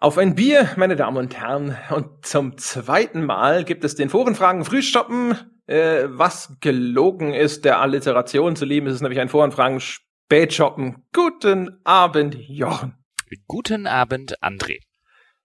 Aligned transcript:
Auf 0.00 0.16
ein 0.16 0.36
Bier, 0.36 0.70
meine 0.76 0.94
Damen 0.94 1.16
und 1.16 1.36
Herren. 1.36 1.76
Und 1.90 2.24
zum 2.24 2.56
zweiten 2.56 3.24
Mal 3.24 3.64
gibt 3.64 3.82
es 3.82 3.96
den 3.96 4.10
Forenfragen 4.10 4.64
Frühstoppen. 4.64 5.36
Äh, 5.66 6.04
was 6.06 6.54
gelogen 6.60 7.34
ist, 7.34 7.64
der 7.64 7.80
Alliteration 7.80 8.54
zu 8.54 8.64
lieben, 8.64 8.86
ist 8.86 8.94
es 8.94 9.00
nämlich 9.00 9.18
ein 9.18 9.28
Forenfragen 9.28 9.80
Spätshoppen. 9.80 11.02
Guten 11.12 11.80
Abend, 11.82 12.36
Jochen. 12.36 12.94
Guten 13.48 13.88
Abend, 13.88 14.40
André. 14.40 14.78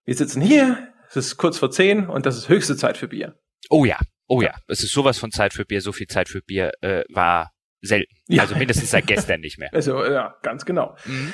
Wir 0.05 0.13
sitzen 0.13 0.39
hier, 0.39 0.93
es 1.09 1.15
ist 1.15 1.37
kurz 1.37 1.57
vor 1.57 1.71
zehn 1.71 2.07
und 2.07 2.27
das 2.27 2.37
ist 2.37 2.47
höchste 2.47 2.77
Zeit 2.77 2.97
für 2.97 3.07
Bier. 3.07 3.39
Oh 3.71 3.85
ja, 3.85 3.97
oh 4.27 4.43
ja, 4.43 4.53
es 4.67 4.83
ist 4.83 4.93
sowas 4.93 5.17
von 5.17 5.31
Zeit 5.31 5.53
für 5.53 5.65
Bier. 5.65 5.81
So 5.81 5.93
viel 5.93 6.07
Zeit 6.07 6.29
für 6.29 6.41
Bier 6.41 6.73
äh, 6.81 7.03
war 7.09 7.53
selten. 7.81 8.13
Ja. 8.27 8.43
Also 8.43 8.55
mindestens 8.55 8.91
seit 8.91 9.07
gestern 9.07 9.41
nicht 9.41 9.57
mehr. 9.57 9.69
Also 9.73 10.05
ja, 10.05 10.35
ganz 10.43 10.63
genau. 10.63 10.95
Mhm. 11.05 11.33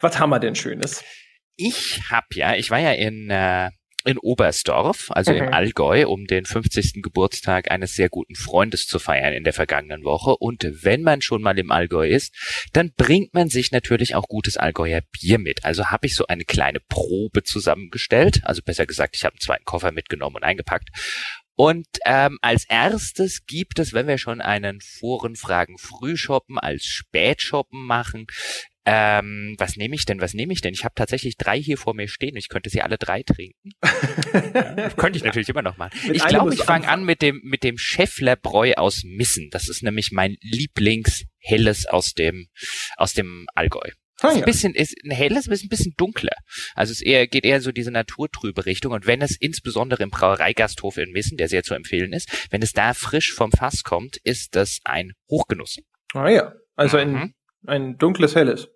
Was 0.00 0.18
haben 0.18 0.30
wir 0.30 0.40
denn 0.40 0.56
Schönes? 0.56 1.04
Ich 1.56 2.02
habe 2.10 2.26
ja, 2.34 2.54
ich 2.54 2.70
war 2.70 2.78
ja 2.78 2.92
in 2.92 3.30
äh, 3.30 3.70
in 4.06 4.18
Oberstdorf, 4.18 5.10
also 5.10 5.32
mhm. 5.32 5.38
im 5.38 5.52
Allgäu, 5.52 6.06
um 6.06 6.26
den 6.26 6.46
50. 6.46 7.02
Geburtstag 7.02 7.70
eines 7.70 7.94
sehr 7.94 8.08
guten 8.08 8.36
Freundes 8.36 8.86
zu 8.86 9.00
feiern 9.00 9.32
in 9.32 9.42
der 9.42 9.52
vergangenen 9.52 10.04
Woche. 10.04 10.36
Und 10.36 10.64
wenn 10.70 11.02
man 11.02 11.22
schon 11.22 11.42
mal 11.42 11.58
im 11.58 11.72
Allgäu 11.72 12.08
ist, 12.08 12.32
dann 12.72 12.92
bringt 12.96 13.34
man 13.34 13.48
sich 13.48 13.72
natürlich 13.72 14.14
auch 14.14 14.28
gutes 14.28 14.56
Allgäuer 14.56 15.00
Bier 15.10 15.38
mit. 15.38 15.64
Also 15.64 15.86
habe 15.86 16.06
ich 16.06 16.14
so 16.14 16.26
eine 16.28 16.44
kleine 16.44 16.78
Probe 16.88 17.42
zusammengestellt. 17.42 18.42
Also 18.44 18.62
besser 18.62 18.86
gesagt, 18.86 19.16
ich 19.16 19.24
habe 19.24 19.34
einen 19.34 19.40
zweiten 19.40 19.64
Koffer 19.64 19.90
mitgenommen 19.90 20.36
und 20.36 20.44
eingepackt. 20.44 20.90
Und 21.56 21.86
ähm, 22.04 22.38
als 22.42 22.64
erstes 22.68 23.46
gibt 23.46 23.78
es, 23.78 23.92
wenn 23.92 24.06
wir 24.06 24.18
schon 24.18 24.40
einen 24.40 24.80
Forenfragen 24.80 25.78
Frühshoppen 25.78 26.58
als 26.58 26.84
Spätshoppen 26.84 27.84
machen, 27.86 28.26
ähm, 28.88 29.56
was 29.58 29.76
nehme 29.76 29.96
ich 29.96 30.04
denn? 30.04 30.20
Was 30.20 30.32
nehme 30.32 30.52
ich 30.52 30.60
denn? 30.60 30.72
Ich 30.72 30.84
habe 30.84 30.94
tatsächlich 30.94 31.36
drei 31.36 31.60
hier 31.60 31.76
vor 31.76 31.94
mir 31.94 32.06
stehen. 32.06 32.36
Ich 32.36 32.48
könnte 32.48 32.70
sie 32.70 32.82
alle 32.82 32.98
drei 32.98 33.24
trinken. 33.24 33.72
ja, 33.82 34.90
könnte 34.96 35.18
ich 35.18 35.24
natürlich 35.24 35.48
immer 35.48 35.62
noch 35.62 35.76
mal. 35.76 35.90
Mit 36.06 36.16
ich 36.16 36.24
glaube, 36.26 36.54
ich 36.54 36.62
fange 36.62 36.88
an 36.88 37.04
mit 37.04 37.20
dem 37.20 37.40
mit 37.42 37.64
dem 37.64 37.78
Scheffler 37.78 38.36
Bräu 38.36 38.74
aus 38.76 39.02
Missen. 39.04 39.50
Das 39.50 39.68
ist 39.68 39.82
nämlich 39.82 40.12
mein 40.12 40.36
Lieblingshelles 40.40 41.86
aus 41.86 42.14
dem 42.14 42.46
aus 42.96 43.12
dem 43.12 43.46
Allgäu. 43.56 43.90
Ah, 44.22 44.28
ist 44.28 44.36
ein 44.36 44.44
bisschen 44.44 44.74
ist 44.74 44.94
ein 45.04 45.10
helles, 45.10 45.48
ist 45.48 45.64
ein 45.64 45.68
bisschen 45.68 45.94
dunkler. 45.96 46.36
Also 46.76 46.92
es 46.92 47.02
eher, 47.02 47.26
geht 47.26 47.44
eher 47.44 47.60
so 47.60 47.72
diese 47.72 47.90
naturtrübe 47.90 48.66
Richtung. 48.66 48.92
Und 48.92 49.06
wenn 49.08 49.20
es 49.20 49.36
insbesondere 49.36 50.04
im 50.04 50.10
Brauereigasthof 50.10 50.96
in 50.96 51.10
Missen, 51.10 51.36
der 51.36 51.48
sehr 51.48 51.64
zu 51.64 51.74
empfehlen 51.74 52.12
ist, 52.12 52.46
wenn 52.50 52.62
es 52.62 52.72
da 52.72 52.94
frisch 52.94 53.34
vom 53.34 53.50
Fass 53.50 53.82
kommt, 53.82 54.16
ist 54.18 54.54
das 54.54 54.78
ein 54.84 55.12
Hochgenuss. 55.28 55.80
Ah 56.14 56.28
ja, 56.28 56.54
also 56.76 56.96
mhm. 56.98 57.16
ein, 57.16 57.34
ein 57.66 57.98
dunkles 57.98 58.36
helles. 58.36 58.70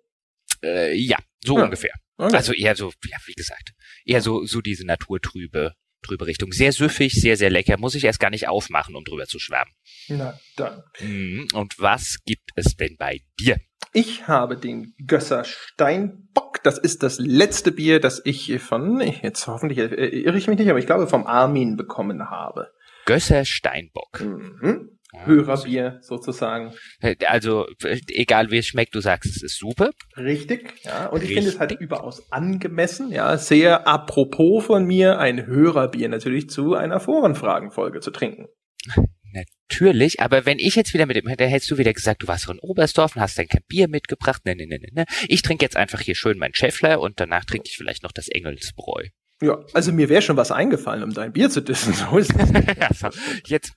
Äh, 0.63 0.95
ja, 0.95 1.17
so 1.43 1.57
ja. 1.57 1.63
ungefähr. 1.63 1.93
Okay. 2.17 2.35
Also 2.35 2.53
eher 2.53 2.75
so, 2.75 2.91
ja, 3.05 3.17
wie 3.25 3.33
gesagt, 3.33 3.71
eher 4.05 4.21
so, 4.21 4.45
so 4.45 4.61
diese 4.61 4.85
naturtrübe 4.85 5.73
trübe 6.01 6.27
Richtung. 6.27 6.51
Sehr 6.51 6.71
süffig, 6.71 7.13
sehr, 7.13 7.37
sehr 7.37 7.49
lecker. 7.49 7.77
Muss 7.77 7.95
ich 7.95 8.03
erst 8.03 8.19
gar 8.19 8.29
nicht 8.29 8.47
aufmachen, 8.47 8.95
um 8.95 9.03
drüber 9.03 9.25
zu 9.25 9.39
schwärmen. 9.39 9.71
Na 10.07 10.39
dann. 10.55 10.83
Mhm. 10.99 11.47
Und 11.53 11.79
was 11.79 12.17
gibt 12.25 12.49
es 12.55 12.75
denn 12.75 12.95
bei 12.97 13.21
dir? 13.39 13.57
Ich 13.93 14.27
habe 14.27 14.57
den 14.57 14.93
Gösser 15.05 15.43
Steinbock. 15.43 16.63
Das 16.63 16.77
ist 16.77 17.03
das 17.03 17.19
letzte 17.19 17.71
Bier, 17.71 17.99
das 17.99 18.21
ich 18.23 18.59
von, 18.59 19.01
jetzt 19.01 19.47
hoffentlich 19.47 19.79
irre 19.79 20.37
ich 20.37 20.47
mich 20.47 20.57
nicht, 20.57 20.69
aber 20.69 20.79
ich 20.79 20.85
glaube 20.85 21.07
vom 21.07 21.27
Armin 21.27 21.75
bekommen 21.75 22.29
habe. 22.29 22.71
Gösser 23.05 23.45
Steinbock. 23.45 24.21
Mhm. 24.21 24.97
Hörerbier 25.13 25.99
sozusagen. 26.01 26.73
Also 27.27 27.67
egal 28.09 28.51
wie 28.51 28.57
es 28.57 28.67
schmeckt, 28.67 28.95
du 28.95 29.01
sagst, 29.01 29.35
es 29.35 29.43
ist 29.43 29.57
super. 29.57 29.91
Richtig, 30.17 30.73
ja. 30.83 31.07
Und 31.07 31.23
ich 31.23 31.33
finde 31.33 31.49
es 31.49 31.59
halt 31.59 31.71
überaus 31.79 32.31
angemessen, 32.31 33.11
ja, 33.11 33.37
sehr 33.37 33.87
apropos 33.87 34.65
von 34.65 34.85
mir, 34.85 35.19
ein 35.19 35.45
Hörerbier 35.45 36.09
natürlich 36.09 36.49
zu 36.49 36.75
einer 36.75 36.99
Forenfragenfolge 36.99 37.99
zu 37.99 38.11
trinken. 38.11 38.47
Natürlich, 39.33 40.19
aber 40.19 40.45
wenn 40.45 40.59
ich 40.59 40.75
jetzt 40.75 40.93
wieder 40.93 41.05
mit 41.05 41.15
dem, 41.15 41.25
da 41.25 41.45
hättest 41.45 41.71
du 41.71 41.77
wieder 41.77 41.93
gesagt, 41.93 42.23
du 42.23 42.27
warst 42.27 42.45
von 42.45 42.59
Oberstdorf 42.59 43.15
und 43.15 43.21
hast 43.21 43.37
dann 43.37 43.47
kein 43.47 43.63
Bier 43.67 43.87
mitgebracht. 43.87 44.45
Ne, 44.45 44.55
ne, 44.55 44.67
ne, 44.67 44.79
ne, 44.79 44.89
ne. 44.91 45.05
Ich 45.27 45.41
trinke 45.41 45.63
jetzt 45.63 45.77
einfach 45.77 46.01
hier 46.01 46.15
schön 46.15 46.37
mein 46.37 46.53
Schäffler 46.53 46.99
und 46.99 47.19
danach 47.19 47.45
trinke 47.45 47.67
ich 47.69 47.77
vielleicht 47.77 48.03
noch 48.03 48.11
das 48.11 48.27
Engelsbräu. 48.27 49.07
Ja, 49.41 49.59
also 49.73 49.91
mir 49.91 50.07
wäre 50.07 50.21
schon 50.21 50.37
was 50.37 50.51
eingefallen, 50.51 51.03
um 51.03 51.13
dein 51.13 51.33
Bier 51.33 51.49
zu 51.49 51.61
dissen. 51.61 51.93
So 52.11 52.17
ist 52.17 52.33
es. 52.33 53.41
jetzt 53.47 53.73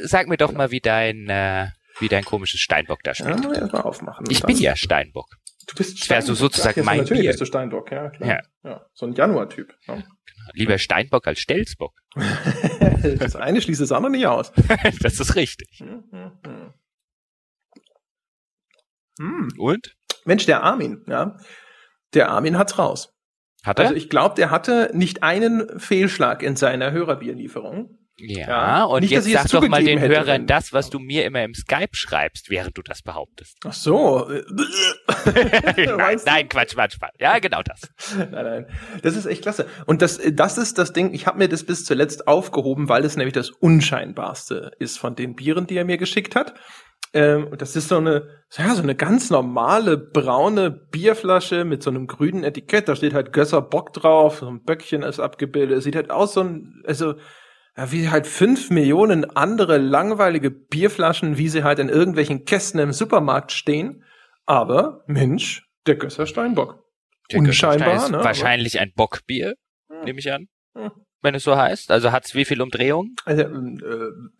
sag 0.00 0.28
mir 0.28 0.36
doch 0.36 0.52
mal, 0.52 0.70
wie 0.70 0.80
dein, 0.80 1.28
äh, 1.28 1.66
wie 1.98 2.08
dein 2.08 2.24
komisches 2.24 2.60
Steinbock 2.60 3.02
da 3.02 3.14
schmeckt. 3.14 3.44
Ja, 3.44 3.66
mal 3.66 3.82
aufmachen. 3.82 4.24
Ich 4.30 4.42
bin 4.42 4.56
ja 4.56 4.76
Steinbock. 4.76 5.28
Du 5.66 5.74
bist 5.74 5.98
Steinbock. 5.98 6.08
Das 6.08 6.10
wäre 6.10 6.22
so 6.22 6.34
sozusagen 6.34 6.80
Ach, 6.80 6.84
mein 6.84 6.98
natürlich 6.98 7.22
Bier. 7.22 7.30
bist 7.30 7.40
du 7.40 7.44
Steinbock, 7.44 7.90
ja, 7.90 8.10
klar. 8.10 8.28
Ja. 8.30 8.70
ja 8.70 8.86
so 8.94 9.06
ein 9.06 9.12
Januar-Typ. 9.12 9.74
Ja. 9.86 9.94
Genau. 9.96 10.06
Lieber 10.54 10.78
Steinbock 10.78 11.26
als 11.26 11.40
Stelzbock. 11.40 11.94
das 13.18 13.36
eine 13.36 13.60
schließt 13.60 13.82
es 13.82 13.92
andere 13.92 14.12
nicht 14.12 14.26
aus. 14.26 14.52
das 15.00 15.20
ist 15.20 15.36
richtig. 15.36 15.68
Hm, 15.78 16.04
hm, 16.10 16.32
hm. 16.46 16.74
hm. 19.18 19.48
Und? 19.58 19.94
Mensch, 20.24 20.46
der 20.46 20.62
Armin, 20.62 21.04
ja. 21.06 21.36
Der 22.14 22.30
Armin 22.30 22.56
hat's 22.56 22.78
raus. 22.78 23.12
Hat 23.64 23.78
er? 23.78 23.86
Also 23.86 23.96
ich 23.96 24.08
glaube, 24.08 24.34
der 24.36 24.50
hatte 24.50 24.90
nicht 24.92 25.22
einen 25.22 25.78
Fehlschlag 25.78 26.42
in 26.42 26.56
seiner 26.56 26.92
Hörerbierlieferung. 26.92 27.98
Ja, 28.20 28.48
ja, 28.48 28.84
und 28.84 29.02
nicht, 29.02 29.12
jetzt 29.12 29.30
sag 29.30 29.48
doch 29.48 29.68
mal 29.68 29.84
den 29.84 29.98
hätte, 29.98 30.12
Hörern 30.12 30.48
das, 30.48 30.72
was 30.72 30.90
du 30.90 30.98
mir 30.98 31.24
immer 31.24 31.44
im 31.44 31.54
Skype 31.54 31.90
schreibst, 31.92 32.50
während 32.50 32.76
du 32.76 32.82
das 32.82 33.02
behauptest. 33.02 33.58
Ach 33.64 33.72
so. 33.72 34.28
nein, 35.24 36.20
nein, 36.26 36.48
Quatsch, 36.48 36.74
Quatsch, 36.74 36.98
Quatsch. 36.98 37.14
Ja, 37.20 37.38
genau 37.38 37.62
das. 37.62 37.92
nein, 38.16 38.30
nein. 38.32 38.66
Das 39.02 39.14
ist 39.14 39.26
echt 39.26 39.42
klasse. 39.42 39.66
Und 39.86 40.02
das, 40.02 40.20
das 40.32 40.58
ist 40.58 40.78
das 40.78 40.92
Ding, 40.92 41.14
ich 41.14 41.28
habe 41.28 41.38
mir 41.38 41.48
das 41.48 41.62
bis 41.62 41.84
zuletzt 41.84 42.26
aufgehoben, 42.26 42.88
weil 42.88 43.04
es 43.04 43.16
nämlich 43.16 43.34
das 43.34 43.50
Unscheinbarste 43.50 44.72
ist 44.80 44.98
von 44.98 45.14
den 45.14 45.36
Bieren, 45.36 45.68
die 45.68 45.76
er 45.76 45.84
mir 45.84 45.96
geschickt 45.96 46.34
hat. 46.34 46.54
Ähm, 47.14 47.54
das 47.56 47.74
ist 47.74 47.88
so 47.88 47.96
eine, 47.96 48.28
ja, 48.52 48.74
so 48.74 48.82
eine 48.82 48.94
ganz 48.94 49.30
normale 49.30 49.96
braune 49.96 50.70
Bierflasche 50.70 51.64
mit 51.64 51.82
so 51.82 51.90
einem 51.90 52.06
grünen 52.06 52.44
Etikett. 52.44 52.88
Da 52.88 52.96
steht 52.96 53.14
halt 53.14 53.32
Gösser 53.32 53.62
Bock 53.62 53.92
drauf, 53.92 54.38
so 54.40 54.48
ein 54.48 54.62
Böckchen 54.62 55.02
ist 55.02 55.20
abgebildet. 55.20 55.82
Sieht 55.82 55.96
halt 55.96 56.10
aus 56.10 56.34
so 56.34 56.42
ein, 56.42 56.82
also, 56.86 57.14
ja, 57.76 57.92
wie 57.92 58.10
halt 58.10 58.26
fünf 58.26 58.70
Millionen 58.70 59.24
andere 59.36 59.78
langweilige 59.78 60.50
Bierflaschen, 60.50 61.38
wie 61.38 61.48
sie 61.48 61.64
halt 61.64 61.78
in 61.78 61.88
irgendwelchen 61.88 62.44
Kästen 62.44 62.80
im 62.80 62.92
Supermarkt 62.92 63.52
stehen. 63.52 64.04
Aber, 64.44 65.04
Mensch, 65.06 65.66
der 65.86 65.96
Gösser 65.96 66.26
Steinbock. 66.26 66.84
Der 67.30 67.40
Unscheinbar, 67.40 67.96
ist 67.96 68.10
ne? 68.10 68.24
Wahrscheinlich 68.24 68.80
ein 68.80 68.92
Bockbier, 68.94 69.54
hm. 69.90 70.04
nehme 70.04 70.18
ich 70.18 70.32
an. 70.32 70.48
Hm 70.74 70.90
wenn 71.28 71.34
es 71.34 71.44
so 71.44 71.56
heißt? 71.56 71.90
Also 71.90 72.10
hat 72.10 72.24
es 72.24 72.34
wie 72.34 72.46
viel 72.46 72.62
Umdrehungen? 72.62 73.14
Also, 73.26 73.42
äh, 73.42 73.50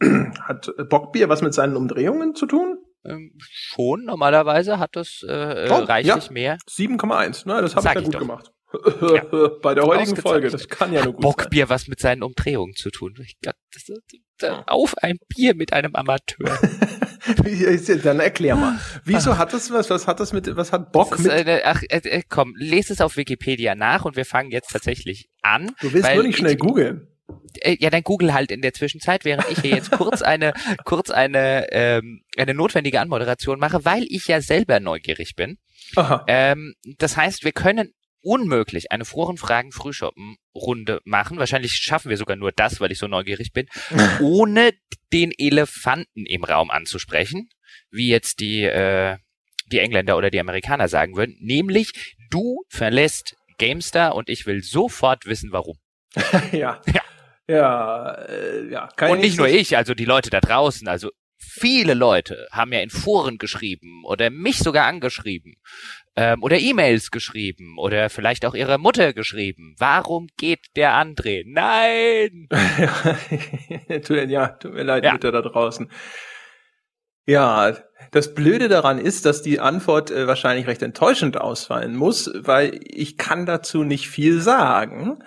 hat 0.41 0.73
Bockbier 0.89 1.29
was 1.29 1.43
mit 1.43 1.53
seinen 1.53 1.77
Umdrehungen 1.77 2.35
zu 2.35 2.47
tun? 2.47 2.79
Ähm, 3.05 3.33
schon, 3.39 4.05
normalerweise 4.05 4.79
hat 4.79 4.97
das 4.97 5.23
äh, 5.29 5.69
oh, 5.71 5.85
reichlich 5.85 6.27
ja. 6.27 6.33
mehr. 6.33 6.59
7,1, 6.69 7.47
ne? 7.47 7.61
Das 7.61 7.77
habe 7.77 7.89
ich 7.89 7.95
ja 7.95 8.01
gut 8.01 8.15
doch. 8.15 8.21
gemacht. 8.21 8.53
Ja. 9.01 9.49
Bei 9.63 9.75
der 9.75 9.85
heutigen 9.85 10.17
Folge, 10.17 10.51
das 10.51 10.69
kann 10.69 10.93
ja 10.93 11.03
nur 11.03 11.15
gut 11.15 11.23
Bockbier 11.23 11.65
sein. 11.65 11.71
was 11.71 11.89
mit 11.89 12.01
seinen 12.01 12.23
Umdrehungen 12.23 12.75
zu 12.75 12.91
tun. 12.91 13.15
Gott, 13.43 13.55
das, 13.73 13.91
das, 14.39 14.63
auf 14.67 14.95
ein 14.99 15.17
Bier 15.35 15.55
mit 15.55 15.73
einem 15.73 15.95
Amateur. 15.95 16.59
Dann 18.03 18.21
erklär 18.21 18.57
mal. 18.57 18.79
Wieso 19.05 19.33
ach. 19.33 19.39
hat 19.39 19.53
das 19.53 19.71
was? 19.71 19.91
Was 19.91 20.07
hat 20.07 20.21
das 20.21 20.33
mit? 20.33 20.57
Was 20.57 20.73
hat 20.73 20.93
Bock 20.93 21.19
mit? 21.19 21.31
Eine, 21.31 21.63
ach, 21.65 21.83
äh, 21.89 21.99
äh, 21.99 22.23
komm, 22.29 22.55
lese 22.57 22.93
es 22.93 23.01
auf 23.01 23.17
Wikipedia 23.17 23.75
nach 23.75 24.05
und 24.05 24.17
wir 24.17 24.25
fangen 24.25 24.51
jetzt 24.51 24.71
tatsächlich 24.71 25.29
an. 25.43 25.73
Du 25.81 25.93
willst 25.93 26.13
nur 26.15 26.23
nicht 26.23 26.39
schnell 26.39 26.57
googeln. 26.57 27.09
Äh, 27.61 27.77
ja, 27.81 27.91
dann 27.91 28.03
Google 28.03 28.33
halt 28.33 28.51
in 28.51 28.63
der 28.63 28.73
Zwischenzeit, 28.73 29.25
während 29.25 29.51
ich 29.51 29.61
hier 29.61 29.77
jetzt 29.77 29.91
kurz 29.91 30.23
eine 30.23 30.53
kurz 30.85 31.11
eine 31.11 31.67
ähm, 31.73 32.23
eine 32.37 32.55
notwendige 32.55 33.01
Anmoderation 33.01 33.59
mache, 33.59 33.85
weil 33.85 34.05
ich 34.09 34.27
ja 34.29 34.41
selber 34.41 34.81
neugierig 34.81 35.35
bin. 35.37 35.59
Ähm, 36.27 36.75
das 36.99 37.17
heißt, 37.17 37.45
wir 37.45 37.53
können 37.53 37.93
unmöglich 38.29 38.93
eine 38.93 39.07
Forenfragen 39.07 39.73
Frühschoppen 39.73 40.37
Runde 40.55 41.01
machen. 41.05 41.39
Wahrscheinlich 41.39 41.73
schaffen 41.73 42.11
wir 42.11 42.19
sogar 42.19 42.37
nur 42.37 42.53
das, 42.53 42.79
weil 42.79 42.93
ich 42.93 42.99
so 42.99 43.09
neugierig 43.09 43.53
bin, 43.53 43.67
ohne 44.21 44.73
den 45.13 45.33
Elefanten 45.37 46.27
im 46.27 46.45
Raum 46.45 46.71
anzusprechen, 46.71 47.49
wie 47.91 48.09
jetzt 48.09 48.41
die 48.41 48.65
äh, 48.65 49.17
die 49.67 49.79
Engländer 49.79 50.17
oder 50.17 50.31
die 50.31 50.41
Amerikaner 50.41 50.89
sagen 50.89 51.17
würden, 51.17 51.37
nämlich 51.41 52.17
du 52.31 52.65
verlässt 52.69 53.37
GameStar 53.59 54.15
und 54.15 54.29
ich 54.29 54.47
will 54.47 54.63
sofort 54.63 55.27
wissen, 55.27 55.53
warum. 55.53 55.79
ja. 56.53 56.81
Ja. 56.87 57.03
Ja, 57.51 58.13
äh, 58.29 58.71
ja. 58.71 58.91
und 59.09 59.21
nicht 59.21 59.39
nur 59.39 59.49
ich, 59.49 59.75
also 59.75 59.95
die 59.95 60.05
Leute 60.05 60.29
da 60.29 60.39
draußen, 60.39 60.87
also 60.87 61.11
viele 61.49 61.95
Leute 61.95 62.47
haben 62.53 62.73
ja 62.73 62.81
in 62.81 62.91
Foren 62.91 63.39
geschrieben 63.39 64.03
oder 64.05 64.31
mich 64.31 64.59
sogar 64.59 64.87
angeschrieben 64.87 65.55
ähm, 66.17 66.43
oder 66.43 66.59
E-Mails 66.59 67.11
geschrieben 67.11 67.77
oder 67.79 68.11
vielleicht 68.11 68.45
auch 68.45 68.55
ihrer 68.55 68.79
Mutter 68.79 69.13
geschrieben. 69.13 69.75
Warum 69.79 70.29
geht 70.37 70.67
der 70.77 70.93
André? 70.93 71.45
Nein! 71.47 72.49
ja, 74.29 74.49
tut 74.49 74.75
mir 74.75 74.83
leid, 74.83 75.05
ja. 75.05 75.13
Mütter 75.13 75.33
da 75.33 75.43
draußen. 75.43 75.91
Ja, 77.27 77.77
das 78.11 78.35
Blöde 78.35 78.69
daran 78.69 78.99
ist, 78.99 79.27
dass 79.27 79.43
die 79.43 79.61
Antwort 79.61 80.11
äh, 80.11 80.27
wahrscheinlich 80.27 80.67
recht 80.67 80.83
enttäuschend 80.83 81.39
ausfallen 81.39 81.95
muss, 81.95 82.31
weil 82.35 82.81
ich 82.83 83.17
kann 83.19 83.45
dazu 83.45 83.85
nicht 83.85 84.09
viel 84.09 84.41
sagen, 84.41 85.23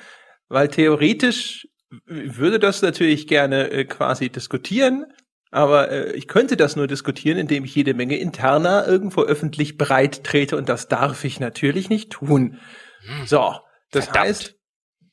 weil 0.50 0.68
theoretisch 0.68 1.68
würde 2.06 2.60
das 2.60 2.82
natürlich 2.82 3.28
gerne 3.28 3.70
äh, 3.70 3.86
quasi 3.86 4.30
diskutieren, 4.30 5.06
aber 5.52 5.92
äh, 5.92 6.14
ich 6.14 6.28
könnte 6.28 6.58
das 6.58 6.76
nur 6.76 6.88
diskutieren, 6.88 7.38
indem 7.38 7.66
ich 7.66 7.76
jede 7.76 7.94
Menge 7.94 8.18
interner 8.18 8.88
irgendwo 8.88 9.22
öffentlich 9.22 9.78
breit 9.78 10.24
trete 10.24 10.58
und 10.58 10.70
das 10.70 10.88
darf 10.88 11.24
ich 11.24 11.40
natürlich 11.40 11.90
nicht 11.90 12.12
tun. 12.12 12.58
Hm. 13.06 13.28
So, 13.28 13.56
das 13.92 14.06
Verdammt. 14.06 14.26
heißt, 14.28 14.56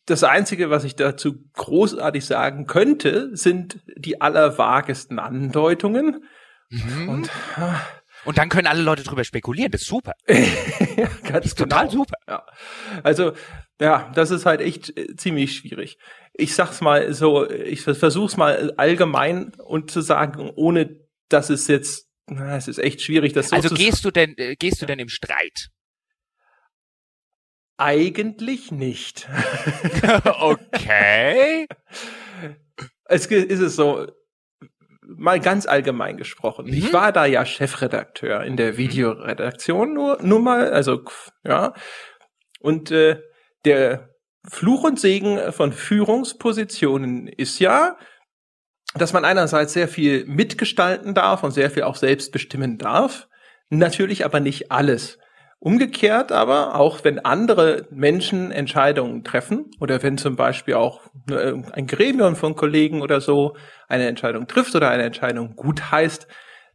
das 0.06 0.24
Einzige, 0.24 0.70
was 0.70 0.84
ich 0.84 0.96
dazu 0.96 1.34
großartig 1.54 2.24
sagen 2.24 2.66
könnte, 2.66 3.36
sind 3.36 3.80
die 3.96 4.20
allervagesten 4.20 5.18
Andeutungen. 5.18 6.24
Mhm. 6.70 7.08
Und, 7.08 7.30
ah, 7.56 7.80
und 8.24 8.38
dann 8.38 8.48
können 8.48 8.66
alle 8.66 8.82
Leute 8.82 9.02
drüber 9.02 9.24
spekulieren. 9.24 9.70
Das 9.70 9.82
ist 9.82 9.88
super. 9.88 10.12
ja, 10.28 10.36
ganz 11.22 11.32
das 11.32 11.46
ist 11.46 11.56
genau. 11.56 11.68
total 11.68 11.90
super. 11.90 12.16
Ja. 12.26 12.46
Also, 13.02 13.32
ja, 13.80 14.10
das 14.14 14.30
ist 14.30 14.46
halt 14.46 14.60
echt 14.60 14.96
äh, 14.96 15.14
ziemlich 15.16 15.56
schwierig. 15.56 15.98
Ich 16.40 16.54
sag's 16.54 16.80
mal 16.80 17.12
so, 17.12 17.50
ich 17.50 17.82
versuch's 17.82 18.36
mal 18.36 18.72
allgemein 18.76 19.52
und 19.56 19.90
zu 19.90 20.00
sagen, 20.00 20.50
ohne 20.54 21.00
dass 21.28 21.50
es 21.50 21.66
jetzt, 21.66 22.08
na, 22.26 22.56
es 22.56 22.68
ist 22.68 22.78
echt 22.78 23.02
schwierig, 23.02 23.32
das 23.32 23.48
so 23.48 23.56
Also 23.56 23.74
gehst 23.74 24.04
du 24.04 24.12
denn, 24.12 24.38
äh, 24.38 24.54
gehst 24.54 24.80
du 24.80 24.86
denn 24.86 25.00
im 25.00 25.08
Streit? 25.08 25.70
Eigentlich 27.76 28.70
nicht. 28.70 29.28
okay. 30.40 31.66
Es 33.04 33.26
ist 33.26 33.60
es 33.60 33.74
so, 33.76 34.06
mal 35.02 35.40
ganz 35.40 35.66
allgemein 35.66 36.16
gesprochen. 36.16 36.66
Mhm. 36.66 36.72
Ich 36.72 36.92
war 36.92 37.12
da 37.12 37.24
ja 37.24 37.44
Chefredakteur 37.44 38.44
in 38.44 38.56
der 38.56 38.74
mhm. 38.74 38.76
Videoredaktion, 38.78 39.92
nur, 39.92 40.22
nur 40.22 40.40
mal, 40.40 40.70
also, 40.70 41.02
ja. 41.44 41.74
Und 42.60 42.92
äh, 42.92 43.20
der 43.64 44.14
Fluch 44.46 44.84
und 44.84 45.00
Segen 45.00 45.52
von 45.52 45.72
Führungspositionen 45.72 47.28
ist 47.28 47.58
ja, 47.58 47.96
dass 48.94 49.12
man 49.12 49.24
einerseits 49.24 49.72
sehr 49.72 49.88
viel 49.88 50.24
mitgestalten 50.26 51.14
darf 51.14 51.42
und 51.42 51.50
sehr 51.50 51.70
viel 51.70 51.82
auch 51.82 51.96
selbst 51.96 52.32
bestimmen 52.32 52.78
darf, 52.78 53.28
natürlich 53.68 54.24
aber 54.24 54.40
nicht 54.40 54.72
alles. 54.72 55.18
Umgekehrt 55.60 56.30
aber, 56.30 56.76
auch 56.76 57.02
wenn 57.02 57.18
andere 57.18 57.88
Menschen 57.90 58.52
Entscheidungen 58.52 59.24
treffen 59.24 59.72
oder 59.80 60.00
wenn 60.04 60.16
zum 60.16 60.36
Beispiel 60.36 60.74
auch 60.74 61.00
äh, 61.28 61.54
ein 61.72 61.88
Gremium 61.88 62.36
von 62.36 62.54
Kollegen 62.54 63.02
oder 63.02 63.20
so 63.20 63.56
eine 63.88 64.06
Entscheidung 64.06 64.46
trifft 64.46 64.76
oder 64.76 64.88
eine 64.88 65.02
Entscheidung 65.02 65.56
gut 65.56 65.90
heißt, 65.90 66.28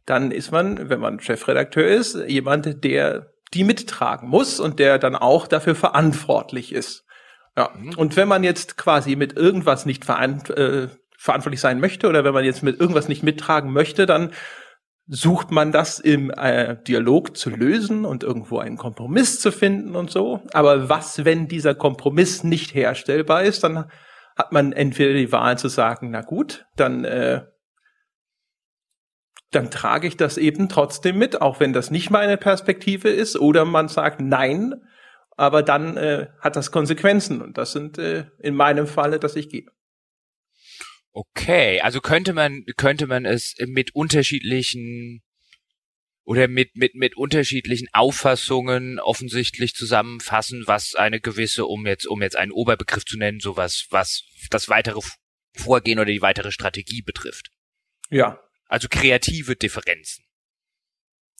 dann 0.04 0.30
ist 0.30 0.52
man, 0.52 0.90
wenn 0.90 1.00
man 1.00 1.18
Chefredakteur 1.18 1.86
ist, 1.86 2.14
jemand, 2.26 2.84
der 2.84 3.32
die 3.54 3.64
mittragen 3.64 4.28
muss 4.28 4.60
und 4.60 4.78
der 4.78 4.98
dann 4.98 5.16
auch 5.16 5.46
dafür 5.46 5.74
verantwortlich 5.74 6.72
ist. 6.72 7.06
Ja. 7.56 7.70
Und 7.96 8.16
wenn 8.16 8.28
man 8.28 8.42
jetzt 8.42 8.76
quasi 8.76 9.16
mit 9.16 9.36
irgendwas 9.36 9.86
nicht 9.86 10.04
verant 10.04 10.50
äh, 10.50 10.88
verantwortlich 11.16 11.60
sein 11.60 11.80
möchte 11.80 12.08
oder 12.08 12.24
wenn 12.24 12.34
man 12.34 12.44
jetzt 12.44 12.62
mit 12.62 12.78
irgendwas 12.80 13.08
nicht 13.08 13.22
mittragen 13.22 13.72
möchte, 13.72 14.06
dann 14.06 14.32
sucht 15.06 15.50
man 15.50 15.72
das 15.72 15.98
im 15.98 16.30
äh, 16.30 16.76
Dialog 16.82 17.36
zu 17.36 17.50
lösen 17.50 18.04
und 18.04 18.22
irgendwo 18.22 18.58
einen 18.58 18.76
Kompromiss 18.76 19.40
zu 19.40 19.52
finden 19.52 19.96
und 19.96 20.10
so. 20.10 20.42
Aber 20.52 20.88
was, 20.88 21.24
wenn 21.24 21.46
dieser 21.46 21.74
Kompromiss 21.74 22.42
nicht 22.42 22.74
herstellbar 22.74 23.42
ist, 23.42 23.64
dann 23.64 23.90
hat 24.36 24.52
man 24.52 24.72
entweder 24.72 25.12
die 25.12 25.30
Wahl 25.30 25.58
zu 25.58 25.68
sagen, 25.68 26.10
na 26.10 26.22
gut, 26.22 26.66
dann 26.76 27.04
äh, 27.04 27.42
dann 29.54 29.70
trage 29.70 30.08
ich 30.08 30.16
das 30.16 30.36
eben 30.36 30.68
trotzdem 30.68 31.16
mit, 31.16 31.40
auch 31.40 31.60
wenn 31.60 31.72
das 31.72 31.90
nicht 31.90 32.10
meine 32.10 32.36
Perspektive 32.36 33.08
ist, 33.08 33.38
oder 33.38 33.64
man 33.64 33.88
sagt 33.88 34.20
nein, 34.20 34.74
aber 35.36 35.62
dann 35.62 35.96
äh, 35.96 36.28
hat 36.40 36.56
das 36.56 36.70
Konsequenzen 36.70 37.42
und 37.42 37.58
das 37.58 37.72
sind 37.72 37.98
äh, 37.98 38.26
in 38.38 38.54
meinem 38.54 38.86
Falle, 38.86 39.18
dass 39.18 39.36
ich 39.36 39.48
gehe. 39.48 39.66
Okay, 41.12 41.80
also 41.80 42.00
könnte 42.00 42.32
man 42.32 42.64
könnte 42.76 43.06
man 43.06 43.24
es 43.24 43.54
mit 43.66 43.94
unterschiedlichen 43.94 45.22
oder 46.24 46.48
mit 46.48 46.74
mit 46.74 46.94
mit 46.94 47.16
unterschiedlichen 47.16 47.88
Auffassungen 47.92 48.98
offensichtlich 48.98 49.74
zusammenfassen, 49.74 50.64
was 50.66 50.94
eine 50.96 51.20
gewisse, 51.20 51.66
um 51.66 51.86
jetzt 51.86 52.06
um 52.06 52.20
jetzt 52.20 52.36
einen 52.36 52.50
Oberbegriff 52.52 53.04
zu 53.04 53.16
nennen, 53.16 53.40
sowas 53.40 53.86
was 53.90 54.24
das 54.50 54.68
weitere 54.68 55.00
Vorgehen 55.56 56.00
oder 56.00 56.10
die 56.10 56.22
weitere 56.22 56.50
Strategie 56.50 57.02
betrifft. 57.02 57.50
Ja. 58.10 58.40
Also 58.66 58.88
kreative 58.88 59.54
Differenzen. 59.54 60.24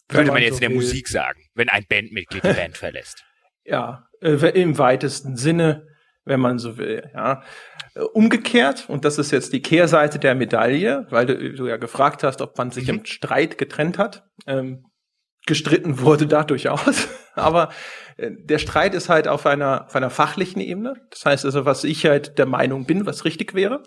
Könnte 0.09 0.33
man, 0.33 0.43
jetzt 0.43 0.59
so 0.59 0.65
in 0.65 0.71
der. 0.71 0.71
Musik 0.71 1.09
sagen, 1.09 1.49
wenn 1.55 1.69
ein 1.69 1.87
Bandmitglied 1.89 2.45
die 2.45 2.53
Band 2.53 2.77
verlässt. 2.79 3.25
Ja, 3.65 4.07
äh, 4.21 4.61
im 4.61 4.79
weitesten 4.79 5.37
Sinne, 5.37 5.87
wenn 6.25 6.41
man 6.41 6.59
so 6.59 6.79
will, 6.79 7.11
ja. 7.15 7.43
Äh, 7.95 8.01
umgekehrt, 8.01 8.87
und 8.89 9.05
das 9.05 9.19
ist 9.19 9.31
jetzt 9.31 9.53
die 9.53 9.63
Kehrseite 9.63 10.19
der 10.19 10.35
Medaille, 10.35 11.07
weil 11.11 11.27
du, 11.27 11.55
du 11.55 11.67
ja 11.67 11.77
gefragt 11.77 12.23
hast, 12.23 12.41
ob 12.41 12.57
man 12.59 12.71
sich 12.71 12.89
mhm. 12.89 12.99
im 12.99 13.05
Streit 13.05 13.59
getrennt 13.59 13.99
hat. 13.99 14.25
Ähm, 14.47 14.87
gestritten 15.47 16.01
wurde 16.01 16.27
da 16.27 16.43
durchaus. 16.45 17.09
Aber 17.35 17.71
äh, 18.17 18.31
der 18.33 18.59
Streit 18.59 18.95
ist 18.95 19.09
halt 19.09 19.29
auf 19.29 19.47
einer, 19.47 19.87
auf 19.87 19.97
einer 19.97 20.11
fachlichen 20.11 20.61
Ebene. 20.61 20.95
Das 21.11 21.25
heißt 21.25 21.45
also, 21.45 21.65
was 21.65 21.85
ich 21.85 22.07
halt 22.07 22.39
der 22.39 22.47
Meinung 22.47 22.87
bin, 22.87 23.07
was 23.07 23.25
richtig 23.25 23.55
wäre. 23.55 23.83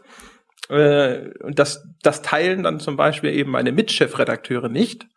Äh, 0.69 1.29
und 1.43 1.59
das, 1.59 1.83
das 2.01 2.21
teilen 2.21 2.63
dann 2.63 2.79
zum 2.79 2.97
Beispiel 2.97 3.31
eben 3.31 3.51
meine 3.51 3.71
Mitchefredakteure 3.71 4.69
nicht. 4.69 5.07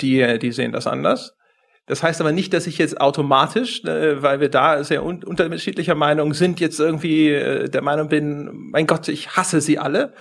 Die, 0.00 0.38
die 0.38 0.52
sehen 0.52 0.72
das 0.72 0.86
anders. 0.86 1.37
Das 1.88 2.02
heißt 2.02 2.20
aber 2.20 2.32
nicht, 2.32 2.52
dass 2.52 2.66
ich 2.66 2.78
jetzt 2.78 3.00
automatisch, 3.00 3.82
äh, 3.84 4.22
weil 4.22 4.40
wir 4.40 4.50
da 4.50 4.84
sehr 4.84 5.04
un 5.04 5.24
unterschiedlicher 5.24 5.94
Meinung 5.94 6.34
sind, 6.34 6.60
jetzt 6.60 6.78
irgendwie 6.78 7.30
äh, 7.30 7.68
der 7.68 7.82
Meinung 7.82 8.08
bin, 8.08 8.50
mein 8.70 8.86
Gott, 8.86 9.08
ich 9.08 9.36
hasse 9.36 9.60
sie 9.60 9.78
alle. 9.78 10.12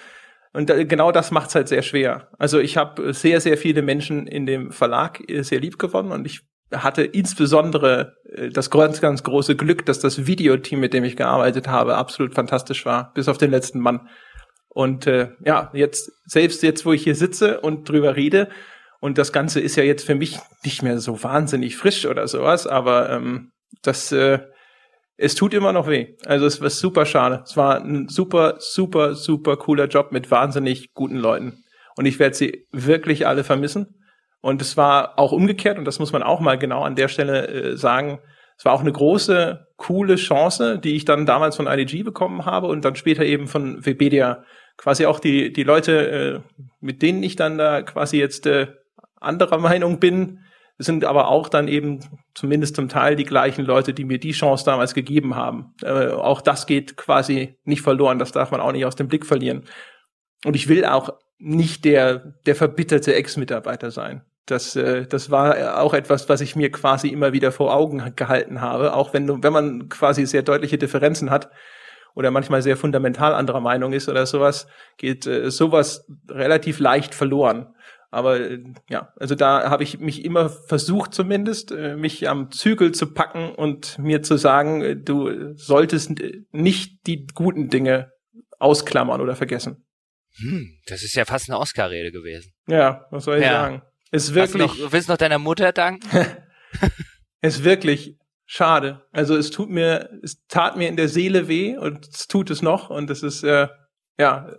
Und 0.54 0.70
äh, 0.70 0.86
genau 0.86 1.12
das 1.12 1.32
macht's 1.32 1.56
halt 1.56 1.68
sehr 1.68 1.84
schwer. 1.84 2.30
Also 2.40 2.60
ich 2.60 2.78
habe 2.78 3.14
sehr, 3.14 3.42
sehr 3.42 3.58
viele 3.58 3.82
Menschen 3.82 4.28
in 4.28 4.46
dem 4.46 4.72
Verlag 4.72 5.22
sehr 5.28 5.60
lieb 5.60 5.78
gewonnen 5.78 6.12
und 6.12 6.26
ich 6.26 6.42
hatte 6.74 7.04
insbesondere 7.04 8.16
äh, 8.34 8.50
das 8.50 8.70
ganz, 8.70 9.02
ganz 9.02 9.24
große 9.24 9.56
Glück, 9.56 9.86
dass 9.86 10.00
das 10.00 10.26
Videoteam, 10.26 10.80
mit 10.80 10.94
dem 10.94 11.04
ich 11.04 11.16
gearbeitet 11.16 11.68
habe, 11.68 11.96
absolut 11.96 12.34
fantastisch 12.34 12.86
war, 12.86 13.12
bis 13.14 13.28
auf 13.28 13.38
den 13.38 13.52
letzten 13.52 13.80
Mann. 13.80 14.08
Und 14.70 15.08
äh, 15.08 15.32
ja, 15.44 15.72
jetzt, 15.74 16.12
selbst 16.26 16.64
jetzt, 16.64 16.86
wo 16.86 16.94
ich 16.94 17.04
hier 17.04 17.16
sitze 17.16 17.60
und 17.62 17.90
drüber 17.90 18.16
rede, 18.16 18.50
und 19.00 19.18
das 19.18 19.32
Ganze 19.32 19.60
ist 19.60 19.76
ja 19.76 19.84
jetzt 19.84 20.06
für 20.06 20.16
mich 20.16 20.40
nicht 20.64 20.84
mehr 20.84 21.00
so 21.00 21.24
wahnsinnig 21.24 21.78
frisch 21.78 22.06
oder 22.06 22.28
sowas, 22.28 22.68
aber 22.68 23.10
ähm, 23.10 23.52
das, 23.82 24.12
äh, 24.12 24.40
es 25.18 25.36
tut 25.36 25.54
immer 25.54 25.74
noch 25.74 25.88
weh. 25.88 26.16
Also 26.26 26.46
es 26.46 26.62
war 26.62 26.70
super 26.70 27.06
schade. 27.06 27.44
Es 27.44 27.58
war 27.58 27.82
ein 27.82 28.08
super, 28.08 28.56
super, 28.60 29.16
super 29.16 29.58
cooler 29.58 29.88
Job 29.88 30.12
mit 30.12 30.30
wahnsinnig 30.32 30.94
guten 30.94 31.18
Leuten. 31.18 31.64
Und 31.96 32.06
ich 32.06 32.20
werde 32.20 32.36
sie 32.36 32.68
wirklich 32.72 33.26
alle 33.26 33.44
vermissen. 33.44 33.96
Und 34.42 34.62
es 34.62 34.78
war 34.78 35.18
auch 35.18 35.32
umgekehrt, 35.32 35.80
und 35.80 35.86
das 35.86 36.00
muss 36.00 36.14
man 36.14 36.22
auch 36.22 36.40
mal 36.40 36.58
genau 36.58 36.84
an 36.84 36.96
der 36.96 37.08
Stelle 37.08 37.48
äh, 37.48 37.78
sagen, 37.78 38.20
es 38.58 38.66
war 38.66 38.74
auch 38.74 38.82
eine 38.82 38.92
große, 38.92 39.68
coole 39.78 40.16
Chance, 40.16 40.80
die 40.80 40.96
ich 40.96 41.06
dann 41.06 41.26
damals 41.26 41.56
von 41.56 41.68
IDG 41.68 42.04
bekommen 42.04 42.46
habe 42.46 42.68
und 42.68 42.86
dann 42.86 42.96
später 42.96 43.24
eben 43.24 43.48
von 43.48 43.86
Webedia. 43.86 44.44
Quasi 44.78 45.06
auch 45.06 45.20
die, 45.20 45.52
die 45.52 45.64
Leute, 45.64 46.10
äh, 46.10 46.64
mit 46.80 47.02
denen 47.02 47.24
ich 47.24 47.36
dann 47.36 47.58
da 47.58 47.82
quasi 47.82 48.20
jetzt 48.20 48.46
äh, 48.46 48.68
anderer 49.20 49.58
Meinung 49.58 50.00
bin, 50.00 50.40
sind 50.80 51.06
aber 51.06 51.30
auch 51.30 51.50
dann 51.50 51.68
eben 51.68 52.00
zumindest 52.36 52.76
zum 52.76 52.88
Teil 52.88 53.16
die 53.16 53.24
gleichen 53.24 53.66
Leute, 53.66 53.94
die 53.94 54.06
mir 54.06 54.20
die 54.20 54.32
Chance 54.32 54.64
damals 54.64 54.94
gegeben 54.94 55.36
haben. 55.36 55.74
Äh, 55.84 56.10
auch 56.10 56.42
das 56.42 56.68
geht 56.68 56.98
quasi 56.98 57.58
nicht 57.64 57.82
verloren, 57.82 58.20
das 58.20 58.32
darf 58.32 58.52
man 58.52 58.62
auch 58.62 58.72
nicht 58.72 58.86
aus 58.86 58.96
dem 58.96 59.08
Blick 59.08 59.26
verlieren. 59.26 59.64
Und 60.46 60.56
ich 60.56 60.68
will 60.68 60.86
auch 60.86 61.10
nicht 61.40 61.86
der, 61.86 62.34
der 62.46 62.56
verbitterte 62.56 63.16
Ex-Mitarbeiter 63.16 63.92
sein. 63.92 64.24
Das, 64.46 64.76
äh, 64.76 65.08
das 65.08 65.32
war 65.32 65.82
auch 65.82 65.94
etwas, 65.94 66.30
was 66.30 66.42
ich 66.42 66.56
mir 66.56 66.72
quasi 66.72 67.10
immer 67.10 67.34
wieder 67.34 67.52
vor 67.52 67.74
Augen 67.74 68.14
gehalten 68.16 68.62
habe, 68.62 68.94
auch 68.94 69.14
wenn, 69.14 69.44
wenn 69.44 69.54
man 69.54 69.90
quasi 69.90 70.26
sehr 70.26 70.44
deutliche 70.44 70.78
Differenzen 70.78 71.32
hat 71.32 71.50
oder 72.16 72.32
manchmal 72.32 72.62
sehr 72.62 72.78
fundamental 72.78 73.34
anderer 73.34 73.60
Meinung 73.60 73.94
ist 73.94 74.10
oder 74.10 74.26
sowas, 74.26 74.68
geht 74.98 75.28
äh, 75.28 75.50
sowas 75.52 76.08
relativ 76.30 76.80
leicht 76.80 77.14
verloren. 77.14 77.76
Aber 78.10 78.40
äh, 78.40 78.64
ja, 78.90 79.14
also 79.18 79.36
da 79.36 79.70
habe 79.70 79.84
ich 79.84 80.00
mich 80.00 80.24
immer 80.24 80.50
versucht 80.50 81.14
zumindest, 81.14 81.72
äh, 81.72 81.96
mich 81.96 82.28
am 82.30 82.52
Zügel 82.52 82.94
zu 82.94 83.14
packen 83.14 83.54
und 83.54 84.00
mir 84.00 84.22
zu 84.24 84.38
sagen, 84.38 84.82
äh, 84.82 84.96
du 84.96 85.54
solltest 85.56 86.14
nicht 86.52 87.06
die 87.06 87.28
guten 87.28 87.70
Dinge 87.70 88.12
ausklammern 88.60 89.22
oder 89.22 89.36
vergessen. 89.36 89.86
Hm, 90.40 90.80
das 90.86 91.04
ist 91.04 91.16
ja 91.16 91.26
fast 91.26 91.50
eine 91.50 91.60
Oscar-Rede 91.60 92.12
gewesen. 92.12 92.54
Ja, 92.68 93.06
was 93.12 93.26
soll 93.26 93.38
ich 93.38 93.44
ja. 93.44 93.52
sagen? 93.52 93.82
Ist 94.12 94.34
wirklich. 94.34 94.62
Noch, 94.62 94.92
willst 94.92 95.10
du 95.10 95.14
noch 95.14 95.18
deiner 95.18 95.40
Mutter 95.40 95.72
danken? 95.74 96.08
ist 97.42 97.64
wirklich 97.64 98.18
schade. 98.46 99.06
Also 99.12 99.36
es 99.36 99.52
tut 99.52 99.70
mir, 99.70 100.10
es 100.24 100.46
tat 100.48 100.78
mir 100.78 100.88
in 100.88 100.96
der 100.96 101.10
Seele 101.10 101.48
weh 101.48 101.78
und 101.78 102.08
es 102.08 102.28
tut 102.28 102.50
es 102.50 102.62
noch 102.62 102.90
und 102.90 103.10
es 103.10 103.24
ist 103.24 103.44
äh, 103.44 103.68
ja, 104.18 104.56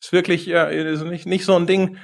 ist 0.00 0.12
wirklich 0.12 0.46
ja, 0.46 0.64
ist 0.64 1.02
nicht 1.04 1.26
nicht 1.26 1.44
so 1.44 1.54
ein 1.54 1.66
Ding 1.66 1.98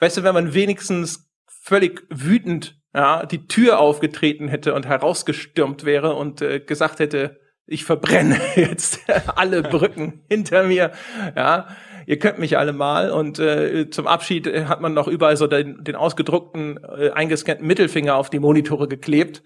weißt 0.00 0.18
du, 0.18 0.22
wenn 0.22 0.34
man 0.34 0.54
wenigstens 0.54 1.30
völlig 1.46 2.06
wütend 2.10 2.80
ja, 2.94 3.26
die 3.26 3.46
Tür 3.46 3.78
aufgetreten 3.78 4.48
hätte 4.48 4.72
und 4.74 4.86
herausgestürmt 4.86 5.84
wäre 5.84 6.14
und 6.14 6.40
äh, 6.40 6.60
gesagt 6.60 6.98
hätte, 6.98 7.40
ich 7.66 7.84
verbrenne 7.84 8.40
jetzt 8.56 9.00
alle 9.34 9.62
Brücken 9.62 10.24
hinter 10.28 10.64
mir, 10.64 10.92
ja, 11.36 11.68
ihr 12.06 12.18
könnt 12.18 12.38
mich 12.38 12.56
alle 12.56 12.72
mal 12.72 13.10
und 13.10 13.38
äh, 13.38 13.90
zum 13.90 14.06
Abschied 14.06 14.46
hat 14.46 14.80
man 14.80 14.94
noch 14.94 15.08
überall 15.08 15.36
so 15.36 15.46
den, 15.46 15.82
den 15.82 15.96
ausgedruckten, 15.96 16.78
äh, 16.84 17.10
eingescannten 17.10 17.66
Mittelfinger 17.66 18.14
auf 18.14 18.30
die 18.30 18.38
Monitore 18.38 18.88
geklebt. 18.88 19.42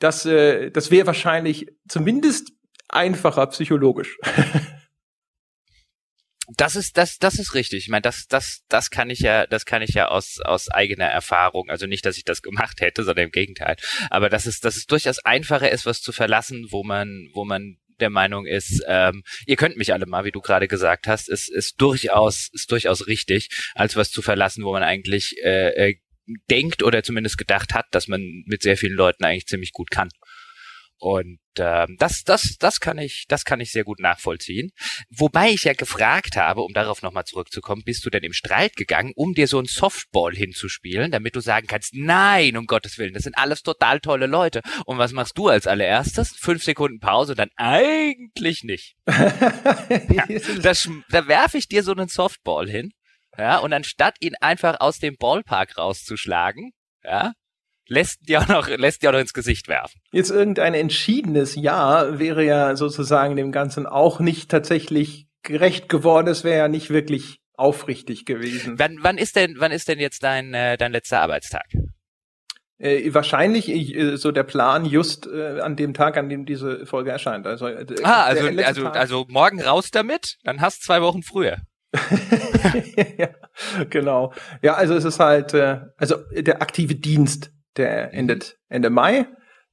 Das, 0.00 0.26
äh, 0.26 0.70
das 0.70 0.90
wäre 0.90 1.06
wahrscheinlich 1.06 1.68
zumindest 1.88 2.52
einfacher 2.88 3.46
psychologisch. 3.46 4.18
Das 6.48 6.76
ist 6.76 6.96
das 6.98 7.18
das 7.18 7.38
ist 7.38 7.54
richtig. 7.54 7.84
Ich 7.84 7.88
meine, 7.88 8.02
das 8.02 8.26
das 8.26 8.62
das 8.68 8.90
kann 8.90 9.08
ich 9.10 9.20
ja 9.20 9.46
das 9.46 9.64
kann 9.64 9.82
ich 9.82 9.94
ja 9.94 10.08
aus 10.08 10.40
aus 10.40 10.70
eigener 10.70 11.06
Erfahrung. 11.06 11.70
Also 11.70 11.86
nicht, 11.86 12.04
dass 12.04 12.18
ich 12.18 12.24
das 12.24 12.42
gemacht 12.42 12.80
hätte, 12.80 13.04
sondern 13.04 13.26
im 13.26 13.30
Gegenteil. 13.30 13.76
Aber 14.10 14.28
das 14.28 14.46
ist 14.46 14.64
das 14.64 14.76
ist 14.76 14.90
durchaus 14.90 15.18
einfacher 15.20 15.70
ist, 15.70 15.86
was 15.86 16.02
zu 16.02 16.12
verlassen, 16.12 16.66
wo 16.70 16.84
man 16.84 17.30
wo 17.32 17.44
man 17.44 17.78
der 18.00 18.10
Meinung 18.10 18.44
ist, 18.44 18.82
ähm, 18.88 19.22
ihr 19.46 19.56
könnt 19.56 19.76
mich 19.76 19.92
alle 19.92 20.06
mal, 20.06 20.24
wie 20.24 20.32
du 20.32 20.40
gerade 20.40 20.68
gesagt 20.68 21.06
hast, 21.06 21.28
ist 21.28 21.48
ist 21.48 21.80
durchaus 21.80 22.50
ist 22.52 22.70
durchaus 22.70 23.06
richtig, 23.06 23.48
als 23.74 23.96
was 23.96 24.10
zu 24.10 24.20
verlassen, 24.20 24.64
wo 24.64 24.72
man 24.72 24.82
eigentlich 24.82 25.36
äh, 25.42 25.90
äh, 25.90 25.94
denkt 26.50 26.82
oder 26.82 27.02
zumindest 27.02 27.38
gedacht 27.38 27.74
hat, 27.74 27.86
dass 27.92 28.08
man 28.08 28.42
mit 28.46 28.62
sehr 28.62 28.76
vielen 28.76 28.96
Leuten 28.96 29.24
eigentlich 29.24 29.46
ziemlich 29.46 29.72
gut 29.72 29.90
kann. 29.90 30.08
Und 30.98 31.38
ähm, 31.58 31.96
das, 31.98 32.24
das, 32.24 32.56
das 32.58 32.80
kann 32.80 32.98
ich, 32.98 33.26
das 33.28 33.44
kann 33.44 33.60
ich 33.60 33.72
sehr 33.72 33.84
gut 33.84 34.00
nachvollziehen. 34.00 34.70
Wobei 35.10 35.50
ich 35.50 35.64
ja 35.64 35.74
gefragt 35.74 36.36
habe, 36.36 36.62
um 36.62 36.72
darauf 36.72 37.02
nochmal 37.02 37.24
zurückzukommen, 37.24 37.82
bist 37.84 38.04
du 38.06 38.10
denn 38.10 38.22
im 38.22 38.32
Streit 38.32 38.76
gegangen, 38.76 39.12
um 39.14 39.34
dir 39.34 39.46
so 39.46 39.58
ein 39.58 39.66
Softball 39.66 40.34
hinzuspielen, 40.34 41.10
damit 41.10 41.36
du 41.36 41.40
sagen 41.40 41.66
kannst, 41.66 41.94
nein, 41.94 42.56
um 42.56 42.66
Gottes 42.66 42.98
Willen, 42.98 43.14
das 43.14 43.24
sind 43.24 43.36
alles 43.36 43.62
total 43.62 44.00
tolle 44.00 44.26
Leute. 44.26 44.62
Und 44.86 44.98
was 44.98 45.12
machst 45.12 45.36
du 45.36 45.48
als 45.48 45.66
allererstes? 45.66 46.30
Fünf 46.36 46.64
Sekunden 46.64 47.00
Pause, 47.00 47.34
dann 47.34 47.50
eigentlich 47.56 48.64
nicht. 48.64 48.96
ja, 49.06 50.26
das, 50.62 50.88
da 51.10 51.28
werfe 51.28 51.58
ich 51.58 51.68
dir 51.68 51.82
so 51.82 51.92
einen 51.92 52.08
Softball 52.08 52.68
hin. 52.68 52.92
Ja, 53.36 53.58
und 53.58 53.72
anstatt 53.72 54.16
ihn 54.20 54.36
einfach 54.40 54.78
aus 54.80 55.00
dem 55.00 55.16
Ballpark 55.16 55.76
rauszuschlagen, 55.76 56.70
ja, 57.02 57.32
lässt 57.86 58.28
dir 58.28 58.40
auch 58.40 58.48
noch, 58.48 58.68
lässt 58.68 59.02
dir 59.02 59.10
auch 59.10 59.14
noch 59.14 59.20
ins 59.20 59.32
Gesicht 59.32 59.68
werfen. 59.68 60.00
Jetzt 60.12 60.30
irgendein 60.30 60.74
entschiedenes 60.74 61.54
Ja 61.54 62.18
wäre 62.18 62.44
ja 62.44 62.76
sozusagen 62.76 63.36
dem 63.36 63.52
Ganzen 63.52 63.86
auch 63.86 64.20
nicht 64.20 64.50
tatsächlich 64.50 65.28
gerecht 65.42 65.88
geworden. 65.88 66.28
Es 66.28 66.44
wäre 66.44 66.58
ja 66.58 66.68
nicht 66.68 66.90
wirklich 66.90 67.40
aufrichtig 67.56 68.24
gewesen. 68.24 68.78
Wann, 68.78 68.98
wann 69.02 69.18
ist 69.18 69.36
denn, 69.36 69.56
wann 69.58 69.72
ist 69.72 69.88
denn 69.88 70.00
jetzt 70.00 70.22
dein, 70.22 70.54
äh, 70.54 70.76
dein 70.76 70.92
letzter 70.92 71.20
Arbeitstag? 71.20 71.64
Äh, 72.78 73.14
wahrscheinlich 73.14 73.68
äh, 73.68 74.16
so 74.16 74.32
der 74.32 74.42
Plan 74.42 74.84
just 74.84 75.28
äh, 75.28 75.60
an 75.60 75.76
dem 75.76 75.94
Tag, 75.94 76.16
an 76.16 76.28
dem 76.28 76.44
diese 76.44 76.86
Folge 76.86 77.12
erscheint. 77.12 77.46
Also, 77.46 77.68
äh, 77.68 77.86
ah, 78.02 78.24
also, 78.24 78.48
also, 78.48 78.86
also 78.88 79.26
morgen 79.28 79.62
raus 79.62 79.90
damit, 79.92 80.38
dann 80.42 80.60
hast 80.60 80.82
zwei 80.82 81.00
Wochen 81.00 81.22
früher. 81.22 81.58
ja, 83.16 83.28
genau. 83.88 84.32
Ja, 84.60 84.74
also 84.74 84.94
es 84.94 85.04
ist 85.04 85.20
halt, 85.20 85.54
äh, 85.54 85.80
also 85.96 86.16
der 86.32 86.60
aktive 86.60 86.96
Dienst 86.96 87.53
der 87.76 88.08
mhm. 88.08 88.18
endet 88.18 88.58
Ende 88.68 88.90
Mai. 88.90 89.26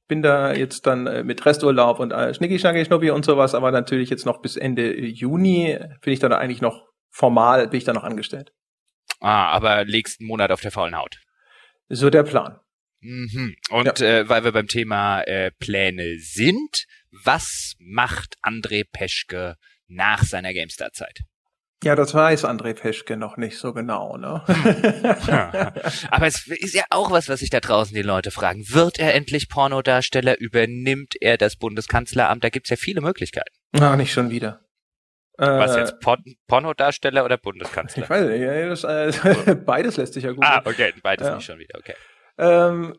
Bin 0.08 0.22
da 0.22 0.52
jetzt 0.52 0.86
dann 0.86 1.06
äh, 1.06 1.22
mit 1.22 1.46
Resturlaub 1.46 1.98
und 2.00 2.10
äh, 2.10 2.34
Schnicki, 2.34 2.58
Schnacki, 2.58 2.84
Schnuppi 2.84 3.10
und 3.10 3.24
sowas, 3.24 3.54
aber 3.54 3.70
natürlich 3.70 4.10
jetzt 4.10 4.26
noch 4.26 4.42
bis 4.42 4.56
Ende 4.56 5.00
Juni 5.00 5.78
bin 6.02 6.12
ich 6.12 6.18
dann 6.18 6.32
eigentlich 6.32 6.60
noch 6.60 6.88
formal, 7.10 7.68
bin 7.68 7.78
ich 7.78 7.84
da 7.84 7.92
noch 7.92 8.04
angestellt. 8.04 8.52
Ah, 9.20 9.50
aber 9.50 9.84
legst 9.84 10.20
einen 10.20 10.28
Monat 10.28 10.50
auf 10.50 10.60
der 10.60 10.72
faulen 10.72 10.96
Haut. 10.96 11.20
So 11.88 12.10
der 12.10 12.24
Plan. 12.24 12.58
Mhm. 13.00 13.54
Und 13.70 14.00
ja. 14.00 14.06
äh, 14.06 14.28
weil 14.28 14.44
wir 14.44 14.52
beim 14.52 14.66
Thema 14.68 15.22
äh, 15.22 15.50
Pläne 15.52 16.18
sind, 16.18 16.86
was 17.24 17.74
macht 17.78 18.36
André 18.42 18.84
Peschke 18.90 19.56
nach 19.88 20.22
seiner 20.22 20.52
GameStar-Zeit? 20.54 21.20
Ja, 21.82 21.96
das 21.96 22.14
weiß 22.14 22.44
André 22.44 22.74
Peschke 22.74 23.16
noch 23.16 23.36
nicht 23.36 23.58
so 23.58 23.72
genau, 23.72 24.16
ne? 24.16 24.42
Aber 26.10 26.26
es 26.26 26.46
ist 26.46 26.74
ja 26.74 26.84
auch 26.90 27.10
was, 27.10 27.28
was 27.28 27.40
sich 27.40 27.50
da 27.50 27.58
draußen 27.58 27.94
die 27.94 28.02
Leute 28.02 28.30
fragen. 28.30 28.64
Wird 28.68 29.00
er 29.00 29.14
endlich 29.14 29.48
Pornodarsteller? 29.48 30.38
Übernimmt 30.38 31.14
er 31.20 31.38
das 31.38 31.56
Bundeskanzleramt? 31.56 32.44
Da 32.44 32.50
gibt's 32.50 32.70
ja 32.70 32.76
viele 32.76 33.00
Möglichkeiten. 33.00 33.52
Ah, 33.80 33.96
nicht 33.96 34.12
schon 34.12 34.30
wieder. 34.30 34.60
Was 35.38 35.76
jetzt? 35.76 35.98
Por 35.98 36.18
Pornodarsteller 36.46 37.24
oder 37.24 37.36
Bundeskanzler? 37.36 38.04
Ich 38.04 38.10
weiß 38.10 38.26
nicht, 38.26 38.40
ja, 38.40 38.68
das, 38.68 38.84
äh, 38.84 39.54
beides 39.66 39.96
lässt 39.96 40.14
sich 40.14 40.22
ja 40.22 40.32
gut. 40.32 40.44
Ah, 40.44 40.62
okay, 40.64 40.92
beides 41.02 41.26
ja. 41.26 41.34
nicht 41.34 41.44
schon 41.44 41.58
wieder, 41.58 41.78
okay. 41.78 41.94
Ähm, 42.38 42.96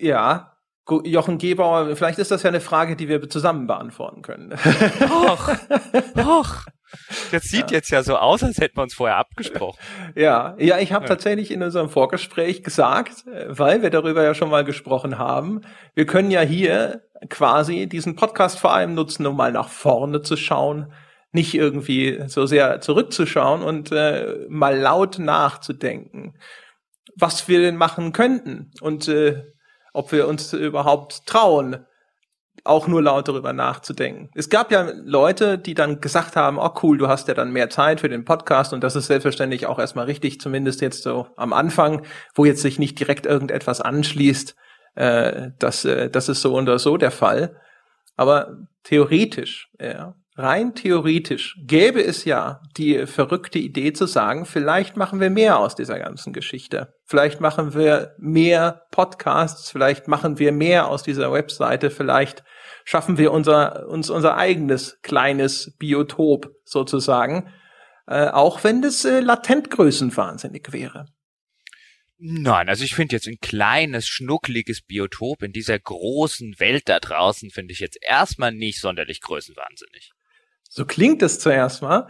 ja, 0.00 0.56
Jochen 1.04 1.38
Gebauer, 1.38 1.94
vielleicht 1.94 2.18
ist 2.18 2.32
das 2.32 2.42
ja 2.42 2.48
eine 2.48 2.60
Frage, 2.60 2.96
die 2.96 3.08
wir 3.08 3.28
zusammen 3.28 3.68
beantworten 3.68 4.22
können. 4.22 4.52
Och, 4.52 5.48
och. 6.16 6.64
Das 7.30 7.44
sieht 7.44 7.70
ja. 7.70 7.76
jetzt 7.76 7.90
ja 7.90 8.02
so 8.02 8.16
aus, 8.16 8.42
als 8.42 8.58
hätten 8.58 8.76
wir 8.76 8.82
uns 8.82 8.94
vorher 8.94 9.16
abgesprochen. 9.16 9.78
Ja, 10.16 10.56
ja, 10.58 10.78
ich 10.78 10.92
habe 10.92 11.04
ja. 11.04 11.08
tatsächlich 11.08 11.50
in 11.50 11.62
unserem 11.62 11.88
Vorgespräch 11.88 12.64
gesagt, 12.64 13.24
weil 13.46 13.82
wir 13.82 13.90
darüber 13.90 14.24
ja 14.24 14.34
schon 14.34 14.50
mal 14.50 14.64
gesprochen 14.64 15.18
haben, 15.18 15.60
wir 15.94 16.04
können 16.04 16.30
ja 16.30 16.40
hier 16.40 17.02
quasi 17.28 17.86
diesen 17.86 18.16
Podcast 18.16 18.58
vor 18.58 18.72
allem 18.72 18.94
nutzen, 18.94 19.26
um 19.26 19.36
mal 19.36 19.52
nach 19.52 19.68
vorne 19.68 20.22
zu 20.22 20.36
schauen, 20.36 20.92
nicht 21.32 21.54
irgendwie 21.54 22.24
so 22.26 22.46
sehr 22.46 22.80
zurückzuschauen 22.80 23.62
und 23.62 23.92
äh, 23.92 24.46
mal 24.48 24.76
laut 24.76 25.18
nachzudenken, 25.18 26.36
was 27.14 27.46
wir 27.46 27.60
denn 27.60 27.76
machen 27.76 28.12
könnten 28.12 28.72
und 28.80 29.06
äh, 29.08 29.44
ob 29.92 30.12
wir 30.12 30.26
uns 30.28 30.52
überhaupt 30.52 31.26
trauen, 31.26 31.86
auch 32.64 32.86
nur 32.86 33.02
laut 33.02 33.28
darüber 33.28 33.52
nachzudenken. 33.52 34.30
Es 34.34 34.48
gab 34.48 34.70
ja 34.70 34.90
Leute, 35.04 35.58
die 35.58 35.74
dann 35.74 36.00
gesagt 36.00 36.36
haben, 36.36 36.58
oh 36.58 36.70
cool, 36.82 36.98
du 36.98 37.08
hast 37.08 37.28
ja 37.28 37.34
dann 37.34 37.52
mehr 37.52 37.70
Zeit 37.70 38.00
für 38.00 38.08
den 38.08 38.24
Podcast 38.24 38.72
und 38.72 38.84
das 38.84 38.96
ist 38.96 39.06
selbstverständlich 39.06 39.66
auch 39.66 39.78
erstmal 39.78 40.06
richtig, 40.06 40.40
zumindest 40.40 40.80
jetzt 40.80 41.02
so 41.02 41.28
am 41.36 41.52
Anfang, 41.52 42.02
wo 42.34 42.44
jetzt 42.44 42.62
sich 42.62 42.78
nicht 42.78 42.98
direkt 42.98 43.26
irgendetwas 43.26 43.80
anschließt. 43.80 44.56
Äh, 44.94 45.50
das, 45.58 45.84
äh, 45.84 46.10
das 46.10 46.28
ist 46.28 46.42
so 46.42 46.54
oder 46.54 46.78
so 46.78 46.96
der 46.96 47.10
Fall. 47.10 47.56
Aber 48.16 48.58
theoretisch, 48.82 49.70
ja, 49.80 50.14
rein 50.42 50.74
theoretisch 50.74 51.56
gäbe 51.66 52.02
es 52.02 52.24
ja 52.24 52.60
die 52.76 53.06
verrückte 53.06 53.58
Idee 53.58 53.92
zu 53.92 54.06
sagen, 54.06 54.44
vielleicht 54.46 54.96
machen 54.96 55.20
wir 55.20 55.30
mehr 55.30 55.58
aus 55.58 55.74
dieser 55.74 55.98
ganzen 55.98 56.32
Geschichte. 56.32 56.94
Vielleicht 57.04 57.40
machen 57.40 57.74
wir 57.74 58.14
mehr 58.18 58.86
Podcasts, 58.90 59.70
vielleicht 59.70 60.08
machen 60.08 60.38
wir 60.38 60.52
mehr 60.52 60.88
aus 60.88 61.02
dieser 61.02 61.32
Webseite, 61.32 61.90
vielleicht 61.90 62.44
schaffen 62.84 63.18
wir 63.18 63.32
unser, 63.32 63.88
uns 63.88 64.10
unser 64.10 64.36
eigenes 64.36 65.00
kleines 65.02 65.76
Biotop 65.78 66.50
sozusagen, 66.64 67.52
äh, 68.06 68.28
auch 68.28 68.64
wenn 68.64 68.82
das 68.82 69.04
äh, 69.04 69.20
latent 69.20 69.70
größenwahnsinnig 69.70 70.72
wäre. 70.72 71.06
Nein, 72.22 72.68
also 72.68 72.84
ich 72.84 72.94
finde 72.94 73.16
jetzt 73.16 73.28
ein 73.28 73.40
kleines, 73.40 74.06
schnuckliges 74.06 74.82
Biotop 74.82 75.42
in 75.42 75.52
dieser 75.52 75.78
großen 75.78 76.58
Welt 76.58 76.82
da 76.86 77.00
draußen, 77.00 77.50
finde 77.50 77.72
ich 77.72 77.80
jetzt 77.80 77.96
erstmal 78.02 78.52
nicht 78.52 78.78
sonderlich 78.78 79.22
größenwahnsinnig. 79.22 80.10
So 80.72 80.84
klingt 80.84 81.20
es 81.22 81.40
zuerst 81.40 81.82
mal. 81.82 82.06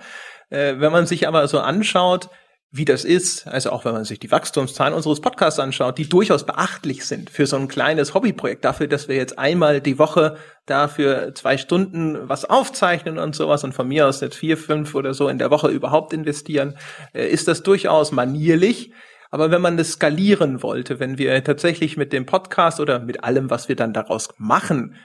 Äh, 0.51 0.75
wenn 0.79 0.93
man 0.93 1.07
sich 1.07 1.27
aber 1.27 1.49
so 1.49 1.61
anschaut, 1.61 2.29
wie 2.73 2.85
das 2.85 3.05
ist, 3.05 3.49
also 3.49 3.71
auch 3.71 3.85
wenn 3.85 3.95
man 3.95 4.05
sich 4.05 4.21
die 4.21 4.31
Wachstumszahlen 4.31 4.95
unseres 4.95 5.21
Podcasts 5.21 5.59
anschaut, 5.59 5.99
die 5.99 6.09
durchaus 6.09 6.47
beachtlich 6.47 7.05
sind 7.05 7.31
für 7.31 7.47
so 7.47 7.57
ein 7.57 7.67
kleines 7.67 8.15
Hobbyprojekt, 8.15 8.65
dafür, 8.65 8.87
dass 8.87 9.09
wir 9.09 9.17
jetzt 9.17 9.39
einmal 9.39 9.81
die 9.81 9.99
Woche 9.99 10.37
dafür 10.67 11.35
zwei 11.35 11.57
Stunden 11.57 12.29
was 12.29 12.45
aufzeichnen 12.45 13.19
und 13.19 13.35
sowas 13.35 13.65
und 13.65 13.73
von 13.73 13.89
mir 13.89 14.07
aus 14.07 14.21
jetzt 14.21 14.37
vier, 14.37 14.57
fünf 14.57 14.95
oder 14.95 15.15
so 15.15 15.29
in 15.29 15.39
der 15.39 15.51
Woche 15.51 15.69
überhaupt 15.69 16.13
investieren, 16.13 16.77
äh, 17.13 17.27
ist 17.27 17.49
das 17.49 17.63
durchaus 17.63 18.13
manierlich. 18.13 18.93
Aber 19.33 19.51
wenn 19.51 19.63
man 19.63 19.77
das 19.77 19.93
skalieren 19.93 20.63
wollte, 20.63 21.01
wenn 21.01 21.17
wir 21.17 21.43
tatsächlich 21.43 21.97
mit 21.97 22.13
dem 22.13 22.27
Podcast 22.27 22.81
oder 22.81 22.99
mit 22.99 23.25
allem, 23.25 23.49
was 23.49 23.69
wir 23.69 23.77
dann 23.77 23.93
daraus 23.93 24.29
machen, 24.39 24.97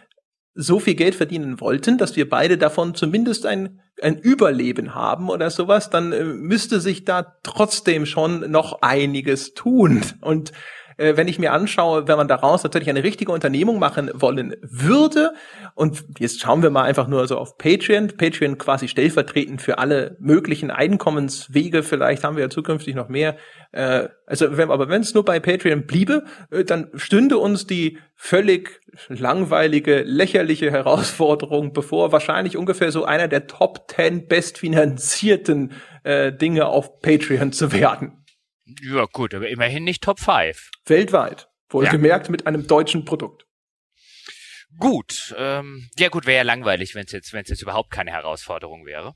so 0.55 0.79
viel 0.79 0.95
Geld 0.95 1.15
verdienen 1.15 1.59
wollten, 1.59 1.97
dass 1.97 2.15
wir 2.15 2.29
beide 2.29 2.57
davon 2.57 2.95
zumindest 2.95 3.45
ein, 3.45 3.81
ein 4.01 4.17
Überleben 4.17 4.95
haben 4.95 5.29
oder 5.29 5.49
sowas, 5.49 5.89
dann 5.89 6.13
äh, 6.13 6.23
müsste 6.23 6.79
sich 6.79 7.03
da 7.03 7.35
trotzdem 7.43 8.05
schon 8.05 8.49
noch 8.49 8.81
einiges 8.81 9.53
tun. 9.53 10.01
Und 10.21 10.53
äh, 10.97 11.17
wenn 11.17 11.27
ich 11.27 11.39
mir 11.39 11.53
anschaue, 11.53 12.07
wenn 12.07 12.17
man 12.17 12.27
daraus 12.27 12.63
natürlich 12.63 12.89
eine 12.89 13.03
richtige 13.03 13.31
Unternehmung 13.31 13.79
machen 13.79 14.11
wollen 14.13 14.55
würde, 14.61 15.33
und 15.75 16.03
jetzt 16.19 16.41
schauen 16.41 16.63
wir 16.63 16.69
mal 16.69 16.83
einfach 16.83 17.07
nur 17.07 17.27
so 17.27 17.37
auf 17.37 17.57
Patreon, 17.57 18.13
Patreon 18.17 18.57
quasi 18.57 18.87
stellvertretend 18.87 19.61
für 19.61 19.77
alle 19.77 20.15
möglichen 20.19 20.71
Einkommenswege, 20.71 21.83
vielleicht 21.83 22.23
haben 22.23 22.35
wir 22.35 22.43
ja 22.43 22.49
zukünftig 22.49 22.95
noch 22.95 23.09
mehr. 23.09 23.35
Äh, 23.71 24.09
also, 24.25 24.57
wenn, 24.57 24.71
aber 24.71 24.89
wenn 24.89 25.01
es 25.01 25.13
nur 25.13 25.25
bei 25.25 25.39
Patreon 25.39 25.85
bliebe, 25.85 26.23
äh, 26.51 26.63
dann 26.63 26.89
stünde 26.95 27.37
uns 27.37 27.67
die 27.67 27.99
völlig 28.15 28.81
langweilige, 29.09 30.03
lächerliche 30.03 30.71
Herausforderung 30.71 31.73
bevor, 31.73 32.11
wahrscheinlich 32.11 32.57
ungefähr 32.57 32.91
so 32.91 33.05
einer 33.05 33.27
der 33.27 33.47
Top 33.47 33.91
10 33.91 34.27
bestfinanzierten 34.27 35.73
äh, 36.03 36.31
Dinge 36.31 36.67
auf 36.67 37.01
Patreon 37.01 37.51
zu 37.51 37.71
werden. 37.71 38.24
Ja, 38.81 39.05
gut, 39.05 39.33
aber 39.33 39.47
immerhin 39.47 39.83
nicht 39.83 40.03
Top 40.03 40.19
5. 40.19 40.71
Weltweit. 40.85 41.47
Wohlgemerkt 41.69 42.27
ja. 42.27 42.31
mit 42.31 42.47
einem 42.47 42.67
deutschen 42.67 43.05
Produkt. 43.05 43.45
Gut, 44.77 45.33
ähm, 45.37 45.89
ja 45.97 46.09
gut, 46.09 46.25
wäre 46.25 46.37
ja 46.37 46.43
langweilig, 46.43 46.95
wenn 46.95 47.05
es 47.05 47.11
jetzt, 47.11 47.33
wenn 47.33 47.43
es 47.43 47.49
jetzt 47.49 47.61
überhaupt 47.61 47.91
keine 47.91 48.11
Herausforderung 48.11 48.85
wäre. 48.85 49.13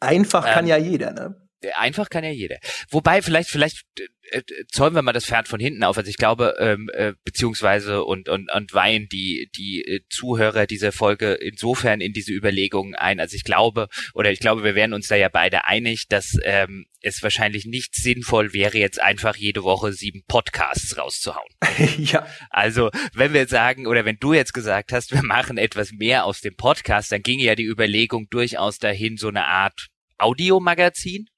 Einfach 0.00 0.46
ähm, 0.46 0.52
kann 0.52 0.66
ja 0.66 0.76
jeder, 0.76 1.12
ne? 1.12 1.47
Einfach 1.76 2.08
kann 2.10 2.24
ja 2.24 2.30
jeder. 2.30 2.58
Wobei, 2.90 3.22
vielleicht, 3.22 3.50
vielleicht 3.50 3.84
äh, 4.30 4.42
zäumen 4.70 4.96
wir 4.96 5.02
mal 5.02 5.12
das 5.12 5.24
Pferd 5.24 5.48
von 5.48 5.60
hinten 5.60 5.82
auf. 5.82 5.96
Also 5.98 6.10
ich 6.10 6.16
glaube, 6.16 6.56
ähm, 6.58 6.90
äh, 6.92 7.14
beziehungsweise 7.24 8.04
und, 8.04 8.28
und, 8.28 8.50
und 8.52 8.72
weihen 8.72 9.08
die, 9.08 9.50
die 9.56 9.82
äh, 9.82 10.00
Zuhörer 10.08 10.66
dieser 10.66 10.92
Folge 10.92 11.34
insofern 11.34 12.00
in 12.00 12.12
diese 12.12 12.32
Überlegungen 12.32 12.94
ein. 12.94 13.20
Also 13.20 13.36
ich 13.36 13.44
glaube, 13.44 13.88
oder 14.14 14.30
ich 14.30 14.40
glaube, 14.40 14.64
wir 14.64 14.74
wären 14.74 14.92
uns 14.92 15.08
da 15.08 15.16
ja 15.16 15.28
beide 15.28 15.64
einig, 15.64 16.08
dass 16.08 16.36
ähm, 16.44 16.86
es 17.00 17.22
wahrscheinlich 17.22 17.64
nicht 17.64 17.94
sinnvoll 17.94 18.52
wäre, 18.52 18.78
jetzt 18.78 19.00
einfach 19.00 19.36
jede 19.36 19.62
Woche 19.62 19.92
sieben 19.92 20.24
Podcasts 20.26 20.96
rauszuhauen. 20.96 21.48
ja. 21.98 22.26
Also, 22.50 22.90
wenn 23.14 23.32
wir 23.32 23.46
sagen, 23.46 23.86
oder 23.86 24.04
wenn 24.04 24.18
du 24.18 24.32
jetzt 24.32 24.52
gesagt 24.52 24.92
hast, 24.92 25.12
wir 25.12 25.22
machen 25.22 25.58
etwas 25.58 25.92
mehr 25.92 26.24
aus 26.24 26.40
dem 26.40 26.56
Podcast, 26.56 27.12
dann 27.12 27.22
ginge 27.22 27.44
ja 27.44 27.54
die 27.54 27.66
Überlegung 27.66 28.28
durchaus 28.30 28.78
dahin, 28.78 29.16
so 29.16 29.28
eine 29.28 29.46
Art 29.46 29.88
Audiomagazin 30.18 31.28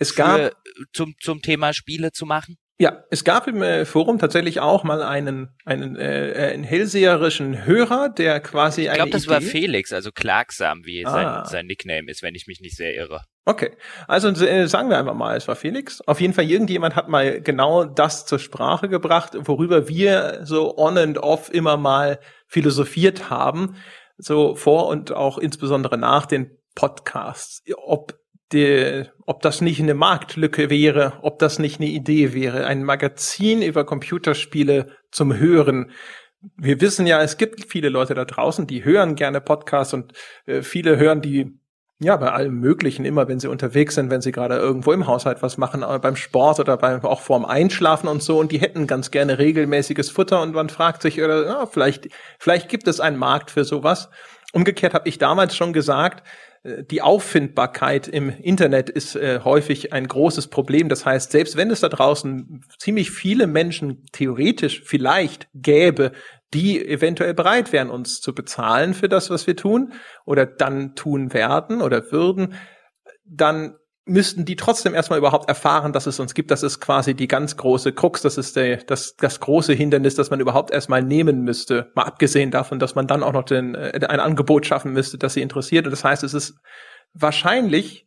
es 0.00 0.16
gab 0.16 0.38
für, 0.38 0.52
zum 0.92 1.14
zum 1.20 1.42
Thema 1.42 1.72
Spiele 1.72 2.10
zu 2.10 2.26
machen. 2.26 2.58
Ja, 2.80 3.04
es 3.10 3.24
gab 3.24 3.46
im 3.46 3.62
äh, 3.62 3.84
Forum 3.84 4.18
tatsächlich 4.18 4.60
auch 4.60 4.84
mal 4.84 5.02
einen 5.02 5.50
einen, 5.66 5.96
äh, 5.96 6.30
äh 6.30 6.54
einen 6.54 6.64
hellseherischen 6.64 7.66
Hörer, 7.66 8.08
der 8.08 8.40
quasi 8.40 8.86
Ich 8.86 8.92
glaube, 8.94 9.10
das 9.10 9.24
Idee 9.24 9.32
war 9.32 9.40
Felix, 9.42 9.92
also 9.92 10.10
Klagsam, 10.10 10.86
wie 10.86 11.04
ah. 11.04 11.10
sein, 11.10 11.44
sein 11.44 11.66
Nickname 11.66 12.10
ist, 12.10 12.22
wenn 12.22 12.34
ich 12.34 12.46
mich 12.46 12.62
nicht 12.62 12.78
sehr 12.78 12.96
irre. 12.96 13.22
Okay, 13.44 13.72
also 14.06 14.28
äh, 14.28 14.66
sagen 14.66 14.88
wir 14.88 14.96
einfach 14.96 15.14
mal, 15.14 15.36
es 15.36 15.46
war 15.46 15.56
Felix. 15.56 16.00
Auf 16.02 16.22
jeden 16.22 16.32
Fall, 16.32 16.44
irgendjemand 16.44 16.96
hat 16.96 17.08
mal 17.08 17.42
genau 17.42 17.84
das 17.84 18.24
zur 18.24 18.38
Sprache 18.38 18.88
gebracht, 18.88 19.32
worüber 19.34 19.86
wir 19.86 20.40
so 20.44 20.78
on 20.78 20.96
and 20.96 21.18
off 21.18 21.52
immer 21.52 21.76
mal 21.76 22.18
philosophiert 22.46 23.28
haben, 23.28 23.76
so 24.16 24.54
vor 24.54 24.86
und 24.86 25.12
auch 25.12 25.36
insbesondere 25.36 25.98
nach 25.98 26.24
den 26.24 26.56
Podcasts, 26.74 27.62
ob 27.76 28.19
die, 28.52 29.04
ob 29.26 29.42
das 29.42 29.60
nicht 29.60 29.80
eine 29.80 29.94
Marktlücke 29.94 30.70
wäre, 30.70 31.14
ob 31.22 31.38
das 31.38 31.58
nicht 31.58 31.80
eine 31.80 31.88
Idee 31.88 32.34
wäre, 32.34 32.66
ein 32.66 32.84
Magazin 32.84 33.62
über 33.62 33.84
Computerspiele 33.84 34.88
zum 35.10 35.36
Hören. 35.36 35.92
Wir 36.56 36.80
wissen 36.80 37.06
ja, 37.06 37.22
es 37.22 37.36
gibt 37.36 37.70
viele 37.70 37.90
Leute 37.90 38.14
da 38.14 38.24
draußen, 38.24 38.66
die 38.66 38.84
hören 38.84 39.14
gerne 39.14 39.40
Podcasts 39.40 39.94
und 39.94 40.12
äh, 40.46 40.62
viele 40.62 40.96
hören 40.96 41.20
die 41.20 41.60
ja 42.02 42.16
bei 42.16 42.32
allem 42.32 42.54
Möglichen 42.54 43.04
immer, 43.04 43.28
wenn 43.28 43.40
sie 43.40 43.48
unterwegs 43.48 43.94
sind, 43.94 44.10
wenn 44.10 44.22
sie 44.22 44.32
gerade 44.32 44.56
irgendwo 44.56 44.92
im 44.92 45.06
Haushalt 45.06 45.42
was 45.42 45.58
machen, 45.58 45.84
aber 45.84 45.98
beim 45.98 46.16
Sport 46.16 46.58
oder 46.58 46.78
beim 46.78 47.04
auch 47.04 47.20
vorm 47.20 47.44
Einschlafen 47.44 48.08
und 48.08 48.22
so 48.22 48.38
und 48.38 48.52
die 48.52 48.58
hätten 48.58 48.86
ganz 48.86 49.10
gerne 49.10 49.38
regelmäßiges 49.38 50.10
Futter 50.10 50.40
und 50.40 50.54
man 50.54 50.70
fragt 50.70 51.02
sich 51.02 51.22
oder 51.22 51.44
ja, 51.44 51.66
vielleicht 51.66 52.08
vielleicht 52.38 52.70
gibt 52.70 52.88
es 52.88 53.00
einen 53.00 53.18
Markt 53.18 53.50
für 53.50 53.64
sowas. 53.64 54.08
Umgekehrt 54.52 54.94
habe 54.94 55.08
ich 55.08 55.18
damals 55.18 55.54
schon 55.54 55.74
gesagt, 55.74 56.26
äh, 56.26 56.30
die 56.62 57.00
Auffindbarkeit 57.00 58.06
im 58.06 58.28
Internet 58.28 58.90
ist 58.90 59.16
äh, 59.16 59.40
häufig 59.44 59.94
ein 59.94 60.06
großes 60.06 60.48
Problem. 60.48 60.90
Das 60.90 61.06
heißt, 61.06 61.32
selbst 61.32 61.56
wenn 61.56 61.70
es 61.70 61.80
da 61.80 61.88
draußen 61.88 62.62
ziemlich 62.78 63.10
viele 63.10 63.46
Menschen 63.46 64.04
theoretisch 64.12 64.82
vielleicht 64.84 65.48
gäbe, 65.54 66.12
die 66.52 66.86
eventuell 66.86 67.32
bereit 67.32 67.72
wären, 67.72 67.88
uns 67.88 68.20
zu 68.20 68.34
bezahlen 68.34 68.92
für 68.92 69.08
das, 69.08 69.30
was 69.30 69.46
wir 69.46 69.56
tun 69.56 69.94
oder 70.26 70.44
dann 70.44 70.94
tun 70.96 71.32
werden 71.32 71.80
oder 71.80 72.12
würden, 72.12 72.54
dann 73.24 73.76
müssten 74.06 74.44
die 74.44 74.56
trotzdem 74.56 74.94
erstmal 74.94 75.18
überhaupt 75.18 75.48
erfahren, 75.48 75.92
dass 75.92 76.06
es 76.06 76.18
uns 76.20 76.34
gibt. 76.34 76.50
Das 76.50 76.62
ist 76.62 76.80
quasi 76.80 77.14
die 77.14 77.28
ganz 77.28 77.56
große 77.56 77.92
Krux. 77.92 78.22
Das 78.22 78.38
ist 78.38 78.56
der, 78.56 78.78
das, 78.78 79.14
das 79.16 79.40
große 79.40 79.72
Hindernis, 79.72 80.14
das 80.14 80.30
man 80.30 80.40
überhaupt 80.40 80.70
erstmal 80.70 81.02
nehmen 81.02 81.42
müsste. 81.42 81.90
Mal 81.94 82.04
abgesehen 82.04 82.50
davon, 82.50 82.78
dass 82.78 82.94
man 82.94 83.06
dann 83.06 83.22
auch 83.22 83.32
noch 83.32 83.44
den, 83.44 83.74
äh, 83.74 84.00
ein 84.08 84.20
Angebot 84.20 84.66
schaffen 84.66 84.92
müsste, 84.92 85.18
das 85.18 85.34
sie 85.34 85.42
interessiert. 85.42 85.86
Und 85.86 85.90
das 85.90 86.04
heißt, 86.04 86.24
es 86.24 86.34
ist 86.34 86.54
wahrscheinlich, 87.12 88.06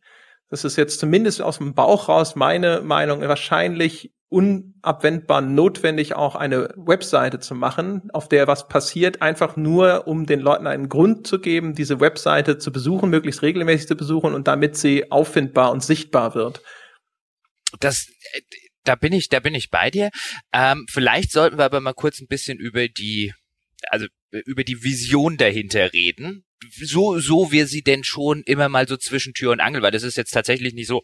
das 0.50 0.64
ist 0.64 0.76
jetzt 0.76 0.98
zumindest 0.98 1.40
aus 1.40 1.58
dem 1.58 1.74
Bauch 1.74 2.08
raus 2.08 2.34
meine 2.34 2.80
Meinung, 2.82 3.20
wahrscheinlich 3.22 4.12
unabwendbar 4.34 5.40
notwendig, 5.40 6.16
auch 6.16 6.34
eine 6.34 6.68
Webseite 6.74 7.38
zu 7.38 7.54
machen, 7.54 8.10
auf 8.12 8.28
der 8.28 8.48
was 8.48 8.66
passiert, 8.66 9.22
einfach 9.22 9.56
nur, 9.56 10.08
um 10.08 10.26
den 10.26 10.40
Leuten 10.40 10.66
einen 10.66 10.88
Grund 10.88 11.24
zu 11.24 11.40
geben, 11.40 11.76
diese 11.76 12.00
Webseite 12.00 12.58
zu 12.58 12.72
besuchen, 12.72 13.10
möglichst 13.10 13.42
regelmäßig 13.42 13.86
zu 13.86 13.94
besuchen 13.94 14.34
und 14.34 14.48
damit 14.48 14.76
sie 14.76 15.12
auffindbar 15.12 15.70
und 15.70 15.84
sichtbar 15.84 16.34
wird. 16.34 16.62
Das, 17.78 18.08
da 18.82 18.96
bin 18.96 19.12
ich, 19.12 19.28
da 19.28 19.38
bin 19.38 19.54
ich 19.54 19.70
bei 19.70 19.92
dir. 19.92 20.10
Ähm, 20.52 20.84
vielleicht 20.90 21.30
sollten 21.30 21.56
wir 21.56 21.64
aber 21.64 21.80
mal 21.80 21.94
kurz 21.94 22.20
ein 22.20 22.26
bisschen 22.26 22.58
über 22.58 22.88
die, 22.88 23.32
also 23.88 24.06
über 24.32 24.64
die 24.64 24.82
Vision 24.82 25.36
dahinter 25.36 25.92
reden. 25.92 26.44
So, 26.80 27.20
so 27.20 27.52
wir 27.52 27.68
sie 27.68 27.82
denn 27.82 28.02
schon 28.02 28.42
immer 28.46 28.68
mal 28.68 28.88
so 28.88 28.96
zwischen 28.96 29.32
Tür 29.32 29.52
und 29.52 29.60
Angel, 29.60 29.82
weil 29.82 29.92
das 29.92 30.02
ist 30.02 30.16
jetzt 30.16 30.32
tatsächlich 30.32 30.74
nicht 30.74 30.88
so, 30.88 31.02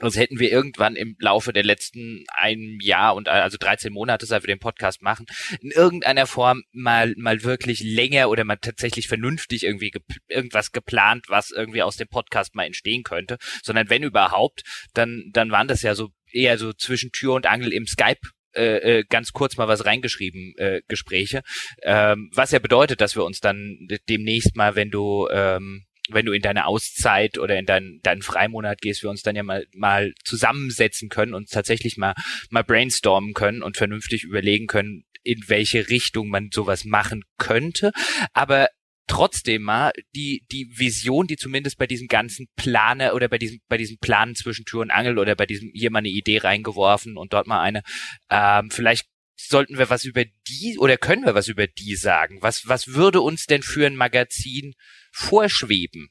als 0.00 0.16
hätten 0.16 0.38
wir 0.38 0.50
irgendwann 0.50 0.96
im 0.96 1.16
Laufe 1.18 1.52
der 1.52 1.64
letzten 1.64 2.24
ein 2.28 2.78
Jahr 2.80 3.14
und 3.14 3.28
also 3.28 3.56
13 3.58 3.92
Monate, 3.92 4.26
seit 4.26 4.42
wir 4.42 4.54
den 4.54 4.60
Podcast 4.60 5.02
machen, 5.02 5.26
in 5.60 5.70
irgendeiner 5.70 6.26
Form 6.26 6.62
mal 6.72 7.14
mal 7.16 7.42
wirklich 7.42 7.80
länger 7.80 8.30
oder 8.30 8.44
mal 8.44 8.56
tatsächlich 8.56 9.08
vernünftig 9.08 9.64
irgendwie 9.64 9.90
gep 9.90 10.04
irgendwas 10.28 10.72
geplant, 10.72 11.26
was 11.28 11.50
irgendwie 11.50 11.82
aus 11.82 11.96
dem 11.96 12.08
Podcast 12.08 12.54
mal 12.54 12.64
entstehen 12.64 13.02
könnte, 13.02 13.38
sondern 13.62 13.90
wenn 13.90 14.02
überhaupt, 14.02 14.62
dann 14.94 15.30
dann 15.32 15.50
waren 15.50 15.68
das 15.68 15.82
ja 15.82 15.94
so 15.94 16.10
eher 16.30 16.58
so 16.58 16.72
zwischen 16.72 17.10
Tür 17.12 17.34
und 17.34 17.46
Angel 17.46 17.72
im 17.72 17.86
Skype 17.86 18.20
äh, 18.54 18.98
äh 18.98 19.04
ganz 19.08 19.32
kurz 19.32 19.56
mal 19.56 19.68
was 19.68 19.84
reingeschrieben, 19.84 20.54
äh, 20.58 20.80
Gespräche, 20.88 21.42
ähm, 21.82 22.30
was 22.34 22.52
ja 22.52 22.58
bedeutet, 22.58 23.00
dass 23.00 23.16
wir 23.16 23.24
uns 23.24 23.40
dann 23.40 23.88
demnächst 24.08 24.56
mal, 24.56 24.76
wenn 24.76 24.90
du 24.90 25.28
ähm, 25.30 25.84
wenn 26.08 26.26
du 26.26 26.32
in 26.32 26.42
deine 26.42 26.66
Auszeit 26.66 27.38
oder 27.38 27.58
in 27.58 27.66
deinen, 27.66 28.00
deinen 28.02 28.22
Freimonat 28.22 28.80
gehst, 28.80 29.02
wir 29.02 29.10
uns 29.10 29.22
dann 29.22 29.36
ja 29.36 29.42
mal, 29.42 29.66
mal 29.74 30.12
zusammensetzen 30.24 31.08
können 31.08 31.34
und 31.34 31.50
tatsächlich 31.50 31.96
mal, 31.96 32.14
mal 32.50 32.64
brainstormen 32.64 33.34
können 33.34 33.62
und 33.62 33.76
vernünftig 33.76 34.24
überlegen 34.24 34.66
können, 34.66 35.04
in 35.22 35.44
welche 35.46 35.88
Richtung 35.88 36.28
man 36.28 36.50
sowas 36.52 36.84
machen 36.84 37.22
könnte. 37.38 37.92
Aber 38.32 38.68
trotzdem 39.08 39.62
mal 39.62 39.92
die, 40.14 40.44
die 40.52 40.70
Vision, 40.78 41.26
die 41.26 41.36
zumindest 41.36 41.78
bei 41.78 41.86
diesem 41.86 42.08
ganzen 42.08 42.46
Planer 42.56 43.14
oder 43.14 43.28
bei 43.28 43.38
diesem, 43.38 43.60
bei 43.68 43.76
diesem 43.76 43.98
Plan 43.98 44.34
zwischen 44.34 44.64
Tür 44.64 44.82
und 44.82 44.90
Angel 44.90 45.18
oder 45.18 45.34
bei 45.34 45.46
diesem 45.46 45.70
hier 45.74 45.90
mal 45.90 46.00
eine 46.00 46.08
Idee 46.08 46.38
reingeworfen 46.38 47.16
und 47.16 47.32
dort 47.32 47.46
mal 47.46 47.60
eine, 47.60 47.82
ähm, 48.30 48.70
vielleicht 48.70 49.06
sollten 49.40 49.78
wir 49.78 49.88
was 49.88 50.04
über 50.04 50.24
die 50.48 50.78
oder 50.78 50.96
können 50.96 51.24
wir 51.24 51.34
was 51.34 51.48
über 51.48 51.66
die 51.66 51.96
sagen? 51.96 52.38
Was, 52.42 52.68
was 52.68 52.88
würde 52.88 53.20
uns 53.20 53.46
denn 53.46 53.62
für 53.62 53.86
ein 53.86 53.96
Magazin 53.96 54.74
vorschweben. 55.12 56.08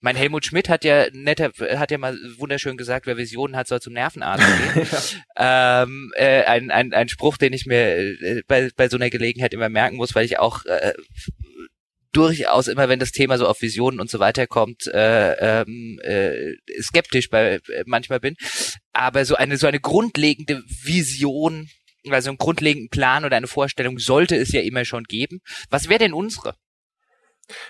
Mein 0.00 0.16
Helmut 0.16 0.44
Schmidt 0.44 0.68
hat 0.68 0.84
ja 0.84 1.06
netter, 1.12 1.50
hat 1.78 1.90
ja 1.90 1.98
mal 1.98 2.16
wunderschön 2.36 2.76
gesagt, 2.76 3.06
wer 3.06 3.16
Visionen 3.16 3.56
hat, 3.56 3.66
soll 3.66 3.80
zum 3.80 3.94
Nervenarzt 3.94 4.44
gehen. 4.46 4.86
ja. 5.36 5.82
ähm, 5.82 6.12
äh, 6.14 6.44
ein, 6.44 6.70
ein, 6.70 6.92
ein 6.92 7.08
Spruch, 7.08 7.38
den 7.38 7.52
ich 7.52 7.66
mir 7.66 7.96
äh, 7.96 8.42
bei, 8.46 8.70
bei 8.76 8.88
so 8.88 8.96
einer 8.96 9.10
Gelegenheit 9.10 9.54
immer 9.54 9.68
merken 9.68 9.96
muss, 9.96 10.14
weil 10.14 10.26
ich 10.26 10.38
auch 10.38 10.64
äh, 10.66 10.92
durchaus 12.16 12.68
immer, 12.68 12.88
wenn 12.88 12.98
das 12.98 13.12
Thema 13.12 13.36
so 13.36 13.46
auf 13.46 13.60
Visionen 13.60 14.00
und 14.00 14.10
so 14.10 14.18
weiter 14.18 14.46
kommt, 14.46 14.86
äh, 14.86 15.62
ähm, 15.62 15.98
äh, 16.02 16.54
skeptisch 16.80 17.28
bei 17.28 17.60
äh, 17.68 17.84
manchmal 17.84 18.20
bin. 18.20 18.36
Aber 18.92 19.24
so 19.24 19.34
eine 19.34 19.56
so 19.58 19.66
eine 19.66 19.80
grundlegende 19.80 20.62
Vision, 20.66 21.68
also 22.08 22.30
einen 22.30 22.38
grundlegenden 22.38 22.88
Plan 22.88 23.24
oder 23.24 23.36
eine 23.36 23.48
Vorstellung 23.48 23.98
sollte 23.98 24.36
es 24.36 24.52
ja 24.52 24.62
immer 24.62 24.84
schon 24.84 25.04
geben. 25.04 25.40
Was 25.68 25.88
wäre 25.88 25.98
denn 25.98 26.14
unsere? 26.14 26.54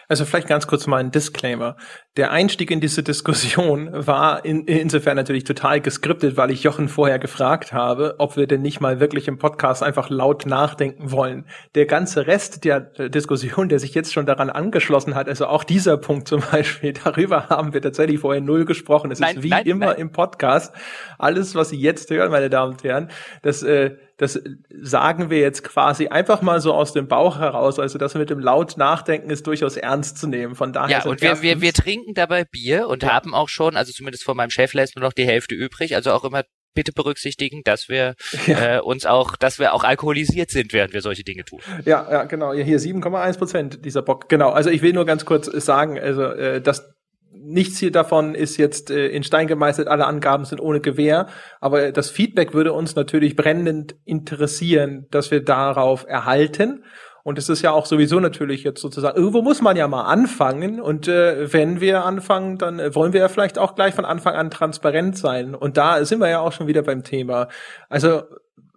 Also 0.08 0.24
vielleicht 0.24 0.48
ganz 0.48 0.66
kurz 0.66 0.86
mal 0.86 0.98
ein 0.98 1.10
Disclaimer. 1.10 1.76
Der 2.16 2.30
Einstieg 2.30 2.70
in 2.70 2.80
diese 2.80 3.02
Diskussion 3.02 3.90
war 3.92 4.44
in, 4.44 4.64
insofern 4.64 5.16
natürlich 5.16 5.44
total 5.44 5.80
geskriptet, 5.80 6.36
weil 6.36 6.50
ich 6.50 6.62
Jochen 6.62 6.88
vorher 6.88 7.18
gefragt 7.18 7.72
habe, 7.72 8.14
ob 8.18 8.36
wir 8.36 8.46
denn 8.46 8.62
nicht 8.62 8.80
mal 8.80 9.00
wirklich 9.00 9.28
im 9.28 9.38
Podcast 9.38 9.82
einfach 9.82 10.08
laut 10.08 10.46
nachdenken 10.46 11.10
wollen. 11.12 11.46
Der 11.74 11.84
ganze 11.86 12.26
Rest 12.26 12.64
der 12.64 12.80
Diskussion, 12.80 13.68
der 13.68 13.78
sich 13.78 13.94
jetzt 13.94 14.12
schon 14.14 14.24
daran 14.24 14.48
angeschlossen 14.48 15.14
hat, 15.14 15.28
also 15.28 15.46
auch 15.46 15.64
dieser 15.64 15.98
Punkt 15.98 16.26
zum 16.28 16.42
Beispiel, 16.50 16.92
darüber 17.04 17.48
haben 17.50 17.74
wir 17.74 17.82
tatsächlich 17.82 18.20
vorher 18.20 18.40
null 18.40 18.64
gesprochen. 18.64 19.10
Es 19.10 19.20
nein, 19.20 19.36
ist 19.36 19.42
wie 19.42 19.50
nein, 19.50 19.66
immer 19.66 19.86
nein. 19.86 19.96
im 19.98 20.12
Podcast. 20.12 20.74
Alles, 21.18 21.54
was 21.54 21.68
Sie 21.68 21.78
jetzt 21.78 22.10
hören, 22.10 22.30
meine 22.30 22.48
Damen 22.48 22.72
und 22.72 22.84
Herren, 22.84 23.10
das 23.42 23.62
äh, 23.62 23.96
das 24.16 24.40
sagen 24.70 25.28
wir 25.28 25.40
jetzt 25.40 25.62
quasi 25.62 26.08
einfach 26.08 26.40
mal 26.40 26.60
so 26.60 26.72
aus 26.72 26.92
dem 26.92 27.06
Bauch 27.06 27.38
heraus. 27.38 27.78
Also 27.78 27.98
das 27.98 28.14
mit 28.14 28.30
dem 28.30 28.40
laut 28.40 28.78
Nachdenken 28.78 29.28
ist 29.28 29.46
durchaus 29.46 29.76
ernst 29.76 30.18
zu 30.18 30.26
nehmen. 30.26 30.54
Von 30.54 30.72
daher. 30.72 30.98
Ja, 30.98 31.04
und 31.04 31.20
wir, 31.20 31.42
wir, 31.42 31.60
wir 31.60 31.72
trinken 31.74 32.14
dabei 32.14 32.44
Bier 32.44 32.88
und 32.88 33.02
ja. 33.02 33.12
haben 33.12 33.34
auch 33.34 33.48
schon, 33.48 33.76
also 33.76 33.92
zumindest 33.92 34.24
von 34.24 34.36
meinem 34.36 34.50
Chef 34.50 34.72
lässt 34.72 34.96
nur 34.96 35.04
noch 35.04 35.12
die 35.12 35.26
Hälfte 35.26 35.54
übrig. 35.54 35.94
Also 35.94 36.12
auch 36.12 36.24
immer 36.24 36.44
bitte 36.76 36.92
berücksichtigen, 36.92 37.62
dass 37.64 37.88
wir 37.88 38.14
ja. 38.46 38.76
äh, 38.76 38.80
uns 38.80 39.04
auch, 39.04 39.36
dass 39.36 39.58
wir 39.58 39.74
auch 39.74 39.84
alkoholisiert 39.84 40.50
sind, 40.50 40.72
während 40.72 40.92
wir 40.92 41.00
solche 41.00 41.24
Dinge 41.24 41.44
tun. 41.44 41.60
Ja, 41.84 42.06
ja, 42.10 42.24
genau. 42.24 42.52
Hier 42.52 42.78
7,1 42.78 43.38
Prozent 43.38 43.84
dieser 43.84 44.02
Bock. 44.02 44.28
Genau. 44.28 44.50
Also 44.50 44.70
ich 44.70 44.82
will 44.82 44.92
nur 44.92 45.04
ganz 45.04 45.24
kurz 45.24 45.46
sagen, 45.46 45.98
also 45.98 46.22
äh, 46.22 46.60
dass 46.60 46.95
nichts 47.42 47.78
hier 47.78 47.92
davon 47.92 48.34
ist 48.34 48.56
jetzt 48.56 48.90
äh, 48.90 49.08
in 49.08 49.22
Stein 49.22 49.46
gemeißelt, 49.46 49.88
alle 49.88 50.06
Angaben 50.06 50.44
sind 50.44 50.60
ohne 50.60 50.80
Gewähr, 50.80 51.26
aber 51.60 51.92
das 51.92 52.10
Feedback 52.10 52.54
würde 52.54 52.72
uns 52.72 52.96
natürlich 52.96 53.36
brennend 53.36 53.96
interessieren, 54.04 55.06
dass 55.10 55.30
wir 55.30 55.44
darauf 55.44 56.06
erhalten. 56.06 56.84
Und 57.22 57.38
es 57.38 57.48
ist 57.48 57.62
ja 57.62 57.72
auch 57.72 57.86
sowieso 57.86 58.20
natürlich 58.20 58.62
jetzt 58.62 58.80
sozusagen, 58.80 59.16
irgendwo 59.16 59.42
muss 59.42 59.60
man 59.60 59.76
ja 59.76 59.88
mal 59.88 60.04
anfangen. 60.04 60.80
Und 60.80 61.08
äh, 61.08 61.52
wenn 61.52 61.80
wir 61.80 62.04
anfangen, 62.04 62.56
dann 62.56 62.78
äh, 62.78 62.94
wollen 62.94 63.12
wir 63.12 63.18
ja 63.18 63.28
vielleicht 63.28 63.58
auch 63.58 63.74
gleich 63.74 63.94
von 63.94 64.04
Anfang 64.04 64.36
an 64.36 64.48
transparent 64.48 65.18
sein. 65.18 65.56
Und 65.56 65.76
da 65.76 66.04
sind 66.04 66.20
wir 66.20 66.28
ja 66.28 66.38
auch 66.38 66.52
schon 66.52 66.68
wieder 66.68 66.82
beim 66.82 67.02
Thema. 67.02 67.48
Also 67.88 68.22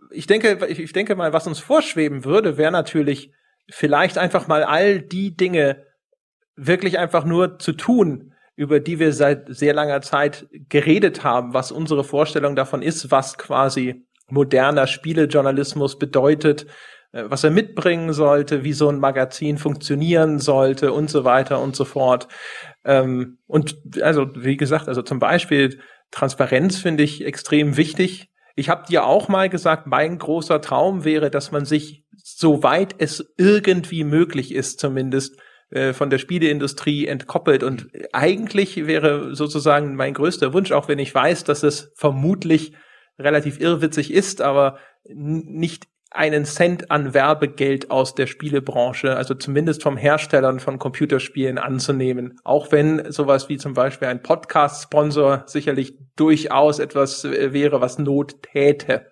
ich 0.09 0.25
denke, 0.25 0.65
ich 0.67 0.93
denke 0.93 1.15
mal, 1.15 1.31
was 1.31 1.45
uns 1.45 1.59
vorschweben 1.59 2.25
würde, 2.25 2.57
wäre 2.57 2.71
natürlich 2.71 3.31
vielleicht 3.69 4.17
einfach 4.17 4.47
mal 4.47 4.63
all 4.63 4.99
die 4.99 5.35
Dinge 5.35 5.85
wirklich 6.55 6.97
einfach 6.97 7.25
nur 7.25 7.59
zu 7.59 7.73
tun, 7.73 8.33
über 8.59 8.81
die 8.81 8.99
wir 8.99 9.13
seit 9.13 9.45
sehr 9.47 9.73
langer 9.73 10.01
Zeit 10.01 10.45
geredet 10.67 11.23
haben, 11.23 11.53
was 11.53 11.71
unsere 11.71 12.03
Vorstellung 12.03 12.57
davon 12.57 12.81
ist, 12.81 13.09
was 13.09 13.37
quasi 13.37 14.05
moderner 14.27 14.85
Spielejournalismus 14.85 15.97
bedeutet, 15.97 16.65
äh, 17.13 17.23
was 17.27 17.45
er 17.45 17.51
mitbringen 17.51 18.11
sollte, 18.11 18.65
wie 18.65 18.73
so 18.73 18.89
ein 18.89 18.99
Magazin 18.99 19.57
funktionieren 19.57 20.39
sollte 20.39 20.91
und 20.91 21.09
so 21.09 21.23
weiter 21.23 21.61
und 21.61 21.77
so 21.77 21.85
fort. 21.85 22.27
Ähm, 22.83 23.37
und 23.47 23.77
also, 24.01 24.27
wie 24.35 24.57
gesagt, 24.57 24.89
also 24.89 25.03
zum 25.03 25.19
Beispiel 25.19 25.79
Transparenz 26.11 26.79
finde 26.79 27.03
ich 27.03 27.23
extrem 27.23 27.77
wichtig. 27.77 28.27
Ich 28.57 28.67
habe 28.67 28.85
dir 28.89 29.05
auch 29.05 29.29
mal 29.29 29.47
gesagt, 29.47 29.87
mein 29.87 30.17
großer 30.17 30.59
Traum 30.59 31.05
wäre, 31.05 31.31
dass 31.31 31.53
man 31.53 31.63
sich, 31.63 32.03
soweit 32.17 32.93
es 32.97 33.33
irgendwie 33.37 34.03
möglich 34.03 34.53
ist, 34.53 34.81
zumindest 34.81 35.39
äh, 35.71 35.93
von 35.93 36.09
der 36.09 36.17
Spieleindustrie 36.17 37.07
entkoppelt. 37.07 37.63
Und 37.63 37.89
eigentlich 38.11 38.87
wäre 38.87 39.35
sozusagen 39.35 39.95
mein 39.95 40.13
größter 40.13 40.53
Wunsch, 40.53 40.71
auch 40.71 40.87
wenn 40.87 40.99
ich 40.99 41.13
weiß, 41.13 41.43
dass 41.43 41.63
es 41.63 41.91
vermutlich 41.95 42.73
relativ 43.19 43.59
irrwitzig 43.59 44.13
ist, 44.13 44.41
aber 44.41 44.77
nicht 45.05 45.87
einen 46.11 46.45
Cent 46.45 46.89
an 46.89 47.13
Werbegeld 47.13 47.91
aus 47.91 48.15
der 48.15 48.25
Spielebranche, 48.25 49.15
also 49.15 49.35
zumindest 49.35 49.83
vom 49.83 49.95
Herstellern 49.95 50.59
von 50.59 50.79
Computerspielen 50.79 51.59
anzunehmen. 51.59 52.39
Auch 52.43 52.71
wenn 52.71 53.11
sowas 53.11 53.47
wie 53.47 53.57
zum 53.57 53.73
Beispiel 53.73 54.07
ein 54.07 54.23
Podcast-Sponsor 54.23 55.43
sicherlich 55.45 55.93
durchaus 56.15 56.79
etwas 56.79 57.25
äh, 57.25 57.53
wäre, 57.53 57.79
was 57.81 57.99
Not 57.99 58.41
täte. 58.41 59.05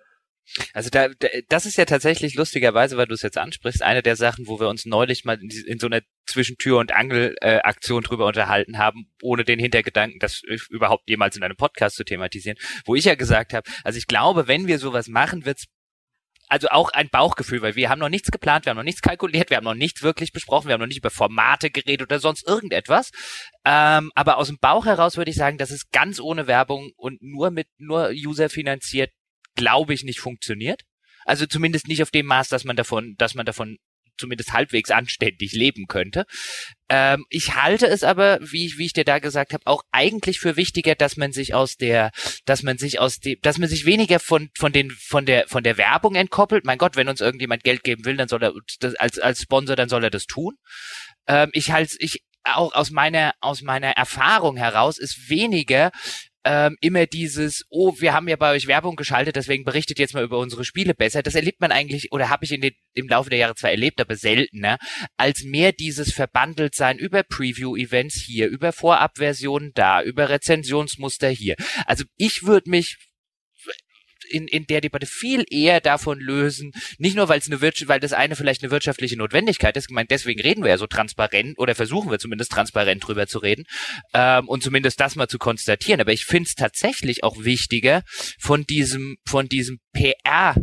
Also 0.72 0.90
da, 0.90 1.08
das 1.48 1.66
ist 1.66 1.76
ja 1.76 1.84
tatsächlich 1.84 2.34
lustigerweise, 2.34 2.96
weil 2.96 3.06
du 3.06 3.14
es 3.14 3.22
jetzt 3.22 3.38
ansprichst, 3.38 3.82
eine 3.82 4.02
der 4.02 4.16
Sachen, 4.16 4.46
wo 4.46 4.60
wir 4.60 4.68
uns 4.68 4.86
neulich 4.86 5.24
mal 5.24 5.40
in, 5.40 5.50
in 5.50 5.78
so 5.78 5.86
einer 5.86 6.00
Zwischentür- 6.26 6.78
und 6.78 6.92
Angel-Aktion 6.92 8.02
drüber 8.02 8.26
unterhalten 8.26 8.78
haben, 8.78 9.10
ohne 9.22 9.44
den 9.44 9.58
Hintergedanken, 9.58 10.18
das 10.20 10.42
überhaupt 10.70 11.08
jemals 11.08 11.36
in 11.36 11.42
einem 11.42 11.56
Podcast 11.56 11.96
zu 11.96 12.04
thematisieren, 12.04 12.58
wo 12.84 12.94
ich 12.94 13.04
ja 13.04 13.14
gesagt 13.14 13.52
habe, 13.52 13.68
also 13.84 13.98
ich 13.98 14.06
glaube, 14.06 14.48
wenn 14.48 14.66
wir 14.66 14.78
sowas 14.78 15.08
machen, 15.08 15.44
wird's 15.44 15.66
also 16.48 16.68
auch 16.68 16.90
ein 16.90 17.10
Bauchgefühl, 17.10 17.62
weil 17.62 17.76
wir 17.76 17.90
haben 17.90 17.98
noch 17.98 18.08
nichts 18.08 18.30
geplant, 18.30 18.64
wir 18.64 18.70
haben 18.70 18.78
noch 18.78 18.84
nichts 18.84 19.02
kalkuliert, 19.02 19.50
wir 19.50 19.58
haben 19.58 19.64
noch 19.64 19.74
nichts 19.74 20.02
wirklich 20.02 20.32
besprochen, 20.32 20.68
wir 20.68 20.74
haben 20.74 20.80
noch 20.80 20.86
nicht 20.86 20.98
über 20.98 21.10
Formate 21.10 21.70
geredet 21.70 22.08
oder 22.08 22.20
sonst 22.20 22.46
irgendetwas. 22.46 23.10
Ähm, 23.64 24.10
aber 24.14 24.38
aus 24.38 24.48
dem 24.48 24.58
Bauch 24.58 24.86
heraus 24.86 25.16
würde 25.16 25.30
ich 25.30 25.36
sagen, 25.36 25.58
dass 25.58 25.70
es 25.70 25.90
ganz 25.90 26.20
ohne 26.20 26.46
Werbung 26.46 26.92
und 26.96 27.20
nur 27.22 27.50
mit 27.50 27.68
nur 27.76 28.10
User 28.10 28.48
finanziert 28.48 29.10
glaube 29.58 29.92
ich, 29.92 30.04
nicht 30.04 30.20
funktioniert. 30.20 30.82
Also 31.26 31.44
zumindest 31.44 31.88
nicht 31.88 32.02
auf 32.02 32.10
dem 32.10 32.26
Maß, 32.26 32.48
dass 32.48 32.64
man 32.64 32.76
davon, 32.76 33.14
dass 33.18 33.34
man 33.34 33.44
davon 33.44 33.76
zumindest 34.16 34.52
halbwegs 34.52 34.90
anständig 34.90 35.52
leben 35.52 35.86
könnte. 35.86 36.24
Ähm, 36.88 37.24
ich 37.28 37.54
halte 37.54 37.86
es 37.86 38.02
aber, 38.02 38.38
wie, 38.40 38.74
wie 38.76 38.86
ich 38.86 38.92
dir 38.92 39.04
da 39.04 39.18
gesagt 39.18 39.52
habe, 39.52 39.66
auch 39.66 39.82
eigentlich 39.92 40.40
für 40.40 40.56
wichtiger, 40.56 40.94
dass 40.94 41.16
man 41.16 41.32
sich 41.32 41.54
aus 41.54 41.76
der, 41.76 42.10
dass 42.44 42.62
man 42.62 42.78
sich 42.78 42.98
aus 42.98 43.20
dem, 43.20 43.36
dass 43.42 43.58
man 43.58 43.68
sich 43.68 43.84
weniger 43.84 44.20
von 44.20 44.48
von 44.56 44.72
den 44.72 44.90
von 44.90 45.26
der 45.26 45.46
von 45.48 45.62
der 45.62 45.76
Werbung 45.76 46.14
entkoppelt. 46.14 46.64
Mein 46.64 46.78
Gott, 46.78 46.96
wenn 46.96 47.08
uns 47.08 47.20
irgendjemand 47.20 47.62
Geld 47.62 47.84
geben 47.84 48.04
will, 48.04 48.16
dann 48.16 48.28
soll 48.28 48.42
er 48.42 48.54
das, 48.80 48.94
als 48.96 49.18
als 49.18 49.42
Sponsor, 49.42 49.76
dann 49.76 49.88
soll 49.88 50.04
er 50.04 50.10
das 50.10 50.26
tun. 50.26 50.56
Ähm, 51.26 51.50
ich 51.52 51.70
halte 51.70 51.96
ich 52.00 52.24
auch 52.44 52.72
aus 52.74 52.90
meiner 52.90 53.34
aus 53.40 53.62
meiner 53.62 53.90
Erfahrung 53.90 54.56
heraus 54.56 54.98
ist 54.98 55.28
weniger 55.28 55.90
ähm, 56.44 56.76
immer 56.80 57.06
dieses, 57.06 57.64
oh, 57.68 57.94
wir 57.98 58.12
haben 58.12 58.28
ja 58.28 58.36
bei 58.36 58.52
euch 58.52 58.66
Werbung 58.66 58.96
geschaltet, 58.96 59.36
deswegen 59.36 59.64
berichtet 59.64 59.98
jetzt 59.98 60.14
mal 60.14 60.24
über 60.24 60.38
unsere 60.38 60.64
Spiele 60.64 60.94
besser. 60.94 61.22
Das 61.22 61.34
erlebt 61.34 61.60
man 61.60 61.72
eigentlich, 61.72 62.12
oder 62.12 62.30
habe 62.30 62.44
ich 62.44 62.52
in 62.52 62.60
den, 62.60 62.72
im 62.94 63.08
Laufe 63.08 63.30
der 63.30 63.38
Jahre 63.38 63.54
zwar 63.54 63.70
erlebt, 63.70 64.00
aber 64.00 64.16
seltener, 64.16 64.78
als 65.16 65.42
mehr 65.42 65.72
dieses 65.72 66.12
verbandelt 66.12 66.74
sein 66.74 66.98
über 66.98 67.22
Preview-Events 67.22 68.22
hier, 68.24 68.48
über 68.48 68.72
Vorabversionen 68.72 69.72
da, 69.74 70.02
über 70.02 70.28
Rezensionsmuster 70.28 71.28
hier. 71.28 71.56
Also 71.86 72.04
ich 72.16 72.44
würde 72.44 72.70
mich 72.70 73.07
in, 74.28 74.48
in 74.48 74.66
der 74.66 74.80
Debatte 74.80 75.06
viel 75.06 75.44
eher 75.50 75.80
davon 75.80 76.20
lösen, 76.20 76.72
nicht 76.98 77.16
nur 77.16 77.28
weil 77.28 77.38
es 77.38 77.46
eine 77.46 77.60
Wirtschaft, 77.60 77.88
weil 77.88 78.00
das 78.00 78.12
eine 78.12 78.36
vielleicht 78.36 78.62
eine 78.62 78.70
wirtschaftliche 78.70 79.16
Notwendigkeit 79.16 79.76
ist, 79.76 79.88
ich 79.88 79.94
meine, 79.94 80.08
deswegen 80.08 80.40
reden 80.40 80.62
wir 80.62 80.70
ja 80.70 80.78
so 80.78 80.86
transparent 80.86 81.58
oder 81.58 81.74
versuchen 81.74 82.10
wir 82.10 82.18
zumindest 82.18 82.52
transparent 82.52 83.06
drüber 83.06 83.26
zu 83.26 83.38
reden 83.38 83.64
ähm, 84.14 84.48
und 84.48 84.62
zumindest 84.62 85.00
das 85.00 85.16
mal 85.16 85.28
zu 85.28 85.38
konstatieren. 85.38 86.00
Aber 86.00 86.12
ich 86.12 86.24
finde 86.24 86.48
es 86.48 86.54
tatsächlich 86.54 87.24
auch 87.24 87.44
wichtiger, 87.44 88.02
von 88.38 88.64
diesem, 88.64 89.16
von 89.26 89.48
diesem 89.48 89.78
PR 89.92 90.54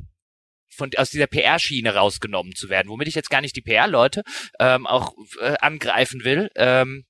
von, 0.76 0.90
aus 0.98 1.10
dieser 1.10 1.28
PR-Schiene 1.28 1.94
rausgenommen 1.94 2.54
zu 2.54 2.70
werden, 2.70 2.90
womit 2.90 3.08
ich 3.08 3.16
jetzt 3.16 3.30
gar 3.30 3.42
nicht 3.42 3.56
die 3.56 3.62
PR-Leute 3.62 4.24
ähm, 4.60 4.86
auch 4.86 5.14
äh, 5.40 5.56
angreifen 5.62 6.24
will. 6.24 6.50
Ähm, 6.56 7.06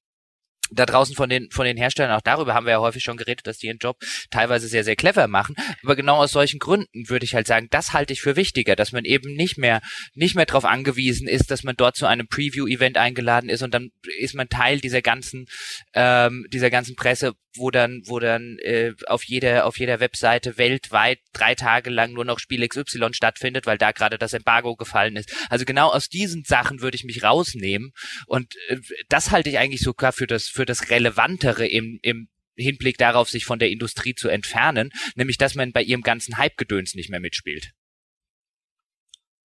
da 0.72 0.86
draußen 0.86 1.16
von 1.16 1.30
den 1.30 1.50
von 1.52 1.66
den 1.66 1.78
Herstellern 1.78 2.16
auch 2.16 2.22
darüber 2.22 2.54
haben 2.54 2.66
wir 2.66 2.72
ja 2.72 2.80
häufig 2.80 3.04
schon 3.04 3.18
geredet, 3.18 3.46
dass 3.48 3.58
die 3.58 3.68
ihren 3.68 3.78
Job 3.78 3.98
teilweise 4.32 4.68
sehr 4.68 4.84
sehr 4.84 4.96
clever 4.96 5.28
machen, 5.28 5.56
aber 5.84 5.96
genau 5.96 6.18
aus 6.18 6.32
solchen 6.32 6.60
Gründen 6.60 7.10
würde 7.10 7.26
ich 7.26 7.36
halt 7.36 7.48
sagen, 7.48 7.68
das 7.70 7.94
halte 7.94 8.14
ich 8.14 8.22
für 8.22 8.36
wichtiger, 8.36 8.76
dass 8.76 8.92
man 8.92 9.06
eben 9.06 9.36
nicht 9.36 9.58
mehr 9.58 9.82
nicht 10.14 10.36
mehr 10.36 10.46
darauf 10.46 10.66
angewiesen 10.66 11.28
ist, 11.28 11.52
dass 11.52 11.64
man 11.64 11.76
dort 11.76 11.96
zu 11.96 12.06
einem 12.06 12.28
Preview 12.28 12.68
Event 12.68 12.98
eingeladen 12.98 13.50
ist 13.50 13.62
und 13.62 13.74
dann 13.74 13.92
ist 14.20 14.36
man 14.36 14.50
Teil 14.50 14.80
dieser 14.80 15.02
ganzen 15.02 15.46
ähm, 15.94 16.46
dieser 16.52 16.70
ganzen 16.70 16.96
Presse, 16.96 17.34
wo 17.56 17.72
dann 17.72 18.02
wo 18.06 18.20
dann 18.20 18.58
äh, 18.60 18.94
auf 19.08 19.24
jeder 19.24 19.66
auf 19.66 19.78
jeder 19.80 20.00
Webseite 20.00 20.58
weltweit 20.58 21.20
drei 21.34 21.56
Tage 21.56 21.90
lang 21.90 22.14
nur 22.14 22.26
noch 22.26 22.40
Spiel 22.40 22.68
XY 22.68 23.14
stattfindet, 23.14 23.66
weil 23.66 23.78
da 23.78 23.92
gerade 23.92 24.18
das 24.18 24.34
Embargo 24.34 24.76
gefallen 24.76 25.16
ist. 25.16 25.34
Also 25.50 25.66
genau 25.66 25.90
aus 25.90 26.10
diesen 26.10 26.44
Sachen 26.44 26.82
würde 26.82 26.96
ich 26.96 27.04
mich 27.04 27.24
rausnehmen 27.24 27.92
und 28.28 28.56
äh, 28.68 28.78
das 29.10 29.32
halte 29.32 29.50
ich 29.50 29.58
eigentlich 29.58 29.82
sogar 29.82 30.12
für 30.12 30.28
das 30.28 30.48
für 30.48 30.66
das 30.66 30.90
Relevantere 30.90 31.66
im, 31.66 32.00
im 32.02 32.30
Hinblick 32.58 32.98
darauf, 32.98 33.30
sich 33.30 33.46
von 33.46 33.60
der 33.60 33.70
Industrie 33.70 34.16
zu 34.16 34.30
entfernen, 34.30 34.92
nämlich 35.16 35.38
dass 35.38 35.56
man 35.56 35.72
bei 35.72 35.84
ihrem 35.84 36.02
ganzen 36.02 36.38
Hype-Gedöns 36.38 36.96
nicht 36.96 37.10
mehr 37.10 37.20
mitspielt. 37.20 37.74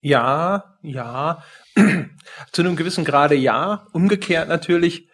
Ja, 0.03 0.79
ja. 0.83 1.45
Zu 2.53 2.63
einem 2.63 2.77
gewissen 2.77 3.05
Grade 3.05 3.35
ja. 3.35 3.87
Umgekehrt 3.93 4.49
natürlich. 4.49 5.10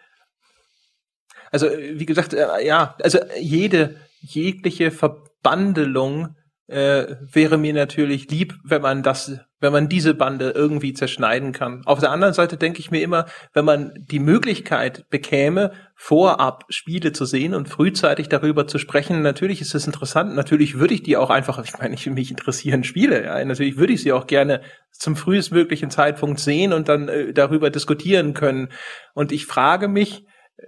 Also, 1.51 1.67
wie 1.67 2.05
gesagt, 2.05 2.33
äh, 2.33 2.65
ja, 2.65 2.95
also 3.01 3.19
jede, 3.39 3.95
jegliche 4.21 4.91
Verbandelung 4.91 6.35
äh, 6.67 7.15
wäre 7.31 7.57
mir 7.57 7.73
natürlich 7.73 8.29
lieb, 8.29 8.55
wenn 8.63 8.81
man 8.81 9.01
das, 9.01 9.39
wenn 9.61 9.71
man 9.71 9.87
diese 9.87 10.13
Bande 10.13 10.51
irgendwie 10.51 10.93
zerschneiden 10.93 11.53
kann. 11.53 11.81
Auf 11.85 11.99
der 11.99 12.11
anderen 12.11 12.33
Seite 12.33 12.57
denke 12.57 12.79
ich 12.79 12.91
mir 12.91 13.01
immer, 13.01 13.25
wenn 13.53 13.63
man 13.63 13.93
die 13.95 14.19
Möglichkeit 14.19 15.09
bekäme, 15.09 15.71
vorab 15.95 16.65
Spiele 16.67 17.13
zu 17.13 17.23
sehen 17.23 17.55
und 17.55 17.69
frühzeitig 17.69 18.27
darüber 18.27 18.67
zu 18.67 18.79
sprechen, 18.79 19.21
natürlich 19.21 19.61
ist 19.61 19.75
es 19.75 19.87
interessant. 19.87 20.35
Natürlich 20.35 20.77
würde 20.77 20.93
ich 20.93 21.03
die 21.03 21.15
auch 21.15 21.29
einfach, 21.29 21.63
ich 21.63 21.77
meine, 21.77 21.95
ich, 21.95 22.05
mich 22.09 22.31
interessieren 22.31 22.83
Spiele, 22.83 23.23
ja, 23.23 23.43
natürlich 23.45 23.77
würde 23.77 23.93
ich 23.93 24.01
sie 24.01 24.11
auch 24.11 24.27
gerne 24.27 24.61
zum 24.91 25.15
frühestmöglichen 25.15 25.89
Zeitpunkt 25.89 26.39
sehen 26.39 26.73
und 26.73 26.89
dann 26.89 27.07
äh, 27.07 27.33
darüber 27.33 27.69
diskutieren 27.69 28.33
können. 28.33 28.69
Und 29.13 29.31
ich 29.31 29.45
frage 29.45 29.87
mich, 29.87 30.25
äh, 30.57 30.63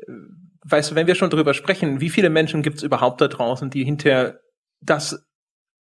weißt 0.69 0.91
du, 0.91 0.95
wenn 0.95 1.08
wir 1.08 1.15
schon 1.15 1.29
darüber 1.29 1.53
sprechen, 1.53 2.01
wie 2.01 2.10
viele 2.10 2.29
Menschen 2.29 2.62
gibt 2.62 2.77
es 2.77 2.84
überhaupt 2.84 3.21
da 3.21 3.27
draußen, 3.27 3.69
die 3.69 3.84
hinter 3.84 4.39
das 4.82 5.25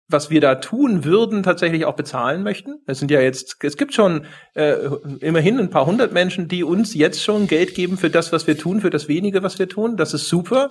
was 0.10 0.30
wir 0.30 0.42
da 0.42 0.56
tun 0.56 1.06
würden, 1.06 1.44
tatsächlich 1.44 1.86
auch 1.86 1.96
bezahlen 1.96 2.44
möchten. 2.44 2.82
Es 2.86 3.00
sind 3.00 3.12
ja 3.12 3.22
jetzt, 3.22 3.58
es 3.64 3.78
gibt 3.78 3.94
schon 3.94 4.26
äh, 4.54 4.76
immerhin 5.20 5.60
ein 5.60 5.70
paar 5.70 5.86
hundert 5.86 6.14
Menschen, 6.14 6.48
die 6.48 6.64
uns 6.64 6.94
jetzt 6.94 7.24
schon 7.24 7.48
Geld 7.48 7.74
geben 7.74 7.98
für 7.98 8.10
das, 8.10 8.32
was 8.32 8.46
wir 8.48 8.58
tun, 8.58 8.82
für 8.82 8.90
das 8.90 9.08
wenige, 9.08 9.44
was 9.44 9.60
wir 9.60 9.70
tun. 9.70 9.98
Das 9.98 10.14
ist 10.14 10.28
super. 10.28 10.70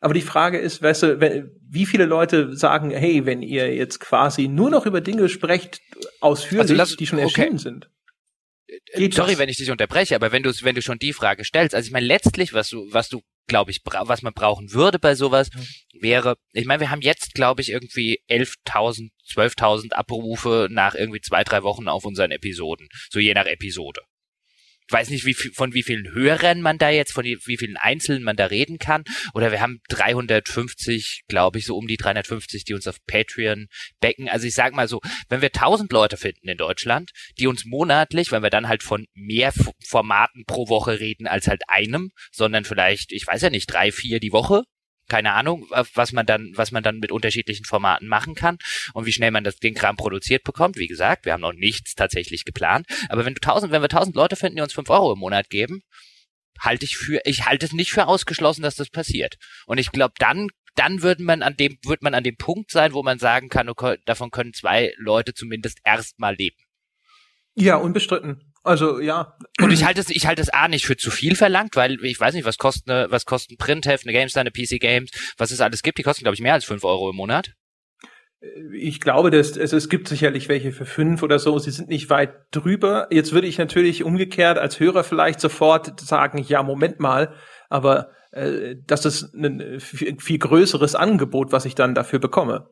Aber 0.00 0.14
die 0.14 0.20
Frage 0.20 0.58
ist, 0.58 0.82
weißt 0.82 1.02
du, 1.04 1.20
wenn, 1.20 1.50
wie 1.68 1.86
viele 1.86 2.04
Leute 2.04 2.54
sagen, 2.54 2.90
hey, 2.90 3.24
wenn 3.24 3.40
ihr 3.42 3.74
jetzt 3.74 3.98
quasi 3.98 4.46
nur 4.48 4.70
noch 4.70 4.84
über 4.84 5.00
Dinge 5.00 5.28
sprecht, 5.28 5.80
ausführlich, 6.20 6.62
also 6.62 6.74
lass, 6.74 6.96
die 6.96 7.06
schon 7.06 7.18
erschienen 7.18 7.54
okay. 7.54 7.58
sind. 7.58 7.90
Geht 8.94 9.14
Sorry, 9.14 9.32
das? 9.32 9.38
wenn 9.38 9.48
ich 9.48 9.56
dich 9.56 9.70
unterbreche, 9.70 10.14
aber 10.14 10.32
wenn 10.32 10.42
du 10.42 10.52
wenn 10.62 10.74
du 10.74 10.82
schon 10.82 10.98
die 10.98 11.12
Frage 11.12 11.44
stellst, 11.44 11.74
also 11.74 11.86
ich 11.86 11.92
meine 11.92 12.06
letztlich, 12.06 12.52
was 12.52 12.68
du 12.68 12.86
was 12.92 13.08
du 13.08 13.22
glaube 13.46 13.70
ich, 13.70 13.80
was 13.84 14.22
man 14.22 14.34
brauchen 14.34 14.72
würde 14.72 14.98
bei 14.98 15.14
sowas, 15.14 15.50
wäre, 16.00 16.36
ich 16.52 16.66
meine, 16.66 16.80
wir 16.80 16.90
haben 16.90 17.00
jetzt, 17.00 17.34
glaube 17.34 17.62
ich, 17.62 17.70
irgendwie 17.70 18.20
11.000, 18.28 19.10
12.000 19.28 19.92
Abrufe 19.92 20.68
nach 20.70 20.94
irgendwie 20.94 21.20
zwei, 21.20 21.44
drei 21.44 21.62
Wochen 21.62 21.88
auf 21.88 22.04
unseren 22.04 22.32
Episoden, 22.32 22.88
so 23.10 23.20
je 23.20 23.34
nach 23.34 23.46
Episode. 23.46 24.02
Weiß 24.90 25.10
nicht, 25.10 25.24
wie 25.24 25.34
viel, 25.34 25.52
von 25.52 25.74
wie 25.74 25.82
vielen 25.82 26.12
Hörern 26.12 26.60
man 26.60 26.78
da 26.78 26.90
jetzt, 26.90 27.12
von 27.12 27.24
wie 27.24 27.56
vielen 27.56 27.76
Einzelnen 27.76 28.22
man 28.22 28.36
da 28.36 28.46
reden 28.46 28.78
kann. 28.78 29.04
Oder 29.34 29.50
wir 29.50 29.60
haben 29.60 29.80
350, 29.88 31.24
glaube 31.28 31.58
ich, 31.58 31.66
so 31.66 31.76
um 31.76 31.86
die 31.86 31.96
350, 31.96 32.64
die 32.64 32.74
uns 32.74 32.86
auf 32.86 32.98
Patreon 33.06 33.68
becken. 34.00 34.28
Also 34.28 34.46
ich 34.46 34.54
sag 34.54 34.74
mal 34.74 34.88
so, 34.88 35.00
wenn 35.28 35.42
wir 35.42 35.48
1000 35.48 35.90
Leute 35.92 36.16
finden 36.16 36.48
in 36.48 36.58
Deutschland, 36.58 37.10
die 37.38 37.46
uns 37.46 37.64
monatlich, 37.64 38.32
wenn 38.32 38.42
wir 38.42 38.50
dann 38.50 38.68
halt 38.68 38.82
von 38.82 39.06
mehr 39.14 39.52
Formaten 39.84 40.44
pro 40.46 40.68
Woche 40.68 41.00
reden 41.00 41.26
als 41.26 41.48
halt 41.48 41.62
einem, 41.68 42.10
sondern 42.32 42.64
vielleicht, 42.64 43.12
ich 43.12 43.26
weiß 43.26 43.42
ja 43.42 43.50
nicht, 43.50 43.66
drei, 43.66 43.92
vier 43.92 44.20
die 44.20 44.32
Woche, 44.32 44.62
keine 45.08 45.32
Ahnung, 45.32 45.66
was 45.94 46.12
man 46.12 46.26
dann, 46.26 46.52
was 46.54 46.72
man 46.72 46.82
dann 46.82 46.98
mit 46.98 47.12
unterschiedlichen 47.12 47.64
Formaten 47.64 48.08
machen 48.08 48.34
kann 48.34 48.58
und 48.94 49.06
wie 49.06 49.12
schnell 49.12 49.30
man 49.30 49.44
das, 49.44 49.56
den 49.56 49.74
Kram 49.74 49.96
produziert 49.96 50.42
bekommt. 50.44 50.76
Wie 50.76 50.88
gesagt, 50.88 51.24
wir 51.24 51.32
haben 51.32 51.40
noch 51.42 51.52
nichts 51.52 51.94
tatsächlich 51.94 52.44
geplant. 52.44 52.86
Aber 53.08 53.24
wenn 53.24 53.34
du 53.34 53.40
tausend, 53.40 53.72
wenn 53.72 53.82
wir 53.82 53.88
tausend 53.88 54.16
Leute 54.16 54.36
finden, 54.36 54.56
die 54.56 54.62
uns 54.62 54.72
fünf 54.72 54.90
Euro 54.90 55.12
im 55.12 55.18
Monat 55.18 55.48
geben, 55.48 55.82
halte 56.60 56.84
ich 56.84 56.96
für, 56.96 57.20
ich 57.24 57.46
halte 57.46 57.66
es 57.66 57.72
nicht 57.72 57.92
für 57.92 58.06
ausgeschlossen, 58.06 58.62
dass 58.62 58.76
das 58.76 58.90
passiert. 58.90 59.36
Und 59.66 59.78
ich 59.78 59.92
glaube, 59.92 60.14
dann, 60.18 60.48
dann 60.74 61.02
würde 61.02 61.22
man 61.22 61.42
an 61.42 61.56
dem, 61.56 61.78
wird 61.84 62.02
man 62.02 62.14
an 62.14 62.24
dem 62.24 62.36
Punkt 62.36 62.70
sein, 62.70 62.92
wo 62.92 63.02
man 63.02 63.18
sagen 63.18 63.48
kann, 63.48 63.68
okay, 63.68 63.98
davon 64.06 64.30
können 64.30 64.52
zwei 64.52 64.92
Leute 64.96 65.34
zumindest 65.34 65.78
erstmal 65.84 66.34
leben. 66.34 66.56
Ja, 67.54 67.76
unbestritten. 67.76 68.52
Also 68.66 68.98
ja. 68.98 69.36
Und 69.60 69.72
ich 69.72 69.84
halte 69.84 70.00
es, 70.00 70.10
ich 70.10 70.26
halte 70.26 70.42
es 70.42 70.48
A 70.48 70.66
nicht 70.66 70.86
für 70.86 70.96
zu 70.96 71.10
viel 71.10 71.36
verlangt, 71.36 71.76
weil 71.76 72.04
ich 72.04 72.18
weiß 72.18 72.34
nicht, 72.34 72.44
was 72.44 72.58
kostet 72.58 72.90
eine, 72.90 73.10
was 73.10 73.24
kostet 73.24 73.52
ein 73.52 73.58
Printheft, 73.58 74.04
eine 74.04 74.12
GameStar, 74.12 74.40
eine 74.40 74.50
PC 74.50 74.80
Games, 74.80 75.10
was 75.38 75.52
es 75.52 75.60
alles 75.60 75.82
gibt. 75.82 75.98
Die 75.98 76.02
kosten 76.02 76.24
glaube 76.24 76.34
ich 76.34 76.40
mehr 76.40 76.54
als 76.54 76.64
fünf 76.64 76.82
Euro 76.82 77.10
im 77.10 77.16
Monat. 77.16 77.52
Ich 78.74 79.00
glaube, 79.00 79.30
dass 79.30 79.56
also 79.56 79.76
es 79.76 79.88
gibt 79.88 80.08
sicherlich 80.08 80.48
welche 80.48 80.72
für 80.72 80.84
fünf 80.84 81.22
oder 81.22 81.38
so. 81.38 81.58
Sie 81.60 81.70
sind 81.70 81.88
nicht 81.88 82.10
weit 82.10 82.34
drüber. 82.50 83.06
Jetzt 83.10 83.32
würde 83.32 83.46
ich 83.46 83.56
natürlich 83.56 84.02
umgekehrt 84.02 84.58
als 84.58 84.80
Hörer 84.80 85.04
vielleicht 85.04 85.40
sofort 85.40 86.00
sagen, 86.00 86.38
ja 86.38 86.62
Moment 86.64 86.98
mal, 86.98 87.34
aber 87.68 88.10
äh, 88.32 88.74
das 88.84 89.04
ist 89.04 89.32
ein 89.32 89.78
viel, 89.78 90.18
viel 90.18 90.38
größeres 90.38 90.96
Angebot, 90.96 91.52
was 91.52 91.66
ich 91.66 91.76
dann 91.76 91.94
dafür 91.94 92.18
bekomme. 92.18 92.68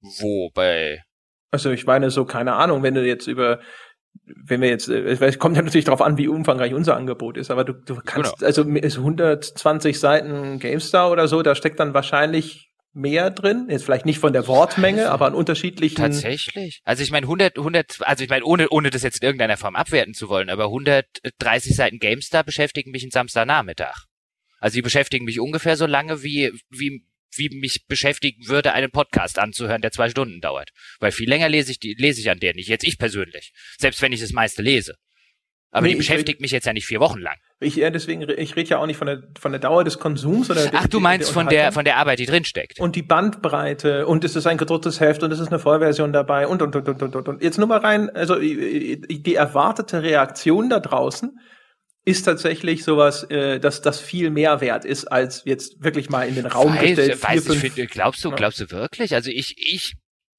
Wo 0.00 0.50
bei 0.52 1.00
also 1.52 1.70
ich 1.70 1.84
meine 1.84 2.10
so, 2.10 2.24
keine 2.24 2.54
Ahnung, 2.54 2.82
wenn 2.82 2.94
du 2.94 3.06
jetzt 3.06 3.26
über 3.26 3.60
wenn 4.36 4.60
wir 4.60 4.68
jetzt, 4.68 4.88
äh, 4.88 5.02
es 5.02 5.38
kommt 5.38 5.56
ja 5.56 5.62
natürlich 5.62 5.84
darauf 5.84 6.02
an, 6.02 6.18
wie 6.18 6.28
umfangreich 6.28 6.74
unser 6.74 6.96
Angebot 6.96 7.36
ist, 7.36 7.50
aber 7.50 7.64
du, 7.64 7.72
du 7.72 7.96
kannst, 8.04 8.38
genau. 8.38 8.46
also 8.46 8.62
ist 8.62 8.98
120 8.98 9.98
Seiten 9.98 10.58
GameStar 10.58 11.10
oder 11.10 11.28
so, 11.28 11.42
da 11.42 11.54
steckt 11.54 11.80
dann 11.80 11.94
wahrscheinlich 11.94 12.72
mehr 12.94 13.30
drin, 13.30 13.68
jetzt 13.70 13.84
vielleicht 13.84 14.06
nicht 14.06 14.18
von 14.18 14.32
der 14.32 14.46
Wortmenge, 14.46 15.10
aber 15.10 15.26
an 15.26 15.34
unterschiedlichen. 15.34 15.96
Tatsächlich. 15.96 16.82
Also 16.84 17.02
ich 17.02 17.10
meine 17.10 17.24
100, 17.24 17.56
100, 17.56 18.00
also 18.00 18.24
ich 18.24 18.30
meine 18.30 18.44
ohne 18.44 18.68
ohne 18.68 18.90
das 18.90 19.02
jetzt 19.02 19.22
in 19.22 19.26
irgendeiner 19.26 19.56
Form 19.56 19.76
abwerten 19.76 20.14
zu 20.14 20.28
wollen, 20.28 20.50
aber 20.50 20.64
130 20.64 21.74
Seiten 21.74 21.98
GameStar 21.98 22.44
beschäftigen 22.44 22.90
mich 22.90 23.02
einen 23.02 23.10
Samstagnachmittag. 23.10 24.04
Also 24.58 24.74
die 24.74 24.82
beschäftigen 24.82 25.24
mich 25.24 25.40
ungefähr 25.40 25.76
so 25.76 25.86
lange 25.86 26.22
wie 26.22 26.52
wie 26.68 27.02
wie 27.36 27.48
mich 27.58 27.86
beschäftigen 27.86 28.48
würde, 28.48 28.72
einen 28.72 28.90
Podcast 28.90 29.38
anzuhören, 29.38 29.82
der 29.82 29.92
zwei 29.92 30.08
Stunden 30.08 30.40
dauert. 30.40 30.70
Weil 31.00 31.12
viel 31.12 31.28
länger 31.28 31.48
lese 31.48 31.72
ich, 31.72 31.78
die, 31.78 31.94
lese 31.94 32.20
ich 32.20 32.30
an 32.30 32.40
der 32.40 32.54
nicht. 32.54 32.68
Jetzt 32.68 32.84
ich 32.84 32.98
persönlich. 32.98 33.52
Selbst 33.78 34.02
wenn 34.02 34.12
ich 34.12 34.20
das 34.20 34.32
meiste 34.32 34.62
lese. 34.62 34.94
Aber 35.74 35.86
nee, 35.86 35.92
die 35.92 35.98
beschäftigt 35.98 36.42
mich 36.42 36.50
jetzt 36.50 36.66
ja 36.66 36.74
nicht 36.74 36.86
vier 36.86 37.00
Wochen 37.00 37.18
lang. 37.18 37.36
Ich, 37.58 37.76
ja, 37.76 37.88
deswegen, 37.88 38.28
ich 38.28 38.56
rede 38.56 38.68
ja 38.68 38.78
auch 38.78 38.84
nicht 38.84 38.98
von 38.98 39.06
der, 39.06 39.22
von 39.40 39.52
der 39.52 39.60
Dauer 39.60 39.84
des 39.84 39.98
Konsums. 39.98 40.50
Oder 40.50 40.70
Ach, 40.74 40.86
du 40.86 41.00
meinst 41.00 41.28
der 41.28 41.32
von 41.32 41.48
der, 41.48 41.72
von 41.72 41.84
der 41.86 41.96
Arbeit, 41.96 42.18
die 42.18 42.26
drinsteckt. 42.26 42.78
Und 42.78 42.94
die 42.94 43.02
Bandbreite 43.02 44.06
und 44.06 44.22
es 44.22 44.36
ist 44.36 44.46
ein 44.46 44.58
gedrucktes 44.58 45.00
Heft 45.00 45.22
und 45.22 45.32
es 45.32 45.40
ist 45.40 45.48
eine 45.48 45.58
Vollversion 45.58 46.12
dabei 46.12 46.46
und, 46.46 46.60
und, 46.60 46.76
und, 46.76 46.88
und, 46.88 47.02
und, 47.16 47.28
und. 47.28 47.42
Jetzt 47.42 47.56
nur 47.56 47.68
mal 47.68 47.78
rein, 47.78 48.10
also 48.10 48.38
die 48.38 49.34
erwartete 49.34 50.02
Reaktion 50.02 50.68
da 50.68 50.78
draußen 50.78 51.38
ist 52.04 52.24
tatsächlich 52.24 52.84
sowas, 52.84 53.24
äh, 53.24 53.60
dass 53.60 53.80
das 53.80 54.00
viel 54.00 54.30
mehr 54.30 54.60
wert 54.60 54.84
ist, 54.84 55.04
als 55.06 55.42
jetzt 55.44 55.82
wirklich 55.82 56.10
mal 56.10 56.26
in 56.28 56.34
den 56.34 56.46
Raum 56.46 56.74
weiß, 56.74 56.80
gestellt. 56.80 57.22
Weiß, 57.22 57.44
vier, 57.44 57.70
fünf, 57.70 57.90
glaubst 57.90 58.24
du, 58.24 58.30
ja. 58.30 58.36
glaubst 58.36 58.60
du 58.60 58.70
wirklich? 58.70 59.14
Also 59.14 59.30
ich, 59.30 59.54
ich 59.58 59.94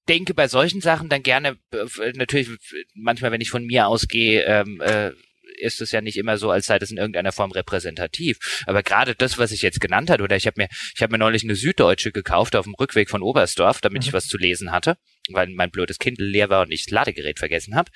denke 0.10 0.34
bei 0.34 0.48
solchen 0.48 0.82
Sachen 0.82 1.10
dann 1.10 1.24
gerne, 1.24 1.58
äh, 1.72 2.12
natürlich 2.16 2.50
manchmal, 2.94 3.32
wenn 3.32 3.42
ich 3.42 3.50
von 3.50 3.66
mir 3.66 3.88
ausgehe, 3.88 4.44
ähm, 4.44 4.82
äh, 4.82 5.12
ist 5.60 5.82
es 5.82 5.92
ja 5.92 6.02
nicht 6.02 6.18
immer 6.18 6.38
so, 6.38 6.50
als 6.50 6.66
sei 6.66 6.80
das 6.80 6.92
in 6.92 6.98
irgendeiner 6.98 7.32
Form 7.32 7.52
repräsentativ. 7.52 8.64
Aber 8.66 8.84
gerade 8.84 9.16
das, 9.16 9.38
was 9.38 9.52
ich 9.52 9.62
jetzt 9.62 9.80
genannt 9.80 10.10
hat, 10.10 10.20
oder 10.20 10.36
ich 10.36 10.48
habe 10.48 10.62
mir, 10.62 10.68
ich 10.96 11.02
habe 11.02 11.12
mir 11.12 11.18
neulich 11.18 11.44
eine 11.44 11.56
Süddeutsche 11.56 12.12
gekauft 12.12 12.56
auf 12.56 12.66
dem 12.66 12.74
Rückweg 12.76 13.10
von 13.10 13.22
Oberstdorf, 13.22 13.80
damit 13.80 14.04
mhm. 14.04 14.08
ich 14.08 14.14
was 14.14 14.28
zu 14.28 14.38
lesen 14.38 14.72
hatte, 14.72 14.98
weil 15.30 15.48
mein 15.50 15.72
blödes 15.72 16.00
Kindle 16.00 16.28
leer 16.28 16.50
war 16.50 16.64
und 16.64 16.72
ich 16.72 16.86
das 16.86 16.92
Ladegerät 16.92 17.40
vergessen 17.40 17.76
habe. 17.76 17.92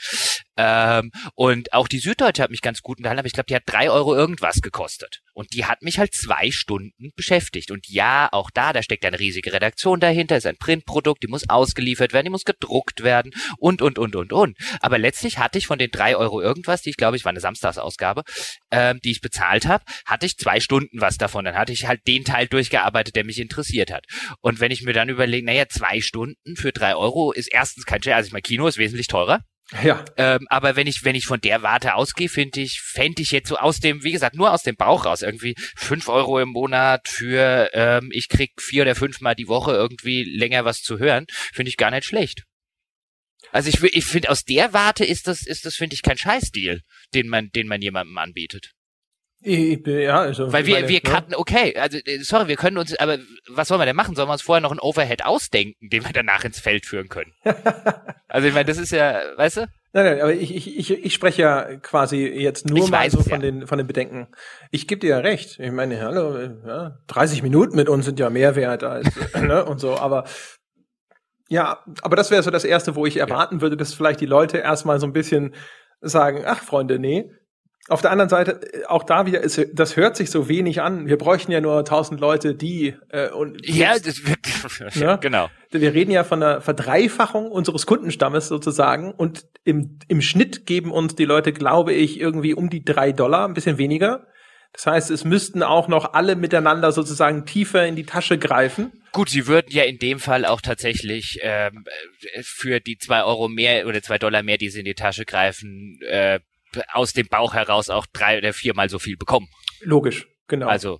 Ähm, 0.58 1.12
und 1.36 1.74
auch 1.74 1.88
die 1.88 2.00
Süddeutsche 2.00 2.41
hat 2.41 2.52
mich 2.52 2.62
ganz 2.62 2.82
gut 2.82 2.98
unterhalten, 2.98 3.20
aber 3.20 3.28
ich 3.28 3.34
glaube, 3.34 3.48
die 3.48 3.56
hat 3.56 3.63
drei 3.65 3.89
Euro 3.89 4.15
irgendwas 4.15 4.62
gekostet. 4.62 5.22
Und 5.34 5.54
die 5.54 5.65
hat 5.65 5.84
mich 5.84 6.00
halt 6.00 6.13
zwei 6.13 6.52
Stunden 6.52 7.12
beschäftigt. 7.15 7.70
Und 7.70 7.88
ja, 7.88 8.28
auch 8.32 8.50
da, 8.50 8.74
da 8.74 8.82
steckt 8.82 9.06
eine 9.06 9.20
riesige 9.20 9.54
Redaktion 9.54 10.00
dahinter, 10.00 10.38
ist 10.38 10.48
ein 10.48 10.58
Printprodukt, 10.58 11.22
die 11.24 11.28
muss 11.28 11.48
ausgeliefert 11.48 12.13
werden, 12.13 12.26
die 12.26 12.32
muss 12.32 12.46
gedruckt 12.46 13.04
werden 13.04 13.32
und, 13.60 13.82
und, 13.82 14.00
und, 14.00 14.15
und, 14.15 14.34
und. 14.34 14.58
Aber 14.82 14.98
letztlich 14.98 15.38
hatte 15.38 15.60
ich 15.60 15.67
von 15.67 15.78
den 15.78 15.91
drei 15.91 16.15
Euro 16.15 16.41
irgendwas, 16.41 16.82
die 16.82 16.89
ich 16.89 16.98
glaube, 16.98 17.17
ich 17.17 17.26
war 17.26 17.30
eine 17.30 17.39
Samstagsausgabe, 17.39 18.24
ähm, 18.72 19.00
die 19.04 19.12
ich 19.12 19.22
bezahlt 19.22 19.67
habe, 19.67 19.84
hatte 20.06 20.26
ich 20.26 20.38
zwei 20.38 20.60
Stunden 20.60 21.02
was 21.02 21.17
davon. 21.17 21.46
Dann 21.46 21.56
hatte 21.56 21.72
ich 21.72 21.86
halt 21.88 22.02
den 22.08 22.24
Teil 22.24 22.48
durchgearbeitet, 22.48 23.15
der 23.15 23.26
mich 23.26 23.39
interessiert 23.39 23.91
hat. 23.91 24.06
Und 24.41 24.60
wenn 24.60 24.72
ich 24.72 24.82
mir 24.82 24.93
dann 24.93 25.10
überlege, 25.10 25.46
naja, 25.46 25.67
zwei 25.70 26.02
Stunden 26.02 26.56
für 26.56 26.72
drei 26.72 26.96
Euro 26.96 27.32
ist 27.32 27.54
erstens 27.54 27.86
kein 27.86 28.02
Scherz, 28.02 28.17
also 28.17 28.28
ich 28.28 28.34
mein 28.34 28.41
Kino 28.41 28.67
ist 28.67 28.78
wesentlich 28.78 29.08
teurer. 29.08 29.41
Ja. 29.84 30.06
Ähm, 30.16 30.48
aber 30.50 30.76
wenn 30.78 30.88
ich, 30.88 31.04
wenn 31.04 31.16
ich 31.16 31.26
von 31.26 31.42
der 31.42 31.62
Warte 31.62 31.96
ausgehe, 31.96 32.30
finde 32.30 32.62
ich, 32.62 32.80
fände 32.82 33.22
ich 33.22 33.32
jetzt 33.32 33.50
so 33.50 33.58
aus 33.58 33.80
dem, 33.80 34.04
wie 34.04 34.14
gesagt, 34.14 34.36
nur 34.36 34.54
aus 34.54 34.64
dem 34.64 34.78
Bauch 34.78 35.06
raus, 35.06 35.22
irgendwie 35.22 35.56
fünf 35.76 36.08
Euro 36.08 36.40
im 36.40 36.50
Monat 36.50 37.10
für, 37.10 37.70
ähm, 37.74 38.10
ich 38.14 38.30
krieg 38.30 38.52
vier 38.62 38.84
oder 38.84 38.96
fünfmal 38.96 39.36
die 39.36 39.50
Woche 39.50 39.74
irgendwie 39.74 40.24
länger 40.24 40.64
was 40.64 40.82
zu 40.82 41.00
hören, 41.00 41.26
finde 41.54 41.70
ich 41.70 41.78
gar 41.78 41.92
nicht 41.92 42.06
schlecht. 42.06 42.44
Also 43.52 43.70
ich, 43.70 43.82
ich 43.84 44.06
finde, 44.06 44.30
aus 44.30 44.44
der 44.44 44.74
Warte 44.74 45.04
ist 45.04 45.28
das, 45.28 45.46
ist 45.46 45.66
das, 45.66 45.76
finde 45.76 45.96
ich, 45.96 46.02
kein 46.02 46.18
Scheißdeal, 46.18 46.82
den 47.14 47.28
man, 47.28 47.50
den 47.50 47.68
man 47.68 47.82
jemandem 47.82 48.18
anbietet. 48.18 48.72
Ja, 49.41 50.21
also. 50.21 50.52
Weil 50.52 50.65
wir, 50.65 50.76
meine, 50.76 50.89
wir 50.89 51.00
cutten, 51.00 51.36
okay, 51.36 51.76
also, 51.78 52.00
äh, 52.06 52.19
sorry, 52.19 52.47
wir 52.47 52.56
können 52.56 52.78
uns, 52.78 52.97
aber 52.97 53.19
was 53.47 53.67
sollen 53.67 53.80
wir 53.80 53.86
denn 53.86 53.95
machen? 53.95 54.15
Sollen 54.15 54.28
wir 54.28 54.34
uns 54.34 54.41
vorher 54.41 54.62
noch 54.62 54.71
ein 54.71 54.80
Overhead 54.80 55.26
ausdenken, 55.26 55.89
den 55.89 56.04
wir 56.04 56.12
danach 56.12 56.43
ins 56.43 56.60
Feld 56.60 56.86
führen 56.86 57.08
können? 57.08 57.34
also, 58.28 58.47
ich 58.47 58.54
meine, 58.54 58.65
das 58.65 58.78
ist 58.78 58.91
ja, 58.91 59.21
weißt 59.38 59.58
du? 59.58 59.62
Nein, 59.93 60.06
nein, 60.06 60.21
aber 60.21 60.34
ich, 60.34 60.56
ich, 60.56 60.78
ich, 60.78 60.91
ich 60.91 61.13
spreche 61.13 61.41
ja 61.43 61.76
quasi 61.78 62.26
jetzt 62.26 62.67
nur 62.67 62.86
ich 62.86 62.91
mal 62.91 63.10
so 63.10 63.21
von 63.21 63.32
ja. 63.34 63.38
den, 63.38 63.67
von 63.67 63.78
den 63.78 63.88
Bedenken. 63.88 64.28
Ich 64.71 64.88
gebe 64.88 65.00
dir 65.00 65.10
ja 65.10 65.19
recht. 65.19 65.60
Ich 65.60 65.71
meine, 65.71 66.02
hallo, 66.02 66.38
ja, 66.65 66.97
30 67.08 67.41
Minuten 67.43 67.76
mit 67.76 67.89
uns 67.89 68.06
sind 68.06 68.19
ja 68.19 68.30
mehr 68.30 68.56
wert 68.56 68.84
als, 68.84 69.08
ne, 69.36 69.63
und 69.63 69.80
so, 69.80 69.97
aber, 69.97 70.26
ja, 71.47 71.84
aber 72.02 72.15
das 72.15 72.32
wäre 72.32 72.43
so 72.43 72.52
das 72.52 72.65
erste, 72.65 72.95
wo 72.95 73.06
ich 73.06 73.17
erwarten 73.17 73.56
ja. 73.56 73.62
würde, 73.62 73.78
dass 73.78 73.93
vielleicht 73.93 74.19
die 74.19 74.26
Leute 74.26 74.58
erstmal 74.58 75.00
so 75.00 75.06
ein 75.06 75.13
bisschen 75.13 75.56
sagen, 76.02 76.43
ach 76.45 76.63
Freunde, 76.63 77.00
nee, 77.00 77.32
auf 77.89 78.02
der 78.02 78.12
anderen 78.12 78.30
Seite, 78.30 78.62
äh, 78.73 78.86
auch 78.86 79.04
da 79.04 79.26
wieder, 79.26 79.41
ist, 79.41 79.60
das 79.73 79.95
hört 79.95 80.17
sich 80.17 80.30
so 80.30 80.50
wenig 80.50 80.82
an. 80.82 81.08
Wir 81.08 81.17
bräuchten 81.17 81.52
ja 81.52 81.62
nur 81.62 81.86
tausend 81.86 82.19
Leute, 82.19 82.56
die 82.56 82.95
äh, 83.10 83.30
und 83.30 83.65
ja, 83.65 83.97
das 83.97 84.26
wird, 84.26 84.95
ne? 84.95 85.17
genau. 85.21 85.50
Wir 85.71 85.93
reden 85.93 86.12
ja 86.12 86.23
von 86.23 86.41
einer 86.41 86.62
Verdreifachung 86.62 87.52
unseres 87.52 87.86
Kundenstammes 87.86 88.47
sozusagen 88.47 89.12
und 89.12 89.45
im, 89.63 90.00
im 90.08 90.21
Schnitt 90.21 90.65
geben 90.65 90.91
uns 90.91 91.15
die 91.15 91.26
Leute, 91.26 91.54
glaube 91.54 91.93
ich, 91.93 92.19
irgendwie 92.19 92.54
um 92.54 92.69
die 92.69 92.84
drei 92.84 93.12
Dollar, 93.12 93.47
ein 93.47 93.54
bisschen 93.54 93.78
weniger. 93.78 94.28
Das 94.73 94.86
heißt, 94.86 95.12
es 95.12 95.23
müssten 95.23 95.63
auch 95.63 95.88
noch 95.88 96.13
alle 96.13 96.36
miteinander 96.36 96.91
sozusagen 96.91 97.45
tiefer 97.45 97.88
in 97.88 97.95
die 97.95 98.06
Tasche 98.06 98.38
greifen. 98.38 98.91
Gut, 99.12 99.30
sie 99.30 99.47
würden 99.47 99.67
ja 99.69 99.84
in 99.84 99.97
dem 99.97 100.19
Fall 100.19 100.45
auch 100.45 100.62
tatsächlich 100.62 101.39
ähm, 101.41 101.86
für 102.43 102.80
die 102.80 102.97
zwei 102.97 103.23
Euro 103.23 103.47
mehr 103.47 103.88
oder 103.88 104.02
zwei 104.04 104.19
Dollar 104.19 104.43
mehr, 104.43 104.58
die 104.58 104.69
sie 104.69 104.80
in 104.80 104.86
die 104.86 104.93
Tasche 104.93 105.26
greifen, 105.26 106.00
äh, 106.08 106.39
aus 106.92 107.13
dem 107.13 107.28
Bauch 107.28 107.54
heraus 107.54 107.90
auch 107.90 108.06
drei 108.06 108.38
oder 108.38 108.54
viermal 108.54 108.90
so 108.90 109.00
viel 109.00 109.18
bekommen. 109.18 109.48
Logisch, 109.82 110.28
genau. 110.48 110.68
Also 110.68 111.00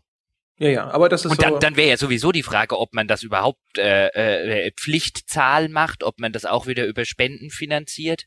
ja, 0.60 0.70
ja, 0.70 0.90
aber 0.90 1.08
das 1.08 1.24
ist 1.24 1.32
und 1.32 1.44
dann, 1.44 1.54
so 1.54 1.60
dann 1.60 1.76
wäre 1.76 1.90
ja 1.90 1.98
sowieso 1.98 2.32
die 2.32 2.42
Frage, 2.42 2.80
ob 2.80 2.94
man 2.94 3.08
das 3.08 3.22
überhaupt 3.22 3.78
äh, 3.78 4.08
äh, 4.08 4.72
Pflichtzahl 4.72 5.70
macht, 5.70 6.04
ob 6.04 6.20
man 6.20 6.34
das 6.34 6.46
auch 6.46 6.66
wieder 6.66 6.86
über 6.88 7.06
Spenden 7.06 7.52
finanziert 7.52 8.26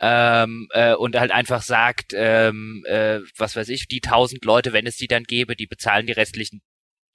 ähm, 0.00 0.68
äh, 0.72 0.94
und 0.94 1.16
halt 1.18 1.30
einfach 1.30 1.62
sagt, 1.62 2.12
ähm, 2.14 2.84
äh, 2.86 3.20
was 3.38 3.56
weiß 3.56 3.70
ich, 3.70 3.88
die 3.88 4.00
tausend 4.00 4.44
Leute, 4.44 4.74
wenn 4.74 4.86
es 4.86 4.96
die 4.96 5.06
dann 5.06 5.24
gäbe, 5.24 5.56
die 5.56 5.66
bezahlen 5.66 6.06
die 6.06 6.12
restlichen 6.12 6.60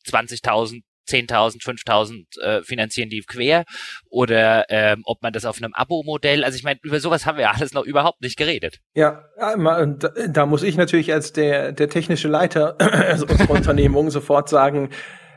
20.000 0.08 0.82
10.000, 1.08 1.64
5.000 1.64 2.42
äh, 2.42 2.64
finanzieren 2.64 3.10
die 3.10 3.22
quer 3.22 3.66
oder 4.10 4.66
ähm, 4.70 5.02
ob 5.06 5.22
man 5.22 5.34
das 5.34 5.46
auf 5.46 5.58
einem 5.58 5.74
Abo-Modell, 5.74 6.44
also 6.44 6.56
ich 6.56 6.64
meine, 6.64 6.80
über 6.84 7.00
sowas 7.00 7.26
haben 7.26 7.38
wir 7.38 7.52
alles 7.56 7.74
noch 7.74 7.84
überhaupt 7.84 8.22
nicht 8.22 8.38
geredet. 8.38 8.80
Ja, 8.94 9.26
da, 9.38 9.86
da 10.28 10.46
muss 10.46 10.64
ich 10.64 10.78
natürlich 10.78 11.14
als 11.14 11.34
der, 11.34 11.72
der 11.72 11.90
technische 11.90 12.28
Leiter 12.28 12.78
unserer 13.12 13.50
Unternehmung 13.50 14.10
sofort 14.12 14.50
sagen, 14.50 14.90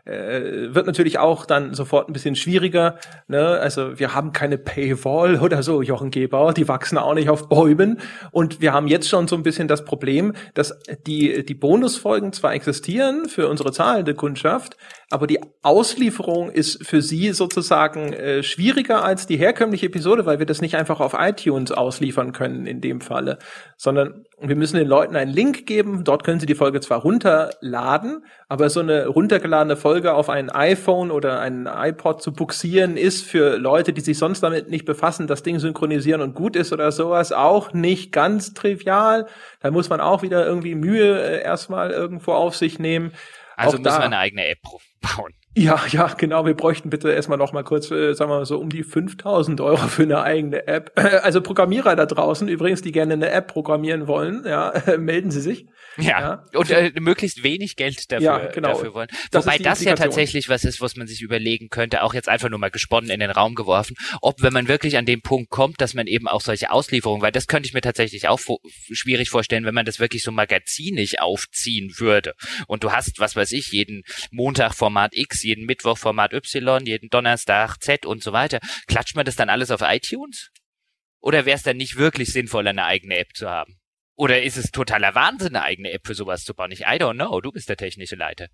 äh, 0.04 0.74
wird 0.74 0.86
natürlich 0.86 1.18
auch 1.18 1.46
dann 1.46 1.74
sofort 1.74 2.08
ein 2.08 2.12
bisschen 2.12 2.34
schwieriger. 2.34 2.98
Ne? 3.28 3.58
Also 3.60 3.98
wir 3.98 4.14
haben 4.14 4.32
keine 4.32 4.58
Paywall 4.58 5.38
oder 5.40 5.62
so, 5.62 5.82
Jochen 5.82 6.10
Gebauer, 6.10 6.54
die 6.54 6.68
wachsen 6.68 6.98
auch 6.98 7.14
nicht 7.14 7.28
auf 7.28 7.48
Bäumen. 7.48 8.00
Und 8.32 8.60
wir 8.60 8.72
haben 8.72 8.88
jetzt 8.88 9.08
schon 9.08 9.28
so 9.28 9.36
ein 9.36 9.42
bisschen 9.42 9.68
das 9.68 9.84
Problem, 9.84 10.32
dass 10.54 10.76
die, 11.06 11.44
die 11.44 11.54
Bonusfolgen 11.54 12.32
zwar 12.32 12.54
existieren 12.54 13.28
für 13.28 13.48
unsere 13.48 13.72
zahlende 13.72 14.14
Kundschaft, 14.14 14.76
aber 15.10 15.26
die 15.26 15.40
Auslieferung 15.62 16.50
ist 16.50 16.86
für 16.86 17.02
sie 17.02 17.32
sozusagen 17.32 18.12
äh, 18.12 18.42
schwieriger 18.42 19.04
als 19.04 19.26
die 19.26 19.36
herkömmliche 19.36 19.86
Episode, 19.86 20.26
weil 20.26 20.38
wir 20.38 20.46
das 20.46 20.62
nicht 20.62 20.74
einfach 20.74 21.00
auf 21.00 21.14
iTunes 21.18 21.70
ausliefern 21.70 22.32
können 22.32 22.66
in 22.66 22.80
dem 22.80 23.00
Falle, 23.02 23.38
sondern 23.82 24.26
wir 24.40 24.54
müssen 24.54 24.76
den 24.76 24.86
Leuten 24.86 25.16
einen 25.16 25.32
Link 25.32 25.66
geben. 25.66 26.04
Dort 26.04 26.22
können 26.22 26.38
sie 26.38 26.46
die 26.46 26.54
Folge 26.54 26.80
zwar 26.80 27.00
runterladen, 27.00 28.24
aber 28.48 28.70
so 28.70 28.78
eine 28.78 29.08
runtergeladene 29.08 29.76
Folge 29.76 30.14
auf 30.14 30.30
ein 30.30 30.50
iPhone 30.50 31.10
oder 31.10 31.40
ein 31.40 31.66
iPod 31.66 32.22
zu 32.22 32.32
buxieren 32.32 32.96
ist 32.96 33.26
für 33.26 33.58
Leute, 33.58 33.92
die 33.92 34.00
sich 34.00 34.18
sonst 34.18 34.40
damit 34.40 34.70
nicht 34.70 34.84
befassen, 34.84 35.26
das 35.26 35.42
Ding 35.42 35.58
synchronisieren 35.58 36.20
und 36.20 36.36
gut 36.36 36.54
ist 36.54 36.72
oder 36.72 36.92
sowas, 36.92 37.32
auch 37.32 37.72
nicht 37.72 38.12
ganz 38.12 38.54
trivial. 38.54 39.26
Da 39.58 39.72
muss 39.72 39.88
man 39.88 40.00
auch 40.00 40.22
wieder 40.22 40.46
irgendwie 40.46 40.76
Mühe 40.76 41.20
äh, 41.20 41.42
erstmal 41.42 41.90
irgendwo 41.90 42.34
auf 42.34 42.54
sich 42.54 42.78
nehmen. 42.78 43.10
Also 43.56 43.78
auch 43.78 43.82
müssen 43.82 43.98
wir 43.98 44.04
eine 44.04 44.18
eigene 44.18 44.46
App 44.46 44.60
bauen. 45.00 45.32
Ja, 45.54 45.78
ja, 45.88 46.06
genau. 46.16 46.46
Wir 46.46 46.54
bräuchten 46.54 46.88
bitte 46.88 47.10
erstmal 47.10 47.36
noch 47.36 47.52
mal 47.52 47.62
kurz, 47.62 47.90
äh, 47.90 48.14
sagen 48.14 48.30
wir 48.30 48.38
mal 48.38 48.46
so, 48.46 48.58
um 48.58 48.70
die 48.70 48.82
5000 48.82 49.60
Euro 49.60 49.76
für 49.76 50.02
eine 50.02 50.22
eigene 50.22 50.66
App. 50.66 50.92
Also 51.22 51.42
Programmierer 51.42 51.94
da 51.94 52.06
draußen, 52.06 52.48
übrigens, 52.48 52.80
die 52.80 52.90
gerne 52.90 53.12
eine 53.12 53.30
App 53.30 53.48
programmieren 53.48 54.08
wollen, 54.08 54.44
ja, 54.46 54.72
melden 54.98 55.30
Sie 55.30 55.42
sich. 55.42 55.66
Ja, 55.98 56.20
ja. 56.20 56.44
und 56.58 56.70
äh, 56.70 56.92
möglichst 57.00 57.42
wenig 57.42 57.76
Geld 57.76 58.10
dafür, 58.10 58.24
ja, 58.24 58.46
genau. 58.46 58.68
dafür 58.68 58.94
wollen. 58.94 59.08
Das 59.30 59.44
Wobei 59.44 59.58
das 59.58 59.82
ja 59.84 59.94
tatsächlich 59.94 60.48
was 60.48 60.64
ist, 60.64 60.80
was 60.80 60.96
man 60.96 61.06
sich 61.06 61.20
überlegen 61.20 61.68
könnte, 61.68 62.02
auch 62.02 62.14
jetzt 62.14 62.28
einfach 62.28 62.48
nur 62.48 62.58
mal 62.58 62.70
gesponnen 62.70 63.10
in 63.10 63.20
den 63.20 63.30
Raum 63.30 63.54
geworfen, 63.54 63.96
ob 64.22 64.42
wenn 64.42 64.52
man 64.52 64.68
wirklich 64.68 64.96
an 64.96 65.04
den 65.04 65.20
Punkt 65.20 65.50
kommt, 65.50 65.80
dass 65.80 65.94
man 65.94 66.06
eben 66.06 66.28
auch 66.28 66.40
solche 66.40 66.70
Auslieferungen, 66.70 67.22
weil 67.22 67.32
das 67.32 67.46
könnte 67.46 67.66
ich 67.66 67.74
mir 67.74 67.82
tatsächlich 67.82 68.28
auch 68.28 68.40
schwierig 68.90 69.30
vorstellen, 69.30 69.64
wenn 69.64 69.74
man 69.74 69.84
das 69.84 70.00
wirklich 70.00 70.22
so 70.22 70.32
magazinig 70.32 71.20
aufziehen 71.20 71.92
würde. 71.98 72.34
Und 72.66 72.84
du 72.84 72.92
hast, 72.92 73.18
was 73.18 73.36
weiß 73.36 73.52
ich, 73.52 73.72
jeden 73.72 74.02
Montag 74.30 74.74
Format 74.74 75.14
X, 75.14 75.42
jeden 75.42 75.66
Mittwoch 75.66 75.98
Format 75.98 76.32
Y, 76.32 76.86
jeden 76.86 77.10
Donnerstag 77.10 77.76
Z 77.80 78.06
und 78.06 78.22
so 78.22 78.32
weiter. 78.32 78.60
Klatscht 78.86 79.16
man 79.16 79.26
das 79.26 79.36
dann 79.36 79.50
alles 79.50 79.70
auf 79.70 79.82
iTunes? 79.82 80.50
Oder 81.20 81.46
wäre 81.46 81.56
es 81.56 81.62
dann 81.62 81.76
nicht 81.76 81.96
wirklich 81.96 82.32
sinnvoll, 82.32 82.66
eine 82.66 82.84
eigene 82.84 83.16
App 83.16 83.34
zu 83.34 83.48
haben? 83.48 83.81
Oder 84.16 84.42
ist 84.42 84.56
es 84.56 84.70
totaler 84.70 85.14
Wahnsinn, 85.14 85.56
eine 85.56 85.64
eigene 85.64 85.92
App 85.92 86.06
für 86.06 86.14
sowas 86.14 86.44
zu 86.44 86.54
bauen? 86.54 86.70
Ich, 86.70 86.80
I 86.80 86.98
don't 86.98 87.14
know, 87.14 87.40
du 87.40 87.50
bist 87.50 87.68
der 87.68 87.76
technische 87.76 88.16
Leiter. 88.16 88.46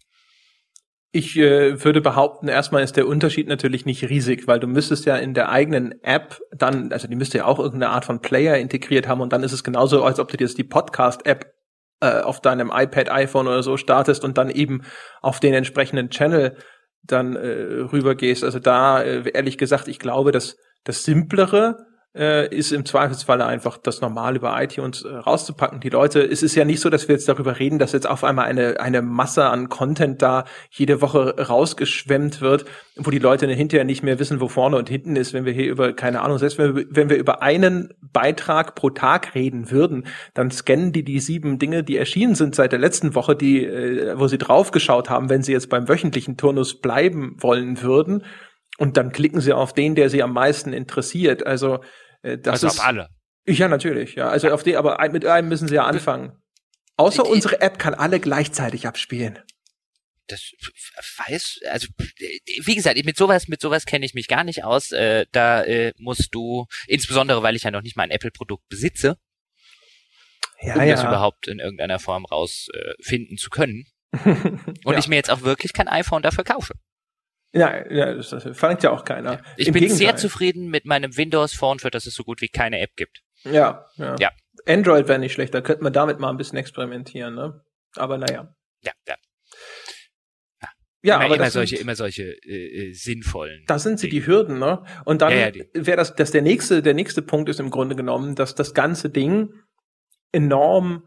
Ich 1.11 1.37
äh, 1.39 1.83
würde 1.83 2.03
behaupten, 2.03 2.49
erstmal 2.49 2.83
ist 2.83 2.97
der 2.97 3.09
Unterschied 3.09 3.49
natürlich 3.49 3.87
nicht 3.87 4.05
riesig, 4.05 4.47
weil 4.47 4.61
du 4.61 4.67
müsstest 4.67 5.07
ja 5.07 5.17
in 5.17 5.33
der 5.33 5.49
eigenen 5.49 6.03
App 6.03 6.39
dann, 6.53 6.93
also 6.93 7.09
die 7.09 7.17
müsste 7.17 7.39
ja 7.39 7.45
auch 7.47 7.59
irgendeine 7.59 7.93
Art 7.93 8.05
von 8.05 8.21
Player 8.21 8.59
integriert 8.59 9.09
haben 9.09 9.23
und 9.23 9.33
dann 9.33 9.43
ist 9.43 9.53
es 9.53 9.65
genauso, 9.65 10.05
als 10.05 10.21
ob 10.21 10.29
du 10.29 10.37
dir 10.37 10.45
jetzt 10.45 10.59
die 10.59 10.65
Podcast-App 10.65 11.47
äh, 12.01 12.21
auf 12.21 12.41
deinem 12.41 12.71
iPad, 12.73 13.11
iPhone 13.11 13.49
oder 13.49 13.63
so 13.63 13.79
startest 13.79 14.23
und 14.23 14.37
dann 14.37 14.51
eben 14.51 14.83
auf 15.23 15.41
den 15.41 15.55
entsprechenden 15.55 16.11
Channel 16.11 16.57
dann 17.03 17.37
äh, 17.37 17.49
rübergehst. 17.91 18.45
Also 18.45 18.59
da, 18.59 19.03
äh, 19.03 19.31
ehrlich 19.33 19.57
gesagt, 19.57 19.89
ich 19.89 19.99
glaube, 19.99 20.31
dass 20.31 20.57
das 20.85 21.05
Simplere 21.05 21.88
äh, 22.17 22.55
ist 22.55 22.73
im 22.73 22.85
Zweifelsfalle 22.85 23.45
einfach 23.45 23.77
das 23.77 24.01
normal 24.01 24.37
über 24.37 24.61
iTunes 24.61 25.03
äh, 25.03 25.09
rauszupacken. 25.09 25.81
Die 25.81 25.91
Leute, 25.91 26.21
es 26.21 26.43
ist 26.43 26.55
ja 26.55 26.65
nicht 26.65 26.81
so, 26.81 26.91
dass 26.91 27.07
wir 27.07 27.15
jetzt 27.15 27.29
darüber 27.29 27.59
reden, 27.59 27.79
dass 27.79 27.93
jetzt 27.93 28.09
auf 28.09 28.25
einmal 28.25 28.47
eine, 28.47 28.81
eine 28.81 29.03
Masse 29.03 29.45
an 29.45 29.69
Content 29.69 30.23
da 30.23 30.45
jede 30.71 31.01
Woche 31.03 31.37
rausgeschwemmt 31.39 32.41
wird, 32.41 32.65
wo 32.97 33.11
die 33.11 33.19
Leute 33.19 33.47
hinterher 33.47 33.85
nicht 33.85 34.03
mehr 34.03 34.19
wissen, 34.19 34.41
wo 34.41 34.49
vorne 34.49 34.77
und 34.77 34.89
hinten 34.89 35.17
ist, 35.17 35.35
wenn 35.35 35.45
wir 35.45 35.53
hier 35.53 35.71
über, 35.71 35.93
keine 35.93 36.23
Ahnung, 36.23 36.39
selbst 36.39 36.59
wenn 36.59 36.75
wir, 36.75 36.87
wenn 36.91 37.11
wir 37.11 37.19
über 37.19 37.43
einen 37.43 37.93
Beitrag 38.01 38.75
pro 38.75 38.91
Tag 38.91 39.35
reden 39.35 39.71
würden, 39.71 40.07
dann 40.35 40.51
scannen 40.51 40.93
die 40.93 41.05
die 41.05 41.21
sieben 41.21 41.59
Dinge, 41.59 41.85
die 41.85 41.99
erschienen 41.99 42.35
sind 42.35 42.55
seit 42.55 42.73
der 42.73 42.79
letzten 42.79 43.15
Woche, 43.15 43.37
die, 43.37 43.65
äh, 43.65 44.19
wo 44.19 44.29
sie 44.29 44.39
draufgeschaut 44.39 45.11
haben, 45.11 45.29
wenn 45.29 45.43
sie 45.43 45.53
jetzt 45.53 45.69
beim 45.69 45.89
wöchentlichen 45.89 46.37
Turnus 46.37 46.81
bleiben 46.81 47.37
wollen 47.39 47.83
würden. 47.83 48.25
Und 48.79 48.97
dann 48.97 49.13
klicken 49.13 49.41
sie 49.41 49.53
auf 49.53 49.75
den, 49.75 49.97
der 49.97 50.09
sie 50.09 50.23
am 50.23 50.33
meisten 50.33 50.73
interessiert. 50.73 51.45
Also 51.47 51.81
äh, 52.23 52.39
das 52.39 52.65
also 52.65 52.67
ist, 52.69 52.79
auf 52.79 52.87
alle. 52.87 53.09
Ja, 53.47 53.69
natürlich, 53.69 54.15
ja. 54.15 54.29
Also 54.29 54.51
auf 54.51 54.63
die, 54.63 54.77
aber 54.77 54.99
mit 55.11 55.27
einem 55.27 55.49
müssen 55.49 55.69
sie 55.69 55.75
ja 55.75 55.85
anfangen. 55.85 56.33
Außer 56.97 57.25
die, 57.25 57.31
unsere 57.31 57.61
App 57.61 57.79
kann 57.79 57.95
alle 57.95 58.21
gleichzeitig 58.21 58.87
abspielen. 58.87 59.41
Das 60.29 60.53
weiß, 61.17 61.61
also 61.71 61.89
wie 62.65 62.75
gesagt, 62.75 63.03
mit 63.05 63.17
sowas, 63.17 63.49
mit 63.49 63.61
sowas 63.61 63.87
kenne 63.87 64.05
ich 64.05 64.15
mich 64.15 64.29
gar 64.29 64.45
nicht 64.45 64.63
aus. 64.63 64.93
Äh, 64.93 65.27
da 65.33 65.65
äh, 65.65 65.93
musst 65.97 66.35
du, 66.35 66.67
insbesondere 66.87 67.43
weil 67.43 67.57
ich 67.57 67.63
ja 67.63 67.71
noch 67.71 67.83
nicht 67.83 67.97
mal 67.97 68.03
ein 68.03 68.11
Apple-Produkt 68.11 68.69
besitze, 68.69 69.17
ja, 70.61 70.75
um 70.75 70.83
ja. 70.83 70.89
das 70.89 71.03
überhaupt 71.03 71.49
in 71.49 71.61
irgendeiner 71.61 71.99
Form 71.99 72.27
rausfinden 72.27 73.37
äh, 73.37 73.41
zu 73.41 73.49
können. 73.49 73.87
Und 74.85 74.93
ja. 74.93 74.99
ich 74.99 75.09
mir 75.09 75.17
jetzt 75.17 75.31
auch 75.31 75.43
wirklich 75.43 75.73
kein 75.73 75.89
iPhone 75.89 76.23
dafür 76.23 76.45
kaufe. 76.45 76.75
Ja, 77.53 77.91
ja 77.91 78.15
das, 78.15 78.31
das 78.31 78.57
verlangt 78.57 78.83
ja 78.83 78.91
auch 78.91 79.05
keiner. 79.05 79.43
Ich 79.57 79.69
Im 79.69 79.73
bin 79.73 79.83
Gegenteil. 79.83 79.99
sehr 79.99 80.17
zufrieden 80.17 80.69
mit 80.69 80.85
meinem 80.85 81.17
Windows 81.17 81.55
Phone, 81.55 81.79
für 81.79 81.91
das 81.91 82.07
es 82.07 82.15
so 82.15 82.25
gut 82.25 82.41
wie 82.41 82.49
keine 82.49 82.81
App 82.81 82.97
gibt. 82.97 83.23
Ja, 83.45 83.87
ja. 83.97 84.17
ja. 84.19 84.31
Android 84.67 85.09
wäre 85.09 85.19
nicht 85.19 85.33
schlecht, 85.33 85.55
da 85.55 85.61
könnte 85.61 85.83
man 85.83 85.93
damit 85.93 86.19
mal 86.19 86.31
ein 86.31 86.37
bisschen 86.37 86.59
experimentieren, 86.59 87.35
ne? 87.35 87.61
Aber 87.97 88.19
naja. 88.19 88.55
Ja, 88.83 88.93
ja. 89.07 89.15
Ja, 91.01 91.17
immer, 91.17 91.27
aber 91.27 91.37
immer 91.37 91.51
solche, 91.51 91.77
sind, 91.77 91.83
immer 91.83 91.95
solche 91.95 92.25
äh, 92.45 92.89
äh, 92.89 92.93
sinnvollen. 92.93 93.63
Da 93.69 93.79
sind 93.79 94.01
sie 94.01 94.09
die 94.09 94.27
Hürden, 94.27 94.59
ne? 94.59 94.85
Und 95.05 95.23
dann 95.23 95.33
ja, 95.33 95.49
ja, 95.49 95.65
wäre 95.73 95.97
das, 95.97 96.17
dass 96.17 96.33
der 96.33 96.43
nächste, 96.43 96.83
der 96.83 96.95
nächste 96.95 97.23
Punkt 97.23 97.49
ist 97.49 97.61
im 97.61 97.71
Grunde 97.71 97.95
genommen, 97.95 98.35
dass 98.35 98.57
das 98.57 98.75
ganze 98.75 99.09
Ding 99.09 99.53
enorm 100.33 101.05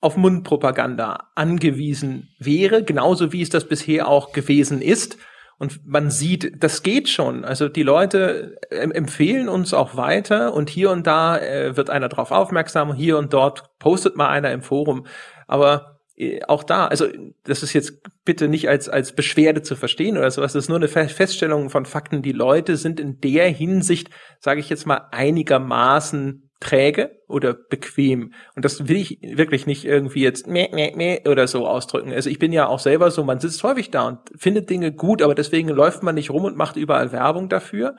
auf 0.00 0.16
Mundpropaganda 0.16 1.30
angewiesen 1.34 2.34
wäre, 2.38 2.84
genauso 2.84 3.32
wie 3.32 3.42
es 3.42 3.50
das 3.50 3.68
bisher 3.68 4.08
auch 4.08 4.32
gewesen 4.32 4.80
ist. 4.80 5.18
Und 5.58 5.86
man 5.86 6.10
sieht, 6.10 6.62
das 6.62 6.82
geht 6.82 7.08
schon. 7.08 7.44
Also 7.44 7.68
die 7.68 7.82
Leute 7.82 8.56
äh, 8.70 8.88
empfehlen 8.90 9.48
uns 9.48 9.72
auch 9.72 9.96
weiter 9.96 10.52
und 10.52 10.68
hier 10.68 10.90
und 10.90 11.06
da 11.06 11.38
äh, 11.38 11.76
wird 11.76 11.90
einer 11.90 12.08
drauf 12.08 12.30
aufmerksam, 12.30 12.94
hier 12.94 13.18
und 13.18 13.32
dort 13.32 13.78
postet 13.78 14.16
mal 14.16 14.28
einer 14.28 14.52
im 14.52 14.62
Forum. 14.62 15.06
Aber 15.46 16.00
äh, 16.16 16.42
auch 16.44 16.64
da, 16.64 16.86
also 16.86 17.06
das 17.44 17.62
ist 17.62 17.72
jetzt 17.72 18.00
bitte 18.24 18.48
nicht 18.48 18.68
als, 18.68 18.88
als 18.88 19.14
Beschwerde 19.14 19.62
zu 19.62 19.76
verstehen 19.76 20.16
oder 20.16 20.30
sowas, 20.30 20.52
das 20.52 20.64
ist 20.64 20.68
nur 20.68 20.78
eine 20.78 20.88
Feststellung 20.88 21.70
von 21.70 21.86
Fakten. 21.86 22.22
Die 22.22 22.32
Leute 22.32 22.76
sind 22.76 23.00
in 23.00 23.20
der 23.20 23.48
Hinsicht, 23.48 24.10
sage 24.40 24.60
ich 24.60 24.68
jetzt 24.68 24.86
mal, 24.86 25.08
einigermaßen 25.10 26.50
träge 26.64 27.20
oder 27.28 27.54
bequem. 27.54 28.32
Und 28.56 28.64
das 28.64 28.88
will 28.88 28.96
ich 28.96 29.18
wirklich 29.22 29.66
nicht 29.66 29.84
irgendwie 29.84 30.22
jetzt 30.22 30.46
meh, 30.46 30.68
meh, 30.72 30.92
meh 30.96 31.28
oder 31.28 31.46
so 31.46 31.66
ausdrücken. 31.66 32.12
Also 32.12 32.30
ich 32.30 32.38
bin 32.38 32.52
ja 32.52 32.66
auch 32.66 32.78
selber 32.78 33.10
so, 33.10 33.22
man 33.22 33.40
sitzt 33.40 33.62
häufig 33.62 33.90
da 33.90 34.08
und 34.08 34.18
findet 34.36 34.70
Dinge 34.70 34.92
gut, 34.92 35.22
aber 35.22 35.34
deswegen 35.34 35.68
läuft 35.68 36.02
man 36.02 36.14
nicht 36.14 36.30
rum 36.30 36.44
und 36.44 36.56
macht 36.56 36.76
überall 36.76 37.12
Werbung 37.12 37.48
dafür. 37.48 37.96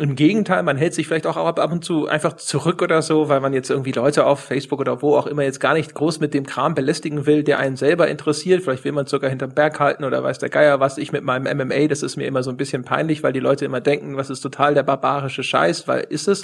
Im 0.00 0.14
Gegenteil, 0.14 0.62
man 0.62 0.76
hält 0.76 0.94
sich 0.94 1.08
vielleicht 1.08 1.26
auch 1.26 1.36
ab, 1.36 1.72
und 1.72 1.84
zu 1.84 2.06
einfach 2.06 2.34
zurück 2.34 2.82
oder 2.82 3.02
so, 3.02 3.28
weil 3.28 3.40
man 3.40 3.52
jetzt 3.52 3.68
irgendwie 3.68 3.90
Leute 3.90 4.26
auf 4.26 4.38
Facebook 4.38 4.78
oder 4.78 5.02
wo 5.02 5.16
auch 5.16 5.26
immer 5.26 5.42
jetzt 5.42 5.58
gar 5.58 5.74
nicht 5.74 5.92
groß 5.92 6.20
mit 6.20 6.34
dem 6.34 6.46
Kram 6.46 6.76
belästigen 6.76 7.26
will, 7.26 7.42
der 7.42 7.58
einen 7.58 7.74
selber 7.74 8.06
interessiert. 8.06 8.62
Vielleicht 8.62 8.84
will 8.84 8.92
man 8.92 9.06
sogar 9.06 9.28
hinterm 9.28 9.54
Berg 9.54 9.80
halten 9.80 10.04
oder 10.04 10.22
weiß 10.22 10.38
der 10.38 10.50
Geier 10.50 10.78
was. 10.78 10.98
Ich 10.98 11.10
mit 11.10 11.24
meinem 11.24 11.52
MMA, 11.58 11.88
das 11.88 12.04
ist 12.04 12.16
mir 12.16 12.28
immer 12.28 12.44
so 12.44 12.50
ein 12.50 12.56
bisschen 12.56 12.84
peinlich, 12.84 13.24
weil 13.24 13.32
die 13.32 13.40
Leute 13.40 13.64
immer 13.64 13.80
denken, 13.80 14.16
was 14.16 14.30
ist 14.30 14.40
total 14.40 14.74
der 14.74 14.84
barbarische 14.84 15.42
Scheiß, 15.42 15.88
weil 15.88 16.06
ist 16.08 16.28
es. 16.28 16.42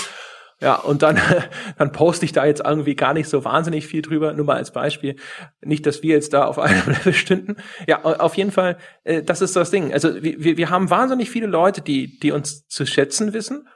Ja, 0.60 0.76
und 0.76 1.02
dann, 1.02 1.18
dann 1.78 1.92
poste 1.92 2.24
ich 2.24 2.32
da 2.32 2.44
jetzt 2.44 2.62
irgendwie 2.64 2.94
gar 2.94 3.14
nicht 3.14 3.28
so 3.28 3.44
wahnsinnig 3.44 3.86
viel 3.86 4.02
drüber, 4.02 4.32
nur 4.32 4.46
mal 4.46 4.56
als 4.56 4.72
Beispiel. 4.72 5.16
Nicht, 5.62 5.86
dass 5.86 6.02
wir 6.02 6.14
jetzt 6.14 6.32
da 6.32 6.44
auf 6.44 6.58
einem 6.60 6.86
Level 6.86 7.12
stünden. 7.12 7.56
Ja, 7.86 8.02
auf 8.02 8.36
jeden 8.36 8.50
Fall, 8.50 8.78
äh, 9.04 9.22
das 9.22 9.40
ist 9.40 9.56
das 9.56 9.70
Ding. 9.70 9.92
Also 9.92 10.22
wir, 10.22 10.56
wir 10.56 10.70
haben 10.70 10.90
wahnsinnig 10.90 11.30
viele 11.30 11.46
Leute, 11.46 11.82
die, 11.82 12.18
die 12.18 12.32
uns 12.32 12.66
zu 12.68 12.86
schätzen 12.86 13.32
wissen 13.32 13.68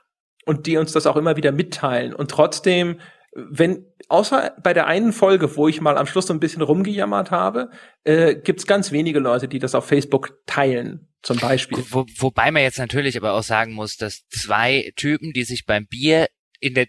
und 0.44 0.66
die 0.66 0.76
uns 0.78 0.92
das 0.92 1.06
auch 1.06 1.16
immer 1.16 1.36
wieder 1.36 1.52
mitteilen. 1.52 2.14
Und 2.14 2.30
trotzdem, 2.30 3.00
wenn, 3.34 3.84
außer 4.08 4.54
bei 4.62 4.72
der 4.72 4.86
einen 4.86 5.12
Folge, 5.12 5.56
wo 5.56 5.68
ich 5.68 5.80
mal 5.80 5.98
am 5.98 6.06
Schluss 6.06 6.26
so 6.26 6.32
ein 6.32 6.40
bisschen 6.40 6.62
rumgejammert 6.62 7.30
habe, 7.30 7.70
äh, 8.04 8.34
gibt 8.34 8.60
es 8.60 8.66
ganz 8.66 8.92
wenige 8.92 9.18
Leute, 9.18 9.48
die 9.48 9.58
das 9.58 9.74
auf 9.74 9.84
Facebook 9.84 10.38
teilen 10.46 11.08
zum 11.22 11.38
Beispiel. 11.38 11.84
Wo, 11.90 12.06
wobei 12.16 12.50
man 12.50 12.62
jetzt 12.62 12.78
natürlich 12.78 13.16
aber 13.16 13.32
auch 13.32 13.42
sagen 13.42 13.74
muss, 13.74 13.96
dass 13.96 14.26
zwei 14.28 14.92
Typen, 14.96 15.32
die 15.32 15.44
sich 15.44 15.66
beim 15.66 15.86
Bier 15.86 16.28
in 16.60 16.74
der 16.74 16.86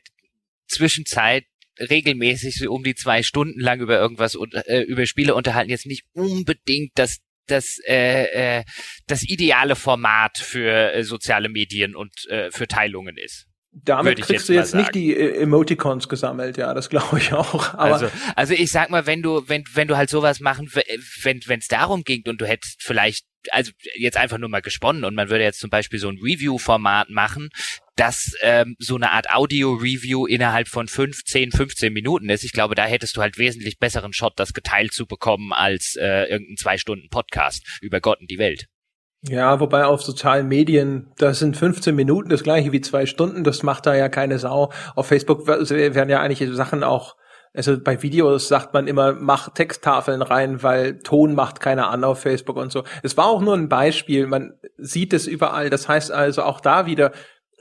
Zwischenzeit 0.68 1.46
regelmäßig 1.80 2.58
so 2.58 2.72
um 2.72 2.84
die 2.84 2.96
zwei 2.96 3.24
Stunden 3.24 3.60
lang 3.60 3.80
über 3.80 4.00
irgendwas 4.00 4.36
äh, 4.36 4.82
über 4.84 5.06
Spiele 5.06 5.36
unterhalten 5.36 5.70
jetzt 5.70 5.86
nicht 5.86 6.04
unbedingt 6.14 6.92
das 6.96 7.20
das 7.48 7.78
äh, 7.88 8.60
äh, 8.60 8.64
das 9.08 9.24
ideale 9.24 9.76
Format 9.76 10.38
für 10.38 10.94
äh, 10.94 11.04
soziale 11.04 11.50
Medien 11.50 11.96
und 11.96 12.28
äh, 12.28 12.52
für 12.52 12.68
Teilungen 12.68 13.18
ist. 13.18 13.48
damit 13.72 14.18
kriegst 14.18 14.30
jetzt 14.32 14.50
du 14.50 14.54
jetzt 14.54 14.76
nicht 14.76 14.94
die 14.94 15.16
äh, 15.16 15.42
Emoticons 15.42 16.10
gesammelt, 16.10 16.58
ja, 16.58 16.74
das 16.74 16.90
glaube 16.90 17.18
ich 17.18 17.34
auch. 17.34 17.74
Aber 17.74 17.94
also, 17.94 18.10
also 18.36 18.54
ich 18.54 18.72
sag 18.72 18.90
mal, 18.90 19.06
wenn 19.06 19.22
du, 19.22 19.48
wenn, 19.48 19.64
wenn 19.74 19.88
du 19.88 19.98
halt 19.98 20.10
sowas 20.10 20.40
machen, 20.40 20.70
wenn 20.74 21.40
wenn 21.46 21.60
es 21.60 21.68
darum 21.68 22.04
ging 22.04 22.24
und 22.28 22.40
du 22.40 22.46
hättest 22.46 22.84
vielleicht, 22.84 23.26
also 23.52 23.72
jetzt 23.96 24.18
einfach 24.18 24.38
nur 24.38 24.50
mal 24.50 24.62
gesponnen 24.62 25.04
und 25.04 25.16
man 25.16 25.30
würde 25.30 25.44
jetzt 25.44 25.60
zum 25.60 25.70
Beispiel 25.70 26.00
so 26.00 26.10
ein 26.10 26.20
Review-Format 26.22 27.10
machen, 27.10 27.50
das 28.00 28.34
ähm, 28.42 28.76
so 28.80 28.96
eine 28.96 29.12
Art 29.12 29.30
Audio-Review 29.30 30.26
innerhalb 30.26 30.70
von 30.70 30.88
15, 30.88 31.52
15 31.52 31.92
Minuten 31.92 32.30
ist. 32.30 32.46
Ich 32.46 32.54
glaube, 32.54 32.76
da 32.76 32.86
hättest 32.86 33.18
du 33.18 33.22
halt 33.22 33.38
wesentlich 33.38 33.78
besseren 33.78 34.14
Shot, 34.14 34.34
das 34.38 34.54
geteilt 34.54 34.94
zu 34.94 35.06
bekommen, 35.06 35.52
als 35.52 35.98
äh, 36.00 36.24
irgendein 36.30 36.56
zwei 36.58 36.78
Stunden 36.78 37.10
Podcast 37.10 37.80
über 37.82 38.00
Gott 38.00 38.22
und 38.22 38.32
die 38.32 38.38
Welt. 38.38 38.68
Ja, 39.22 39.60
wobei 39.60 39.84
auf 39.84 40.02
sozialen 40.02 40.48
Medien, 40.48 41.12
das 41.18 41.40
sind 41.40 41.58
15 41.58 41.94
Minuten, 41.94 42.30
das 42.30 42.44
gleiche 42.44 42.72
wie 42.72 42.80
zwei 42.80 43.06
Stunden, 43.06 43.44
das 43.44 43.64
macht 43.64 43.86
da 43.86 43.94
ja 43.94 44.08
keine 44.08 44.40
Sau. 44.40 44.72
Auf 44.96 45.08
Facebook 45.08 45.46
werden 45.46 46.10
ja 46.10 46.22
eigentlich 46.22 46.48
Sachen 46.56 46.86
auch, 46.86 47.18
also 47.54 47.78
bei 47.78 48.02
Videos 48.02 48.48
sagt 48.48 48.74
man 48.74 48.88
immer, 48.88 49.12
mach 49.12 49.54
Texttafeln 49.54 50.22
rein, 50.22 50.64
weil 50.64 51.00
Ton 51.00 51.36
macht 51.36 51.60
keiner 51.60 51.90
an 51.90 52.06
auf 52.06 52.22
Facebook 52.22 52.56
und 52.56 52.72
so. 52.72 52.86
Es 53.04 53.18
war 53.18 53.26
auch 53.26 53.42
nur 53.42 53.56
ein 53.56 53.68
Beispiel, 53.68 54.26
man 54.26 54.54
sieht 54.78 55.12
es 55.12 55.28
überall. 55.28 55.70
Das 55.70 55.90
heißt 55.90 56.14
also 56.14 56.44
auch 56.44 56.62
da 56.62 56.86
wieder, 56.86 57.12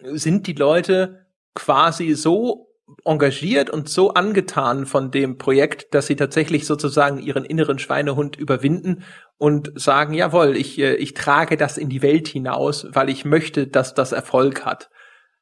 sind 0.02 0.46
die 0.46 0.54
Leute 0.54 1.26
quasi 1.54 2.14
so 2.14 2.68
engagiert 3.04 3.70
und 3.70 3.88
so 3.88 4.14
angetan 4.14 4.86
von 4.86 5.10
dem 5.10 5.36
Projekt, 5.36 5.94
dass 5.94 6.06
sie 6.06 6.16
tatsächlich 6.16 6.66
sozusagen 6.66 7.18
ihren 7.18 7.44
inneren 7.44 7.78
Schweinehund 7.78 8.36
überwinden 8.36 9.04
und 9.36 9.72
sagen, 9.74 10.14
jawohl, 10.14 10.56
ich, 10.56 10.78
äh, 10.78 10.94
ich 10.94 11.14
trage 11.14 11.56
das 11.56 11.76
in 11.76 11.88
die 11.88 12.02
Welt 12.02 12.28
hinaus, 12.28 12.86
weil 12.92 13.10
ich 13.10 13.24
möchte, 13.24 13.66
dass 13.66 13.94
das 13.94 14.12
Erfolg 14.12 14.64
hat. 14.64 14.90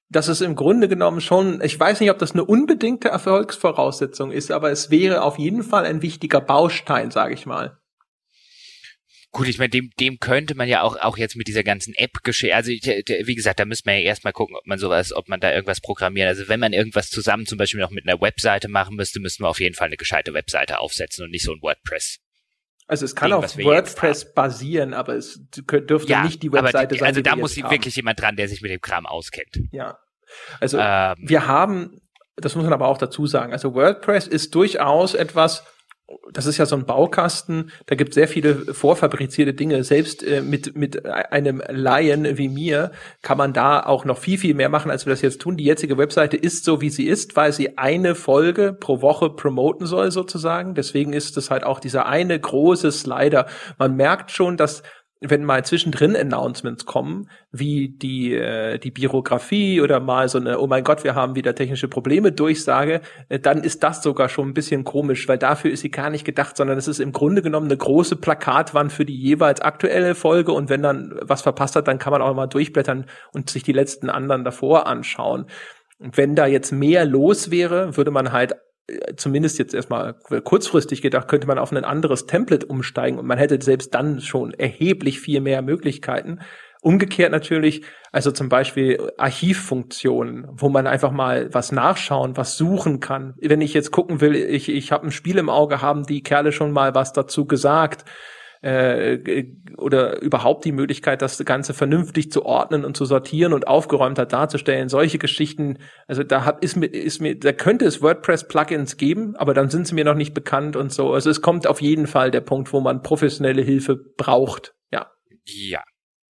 Das 0.09 0.29
ist 0.29 0.41
im 0.41 0.55
Grunde 0.55 0.89
genommen 0.89 1.21
schon, 1.21 1.61
ich 1.63 1.79
weiß 1.79 2.01
nicht, 2.01 2.11
ob 2.11 2.19
das 2.19 2.33
eine 2.33 2.45
unbedingte 2.45 3.09
Erfolgsvoraussetzung 3.09 4.31
ist, 4.31 4.53
aber 4.53 4.71
es 4.71 4.91
wäre 4.91 5.23
auf 5.23 5.39
jeden 5.39 5.63
Fall 5.63 5.85
ein 5.85 6.03
wichtiger 6.03 6.41
Baustein, 6.41 7.11
sage 7.11 7.35
ich 7.35 7.47
mal. 7.47 7.79
Gut, 9.37 9.49
ich 9.49 9.59
meine, 9.59 9.69
dem, 9.69 9.91
dem 10.01 10.19
könnte 10.19 10.55
man 10.55 10.67
ja 10.67 10.81
auch, 10.81 10.97
auch 10.97 11.19
jetzt 11.19 11.37
mit 11.37 11.47
dieser 11.47 11.63
ganzen 11.63 11.93
App 11.93 12.23
geschehen. 12.23 12.55
Also, 12.55 12.71
wie 12.71 13.35
gesagt, 13.35 13.61
da 13.61 13.67
müsste 13.67 13.87
man 13.87 13.97
ja 13.97 14.01
erstmal 14.01 14.33
gucken, 14.33 14.57
ob 14.57 14.67
man 14.67 14.79
sowas, 14.79 15.13
ob 15.13 15.29
man 15.29 15.41
da 15.41 15.53
irgendwas 15.53 15.83
programmiert. 15.83 16.27
Also, 16.27 16.49
wenn 16.49 16.59
man 16.59 16.73
irgendwas 16.73 17.11
zusammen 17.11 17.45
zum 17.45 17.59
Beispiel 17.59 17.79
noch 17.79 17.91
mit 17.91 18.09
einer 18.09 18.19
Webseite 18.19 18.69
machen 18.69 18.97
müsste, 18.97 19.21
müssten 19.21 19.45
wir 19.45 19.51
auf 19.51 19.61
jeden 19.61 19.75
Fall 19.75 19.89
eine 19.89 19.99
gescheite 19.99 20.33
Webseite 20.33 20.79
aufsetzen 20.79 21.23
und 21.23 21.33
nicht 21.33 21.45
so 21.45 21.53
ein 21.53 21.61
WordPress. 21.61 22.17
Also 22.87 23.05
es 23.05 23.15
kann 23.15 23.31
Ding, 23.31 23.39
auf 23.39 23.59
WordPress 23.59 24.33
basieren, 24.33 24.95
aber 24.95 25.17
es 25.17 25.39
dürfte 25.51 26.11
ja, 26.11 26.25
nicht 26.25 26.43
die 26.43 26.51
Webseite 26.51 26.95
die, 26.95 27.01
sein. 27.01 27.09
Also 27.09 27.21
da 27.21 27.37
muss 27.37 27.59
wirklich 27.59 27.95
jemand 27.95 28.19
dran, 28.19 28.37
der 28.37 28.49
sich 28.49 28.63
mit 28.63 28.71
dem 28.71 28.81
Kram 28.81 29.05
auskennt. 29.05 29.59
Ja. 29.71 29.99
Also 30.61 30.79
ähm, 30.79 31.17
wir 31.19 31.47
haben, 31.47 32.01
das 32.37 32.55
muss 32.55 32.65
man 32.65 32.73
aber 32.73 32.89
auch 32.89 32.97
dazu 32.97 33.27
sagen, 33.27 33.53
also 33.53 33.75
WordPress 33.75 34.29
ist 34.29 34.55
durchaus 34.55 35.13
etwas, 35.13 35.63
das 36.33 36.47
ist 36.47 36.59
ja 36.59 36.67
so 36.67 36.77
ein 36.77 36.87
Baukasten, 36.87 37.71
da 37.87 37.97
gibt 37.97 38.15
sehr 38.15 38.29
viele 38.29 38.75
vorfabrizierte 38.75 39.55
Dinge. 39.55 39.83
Selbst 39.83 40.23
äh, 40.23 40.41
mit, 40.41 40.77
mit 40.77 41.05
einem 41.05 41.63
Laien 41.69 42.39
wie 42.39 42.49
mir 42.49 42.93
kann 43.23 43.39
man 43.39 43.53
da 43.53 43.81
auch 43.81 44.05
noch 44.05 44.19
viel, 44.19 44.39
viel 44.39 44.55
mehr 44.55 44.69
machen, 44.69 44.91
als 44.91 45.07
wir 45.07 45.11
das 45.11 45.23
jetzt 45.23 45.41
tun. 45.41 45.57
Die 45.57 45.65
jetzige 45.65 45.99
Webseite 45.99 46.37
ist 46.37 46.65
so, 46.65 46.81
wie 46.81 46.91
sie 46.91 47.07
ist, 47.07 47.35
weil 47.35 47.53
sie 47.53 47.77
eine 47.77 48.15
Folge 48.15 48.73
pro 48.73 49.03
Woche 49.03 49.31
promoten 49.31 49.87
soll, 49.87 50.13
sozusagen. 50.13 50.75
Deswegen 50.75 51.13
ist 51.13 51.37
es 51.37 51.51
halt 51.51 51.65
auch 51.65 51.81
dieser 51.81 52.07
eine 52.07 52.39
große 52.39 52.93
Slider. 52.93 53.47
Man 53.79 53.97
merkt 53.97 54.31
schon, 54.31 54.57
dass 54.57 54.83
wenn 55.21 55.45
mal 55.45 55.65
zwischendrin 55.65 56.15
Announcements 56.15 56.85
kommen, 56.85 57.31
wie 57.51 57.89
die, 57.89 58.35
äh, 58.35 58.79
die 58.79 58.91
Bürokratie 58.91 59.81
oder 59.81 59.99
mal 59.99 60.29
so 60.29 60.39
eine, 60.39 60.59
oh 60.59 60.67
mein 60.67 60.85
Gott, 60.85 61.05
wir 61.05 61.15
haben 61.15 61.35
wieder 61.35 61.55
technische 61.55 61.89
Probleme 61.89 62.33
Durchsage, 62.33 63.01
äh, 63.29 63.39
dann 63.39 63.63
ist 63.63 63.83
das 63.83 64.03
sogar 64.03 64.29
schon 64.29 64.49
ein 64.49 64.55
bisschen 64.55 64.85
komisch, 64.85 65.27
weil 65.27 65.39
dafür 65.39 65.71
ist 65.71 65.81
sie 65.81 65.91
gar 65.91 66.11
nicht 66.11 66.25
gedacht, 66.25 66.57
sondern 66.57 66.77
es 66.77 66.87
ist 66.87 67.01
im 67.01 67.13
Grunde 67.13 67.41
genommen 67.41 67.67
eine 67.67 67.79
große 67.79 68.17
Plakatwand 68.17 68.93
für 68.93 69.07
die 69.07 69.17
jeweils 69.17 69.63
aktuelle 69.63 70.15
Folge 70.15 70.53
und 70.53 70.69
wenn 70.69 70.83
dann 70.83 71.19
was 71.23 71.43
verpasst 71.43 71.77
hat, 71.77 71.89
dann 71.89 71.99
kann 71.99 72.13
man 72.13 72.21
auch 72.21 72.35
mal 72.35 72.47
durchblättern 72.47 73.07
und 73.33 73.49
sich 73.49 73.63
die 73.63 73.73
letzten 73.73 74.11
anderen 74.11 74.45
davor 74.45 74.87
anschauen. 74.87 75.47
Wenn 75.99 76.35
da 76.35 76.47
jetzt 76.47 76.73
mehr 76.73 77.07
los 77.07 77.51
wäre, 77.51 77.97
würde 77.97 78.11
man 78.11 78.33
halt 78.33 78.55
zumindest 79.17 79.59
jetzt 79.59 79.75
erstmal 79.75 80.15
kurzfristig 80.15 81.03
gedacht, 81.03 81.29
könnte 81.29 81.47
man 81.47 81.59
auf 81.59 81.73
ein 81.73 81.85
anderes 81.85 82.27
Template 82.27 82.67
umsteigen 82.67 83.19
und 83.19 83.27
man 83.27 83.39
hätte 83.39 83.61
selbst 83.61 83.95
dann 83.95 84.21
schon 84.21 84.53
erheblich 84.53 85.21
viel 85.21 85.41
mehr 85.41 85.63
Möglichkeiten. 85.63 86.41
Umgekehrt 86.83 87.33
natürlich, 87.33 87.83
also 88.13 88.31
zum 88.31 88.49
Beispiel 88.49 89.11
Archivfunktionen, 89.17 90.47
wo 90.53 90.69
man 90.69 90.87
einfach 90.87 91.11
mal 91.11 91.53
was 91.53 91.73
nachschauen, 91.73 92.37
was 92.37 92.57
suchen 92.57 93.01
kann. 93.01 93.35
Wenn 93.41 93.61
ich 93.61 93.75
jetzt 93.75 93.91
gucken 93.91 94.21
will, 94.21 94.37
ich, 94.37 94.69
ich 94.69 94.93
habe 94.93 95.07
ein 95.07 95.11
Spiel 95.11 95.39
im 95.39 95.49
Auge, 95.49 95.83
haben 95.83 96.05
die 96.05 96.23
Kerle 96.23 96.53
schon 96.53 96.71
mal 96.71 96.95
was 96.95 97.13
dazu 97.13 97.47
gesagt 97.47 98.05
äh, 98.63 99.45
oder 99.77 100.21
überhaupt 100.23 100.65
die 100.65 100.73
Möglichkeit, 100.73 101.23
das 101.23 101.43
Ganze 101.45 101.75
vernünftig 101.75 102.31
zu 102.31 102.45
ordnen 102.45 102.85
und 102.85 102.97
zu 102.97 103.05
sortieren 103.05 103.53
und 103.53 103.69
aufgeräumter 103.69 104.27
darzustellen. 104.27 104.89
Solche 104.89 105.19
Geschichten, 105.19 105.79
also 106.07 106.23
da 106.23 106.45
hab, 106.45 106.63
ist 106.63 106.77
mir, 106.77 106.87
ist 106.87 107.21
mir, 107.21 107.39
da 107.39 107.53
könnte 107.53 107.85
es 107.85 108.03
WordPress-Plugins 108.03 108.97
geben, 108.97 109.37
aber 109.37 109.55
dann 109.55 109.71
sind 109.71 109.87
sie 109.87 109.95
mir 109.95 110.05
noch 110.05 110.15
nicht 110.15 110.35
bekannt 110.35 110.77
und 110.77 110.93
so. 110.93 111.13
Also 111.13 111.31
es 111.31 111.43
kommt 111.43 111.67
auf 111.67 111.81
jeden 111.81 112.07
Fall 112.07 112.31
der 112.31 112.41
Punkt, 112.41 112.73
wo 112.73 112.81
man 112.81 113.03
professionelle 113.03 113.63
Hilfe 113.63 113.97
braucht. 113.97 114.75
Ja. 114.93 115.11
Ja, 115.45 115.83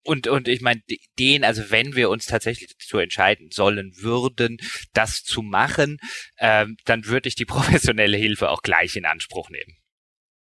und, 0.07 0.27
und 0.27 0.47
ich 0.47 0.61
meine, 0.61 0.81
den, 1.19 1.43
also 1.43 1.69
wenn 1.69 1.97
wir 1.97 2.09
uns 2.09 2.27
tatsächlich 2.27 2.73
dazu 2.79 2.97
entscheiden 2.97 3.49
sollen 3.51 3.91
würden, 3.97 4.57
das 4.93 5.23
zu 5.23 5.41
machen, 5.41 5.97
ähm, 6.39 6.77
dann 6.85 7.05
würde 7.07 7.27
ich 7.27 7.35
die 7.35 7.45
professionelle 7.45 8.15
Hilfe 8.15 8.49
auch 8.49 8.61
gleich 8.61 8.95
in 8.95 9.05
Anspruch 9.05 9.49
nehmen. 9.49 9.75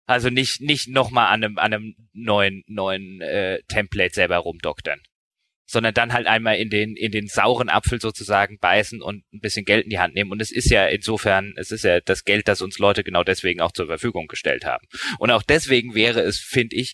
Also 0.06 0.30
nicht, 0.30 0.62
nicht 0.62 0.88
nochmal 0.88 1.28
an 1.28 1.43
einem, 1.43 1.58
an 1.58 1.74
einem 1.74 1.95
neuen, 2.14 2.64
neuen 2.68 3.22
äh, 3.22 3.62
Template 3.68 4.14
selber 4.14 4.38
rumdoktern. 4.38 5.01
Sondern 5.68 5.95
dann 5.95 6.14
halt 6.14 6.28
einmal 6.28 6.58
in 6.58 6.70
den, 6.70 6.95
in 6.95 7.12
den 7.12 7.28
sauren 7.28 7.70
Apfel 7.70 7.99
sozusagen 7.99 8.60
beißen 8.60 9.01
und 9.01 9.24
ein 9.34 9.39
bisschen 9.39 9.66
Geld 9.66 9.86
in 9.86 9.89
die 9.89 9.97
Hand 9.97 10.14
nehmen. 10.14 10.32
Und 10.32 10.41
es 10.41 10.51
ist 10.51 10.70
ja 10.70 10.86
insofern, 10.86 11.53
es 11.58 11.72
ist 11.72 11.84
ja 11.84 12.01
das 12.01 12.24
Geld, 12.24 12.47
das 12.47 12.62
uns 12.62 12.78
Leute 12.78 13.03
genau 13.03 13.24
deswegen 13.24 13.62
auch 13.62 13.72
zur 13.72 13.88
Verfügung 13.88 14.28
gestellt 14.28 14.64
haben. 14.64 14.86
Und 15.18 15.32
auch 15.32 15.41
deswegen 15.41 15.95
wäre 15.95 16.22
es, 16.22 16.38
finde 16.39 16.76
ich, 16.76 16.93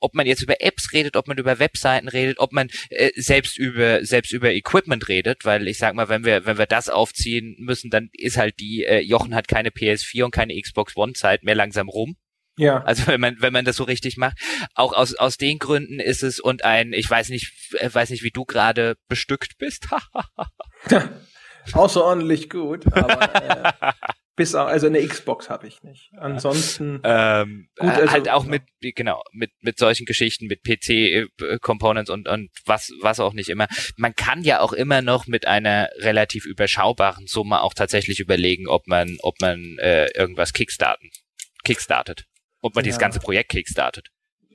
ob 0.00 0.14
man 0.14 0.26
jetzt 0.26 0.42
über 0.42 0.60
Apps 0.60 0.92
redet, 0.92 1.16
ob 1.16 1.28
man 1.28 1.38
über 1.38 1.58
Webseiten 1.58 2.08
redet, 2.08 2.38
ob 2.38 2.52
man 2.52 2.68
äh, 2.90 3.10
selbst 3.16 3.58
über 3.58 4.04
selbst 4.04 4.32
über 4.32 4.52
Equipment 4.52 5.08
redet, 5.08 5.44
weil 5.44 5.68
ich 5.68 5.78
sag 5.78 5.94
mal, 5.94 6.08
wenn 6.08 6.24
wir 6.24 6.46
wenn 6.46 6.58
wir 6.58 6.66
das 6.66 6.88
aufziehen 6.88 7.56
müssen, 7.58 7.90
dann 7.90 8.10
ist 8.12 8.36
halt 8.36 8.58
die 8.60 8.84
äh, 8.84 9.00
Jochen 9.00 9.34
hat 9.34 9.48
keine 9.48 9.70
PS4 9.70 10.24
und 10.24 10.30
keine 10.30 10.60
Xbox 10.60 10.96
One 10.96 11.12
Zeit 11.12 11.44
mehr 11.44 11.54
langsam 11.54 11.88
rum. 11.88 12.16
Ja. 12.56 12.82
Also 12.82 13.06
wenn 13.06 13.20
man 13.20 13.36
wenn 13.40 13.52
man 13.52 13.64
das 13.64 13.76
so 13.76 13.84
richtig 13.84 14.16
macht, 14.16 14.38
auch 14.74 14.92
aus 14.92 15.14
aus 15.14 15.36
den 15.36 15.58
Gründen 15.58 16.00
ist 16.00 16.22
es 16.22 16.40
und 16.40 16.64
ein 16.64 16.92
ich 16.92 17.08
weiß 17.08 17.28
nicht 17.30 17.52
äh, 17.78 17.88
weiß 17.92 18.10
nicht 18.10 18.22
wie 18.22 18.30
du 18.30 18.44
gerade 18.44 18.96
bestückt 19.08 19.58
bist. 19.58 19.88
Außerordentlich 21.72 22.50
gut, 22.50 22.86
aber 22.92 23.34
äh, 23.34 23.92
bis 24.36 24.54
auch, 24.54 24.66
also 24.66 24.86
eine 24.86 25.06
Xbox 25.06 25.50
habe 25.50 25.66
ich 25.66 25.82
nicht. 25.82 26.12
Ansonsten 26.16 27.00
ähm, 27.04 27.68
gut, 27.76 27.90
also, 27.90 28.10
halt 28.10 28.28
auch 28.30 28.44
mit 28.44 28.62
genau 28.80 29.22
mit 29.32 29.50
mit 29.60 29.78
solchen 29.78 30.06
Geschichten 30.06 30.46
mit 30.46 30.62
PC 30.62 30.88
äh, 30.90 31.26
Components 31.60 32.10
und 32.10 32.28
und 32.28 32.50
was 32.64 32.92
was 33.02 33.20
auch 33.20 33.32
nicht 33.32 33.48
immer. 33.48 33.66
Man 33.96 34.14
kann 34.14 34.42
ja 34.42 34.60
auch 34.60 34.72
immer 34.72 35.02
noch 35.02 35.26
mit 35.26 35.46
einer 35.46 35.90
relativ 35.96 36.46
überschaubaren 36.46 37.26
Summe 37.26 37.60
auch 37.62 37.74
tatsächlich 37.74 38.20
überlegen, 38.20 38.68
ob 38.68 38.86
man 38.86 39.18
ob 39.22 39.40
man 39.40 39.76
äh, 39.78 40.06
irgendwas 40.16 40.52
kickstarten 40.52 41.10
kickstartet, 41.64 42.24
ob 42.60 42.74
man 42.74 42.82
ja. 42.82 42.86
dieses 42.86 42.98
ganze 42.98 43.20
Projekt 43.20 43.50
kickstartet 43.50 44.08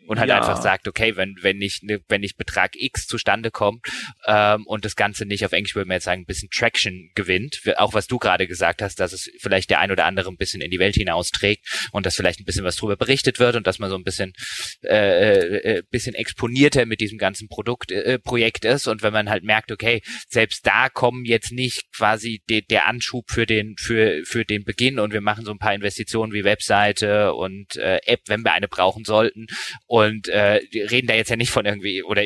und 0.07 0.19
halt 0.19 0.29
ja. 0.29 0.37
einfach 0.37 0.61
sagt, 0.61 0.87
okay, 0.87 1.15
wenn 1.15 1.35
wenn 1.41 1.57
nicht 1.57 1.83
ne, 1.83 1.99
wenn 2.07 2.21
nicht 2.21 2.37
Betrag 2.37 2.71
X 2.75 3.07
zustande 3.07 3.51
kommt 3.51 3.85
ähm, 4.25 4.65
und 4.65 4.85
das 4.85 4.95
Ganze 4.95 5.25
nicht 5.25 5.45
auf 5.45 5.51
Englisch 5.51 5.75
würde 5.75 5.87
man 5.87 5.95
jetzt 5.95 6.05
sagen 6.05 6.21
ein 6.21 6.25
bisschen 6.25 6.49
Traction 6.49 7.11
gewinnt, 7.15 7.61
auch 7.77 7.93
was 7.93 8.07
du 8.07 8.17
gerade 8.17 8.47
gesagt 8.47 8.81
hast, 8.81 8.99
dass 8.99 9.13
es 9.13 9.29
vielleicht 9.39 9.69
der 9.69 9.79
ein 9.79 9.91
oder 9.91 10.05
andere 10.05 10.29
ein 10.29 10.37
bisschen 10.37 10.61
in 10.61 10.71
die 10.71 10.79
Welt 10.79 10.95
hinausträgt 10.95 11.89
und 11.91 12.05
dass 12.05 12.15
vielleicht 12.15 12.39
ein 12.39 12.45
bisschen 12.45 12.65
was 12.65 12.75
drüber 12.75 12.95
berichtet 12.95 13.39
wird 13.39 13.55
und 13.55 13.67
dass 13.67 13.79
man 13.79 13.89
so 13.89 13.95
ein 13.95 14.03
bisschen 14.03 14.33
äh, 14.83 15.77
äh, 15.77 15.83
bisschen 15.89 16.15
exponierter 16.15 16.85
mit 16.85 17.01
diesem 17.01 17.17
ganzen 17.17 17.47
Produkt 17.47 17.91
äh, 17.91 18.19
Projekt 18.19 18.65
ist. 18.65 18.87
Und 18.87 19.03
wenn 19.03 19.13
man 19.13 19.29
halt 19.29 19.43
merkt, 19.43 19.71
okay, 19.71 20.01
selbst 20.27 20.65
da 20.65 20.89
kommen 20.89 21.25
jetzt 21.25 21.51
nicht 21.51 21.91
quasi 21.95 22.41
de, 22.49 22.61
der 22.61 22.87
Anschub 22.87 23.29
für 23.29 23.45
den 23.45 23.75
für 23.77 24.23
für 24.25 24.45
den 24.45 24.63
Beginn 24.63 24.99
und 24.99 25.13
wir 25.13 25.21
machen 25.21 25.45
so 25.45 25.51
ein 25.51 25.59
paar 25.59 25.73
Investitionen 25.73 26.33
wie 26.33 26.43
Webseite 26.43 27.33
und 27.33 27.75
äh, 27.77 27.99
App, 28.05 28.21
wenn 28.27 28.43
wir 28.43 28.53
eine 28.53 28.67
brauchen 28.67 29.05
sollten 29.05 29.47
und 29.95 30.27
äh, 30.27 30.59
reden 30.73 31.07
da 31.07 31.13
jetzt 31.13 31.29
ja 31.29 31.37
nicht 31.37 31.51
von 31.51 31.65
irgendwie, 31.65 32.03
oder 32.03 32.25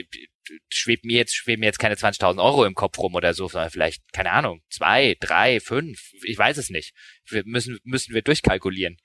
schwebt 0.69 1.05
mir 1.05 1.17
jetzt, 1.17 1.35
schweben 1.35 1.59
mir 1.59 1.67
jetzt 1.67 1.77
keine 1.77 1.93
20.000 1.93 2.43
Euro 2.43 2.65
im 2.65 2.73
Kopf 2.73 2.97
rum 2.97 3.13
oder 3.13 3.35
so, 3.35 3.47
sondern 3.47 3.69
vielleicht, 3.69 4.01
keine 4.11 4.31
Ahnung, 4.31 4.63
zwei, 4.71 5.15
drei, 5.19 5.59
fünf, 5.59 6.11
ich 6.23 6.35
weiß 6.35 6.57
es 6.57 6.71
nicht. 6.71 6.95
Wir 7.27 7.43
müssen, 7.45 7.77
müssen 7.83 8.15
wir 8.15 8.23
durchkalkulieren. 8.23 8.97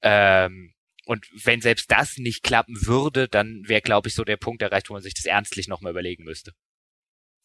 Ähm, 0.00 0.72
und 1.04 1.26
wenn 1.44 1.60
selbst 1.60 1.90
das 1.90 2.16
nicht 2.16 2.42
klappen 2.42 2.86
würde, 2.86 3.28
dann 3.28 3.64
wäre, 3.66 3.82
glaube 3.82 4.08
ich, 4.08 4.14
so 4.14 4.24
der 4.24 4.38
Punkt 4.38 4.62
erreicht, 4.62 4.88
wo 4.88 4.94
man 4.94 5.02
sich 5.02 5.12
das 5.12 5.26
ernstlich 5.26 5.68
nochmal 5.68 5.92
überlegen 5.92 6.24
müsste. 6.24 6.52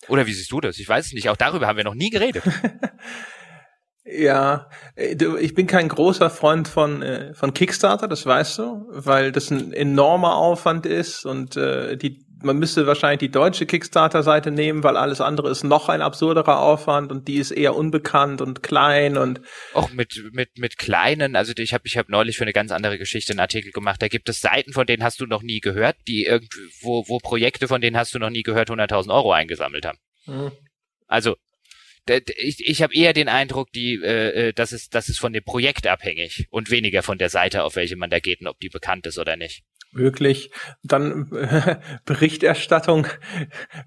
Oder 0.07 0.25
wie 0.25 0.33
siehst 0.33 0.53
du 0.53 0.61
das? 0.61 0.79
Ich 0.79 0.87
weiß 0.87 1.07
es 1.07 1.11
nicht. 1.11 1.27
Auch 1.27 1.35
darüber 1.35 1.67
haben 1.67 1.75
wir 1.75 1.83
noch 1.83 1.95
nie 1.95 2.11
geredet. 2.11 2.45
Ja, 4.11 4.69
äh, 4.95 5.15
ich 5.39 5.53
bin 5.53 5.67
kein 5.67 5.87
großer 5.87 6.29
Freund 6.29 6.67
von 6.67 7.01
äh, 7.01 7.33
von 7.33 7.53
Kickstarter, 7.53 8.07
das 8.07 8.25
weißt 8.25 8.59
du, 8.59 8.87
weil 8.89 9.31
das 9.31 9.51
ein 9.51 9.73
enormer 9.73 10.35
Aufwand 10.35 10.85
ist 10.85 11.25
und 11.25 11.55
äh, 11.55 11.97
die 11.97 12.25
man 12.43 12.57
müsste 12.57 12.87
wahrscheinlich 12.87 13.19
die 13.19 13.31
deutsche 13.31 13.65
Kickstarter-Seite 13.65 14.51
nehmen, 14.51 14.83
weil 14.83 14.97
alles 14.97 15.21
andere 15.21 15.49
ist 15.49 15.63
noch 15.63 15.89
ein 15.89 16.01
absurderer 16.01 16.59
Aufwand 16.59 17.11
und 17.11 17.27
die 17.27 17.35
ist 17.35 17.51
eher 17.51 17.75
unbekannt 17.75 18.41
und 18.41 18.63
klein 18.63 19.17
und 19.17 19.41
auch 19.73 19.91
mit 19.91 20.23
mit 20.31 20.57
mit 20.57 20.77
kleinen. 20.77 21.35
Also 21.35 21.53
ich 21.55 21.73
habe 21.73 21.83
ich 21.85 21.97
habe 21.97 22.11
neulich 22.11 22.37
für 22.37 22.43
eine 22.43 22.53
ganz 22.53 22.71
andere 22.71 22.97
Geschichte 22.97 23.33
einen 23.33 23.39
Artikel 23.39 23.71
gemacht. 23.71 24.01
Da 24.01 24.07
gibt 24.07 24.29
es 24.29 24.41
Seiten, 24.41 24.73
von 24.73 24.85
denen 24.85 25.03
hast 25.03 25.19
du 25.19 25.25
noch 25.25 25.43
nie 25.43 25.59
gehört, 25.59 25.97
die 26.07 26.25
irgendwie 26.25 26.61
wo 26.81 27.03
wo 27.07 27.19
Projekte, 27.19 27.67
von 27.67 27.81
denen 27.81 27.97
hast 27.97 28.13
du 28.13 28.19
noch 28.19 28.29
nie 28.29 28.43
gehört, 28.43 28.69
100.000 28.69 29.13
Euro 29.13 29.31
eingesammelt 29.31 29.85
haben. 29.85 29.99
Mhm. 30.25 30.51
Also 31.07 31.35
ich, 32.37 32.67
ich 32.67 32.81
habe 32.81 32.93
eher 32.93 33.13
den 33.13 33.29
Eindruck, 33.29 33.71
die, 33.71 33.95
äh, 33.95 34.53
das 34.53 34.73
ist, 34.73 34.95
das 34.95 35.09
ist 35.09 35.19
von 35.19 35.33
dem 35.33 35.43
Projekt 35.43 35.87
abhängig 35.87 36.47
und 36.49 36.71
weniger 36.71 37.03
von 37.03 37.17
der 37.17 37.29
Seite, 37.29 37.63
auf 37.63 37.75
welche 37.75 37.95
man 37.95 38.09
da 38.09 38.19
geht 38.19 38.41
und 38.41 38.47
ob 38.47 38.59
die 38.59 38.69
bekannt 38.69 39.07
ist 39.07 39.17
oder 39.17 39.35
nicht. 39.35 39.63
Wirklich. 39.93 40.51
Dann 40.83 41.31
äh, 41.33 41.77
Berichterstattung. 42.05 43.07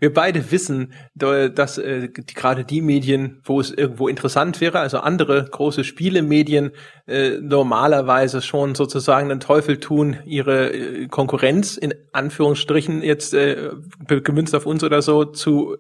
Wir 0.01 0.13
beide 0.13 0.51
wissen, 0.51 0.93
dass 1.15 1.79
äh, 1.79 2.09
gerade 2.09 2.65
die 2.65 2.83
Medien, 2.83 3.41
wo 3.45 3.59
es 3.59 3.71
irgendwo 3.71 4.09
interessant 4.09 4.61
wäre, 4.61 4.81
also 4.81 4.99
andere 4.99 5.45
große 5.51 5.83
Spielemedien, 5.83 6.73
äh, 7.07 7.39
normalerweise 7.41 8.43
schon 8.43 8.75
sozusagen 8.75 9.31
den 9.31 9.41
Teufel 9.41 9.81
tun, 9.81 10.19
ihre 10.27 10.73
äh, 10.75 11.09
Konkurrenz 11.09 11.79
in 11.79 11.95
Anführungsstrichen 12.13 13.03
jetzt 13.03 13.33
äh, 13.33 13.71
gemünzt 14.07 14.55
auf 14.55 14.67
uns 14.67 14.85
oder 14.85 15.01
so 15.01 15.25
zu 15.25 15.77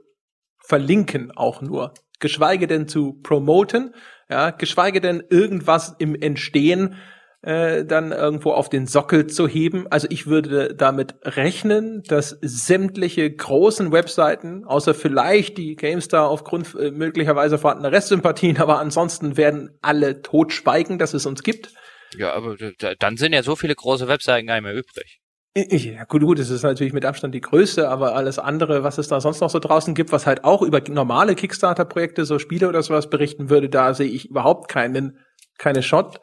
verlinken 0.66 1.32
auch 1.32 1.60
nur 1.60 1.92
geschweige 2.20 2.66
denn 2.66 2.88
zu 2.88 3.20
promoten, 3.22 3.94
ja, 4.28 4.50
geschweige 4.50 5.00
denn 5.00 5.22
irgendwas 5.28 5.94
im 5.98 6.14
Entstehen 6.14 6.96
äh, 7.44 7.84
dann 7.84 8.12
irgendwo 8.12 8.52
auf 8.52 8.70
den 8.70 8.86
Sockel 8.86 9.26
zu 9.26 9.46
heben. 9.46 9.86
Also 9.90 10.06
ich 10.10 10.26
würde 10.26 10.74
damit 10.74 11.14
rechnen, 11.22 12.02
dass 12.04 12.38
sämtliche 12.40 13.30
großen 13.30 13.92
Webseiten, 13.92 14.64
außer 14.64 14.94
vielleicht 14.94 15.58
die 15.58 15.76
GameStar 15.76 16.28
aufgrund 16.28 16.74
äh, 16.74 16.90
möglicherweise 16.90 17.58
vorhandener 17.58 17.92
Restsympathien, 17.92 18.56
aber 18.60 18.78
ansonsten 18.78 19.36
werden 19.36 19.76
alle 19.82 20.22
totschweigen, 20.22 20.98
dass 20.98 21.12
es 21.12 21.26
uns 21.26 21.42
gibt. 21.42 21.74
Ja, 22.16 22.32
aber 22.32 22.56
dann 22.98 23.16
sind 23.16 23.32
ja 23.32 23.42
so 23.42 23.56
viele 23.56 23.74
große 23.74 24.08
Webseiten 24.08 24.46
gar 24.46 24.54
nicht 24.54 24.62
mehr 24.64 24.74
übrig. 24.74 25.20
Ja, 25.56 26.02
gut, 26.04 26.22
gut, 26.22 26.40
es 26.40 26.50
ist 26.50 26.64
natürlich 26.64 26.92
mit 26.92 27.04
Abstand 27.04 27.32
die 27.32 27.40
größte, 27.40 27.88
aber 27.88 28.16
alles 28.16 28.40
andere, 28.40 28.82
was 28.82 28.98
es 28.98 29.06
da 29.06 29.20
sonst 29.20 29.40
noch 29.40 29.50
so 29.50 29.60
draußen 29.60 29.94
gibt, 29.94 30.10
was 30.10 30.26
halt 30.26 30.42
auch 30.42 30.62
über 30.62 30.80
normale 30.88 31.36
Kickstarter-Projekte, 31.36 32.24
so 32.24 32.40
Spiele 32.40 32.68
oder 32.68 32.82
sowas 32.82 33.08
berichten 33.08 33.50
würde, 33.50 33.68
da 33.68 33.94
sehe 33.94 34.08
ich 34.08 34.28
überhaupt 34.30 34.68
keinen, 34.68 35.20
keine 35.56 35.84
Shot. 35.84 36.20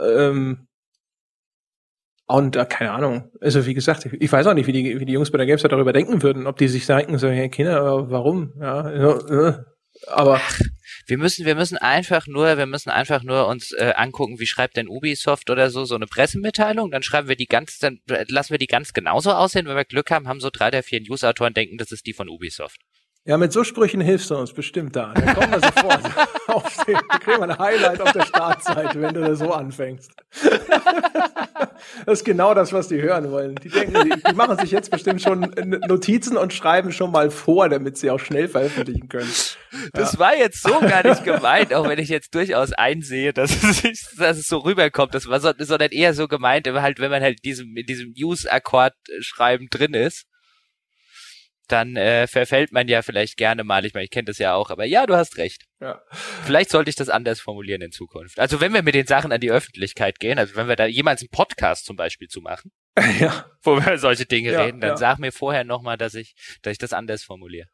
Ähm, 0.00 0.68
und 2.28 2.54
äh, 2.54 2.64
keine 2.64 2.92
Ahnung. 2.92 3.32
Also 3.40 3.66
wie 3.66 3.74
gesagt, 3.74 4.06
ich, 4.06 4.12
ich 4.12 4.30
weiß 4.30 4.46
auch 4.46 4.54
nicht, 4.54 4.68
wie 4.68 4.72
die, 4.72 5.00
wie 5.00 5.04
die 5.04 5.14
Jungs 5.14 5.32
bei 5.32 5.38
der 5.38 5.48
GameStar 5.48 5.68
darüber 5.68 5.92
denken 5.92 6.22
würden, 6.22 6.46
ob 6.46 6.56
die 6.56 6.68
sich 6.68 6.86
denken, 6.86 7.18
so, 7.18 7.26
hey 7.28 7.48
Kinder, 7.48 8.08
warum? 8.08 8.52
Ja, 8.60 8.88
äh, 8.88 9.54
aber 10.06 10.40
wir 11.10 11.18
müssen, 11.18 11.44
wir 11.44 11.56
müssen 11.56 11.76
einfach 11.76 12.26
nur, 12.26 12.56
wir 12.56 12.66
müssen 12.66 12.90
einfach 12.90 13.22
nur 13.22 13.48
uns 13.48 13.72
äh, 13.72 13.92
angucken, 13.96 14.38
wie 14.38 14.46
schreibt 14.46 14.76
denn 14.76 14.88
Ubisoft 14.88 15.50
oder 15.50 15.70
so 15.70 15.84
so 15.84 15.96
eine 15.96 16.06
Pressemitteilung. 16.06 16.90
Dann 16.90 17.02
schreiben 17.02 17.28
wir 17.28 17.36
die 17.36 17.46
ganz, 17.46 17.78
dann 17.78 18.00
lassen 18.06 18.52
wir 18.52 18.58
die 18.58 18.68
ganz 18.68 18.92
genauso 18.92 19.32
aussehen. 19.32 19.66
Wenn 19.66 19.76
wir 19.76 19.84
Glück 19.84 20.10
haben, 20.10 20.28
haben 20.28 20.40
so 20.40 20.50
drei 20.50 20.70
der 20.70 20.82
vier 20.82 21.00
News-Autoren 21.00 21.52
denken, 21.52 21.78
das 21.78 21.92
ist 21.92 22.06
die 22.06 22.12
von 22.12 22.28
Ubisoft. 22.28 22.80
Ja, 23.26 23.36
mit 23.36 23.52
so 23.52 23.64
Sprüchen 23.64 24.00
hilfst 24.00 24.30
du 24.30 24.36
uns 24.36 24.50
bestimmt 24.54 24.96
da. 24.96 25.12
Da 25.12 25.34
kommen 25.34 25.52
wir 25.52 25.60
sofort 25.60 26.00
auf 26.46 26.84
den, 26.86 26.94
wir 26.94 27.18
kriegen 27.18 27.42
ein 27.42 27.58
Highlight 27.58 28.00
auf 28.00 28.12
der 28.12 28.24
Startseite, 28.24 29.02
wenn 29.02 29.12
du 29.12 29.20
da 29.20 29.34
so 29.34 29.52
anfängst. 29.52 30.10
das 32.06 32.20
ist 32.20 32.24
genau 32.24 32.54
das, 32.54 32.72
was 32.72 32.88
die 32.88 33.02
hören 33.02 33.30
wollen. 33.30 33.56
Die 33.56 33.68
denken, 33.68 33.92
die, 34.04 34.22
die, 34.26 34.34
machen 34.34 34.58
sich 34.58 34.70
jetzt 34.70 34.90
bestimmt 34.90 35.20
schon 35.20 35.40
Notizen 35.86 36.38
und 36.38 36.54
schreiben 36.54 36.92
schon 36.92 37.10
mal 37.10 37.30
vor, 37.30 37.68
damit 37.68 37.98
sie 37.98 38.10
auch 38.10 38.20
schnell 38.20 38.48
veröffentlichen 38.48 39.08
können. 39.08 39.30
Das 39.92 40.14
ja. 40.14 40.18
war 40.18 40.34
jetzt 40.34 40.62
so 40.62 40.80
gar 40.80 41.06
nicht 41.06 41.22
gemeint, 41.22 41.74
auch 41.74 41.86
wenn 41.86 41.98
ich 41.98 42.08
jetzt 42.08 42.34
durchaus 42.34 42.72
einsehe, 42.72 43.34
dass 43.34 43.62
es, 43.62 44.14
dass 44.16 44.38
es 44.38 44.46
so 44.46 44.58
rüberkommt. 44.58 45.14
Das 45.14 45.28
war 45.28 45.40
so, 45.40 45.52
sondern 45.58 45.90
eher 45.90 46.14
so 46.14 46.26
gemeint, 46.26 46.66
halt, 46.66 46.98
wenn 47.00 47.10
man 47.10 47.22
halt 47.22 47.44
diesem, 47.44 47.76
in 47.76 47.84
diesem 47.84 48.14
News-Akkord 48.16 48.94
schreiben 49.20 49.68
drin 49.70 49.92
ist 49.92 50.24
dann 51.72 51.96
äh, 51.96 52.26
verfällt 52.26 52.72
man 52.72 52.88
ja 52.88 53.02
vielleicht 53.02 53.36
gerne 53.36 53.64
mal. 53.64 53.84
Ich 53.84 53.94
meine, 53.94 54.04
ich 54.04 54.10
kenne 54.10 54.26
das 54.26 54.38
ja 54.38 54.54
auch, 54.54 54.70
aber 54.70 54.84
ja, 54.84 55.06
du 55.06 55.16
hast 55.16 55.38
recht. 55.38 55.64
Ja. 55.80 56.00
Vielleicht 56.44 56.70
sollte 56.70 56.90
ich 56.90 56.96
das 56.96 57.08
anders 57.08 57.40
formulieren 57.40 57.82
in 57.82 57.92
Zukunft. 57.92 58.38
Also 58.38 58.60
wenn 58.60 58.74
wir 58.74 58.82
mit 58.82 58.94
den 58.94 59.06
Sachen 59.06 59.32
an 59.32 59.40
die 59.40 59.50
Öffentlichkeit 59.50 60.20
gehen, 60.20 60.38
also 60.38 60.56
wenn 60.56 60.68
wir 60.68 60.76
da 60.76 60.86
jemals 60.86 61.22
einen 61.22 61.30
Podcast 61.30 61.86
zum 61.86 61.96
Beispiel 61.96 62.28
zu 62.28 62.40
machen, 62.40 62.70
ja. 63.20 63.46
wo 63.62 63.76
wir 63.76 63.98
solche 63.98 64.26
Dinge 64.26 64.52
ja, 64.52 64.64
reden, 64.64 64.80
dann 64.80 64.90
ja. 64.90 64.96
sag 64.96 65.18
mir 65.18 65.32
vorher 65.32 65.64
nochmal, 65.64 65.96
dass 65.96 66.14
ich, 66.14 66.34
dass 66.62 66.72
ich 66.72 66.78
das 66.78 66.92
anders 66.92 67.22
formuliere. 67.22 67.68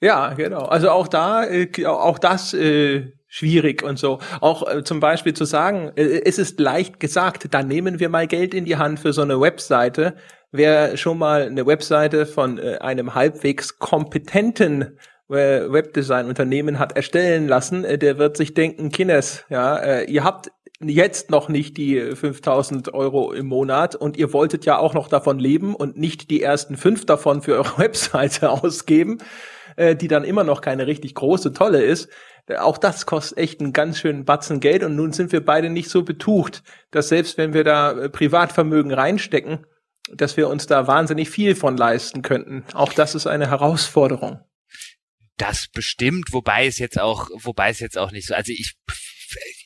Ja, 0.00 0.34
genau. 0.34 0.62
Also 0.62 0.90
auch 0.90 1.08
da, 1.08 1.44
äh, 1.44 1.86
auch 1.86 2.18
das 2.18 2.54
äh, 2.54 3.12
schwierig 3.26 3.82
und 3.82 3.98
so. 3.98 4.18
Auch 4.40 4.68
äh, 4.68 4.84
zum 4.84 5.00
Beispiel 5.00 5.34
zu 5.34 5.44
sagen, 5.44 5.92
äh, 5.96 6.22
es 6.24 6.38
ist 6.38 6.60
leicht 6.60 7.00
gesagt, 7.00 7.48
da 7.52 7.62
nehmen 7.62 7.98
wir 7.98 8.08
mal 8.08 8.26
Geld 8.26 8.54
in 8.54 8.64
die 8.64 8.76
Hand 8.76 9.00
für 9.00 9.12
so 9.12 9.22
eine 9.22 9.40
Webseite. 9.40 10.14
Wer 10.50 10.96
schon 10.96 11.18
mal 11.18 11.42
eine 11.42 11.66
Webseite 11.66 12.26
von 12.26 12.58
äh, 12.58 12.78
einem 12.78 13.14
halbwegs 13.14 13.78
kompetenten 13.78 14.98
äh, 15.28 15.70
Webdesign-Unternehmen 15.70 16.78
hat 16.78 16.96
erstellen 16.96 17.48
lassen, 17.48 17.84
äh, 17.84 17.98
der 17.98 18.18
wird 18.18 18.36
sich 18.36 18.54
denken, 18.54 18.90
Kines, 18.90 19.44
ja, 19.50 19.76
äh, 19.76 20.04
ihr 20.04 20.24
habt 20.24 20.50
jetzt 20.80 21.30
noch 21.30 21.48
nicht 21.48 21.76
die 21.76 22.00
5000 22.14 22.94
Euro 22.94 23.32
im 23.32 23.46
Monat 23.46 23.96
und 23.96 24.16
ihr 24.16 24.32
wolltet 24.32 24.64
ja 24.64 24.78
auch 24.78 24.94
noch 24.94 25.08
davon 25.08 25.38
leben 25.38 25.74
und 25.74 25.98
nicht 25.98 26.30
die 26.30 26.40
ersten 26.40 26.76
fünf 26.76 27.04
davon 27.04 27.42
für 27.42 27.56
eure 27.56 27.76
Webseite 27.78 28.50
ausgeben, 28.50 29.18
äh, 29.78 29.96
die 29.96 30.08
dann 30.08 30.24
immer 30.24 30.44
noch 30.44 30.60
keine 30.60 30.86
richtig 30.86 31.14
große, 31.14 31.52
tolle 31.52 31.82
ist. 31.82 32.08
Auch 32.58 32.78
das 32.78 33.06
kostet 33.06 33.38
echt 33.38 33.60
einen 33.60 33.72
ganz 33.72 33.98
schönen 33.98 34.24
Batzen 34.24 34.58
Geld 34.58 34.82
und 34.82 34.96
nun 34.96 35.12
sind 35.12 35.30
wir 35.32 35.44
beide 35.44 35.70
nicht 35.70 35.88
so 35.88 36.02
betucht, 36.02 36.62
dass 36.90 37.08
selbst 37.08 37.38
wenn 37.38 37.54
wir 37.54 37.62
da 37.62 37.92
äh, 37.92 38.08
Privatvermögen 38.08 38.92
reinstecken, 38.92 39.66
dass 40.12 40.36
wir 40.36 40.48
uns 40.48 40.66
da 40.66 40.86
wahnsinnig 40.86 41.30
viel 41.30 41.54
von 41.54 41.76
leisten 41.76 42.22
könnten. 42.22 42.64
Auch 42.74 42.92
das 42.92 43.14
ist 43.14 43.26
eine 43.26 43.50
Herausforderung. 43.50 44.40
Das 45.36 45.68
bestimmt, 45.68 46.32
wobei 46.32 46.66
es 46.66 46.78
jetzt 46.78 46.98
auch, 46.98 47.28
wobei 47.34 47.70
es 47.70 47.78
jetzt 47.78 47.96
auch 47.96 48.10
nicht 48.10 48.26
so, 48.26 48.34
also 48.34 48.50
ich, 48.50 48.74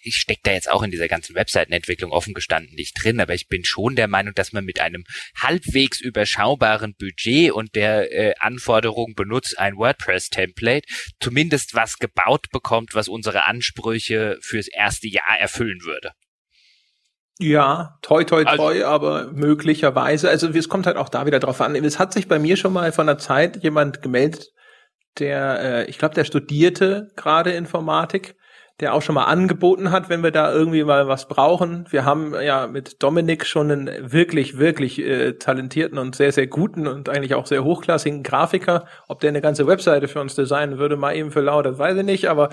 ich 0.03 0.17
stecke 0.17 0.41
da 0.45 0.53
jetzt 0.53 0.71
auch 0.71 0.83
in 0.83 0.91
dieser 0.91 1.09
ganzen 1.09 1.35
Webseitenentwicklung 1.35 2.13
offen 2.13 2.35
gestanden 2.35 2.75
nicht 2.75 2.95
drin, 3.03 3.21
aber 3.21 3.35
ich 3.35 3.49
bin 3.49 3.65
schon 3.65 3.97
der 3.97 4.09
Meinung, 4.09 4.35
dass 4.35 4.53
man 4.53 4.65
mit 4.65 4.81
einem 4.81 5.05
halbwegs 5.37 6.01
überschaubaren 6.01 6.95
Budget 6.99 7.53
und 7.53 7.75
der 7.75 8.13
äh, 8.13 8.35
Anforderung 8.39 9.15
benutzt 9.15 9.59
ein 9.59 9.77
WordPress-Template 9.77 10.87
zumindest 11.21 11.75
was 11.75 11.99
gebaut 11.99 12.47
bekommt, 12.51 12.95
was 12.95 13.09
unsere 13.09 13.45
Ansprüche 13.45 14.39
fürs 14.41 14.69
erste 14.69 15.09
Jahr 15.09 15.39
erfüllen 15.39 15.81
würde. 15.85 16.13
Ja, 17.39 17.99
toi, 18.03 18.25
toi, 18.25 18.45
toi, 18.45 18.85
also, 18.85 18.87
aber 18.87 19.33
möglicherweise. 19.33 20.29
Also 20.29 20.49
es 20.51 20.69
kommt 20.69 20.87
halt 20.87 20.97
auch 20.97 21.09
da 21.09 21.27
wieder 21.27 21.41
drauf 21.41 21.61
an. 21.61 21.75
Es 21.75 21.99
hat 21.99 22.13
sich 22.13 22.29
bei 22.29 22.39
mir 22.39 22.57
schon 22.57 22.73
mal 22.73 22.93
von 22.93 23.07
der 23.07 23.19
Zeit 23.19 23.63
jemand 23.63 24.03
gemeldet, 24.03 24.53
der, 25.19 25.61
äh, 25.61 25.91
ich 25.91 25.99
glaube, 25.99 26.15
der 26.15 26.25
studierte 26.25 27.09
gerade 27.17 27.53
Informatik, 27.53 28.37
der 28.83 28.95
auch 28.95 29.01
schon 29.01 29.14
mal 29.14 29.24
angeboten 29.24 29.93
hat, 29.93 30.09
wenn 30.09 30.22
wir 30.22 30.33
da 30.33 30.53
irgendwie 30.53 30.83
mal 30.83 31.07
was 31.07 31.28
brauchen. 31.28 31.87
Wir 31.91 32.05
haben 32.05 32.35
ja 32.35 32.66
mit 32.66 33.03
Dominik 33.03 33.47
schon 33.47 33.70
einen 33.70 34.12
wirklich, 34.12 34.59
wirklich 34.59 34.99
äh, 34.99 35.35
talentierten 35.35 35.99
und 35.99 36.16
sehr, 36.16 36.33
sehr 36.33 36.49
guten 36.49 36.89
und 36.89 37.09
eigentlich 37.09 37.35
auch 37.35 37.47
sehr 37.47 37.62
hochklassigen 37.62 38.24
Grafiker. 38.24 38.87
Ob 39.07 39.20
der 39.20 39.28
eine 39.28 39.41
ganze 39.41 39.68
Webseite 39.68 40.09
für 40.09 40.20
uns 40.20 40.35
designen 40.35 40.78
würde, 40.78 40.97
mal 40.97 41.14
eben 41.14 41.30
für 41.30 41.41
lauter, 41.41 41.78
weiß 41.78 41.97
ich 41.97 42.05
nicht, 42.05 42.28
aber 42.28 42.49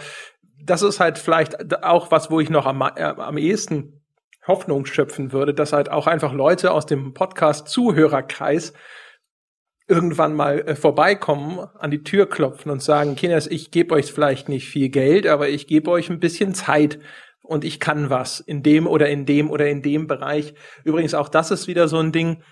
das 0.63 0.83
ist 0.83 0.99
halt 0.99 1.17
vielleicht 1.17 1.83
auch 1.83 2.11
was, 2.11 2.29
wo 2.29 2.39
ich 2.39 2.51
noch 2.51 2.67
am, 2.67 2.81
äh, 2.81 3.01
am 3.01 3.37
ehesten 3.37 4.01
Hoffnung 4.45 4.85
schöpfen 4.85 5.31
würde, 5.31 5.55
dass 5.55 5.73
halt 5.73 5.89
auch 5.89 6.05
einfach 6.05 6.31
Leute 6.31 6.71
aus 6.71 6.85
dem 6.85 7.15
Podcast-Zuhörerkreis 7.15 8.73
irgendwann 9.89 10.35
mal 10.35 10.59
äh, 10.59 10.75
vorbeikommen, 10.75 11.59
an 11.77 11.91
die 11.91 12.03
Tür 12.03 12.29
klopfen 12.29 12.71
und 12.71 12.81
sagen, 12.81 13.15
Kinders, 13.15 13.47
ich 13.47 13.71
gebe 13.71 13.95
euch 13.95 14.13
vielleicht 14.13 14.47
nicht 14.47 14.69
viel 14.69 14.89
Geld, 14.89 15.27
aber 15.27 15.49
ich 15.49 15.67
gebe 15.67 15.89
euch 15.89 16.09
ein 16.09 16.19
bisschen 16.19 16.53
Zeit 16.53 16.99
und 17.41 17.65
ich 17.65 17.79
kann 17.79 18.09
was 18.09 18.39
in 18.39 18.61
dem 18.61 18.85
oder 18.85 19.09
in 19.09 19.25
dem 19.25 19.49
oder 19.49 19.67
in 19.67 19.81
dem 19.81 20.07
Bereich. 20.07 20.53
Übrigens 20.83 21.15
auch 21.15 21.29
das 21.29 21.49
ist 21.49 21.67
wieder 21.67 21.87
so 21.87 21.97
ein 21.97 22.11
Ding, 22.11 22.43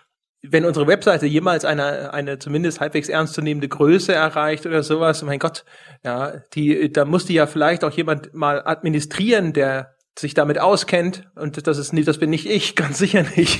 wenn 0.41 0.65
unsere 0.65 0.87
Webseite 0.87 1.25
jemals 1.25 1.65
eine, 1.65 2.13
eine 2.13 2.39
zumindest 2.39 2.79
halbwegs 2.79 3.09
ernstzunehmende 3.09 3.67
Größe 3.67 4.13
erreicht 4.13 4.65
oder 4.65 4.83
sowas, 4.83 5.23
mein 5.23 5.39
Gott, 5.39 5.65
ja, 6.03 6.41
die, 6.53 6.91
da 6.91 7.05
muss 7.05 7.25
die 7.25 7.33
ja 7.35 7.47
vielleicht 7.47 7.83
auch 7.83 7.91
jemand 7.91 8.33
mal 8.33 8.61
administrieren, 8.65 9.53
der 9.53 9.96
sich 10.19 10.33
damit 10.33 10.59
auskennt 10.59 11.27
und 11.35 11.67
das 11.67 11.77
ist 11.77 11.93
nicht, 11.93 12.07
das 12.07 12.17
bin 12.17 12.29
nicht 12.29 12.45
ich, 12.45 12.75
ganz 12.75 12.97
sicher 12.97 13.25
nicht. 13.35 13.59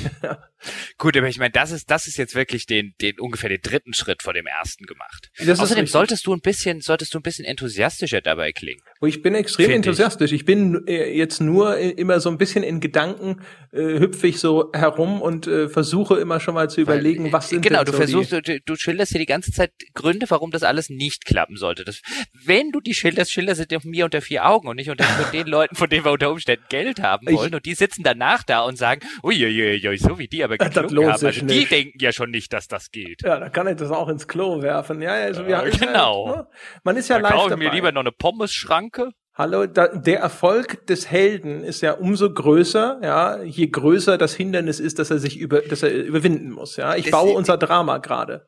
Gut, 0.97 1.15
aber 1.15 1.27
ich 1.27 1.37
meine, 1.37 1.51
das 1.51 1.71
ist, 1.71 1.91
das 1.91 2.07
ist 2.07 2.17
jetzt 2.17 2.33
wirklich 2.33 2.65
den, 2.65 2.95
den 2.99 3.19
ungefähr 3.19 3.49
den 3.49 3.61
dritten 3.61 3.93
Schritt 3.93 4.23
vor 4.23 4.33
dem 4.33 4.47
ersten 4.47 4.85
gemacht. 4.85 5.29
Das 5.45 5.59
Außerdem 5.59 5.85
solltest 5.85 6.25
du 6.25 6.33
ein 6.33 6.41
bisschen, 6.41 6.81
solltest 6.81 7.13
du 7.13 7.19
ein 7.19 7.21
bisschen 7.21 7.45
enthusiastischer 7.45 8.21
dabei 8.21 8.51
klingen. 8.51 8.81
Ich 9.05 9.21
bin 9.21 9.35
extrem 9.35 9.69
enthusiastisch. 9.69 10.31
Ich. 10.31 10.41
ich. 10.41 10.45
bin 10.45 10.87
äh, 10.87 11.15
jetzt 11.15 11.39
nur 11.39 11.77
äh, 11.77 11.89
immer 11.91 12.19
so 12.19 12.29
ein 12.29 12.39
bisschen 12.39 12.63
in 12.63 12.79
Gedanken 12.79 13.41
äh, 13.71 13.99
hüpfe 13.99 14.27
ich 14.27 14.39
so 14.39 14.71
herum 14.73 15.21
und 15.21 15.45
äh, 15.45 15.69
versuche 15.69 16.15
immer 16.15 16.39
schon 16.39 16.55
mal 16.55 16.69
zu 16.69 16.81
überlegen, 16.81 17.25
Weil, 17.25 17.33
was 17.33 17.49
sind 17.49 17.61
Genau, 17.61 17.83
du 17.83 17.91
so 17.91 17.97
versuchst, 17.97 18.31
du, 18.31 18.41
du 18.41 18.75
schilderst 18.75 19.11
hier 19.11 19.19
die 19.19 19.27
ganze 19.27 19.51
Zeit 19.51 19.71
Gründe, 19.93 20.25
warum 20.29 20.49
das 20.49 20.63
alles 20.63 20.89
nicht 20.89 21.25
klappen 21.25 21.57
sollte. 21.57 21.85
Das, 21.85 22.01
wenn 22.33 22.71
du 22.71 22.79
die 22.81 22.95
schilderst, 22.95 23.31
schilderst 23.31 23.71
du 23.71 23.79
mir 23.83 24.05
unter 24.05 24.21
vier 24.21 24.47
Augen 24.47 24.67
und 24.67 24.77
nicht 24.77 24.89
unter 24.89 25.05
den 25.31 25.45
Leuten, 25.45 25.75
von 25.75 25.89
denen 25.89 26.03
wir 26.03 26.11
unter 26.11 26.31
Umständen 26.31 26.46
Geld 26.55 27.01
haben 27.01 27.27
wollen. 27.27 27.49
Ich, 27.49 27.53
und 27.53 27.65
die 27.65 27.73
sitzen 27.73 28.03
danach 28.03 28.43
da 28.43 28.61
und 28.61 28.77
sagen, 28.77 29.01
uiuiui, 29.23 29.97
so 29.97 30.17
wie 30.17 30.27
die 30.27 30.43
aber 30.43 30.57
geklungen 30.57 31.11
haben. 31.11 31.25
Also 31.25 31.45
die 31.45 31.65
denken 31.65 31.97
ja 31.99 32.13
schon 32.13 32.31
nicht, 32.31 32.53
dass 32.53 32.67
das 32.67 32.91
geht. 32.91 33.23
Ja, 33.23 33.39
dann 33.39 33.51
kann 33.51 33.67
ich 33.67 33.75
das 33.75 33.91
auch 33.91 34.07
ins 34.07 34.27
Klo 34.27 34.61
werfen. 34.61 35.01
Ja, 35.01 35.11
also 35.11 35.43
ja, 35.43 35.63
genau. 35.63 36.27
Halt, 36.27 36.37
ne? 36.37 36.47
Man 36.83 36.95
ist 36.95 37.09
ja 37.09 37.19
da 37.19 37.29
live 37.29 37.49
dabei. 37.49 37.55
mir 37.57 37.71
lieber 37.71 37.91
noch 37.91 38.01
eine 38.01 38.11
Pommesschranke. 38.11 39.09
Hallo, 39.33 39.67
da, 39.67 39.87
der 39.89 40.19
Erfolg 40.19 40.87
des 40.87 41.11
Helden 41.11 41.63
ist 41.63 41.81
ja 41.81 41.91
umso 41.91 42.33
größer, 42.33 42.99
ja, 43.03 43.43
je 43.43 43.67
größer 43.67 44.17
das 44.17 44.33
Hindernis 44.33 44.79
ist, 44.79 44.97
dass 44.97 45.11
er 45.11 45.19
sich 45.19 45.37
über, 45.37 45.61
dass 45.61 45.83
er 45.83 45.91
überwinden 45.91 46.49
muss, 46.49 46.75
ja. 46.75 46.95
Ich 46.95 47.03
das 47.03 47.11
baue 47.11 47.33
unser 47.33 47.57
Drama 47.57 47.99
gerade. 47.99 48.47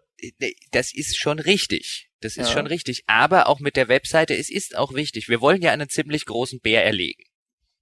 Das 0.72 0.92
ist 0.94 1.18
schon 1.18 1.38
richtig. 1.38 2.10
Das 2.22 2.38
ist 2.38 2.50
ja. 2.50 2.54
schon 2.54 2.68
richtig. 2.68 3.04
Aber 3.08 3.48
auch 3.48 3.60
mit 3.60 3.76
der 3.76 3.88
Webseite, 3.88 4.36
es 4.36 4.50
ist 4.50 4.76
auch 4.76 4.94
wichtig. 4.94 5.30
Wir 5.30 5.42
wollen 5.42 5.62
ja 5.62 5.72
einen 5.72 5.90
ziemlich 5.90 6.26
großen 6.26 6.60
Bär 6.60 6.84
erlegen. 6.84 7.24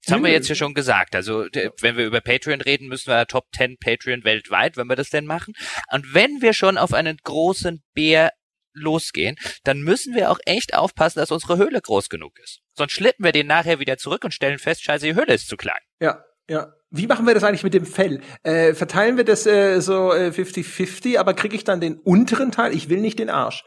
Das 0.08 0.16
haben 0.16 0.24
wir 0.24 0.32
jetzt 0.32 0.47
ja 0.47 0.55
schon 0.55 0.74
gesagt. 0.74 1.16
Also, 1.16 1.45
wenn 1.82 1.97
wir 1.97 2.05
über 2.05 2.22
Patreon 2.22 2.62
reden, 2.62 2.88
müssen 2.88 3.12
wir 3.12 3.28
Top 3.28 3.47
10 3.53 3.78
Patreon 3.78 4.24
weltweit, 4.24 4.78
wenn 4.78 4.88
wir 4.88 4.95
das 4.95 5.10
denn 5.10 5.26
machen. 5.26 5.53
Und 5.91 6.14
wenn 6.14 6.41
wir 6.41 6.53
schon 6.53 6.78
auf 6.78 6.93
einen 6.93 7.18
großen 7.24 7.84
Bär 7.93 8.32
losgehen, 8.74 9.36
dann 9.66 9.82
müssen 9.82 10.16
wir 10.16 10.32
auch 10.32 10.39
echt 10.45 10.76
aufpassen, 10.76 11.20
dass 11.20 11.32
unsere 11.32 11.58
Höhle 11.58 11.82
groß 11.82 12.08
genug 12.08 12.39
ist. 12.41 12.62
Sonst 12.74 12.93
schlitten 12.93 13.26
wir 13.26 13.34
den 13.34 13.47
nachher 13.47 13.80
wieder 13.80 13.97
zurück 13.97 14.24
und 14.24 14.34
stellen 14.34 14.60
fest, 14.60 14.84
scheiße, 14.84 15.08
die 15.08 15.16
Höhle 15.16 15.34
ist 15.34 15.49
zu 15.49 15.58
klein. 15.58 15.80
Ja, 15.99 16.24
ja. 16.49 16.74
Wie 16.89 17.08
machen 17.08 17.28
wir 17.28 17.34
das 17.34 17.43
eigentlich 17.43 17.64
mit 17.64 17.74
dem 17.74 17.86
Fell? 17.86 18.22
Äh, 18.43 18.74
verteilen 18.74 19.18
wir 19.18 19.26
das 19.26 19.45
äh, 19.45 19.82
so 19.82 20.12
50-50, 20.12 21.16
äh, 21.16 21.18
aber 21.18 21.34
kriege 21.34 21.55
ich 21.55 21.66
dann 21.66 21.82
den 21.82 21.99
unteren 21.99 22.53
Teil? 22.53 22.74
Ich 22.74 22.88
will 22.88 23.01
nicht 23.01 23.20
den 23.20 23.30
Arsch. 23.30 23.66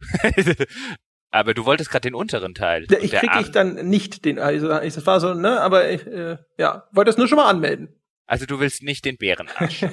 aber 1.32 1.54
du 1.54 1.64
wolltest 1.64 1.90
gerade 1.90 2.02
den 2.02 2.14
unteren 2.14 2.54
Teil. 2.54 2.86
ich 3.00 3.10
kriege 3.10 3.40
ich 3.40 3.50
dann 3.50 3.74
nicht 3.88 4.24
den, 4.24 4.38
also 4.38 4.68
das 4.68 5.06
war 5.06 5.18
so, 5.18 5.34
ne, 5.34 5.60
aber 5.60 5.90
ich, 5.90 6.06
äh, 6.06 6.36
ja, 6.58 6.86
wollte 6.92 7.08
das 7.08 7.16
nur 7.16 7.26
schon 7.26 7.36
mal 7.36 7.48
anmelden. 7.48 7.88
Also 8.26 8.46
du 8.46 8.60
willst 8.60 8.82
nicht 8.82 9.04
den 9.04 9.16
Bärenarsch. 9.16 9.84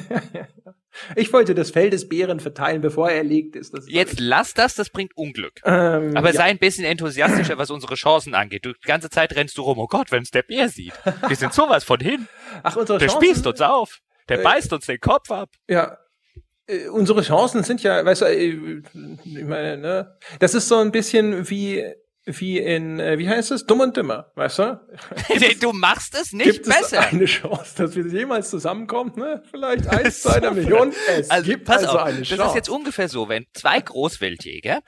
ich 1.15 1.33
wollte 1.33 1.55
das 1.55 1.71
Fell 1.71 1.89
des 1.89 2.07
Bären 2.07 2.39
verteilen, 2.39 2.81
bevor 2.81 3.09
er 3.09 3.17
erlegt 3.17 3.55
ist. 3.55 3.73
ist 3.73 3.89
Jetzt 3.89 4.19
lass 4.19 4.53
das, 4.53 4.75
das 4.75 4.89
bringt 4.89 5.15
Unglück. 5.15 5.61
Ähm, 5.65 6.15
Aber 6.15 6.27
ja. 6.29 6.33
sei 6.33 6.43
ein 6.43 6.59
bisschen 6.59 6.85
enthusiastischer, 6.85 7.57
was 7.57 7.71
unsere 7.71 7.95
Chancen 7.95 8.35
angeht. 8.35 8.65
Du, 8.65 8.73
die 8.73 8.87
ganze 8.87 9.09
Zeit 9.09 9.35
rennst 9.35 9.57
du 9.57 9.63
rum, 9.63 9.79
oh 9.79 9.87
Gott, 9.87 10.11
wenn 10.11 10.23
es 10.23 10.31
der 10.31 10.43
Bär 10.43 10.69
sieht. 10.69 10.93
Wir 11.27 11.35
sind 11.35 11.53
sowas 11.53 11.83
von 11.83 11.99
hin. 11.99 12.27
Ach, 12.63 12.75
unsere 12.75 12.99
der 12.99 13.07
Chancen? 13.07 13.25
Spießt 13.25 13.47
uns 13.47 13.61
auf. 13.61 13.99
Der 14.27 14.39
äh, 14.39 14.43
beißt 14.43 14.71
uns 14.73 14.85
den 14.85 14.99
Kopf 14.99 15.31
ab. 15.31 15.49
Ja, 15.67 15.97
unsere 16.91 17.21
Chancen 17.21 17.63
sind 17.63 17.83
ja, 17.83 18.03
weißt 18.03 18.21
du, 18.21 18.25
äh, 18.25 18.81
ich 19.23 19.45
meine, 19.45 19.77
ne, 19.77 20.17
das 20.39 20.53
ist 20.53 20.67
so 20.67 20.77
ein 20.77 20.91
bisschen 20.91 21.49
wie 21.49 21.83
wie 22.25 22.59
in, 22.59 22.99
äh, 22.99 23.17
wie 23.17 23.27
heißt 23.27 23.51
es? 23.51 23.65
Dumm 23.65 23.79
und 23.79 23.97
Dümmer, 23.97 24.31
weißt 24.35 24.59
du? 24.59 24.79
du 25.61 25.73
machst 25.73 26.15
es 26.15 26.31
nicht 26.31 26.51
gibt 26.51 26.65
besser. 26.65 26.99
Es 26.99 27.13
eine 27.13 27.25
Chance, 27.25 27.75
dass 27.77 27.95
wir 27.95 28.05
jemals 28.05 28.49
zusammenkommen, 28.49 29.13
ne? 29.15 29.41
Vielleicht 29.49 29.87
eins 29.89 30.21
zu 30.21 30.29
einer 30.29 30.51
Million. 30.51 30.93
Es 31.07 31.29
also, 31.29 31.49
gibt 31.49 31.65
pass 31.65 31.83
also 31.83 31.97
auf, 31.97 32.05
eine 32.05 32.19
das 32.19 32.27
Chance. 32.27 32.43
ist 32.43 32.55
jetzt 32.55 32.69
ungefähr 32.69 33.09
so, 33.09 33.29
wenn 33.29 33.45
zwei 33.53 33.81
Großwildjäger 33.81 34.81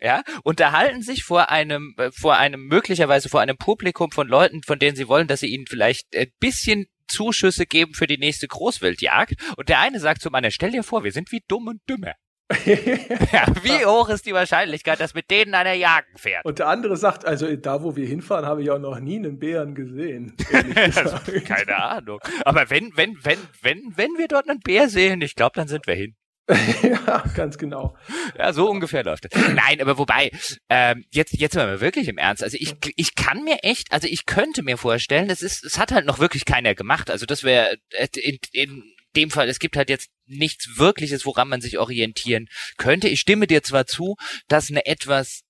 ja, 0.00 0.22
unterhalten 0.42 1.02
sich 1.02 1.22
vor 1.22 1.50
einem, 1.50 1.94
äh, 1.96 2.10
vor 2.10 2.36
einem, 2.36 2.66
möglicherweise 2.66 3.28
vor 3.28 3.40
einem 3.40 3.56
Publikum 3.56 4.10
von 4.10 4.26
Leuten, 4.26 4.62
von 4.64 4.78
denen 4.78 4.96
sie 4.96 5.06
wollen, 5.06 5.28
dass 5.28 5.40
sie 5.40 5.48
ihnen 5.48 5.66
vielleicht 5.68 6.16
ein 6.16 6.32
bisschen 6.40 6.86
Zuschüsse 7.12 7.66
geben 7.66 7.94
für 7.94 8.06
die 8.06 8.18
nächste 8.18 8.48
Großwildjagd. 8.48 9.34
Und 9.56 9.68
der 9.68 9.80
eine 9.80 10.00
sagt 10.00 10.22
zum 10.22 10.34
anderen, 10.34 10.52
stell 10.52 10.70
dir 10.70 10.82
vor, 10.82 11.04
wir 11.04 11.12
sind 11.12 11.30
wie 11.32 11.42
dumm 11.46 11.68
und 11.68 11.80
dümmer. 11.88 12.14
ja, 12.66 13.46
wie 13.62 13.84
hoch 13.86 14.08
ist 14.10 14.26
die 14.26 14.34
Wahrscheinlichkeit, 14.34 15.00
dass 15.00 15.14
mit 15.14 15.30
denen 15.30 15.54
einer 15.54 15.72
jagen 15.72 16.16
fährt? 16.16 16.44
Und 16.44 16.58
der 16.58 16.68
andere 16.68 16.96
sagt, 16.96 17.24
also 17.24 17.54
da, 17.56 17.82
wo 17.82 17.96
wir 17.96 18.06
hinfahren, 18.06 18.44
habe 18.46 18.62
ich 18.62 18.70
auch 18.70 18.78
noch 18.78 18.98
nie 19.00 19.16
einen 19.16 19.38
Bären 19.38 19.74
gesehen. 19.74 20.36
also, 20.94 21.16
keine 21.46 21.76
Ahnung. 21.76 22.20
Aber 22.44 22.68
wenn, 22.68 22.90
wenn, 22.96 23.16
wenn, 23.22 23.38
wenn, 23.62 23.92
wenn 23.96 24.10
wir 24.18 24.28
dort 24.28 24.48
einen 24.48 24.60
Bär 24.60 24.88
sehen, 24.88 25.22
ich 25.22 25.34
glaube, 25.34 25.52
dann 25.54 25.68
sind 25.68 25.86
wir 25.86 25.94
hin. 25.94 26.14
ja, 26.82 27.24
ganz 27.34 27.56
genau. 27.56 27.96
Ja, 28.36 28.52
so 28.52 28.68
ungefähr 28.68 29.04
läuft 29.04 29.26
es. 29.30 29.40
Nein, 29.54 29.80
aber 29.80 29.96
wobei, 29.96 30.30
ähm, 30.68 31.04
jetzt, 31.10 31.32
jetzt 31.34 31.54
mal 31.54 31.80
wirklich 31.80 32.08
im 32.08 32.18
Ernst. 32.18 32.42
Also 32.42 32.56
ich, 32.60 32.74
ich 32.96 33.14
kann 33.14 33.44
mir 33.44 33.58
echt, 33.62 33.92
also 33.92 34.08
ich 34.08 34.26
könnte 34.26 34.62
mir 34.62 34.76
vorstellen, 34.76 35.30
es 35.30 35.42
ist, 35.42 35.64
es 35.64 35.78
hat 35.78 35.92
halt 35.92 36.04
noch 36.04 36.18
wirklich 36.18 36.44
keiner 36.44 36.74
gemacht. 36.74 37.10
Also 37.10 37.26
das 37.26 37.44
wäre 37.44 37.76
äh, 37.90 38.08
in, 38.14 38.38
in 38.52 38.82
dem 39.14 39.30
Fall, 39.30 39.48
es 39.48 39.60
gibt 39.60 39.76
halt 39.76 39.88
jetzt 39.88 40.10
nichts 40.26 40.78
Wirkliches, 40.78 41.26
woran 41.26 41.48
man 41.48 41.60
sich 41.60 41.78
orientieren 41.78 42.48
könnte. 42.76 43.08
Ich 43.08 43.20
stimme 43.20 43.46
dir 43.46 43.62
zwar 43.62 43.86
zu, 43.86 44.16
dass 44.48 44.70
eine 44.70 44.86
etwas 44.86 45.42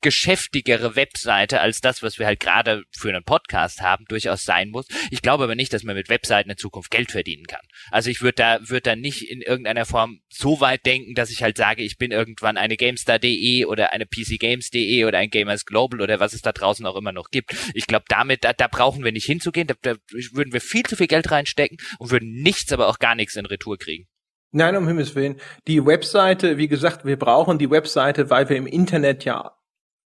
geschäftigere 0.00 0.96
Webseite 0.96 1.60
als 1.60 1.80
das, 1.80 2.02
was 2.02 2.18
wir 2.18 2.26
halt 2.26 2.40
gerade 2.40 2.84
für 2.90 3.08
einen 3.08 3.24
Podcast 3.24 3.80
haben, 3.80 4.04
durchaus 4.08 4.44
sein 4.44 4.70
muss. 4.70 4.86
Ich 5.10 5.22
glaube 5.22 5.44
aber 5.44 5.54
nicht, 5.54 5.72
dass 5.72 5.82
man 5.82 5.96
mit 5.96 6.08
Webseiten 6.08 6.50
in 6.50 6.56
Zukunft 6.56 6.90
Geld 6.90 7.10
verdienen 7.10 7.46
kann. 7.46 7.60
Also 7.90 8.10
ich 8.10 8.22
würde 8.22 8.36
da, 8.36 8.58
würde 8.60 8.82
da 8.82 8.96
nicht 8.96 9.30
in 9.30 9.42
irgendeiner 9.42 9.84
Form 9.84 10.20
so 10.28 10.60
weit 10.60 10.86
denken, 10.86 11.14
dass 11.14 11.30
ich 11.30 11.42
halt 11.42 11.56
sage, 11.56 11.82
ich 11.82 11.98
bin 11.98 12.12
irgendwann 12.12 12.56
eine 12.56 12.76
GameStar.de 12.76 13.64
oder 13.64 13.92
eine 13.92 14.06
PCGames.de 14.06 15.04
oder 15.04 15.18
ein 15.18 15.30
Gamers 15.30 15.64
Global 15.64 16.00
oder 16.00 16.20
was 16.20 16.32
es 16.32 16.42
da 16.42 16.52
draußen 16.52 16.84
auch 16.86 16.96
immer 16.96 17.12
noch 17.12 17.30
gibt. 17.30 17.54
Ich 17.74 17.86
glaube, 17.86 18.04
damit, 18.08 18.44
da, 18.44 18.52
da 18.52 18.68
brauchen 18.68 19.04
wir 19.04 19.12
nicht 19.12 19.26
hinzugehen, 19.26 19.66
da, 19.66 19.74
da 19.82 19.96
würden 20.32 20.52
wir 20.52 20.60
viel 20.60 20.84
zu 20.84 20.96
viel 20.96 21.06
Geld 21.06 21.30
reinstecken 21.30 21.78
und 21.98 22.10
würden 22.10 22.42
nichts, 22.42 22.72
aber 22.72 22.88
auch 22.88 22.98
gar 22.98 23.14
nichts 23.14 23.36
in 23.36 23.46
Retour 23.46 23.78
kriegen. 23.78 24.06
Nein, 24.52 24.76
um 24.76 24.86
Himmels 24.86 25.14
Willen. 25.14 25.36
Die 25.66 25.84
Webseite, 25.84 26.56
wie 26.56 26.68
gesagt, 26.68 27.04
wir 27.04 27.18
brauchen 27.18 27.58
die 27.58 27.70
Webseite, 27.70 28.30
weil 28.30 28.48
wir 28.48 28.56
im 28.56 28.66
Internet 28.66 29.24
ja 29.24 29.55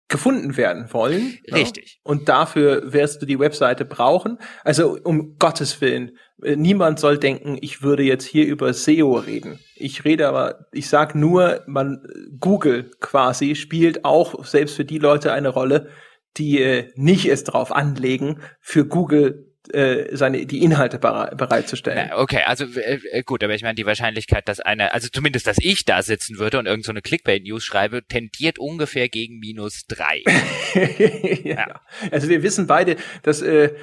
gefunden 0.08 0.58
werden 0.58 0.92
wollen. 0.92 1.40
Ne? 1.48 1.58
Richtig. 1.58 1.94
Ja? 1.96 2.12
Und 2.12 2.30
dafür 2.30 2.94
wirst 2.94 3.22
du 3.22 3.26
die 3.26 3.40
Webseite 3.40 3.86
brauchen. 3.86 4.38
Also 4.64 4.98
um 5.04 5.38
Gottes 5.40 5.82
Willen, 5.82 6.18
äh, 6.44 6.56
niemand 6.56 7.00
soll 7.00 7.18
denken, 7.18 7.58
ich 7.62 7.82
würde 7.82 8.04
jetzt 8.04 8.26
hier 8.26 8.46
über 8.46 8.74
SEO 8.74 9.14
reden. 9.14 9.60
Ich 9.76 10.06
rede 10.06 10.28
aber, 10.28 10.66
ich 10.72 10.90
sag 10.90 11.16
nur, 11.16 11.64
man 11.68 12.06
Google 12.40 12.92
quasi 13.00 13.56
spielt 13.56 14.06
auch 14.06 14.46
selbst 14.46 14.76
für 14.76 14.86
die 14.86 15.00
Leute 15.00 15.32
eine 15.32 15.50
Rolle, 15.50 15.90
die 16.38 16.62
äh, 16.62 16.92
nicht 16.96 17.26
es 17.30 17.44
drauf 17.44 17.72
anlegen, 17.72 18.40
für 18.60 18.86
Google 18.86 19.53
äh, 19.72 20.16
seine 20.16 20.46
die 20.46 20.62
Inhalte 20.62 21.00
bereitzustellen. 21.00 22.12
Okay, 22.14 22.42
also 22.46 22.66
äh, 22.66 23.24
gut, 23.24 23.44
aber 23.44 23.56
ich 23.56 23.62
meine 23.62 23.76
die 23.76 23.86
Wahrscheinlichkeit, 23.86 24.48
dass 24.48 24.60
einer, 24.60 24.94
also 24.94 25.08
zumindest, 25.10 25.48
dass 25.48 25.58
ich 25.60 25.86
da 25.86 26.02
sitzen 26.02 26.38
würde 26.38 26.60
und 26.60 26.66
irgendeine 26.66 27.00
so 27.00 27.02
Clickbait-News 27.02 27.64
schreibe, 27.64 28.06
tendiert 28.06 28.60
ungefähr 28.60 29.10
gegen 29.10 29.40
minus 29.40 29.86
drei. 29.88 30.24
ja. 31.44 31.68
ja. 31.68 31.82
Also 32.12 32.30
wir 32.30 32.44
wissen 32.44 32.68
beide, 32.68 32.98
dass 33.22 33.42
äh, 33.42 33.74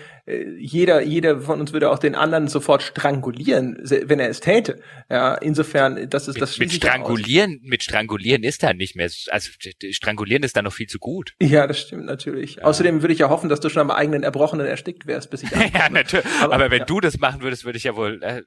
jeder, 0.58 1.02
jeder 1.02 1.40
von 1.40 1.60
uns 1.60 1.72
würde 1.72 1.90
auch 1.90 1.98
den 1.98 2.14
anderen 2.14 2.48
sofort 2.48 2.82
strangulieren, 2.82 3.78
wenn 3.82 4.20
er 4.20 4.28
es 4.28 4.40
täte. 4.40 4.80
Ja, 5.08 5.34
insofern, 5.34 6.08
das 6.08 6.28
ist 6.28 6.40
das 6.40 6.58
mit, 6.58 6.68
mit 6.68 6.76
Strangulieren, 6.76 7.60
mit 7.62 7.82
Strangulieren 7.82 8.42
ist 8.42 8.62
da 8.62 8.72
nicht 8.72 8.96
mehr, 8.96 9.10
also 9.30 9.50
Strangulieren 9.90 10.42
ist 10.42 10.56
da 10.56 10.62
noch 10.62 10.72
viel 10.72 10.86
zu 10.86 10.98
gut. 10.98 11.34
Ja, 11.40 11.66
das 11.66 11.80
stimmt 11.80 12.06
natürlich. 12.06 12.56
Ja. 12.56 12.64
Außerdem 12.64 13.02
würde 13.02 13.12
ich 13.12 13.20
ja 13.20 13.28
hoffen, 13.28 13.48
dass 13.48 13.60
du 13.60 13.68
schon 13.68 13.82
am 13.82 13.90
eigenen 13.90 14.22
Erbrochenen 14.22 14.66
erstickt 14.66 15.06
wärst, 15.06 15.30
bis 15.30 15.42
ich 15.42 15.50
Ja, 15.74 15.88
natürlich. 15.88 16.26
Aber, 16.40 16.54
Aber 16.54 16.70
wenn 16.70 16.80
ja. 16.80 16.84
du 16.84 17.00
das 17.00 17.18
machen 17.18 17.42
würdest, 17.42 17.64
würde 17.64 17.78
ich 17.78 17.84
ja 17.84 17.96
wohl, 17.96 18.22
äh, 18.22 18.42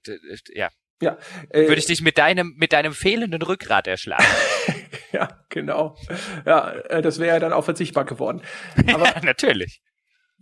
ja. 0.54 0.70
Ja. 1.02 1.18
Äh, 1.50 1.68
würde 1.68 1.80
ich 1.80 1.86
dich 1.86 2.02
mit 2.02 2.18
deinem, 2.18 2.54
mit 2.58 2.72
deinem 2.72 2.94
fehlenden 2.94 3.42
Rückgrat 3.42 3.88
erschlagen. 3.88 4.26
ja, 5.12 5.28
genau. 5.50 5.98
Ja, 6.46 6.72
äh, 6.72 7.02
das 7.02 7.20
wäre 7.20 7.36
ja 7.36 7.40
dann 7.40 7.52
auch 7.52 7.66
verzichtbar 7.66 8.06
geworden. 8.06 8.42
Aber 8.94 9.06
ja, 9.06 9.22
natürlich. 9.24 9.82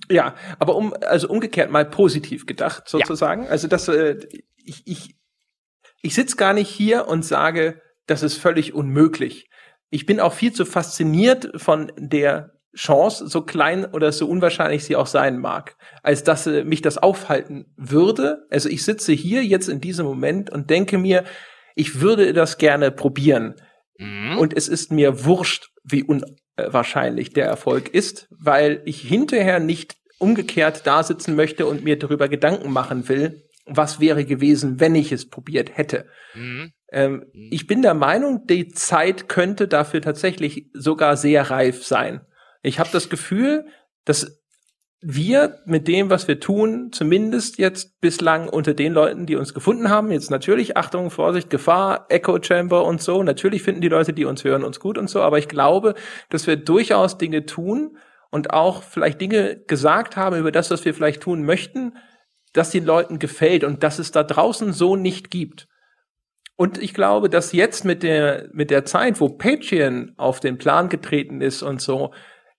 Ja, 0.10 0.36
aber 0.60 0.76
um, 0.76 0.94
also 1.02 1.30
umgekehrt 1.30 1.72
mal 1.72 1.86
positiv 1.86 2.46
gedacht, 2.46 2.88
sozusagen. 2.88 3.44
Ja. 3.44 3.50
Also 3.50 3.68
das, 3.68 3.88
äh, 3.88 4.18
ich, 4.58 4.82
ich, 4.86 5.16
ich 6.02 6.16
sitz 6.16 6.38
gar 6.38 6.54
nicht 6.54 6.70
hier 6.70 7.08
und 7.08 7.24
sage, 7.24 7.82
das 8.08 8.24
ist 8.24 8.38
völlig 8.38 8.74
unmöglich. 8.74 9.50
Ich 9.90 10.06
bin 10.06 10.20
auch 10.20 10.34
viel 10.34 10.54
zu 10.54 10.66
fasziniert 10.66 11.52
von 11.56 11.92
der 11.98 12.52
Chance, 12.76 13.28
so 13.28 13.42
klein 13.42 13.86
oder 13.86 14.12
so 14.12 14.28
unwahrscheinlich 14.28 14.86
sie 14.86 14.96
auch 14.96 15.08
sein 15.08 15.40
mag, 15.40 15.76
als 16.04 16.24
dass 16.24 16.48
äh, 16.48 16.64
mich 16.64 16.82
das 16.82 16.98
aufhalten 16.98 17.66
würde. 17.76 18.46
Also 18.50 18.70
ich 18.70 18.86
sitze 18.86 19.12
hier 19.12 19.44
jetzt 19.44 19.68
in 19.68 19.82
diesem 19.82 20.06
Moment 20.06 20.50
und 20.50 20.70
denke 20.70 20.98
mir, 20.98 21.26
ich 21.76 22.00
würde 22.00 22.34
das 22.34 22.58
gerne 22.58 22.92
probieren. 22.92 23.56
Mhm. 23.98 24.38
Und 24.38 24.56
es 24.56 24.68
ist 24.70 24.92
mir 24.92 25.26
wurscht, 25.26 25.70
wie 25.84 26.04
unwahrscheinlich 26.68 27.34
der 27.34 27.46
Erfolg 27.46 27.90
ist, 27.90 28.28
weil 28.30 28.82
ich 28.86 29.02
hinterher 29.02 29.60
nicht 29.60 29.98
umgekehrt 30.20 30.86
da 30.86 31.04
sitzen 31.04 31.36
möchte 31.36 31.66
und 31.66 31.84
mir 31.84 31.98
darüber 31.98 32.30
Gedanken 32.30 32.72
machen 32.72 33.10
will, 33.10 33.44
was 33.66 34.00
wäre 34.00 34.26
gewesen, 34.26 34.80
wenn 34.80 34.96
ich 34.96 35.12
es 35.12 35.30
probiert 35.30 35.78
hätte. 35.78 36.06
Mhm. 36.34 36.72
Ähm, 36.92 37.26
mhm. 37.34 37.50
Ich 37.52 37.68
bin 37.68 37.82
der 37.82 37.94
Meinung, 37.94 38.46
die 38.48 38.70
Zeit 38.70 39.30
könnte 39.30 39.68
dafür 39.68 40.02
tatsächlich 40.02 40.70
sogar 40.74 41.18
sehr 41.18 41.50
reif 41.50 41.84
sein. 41.86 42.22
Ich 42.62 42.80
habe 42.80 42.90
das 42.92 43.10
Gefühl, 43.10 43.66
dass 44.06 44.41
wir 45.02 45.60
mit 45.66 45.88
dem, 45.88 46.12
was 46.12 46.28
wir 46.28 46.40
tun, 46.40 46.92
zumindest 46.92 47.58
jetzt 47.58 48.00
bislang 48.02 48.48
unter 48.48 48.76
den 48.76 48.94
Leuten, 48.94 49.26
die 49.26 49.36
uns 49.36 49.54
gefunden 49.54 49.90
haben, 49.90 50.12
jetzt 50.12 50.30
natürlich 50.30 50.78
Achtung, 50.78 51.10
Vorsicht, 51.10 51.50
Gefahr, 51.50 52.06
Echo 52.10 52.38
Chamber 52.42 52.86
und 52.86 53.02
so, 53.02 53.24
natürlich 53.24 53.64
finden 53.64 53.82
die 53.82 53.90
Leute, 53.90 54.14
die 54.14 54.26
uns 54.26 54.44
hören, 54.44 54.64
uns 54.64 54.80
gut 54.80 55.00
und 55.00 55.10
so, 55.10 55.22
aber 55.22 55.40
ich 55.40 55.48
glaube, 55.48 55.96
dass 56.30 56.46
wir 56.46 56.56
durchaus 56.56 57.18
Dinge 57.18 57.48
tun 57.48 57.98
und 58.30 58.54
auch 58.54 58.84
vielleicht 58.84 59.20
Dinge 59.20 59.58
gesagt 59.66 60.18
haben 60.18 60.38
über 60.38 60.52
das, 60.52 60.70
was 60.70 60.86
wir 60.86 60.94
vielleicht 60.94 61.24
tun 61.24 61.44
möchten, 61.44 61.98
dass 62.54 62.70
den 62.70 62.86
Leuten 62.86 63.18
gefällt 63.18 63.64
und 63.64 63.82
dass 63.82 63.98
es 63.98 64.12
da 64.12 64.24
draußen 64.24 64.72
so 64.72 64.96
nicht 64.96 65.32
gibt. 65.32 65.68
Und 66.58 66.78
ich 66.78 66.94
glaube, 66.94 67.28
dass 67.28 67.54
jetzt 67.54 67.86
mit 67.86 68.04
der, 68.04 68.50
mit 68.54 68.70
der 68.70 68.86
Zeit, 68.86 69.20
wo 69.20 69.30
Patreon 69.30 70.14
auf 70.18 70.40
den 70.40 70.60
Plan 70.60 70.90
getreten 70.90 71.42
ist 71.42 71.64
und 71.64 71.82
so, 71.82 72.14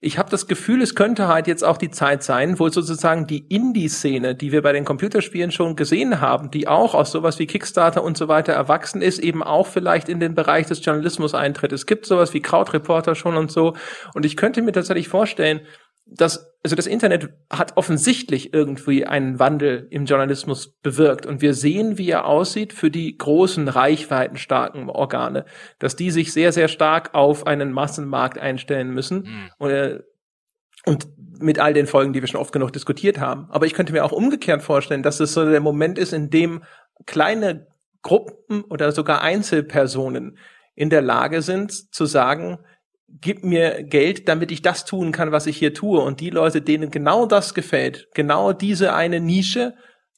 ich 0.04 0.18
habe 0.18 0.28
das 0.30 0.48
Gefühl, 0.48 0.82
es 0.82 0.96
könnte 0.96 1.28
halt 1.28 1.46
jetzt 1.46 1.62
auch 1.62 1.76
die 1.76 1.92
Zeit 1.92 2.24
sein, 2.24 2.58
wo 2.58 2.68
sozusagen 2.68 3.28
die 3.28 3.46
Indie-Szene, 3.48 4.34
die 4.34 4.50
wir 4.50 4.60
bei 4.60 4.72
den 4.72 4.84
Computerspielen 4.84 5.52
schon 5.52 5.76
gesehen 5.76 6.20
haben, 6.20 6.50
die 6.50 6.66
auch 6.66 6.96
aus 6.96 7.12
sowas 7.12 7.38
wie 7.38 7.46
Kickstarter 7.46 8.02
und 8.02 8.16
so 8.16 8.26
weiter 8.26 8.52
erwachsen 8.52 9.00
ist, 9.00 9.20
eben 9.20 9.44
auch 9.44 9.68
vielleicht 9.68 10.08
in 10.08 10.18
den 10.18 10.34
Bereich 10.34 10.66
des 10.66 10.84
Journalismus 10.84 11.34
eintritt. 11.34 11.70
Es 11.70 11.86
gibt 11.86 12.04
sowas 12.04 12.34
wie 12.34 12.42
Krautreporter 12.42 13.14
schon 13.14 13.36
und 13.36 13.52
so. 13.52 13.74
Und 14.12 14.26
ich 14.26 14.36
könnte 14.36 14.60
mir 14.62 14.72
tatsächlich 14.72 15.06
vorstellen, 15.06 15.60
das, 16.06 16.54
also 16.62 16.76
das 16.76 16.86
Internet 16.86 17.30
hat 17.50 17.76
offensichtlich 17.76 18.52
irgendwie 18.52 19.06
einen 19.06 19.38
Wandel 19.38 19.86
im 19.90 20.04
Journalismus 20.04 20.78
bewirkt. 20.82 21.26
Und 21.26 21.40
wir 21.40 21.54
sehen, 21.54 21.98
wie 21.98 22.10
er 22.10 22.26
aussieht 22.26 22.72
für 22.72 22.90
die 22.90 23.16
großen, 23.16 23.68
reichweitenstarken 23.68 24.88
Organe, 24.90 25.44
dass 25.78 25.96
die 25.96 26.10
sich 26.10 26.32
sehr, 26.32 26.52
sehr 26.52 26.68
stark 26.68 27.14
auf 27.14 27.46
einen 27.46 27.72
Massenmarkt 27.72 28.38
einstellen 28.38 28.90
müssen. 28.90 29.22
Mhm. 29.22 29.50
Und, 29.58 29.70
äh, 29.70 30.00
und 30.84 31.08
mit 31.40 31.58
all 31.58 31.74
den 31.74 31.86
Folgen, 31.86 32.12
die 32.12 32.20
wir 32.20 32.28
schon 32.28 32.40
oft 32.40 32.52
genug 32.52 32.72
diskutiert 32.72 33.18
haben. 33.18 33.46
Aber 33.50 33.66
ich 33.66 33.74
könnte 33.74 33.92
mir 33.92 34.04
auch 34.04 34.12
umgekehrt 34.12 34.62
vorstellen, 34.62 35.02
dass 35.02 35.20
es 35.20 35.32
so 35.32 35.48
der 35.48 35.60
Moment 35.60 35.98
ist, 35.98 36.12
in 36.12 36.30
dem 36.30 36.62
kleine 37.06 37.66
Gruppen 38.02 38.62
oder 38.64 38.92
sogar 38.92 39.22
Einzelpersonen 39.22 40.38
in 40.74 40.90
der 40.90 41.02
Lage 41.02 41.42
sind 41.42 41.94
zu 41.94 42.06
sagen, 42.06 42.58
gib 43.20 43.44
mir 43.44 43.82
Geld, 43.82 44.28
damit 44.28 44.50
ich 44.50 44.62
das 44.62 44.84
tun 44.84 45.12
kann, 45.12 45.32
was 45.32 45.46
ich 45.46 45.56
hier 45.56 45.74
tue. 45.74 46.00
Und 46.00 46.20
die 46.20 46.30
Leute, 46.30 46.62
denen 46.62 46.90
genau 46.90 47.26
das 47.26 47.54
gefällt, 47.54 48.08
genau 48.14 48.52
diese 48.52 48.94
eine 48.94 49.20
Nische, 49.20 49.74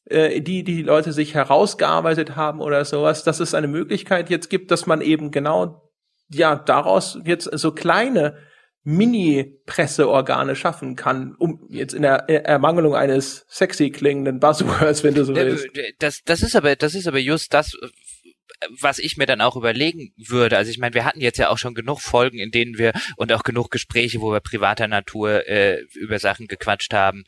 äh, 0.07 0.40
die 0.40 0.64
die 0.64 0.82
Leute 0.82 1.12
sich 1.12 1.34
herausgearbeitet 1.34 2.36
haben 2.36 2.61
oder 2.61 2.84
sowas, 2.84 3.24
dass 3.24 3.40
es 3.40 3.55
eine 3.55 3.68
Möglichkeit 3.68 4.30
jetzt 4.30 4.51
gibt, 4.51 4.70
dass 4.70 4.86
man 4.86 5.01
eben 5.01 5.30
genau 5.30 5.90
ja 6.30 6.57
daraus 6.57 7.18
jetzt 7.24 7.45
so 7.45 7.72
kleine 7.72 8.36
Mini-Presseorgane 8.84 10.55
schaffen 10.57 10.95
kann, 10.95 11.34
um 11.38 11.66
jetzt 11.70 11.95
in 11.95 12.03
der 12.03 12.28
Ermangelung 12.28 12.95
eines 12.95 13.47
sexy 13.49 13.88
klingenden 13.88 14.40
Buzzwords, 14.40 15.03
wenn 15.03 15.14
du 15.14 15.24
so 15.24 15.34
willst. 15.34 15.66
Das, 15.99 16.20
das 16.24 16.42
ist 16.42 16.55
aber, 16.55 16.76
das 16.76 16.95
ist 16.95 17.09
aber 17.09 17.18
just 17.18 17.55
das, 17.55 17.72
was 18.80 18.98
ich 18.98 19.16
mir 19.16 19.26
dann 19.26 19.40
auch 19.40 19.57
überlegen 19.57 20.12
würde, 20.16 20.57
also 20.57 20.70
ich 20.70 20.78
meine, 20.78 20.94
wir 20.94 21.05
hatten 21.05 21.20
jetzt 21.20 21.38
ja 21.38 21.48
auch 21.48 21.59
schon 21.59 21.74
genug 21.74 22.00
Folgen, 22.00 22.38
in 22.38 22.50
denen 22.50 22.78
wir 22.78 22.92
und 23.16 23.32
auch 23.32 23.42
genug 23.42 23.70
Gespräche, 23.70 24.20
wo 24.20 24.32
wir 24.32 24.40
privater 24.40 24.88
Natur 24.88 25.46
äh, 25.48 25.82
über 25.94 26.18
Sachen 26.18 26.46
gequatscht 26.46 26.92
haben, 26.92 27.24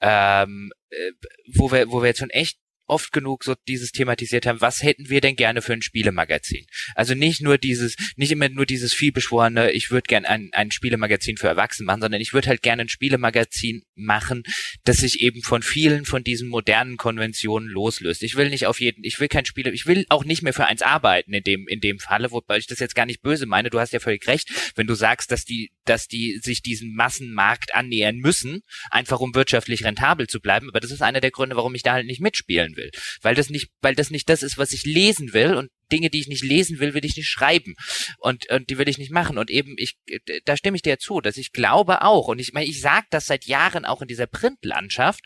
ähm, 0.00 0.70
äh, 0.90 1.12
wo 1.54 1.70
wir, 1.70 1.90
wo 1.90 2.02
wir 2.02 2.08
jetzt 2.08 2.20
schon 2.20 2.30
echt 2.30 2.58
oft 2.88 3.12
genug 3.12 3.44
so 3.44 3.54
dieses 3.68 3.92
thematisiert 3.92 4.46
haben, 4.46 4.60
was 4.60 4.82
hätten 4.82 5.08
wir 5.08 5.20
denn 5.20 5.36
gerne 5.36 5.62
für 5.62 5.72
ein 5.72 5.82
Spielemagazin? 5.82 6.66
Also 6.94 7.14
nicht 7.14 7.40
nur 7.40 7.58
dieses, 7.58 7.96
nicht 8.16 8.32
immer 8.32 8.48
nur 8.48 8.66
dieses 8.66 8.92
vielbeschworene, 8.92 9.70
ich 9.72 9.90
würde 9.90 10.06
gerne 10.08 10.28
ein, 10.28 10.50
ein 10.52 10.70
Spielemagazin 10.70 11.36
für 11.36 11.48
Erwachsene 11.48 11.86
machen, 11.86 12.00
sondern 12.00 12.20
ich 12.20 12.32
würde 12.32 12.48
halt 12.48 12.62
gerne 12.62 12.82
ein 12.82 12.88
Spielemagazin 12.88 13.82
machen, 13.94 14.42
das 14.84 14.98
sich 14.98 15.20
eben 15.20 15.42
von 15.42 15.62
vielen 15.62 16.04
von 16.04 16.24
diesen 16.24 16.48
modernen 16.48 16.96
Konventionen 16.96 17.68
loslöst. 17.68 18.22
Ich 18.22 18.36
will 18.36 18.48
nicht 18.50 18.66
auf 18.66 18.80
jeden, 18.80 19.04
ich 19.04 19.20
will 19.20 19.28
kein 19.28 19.44
Spiele, 19.44 19.70
ich 19.70 19.86
will 19.86 20.06
auch 20.08 20.24
nicht 20.24 20.42
mehr 20.42 20.54
für 20.54 20.66
eins 20.66 20.82
arbeiten 20.82 21.32
in 21.34 21.42
dem, 21.42 21.68
in 21.68 21.80
dem 21.80 21.98
Falle, 21.98 22.30
wobei 22.30 22.58
ich 22.58 22.66
das 22.66 22.78
jetzt 22.78 22.94
gar 22.94 23.06
nicht 23.06 23.22
böse 23.22 23.46
meine. 23.46 23.70
Du 23.70 23.78
hast 23.78 23.92
ja 23.92 24.00
völlig 24.00 24.26
recht, 24.26 24.72
wenn 24.74 24.86
du 24.86 24.94
sagst, 24.94 25.30
dass 25.30 25.44
die, 25.44 25.70
dass 25.84 26.08
die 26.08 26.38
sich 26.42 26.62
diesem 26.62 26.94
Massenmarkt 26.94 27.74
annähern 27.74 28.16
müssen, 28.16 28.62
einfach 28.90 29.20
um 29.20 29.34
wirtschaftlich 29.34 29.84
rentabel 29.84 30.26
zu 30.26 30.40
bleiben. 30.40 30.68
Aber 30.68 30.80
das 30.80 30.90
ist 30.90 31.02
einer 31.02 31.20
der 31.20 31.30
Gründe, 31.30 31.56
warum 31.56 31.74
ich 31.74 31.82
da 31.82 31.92
halt 31.92 32.06
nicht 32.06 32.20
mitspielen 32.20 32.76
will. 32.76 32.77
Weil 33.22 33.34
das 33.34 33.50
nicht, 33.50 33.70
weil 33.80 33.94
das 33.94 34.10
nicht 34.10 34.28
das 34.28 34.42
ist, 34.42 34.58
was 34.58 34.72
ich 34.72 34.84
lesen 34.84 35.32
will 35.32 35.54
und 35.54 35.70
Dinge, 35.90 36.10
die 36.10 36.20
ich 36.20 36.28
nicht 36.28 36.44
lesen 36.44 36.80
will, 36.80 36.94
will 36.94 37.04
ich 37.04 37.16
nicht 37.16 37.28
schreiben 37.28 37.74
und, 38.18 38.50
und 38.50 38.68
die 38.68 38.78
will 38.78 38.88
ich 38.88 38.98
nicht 38.98 39.10
machen 39.10 39.38
und 39.38 39.50
eben 39.50 39.74
ich 39.78 39.96
da 40.44 40.56
stimme 40.56 40.76
ich 40.76 40.82
dir 40.82 40.98
zu, 40.98 41.20
dass 41.20 41.36
ich 41.36 41.52
glaube 41.52 42.02
auch 42.02 42.28
und 42.28 42.38
ich 42.38 42.52
meine 42.52 42.66
ich 42.66 42.80
sage 42.80 43.06
das 43.10 43.26
seit 43.26 43.46
Jahren 43.46 43.84
auch 43.84 44.02
in 44.02 44.08
dieser 44.08 44.26
Printlandschaft 44.26 45.20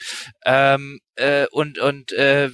ähm, 0.44 1.00
äh, 1.16 1.46
und 1.50 1.78
und 1.78 2.12
äh, 2.12 2.50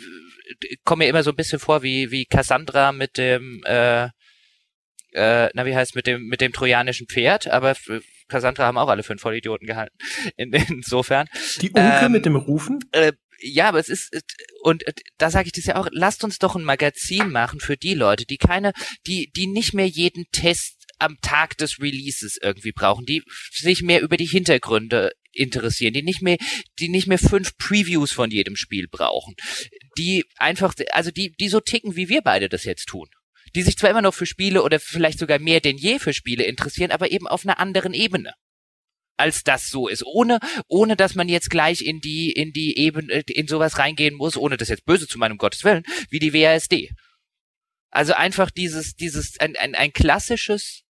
komme 0.84 1.04
mir 1.04 1.10
immer 1.10 1.22
so 1.22 1.30
ein 1.30 1.36
bisschen 1.36 1.58
vor 1.58 1.82
wie 1.82 2.10
wie 2.10 2.24
Cassandra 2.24 2.92
mit 2.92 3.18
dem 3.18 3.62
äh, 3.64 4.08
äh, 5.12 5.50
na 5.52 5.66
wie 5.66 5.76
heißt 5.76 5.94
mit 5.94 6.06
dem 6.06 6.26
mit 6.28 6.40
dem 6.40 6.52
trojanischen 6.52 7.08
Pferd, 7.08 7.48
aber 7.48 7.76
Cassandra 8.28 8.66
haben 8.66 8.78
auch 8.78 8.88
alle 8.88 9.02
für 9.02 9.12
einen 9.12 9.18
Vollidioten 9.18 9.66
gehalten. 9.66 9.96
In, 10.36 10.52
insofern. 10.52 11.28
Die 11.60 11.70
Unke 11.70 12.04
ähm, 12.04 12.12
mit 12.12 12.26
dem 12.26 12.36
Rufen? 12.36 12.78
Äh, 12.92 13.12
ja, 13.40 13.68
aber 13.68 13.78
es 13.78 13.88
ist 13.88 14.10
und 14.62 14.84
da 15.18 15.30
sage 15.30 15.46
ich 15.46 15.52
das 15.52 15.66
ja 15.66 15.76
auch, 15.76 15.88
lasst 15.92 16.24
uns 16.24 16.38
doch 16.38 16.56
ein 16.56 16.64
Magazin 16.64 17.30
machen 17.30 17.60
für 17.60 17.76
die 17.76 17.94
Leute, 17.94 18.26
die 18.26 18.38
keine, 18.38 18.72
die 19.06 19.30
die 19.34 19.46
nicht 19.46 19.74
mehr 19.74 19.86
jeden 19.86 20.26
Test 20.32 20.78
am 20.98 21.20
Tag 21.20 21.56
des 21.58 21.80
Releases 21.80 22.38
irgendwie 22.42 22.72
brauchen, 22.72 23.06
die 23.06 23.22
sich 23.52 23.82
mehr 23.82 24.02
über 24.02 24.16
die 24.16 24.26
Hintergründe 24.26 25.12
interessieren, 25.32 25.94
die 25.94 26.02
nicht 26.02 26.22
mehr, 26.22 26.36
die 26.78 26.88
nicht 26.88 27.06
mehr 27.06 27.18
fünf 27.18 27.56
Previews 27.56 28.12
von 28.12 28.30
jedem 28.30 28.56
Spiel 28.56 28.88
brauchen, 28.88 29.34
die 29.96 30.24
einfach, 30.36 30.74
also 30.92 31.10
die, 31.10 31.32
die 31.38 31.48
so 31.48 31.60
ticken, 31.60 31.96
wie 31.96 32.08
wir 32.08 32.22
beide 32.22 32.48
das 32.48 32.64
jetzt 32.64 32.86
tun. 32.86 33.08
Die 33.54 33.62
sich 33.62 33.78
zwar 33.78 33.90
immer 33.90 34.02
noch 34.02 34.14
für 34.14 34.26
Spiele 34.26 34.62
oder 34.62 34.78
vielleicht 34.78 35.18
sogar 35.18 35.38
mehr 35.38 35.60
denn 35.60 35.78
je 35.78 35.98
für 35.98 36.12
Spiele 36.12 36.44
interessieren, 36.44 36.90
aber 36.90 37.10
eben 37.10 37.26
auf 37.26 37.44
einer 37.44 37.58
anderen 37.58 37.94
Ebene 37.94 38.34
als 39.18 39.44
das 39.44 39.68
so 39.68 39.88
ist, 39.88 40.04
ohne 40.04 40.38
ohne 40.68 40.96
dass 40.96 41.14
man 41.14 41.28
jetzt 41.28 41.50
gleich 41.50 41.82
in 41.82 42.00
die 42.00 42.32
in 42.32 42.52
die 42.52 42.78
Ebene 42.78 43.22
in 43.26 43.48
sowas 43.48 43.78
reingehen 43.78 44.14
muss, 44.14 44.36
ohne 44.36 44.56
das 44.56 44.68
jetzt 44.68 44.84
böse 44.84 45.06
zu 45.06 45.18
meinem 45.18 45.38
Gottes 45.38 45.64
Willen, 45.64 45.84
wie 46.10 46.18
die 46.18 46.32
WASD. 46.32 46.90
Also 47.90 48.14
einfach 48.14 48.50
dieses 48.50 48.94
dieses 48.94 49.38
ein 49.40 49.56
ein, 49.56 49.74
ein 49.74 49.92
klassisches 49.92 50.84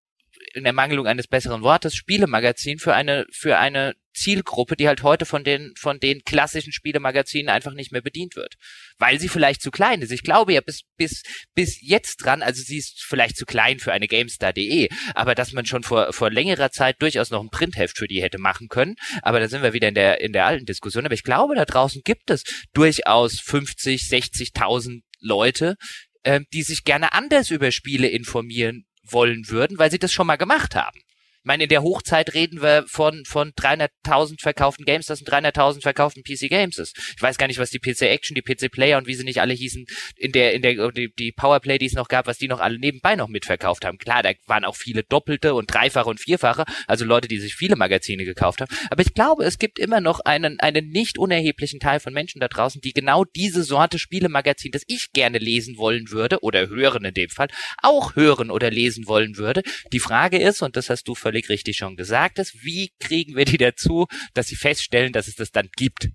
in 0.54 0.64
der 0.64 0.72
Mangelung 0.72 1.06
eines 1.06 1.26
besseren 1.26 1.62
Wortes 1.62 1.94
Spielemagazin 1.94 2.78
für 2.78 2.94
eine 2.94 3.26
für 3.30 3.58
eine 3.58 3.94
Zielgruppe, 4.18 4.76
die 4.76 4.88
halt 4.88 5.02
heute 5.02 5.24
von 5.24 5.44
den, 5.44 5.72
von 5.78 6.00
den 6.00 6.22
klassischen 6.24 6.72
Spielemagazinen 6.72 7.48
einfach 7.48 7.72
nicht 7.72 7.92
mehr 7.92 8.02
bedient 8.02 8.36
wird. 8.36 8.54
Weil 8.98 9.20
sie 9.20 9.28
vielleicht 9.28 9.62
zu 9.62 9.70
klein 9.70 10.02
ist. 10.02 10.10
Ich 10.10 10.22
glaube 10.22 10.52
ja 10.52 10.60
bis, 10.60 10.82
bis, 10.96 11.22
bis 11.54 11.78
jetzt 11.80 12.16
dran, 12.16 12.42
also 12.42 12.62
sie 12.62 12.78
ist 12.78 13.02
vielleicht 13.02 13.36
zu 13.36 13.46
klein 13.46 13.78
für 13.78 13.92
eine 13.92 14.08
GameStar.de, 14.08 14.88
aber 15.14 15.34
dass 15.34 15.52
man 15.52 15.66
schon 15.66 15.84
vor, 15.84 16.12
vor 16.12 16.30
längerer 16.30 16.70
Zeit 16.70 17.00
durchaus 17.00 17.30
noch 17.30 17.42
ein 17.42 17.50
Printheft 17.50 17.96
für 17.96 18.08
die 18.08 18.22
hätte 18.22 18.38
machen 18.38 18.68
können. 18.68 18.96
Aber 19.22 19.40
da 19.40 19.48
sind 19.48 19.62
wir 19.62 19.72
wieder 19.72 19.88
in 19.88 19.94
der, 19.94 20.20
in 20.20 20.32
der 20.32 20.46
alten 20.46 20.66
Diskussion. 20.66 21.04
Aber 21.04 21.14
ich 21.14 21.22
glaube, 21.22 21.54
da 21.54 21.64
draußen 21.64 22.02
gibt 22.04 22.30
es 22.30 22.42
durchaus 22.74 23.40
50, 23.40 24.02
60.000 24.02 25.02
Leute, 25.20 25.76
äh, 26.24 26.40
die 26.52 26.62
sich 26.62 26.84
gerne 26.84 27.12
anders 27.12 27.50
über 27.50 27.70
Spiele 27.70 28.08
informieren 28.08 28.87
wollen 29.12 29.48
würden, 29.48 29.78
weil 29.78 29.90
sie 29.90 29.98
das 29.98 30.12
schon 30.12 30.26
mal 30.26 30.36
gemacht 30.36 30.74
haben 30.74 31.00
meine, 31.44 31.64
in 31.64 31.68
der 31.68 31.82
Hochzeit 31.82 32.34
reden 32.34 32.62
wir 32.62 32.84
von, 32.88 33.24
von 33.24 33.52
300.000 33.52 34.40
verkauften 34.40 34.84
Games, 34.84 35.06
das 35.06 35.18
sind 35.18 35.30
300.000 35.30 35.82
verkauften 35.82 36.22
PC 36.22 36.48
Games 36.48 36.78
ist. 36.78 36.96
Ich 37.16 37.22
weiß 37.22 37.38
gar 37.38 37.46
nicht, 37.46 37.58
was 37.58 37.70
die 37.70 37.78
PC 37.78 38.02
Action, 38.02 38.34
die 38.34 38.42
PC 38.42 38.70
Player 38.70 38.98
und 38.98 39.06
wie 39.06 39.14
sie 39.14 39.24
nicht 39.24 39.40
alle 39.40 39.54
hießen, 39.54 39.86
in 40.16 40.32
der, 40.32 40.54
in 40.54 40.62
der, 40.62 40.90
die 40.92 41.32
Powerplay, 41.32 41.78
die 41.78 41.86
es 41.86 41.94
noch 41.94 42.08
gab, 42.08 42.26
was 42.26 42.38
die 42.38 42.48
noch 42.48 42.60
alle 42.60 42.78
nebenbei 42.78 43.16
noch 43.16 43.28
mitverkauft 43.28 43.84
haben. 43.84 43.98
Klar, 43.98 44.22
da 44.22 44.32
waren 44.46 44.64
auch 44.64 44.76
viele 44.76 45.02
Doppelte 45.02 45.54
und 45.54 45.72
Dreifache 45.72 46.08
und 46.08 46.20
Vierfache, 46.20 46.64
also 46.86 47.04
Leute, 47.04 47.28
die 47.28 47.38
sich 47.38 47.54
viele 47.54 47.76
Magazine 47.76 48.24
gekauft 48.24 48.60
haben. 48.60 48.74
Aber 48.90 49.02
ich 49.02 49.14
glaube, 49.14 49.44
es 49.44 49.58
gibt 49.58 49.78
immer 49.78 50.00
noch 50.00 50.20
einen, 50.20 50.60
einen 50.60 50.88
nicht 50.88 51.18
unerheblichen 51.18 51.80
Teil 51.80 52.00
von 52.00 52.12
Menschen 52.12 52.40
da 52.40 52.48
draußen, 52.48 52.80
die 52.80 52.92
genau 52.92 53.24
diese 53.24 53.62
Sorte 53.62 53.98
Spielemagazin, 53.98 54.72
das 54.72 54.82
ich 54.86 55.12
gerne 55.12 55.38
lesen 55.38 55.76
wollen 55.76 56.10
würde, 56.10 56.40
oder 56.40 56.68
hören 56.68 57.04
in 57.04 57.14
dem 57.14 57.30
Fall, 57.30 57.48
auch 57.82 58.16
hören 58.16 58.50
oder 58.50 58.70
lesen 58.70 59.06
wollen 59.06 59.36
würde. 59.36 59.62
Die 59.92 60.00
Frage 60.00 60.38
ist, 60.38 60.62
und 60.62 60.76
das 60.76 60.90
hast 60.90 61.08
du 61.08 61.14
völlig 61.28 61.50
richtig 61.50 61.76
schon 61.76 61.94
gesagt 61.94 62.38
hast. 62.38 62.64
Wie 62.64 62.90
kriegen 63.00 63.36
wir 63.36 63.44
die 63.44 63.58
dazu, 63.58 64.06
dass 64.32 64.46
sie 64.46 64.56
feststellen, 64.56 65.12
dass 65.12 65.28
es 65.28 65.34
das 65.34 65.50
dann 65.50 65.68
gibt? 65.76 66.08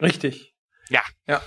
Richtig. 0.00 0.54
Ja. 0.88 1.02
Ja. 1.26 1.42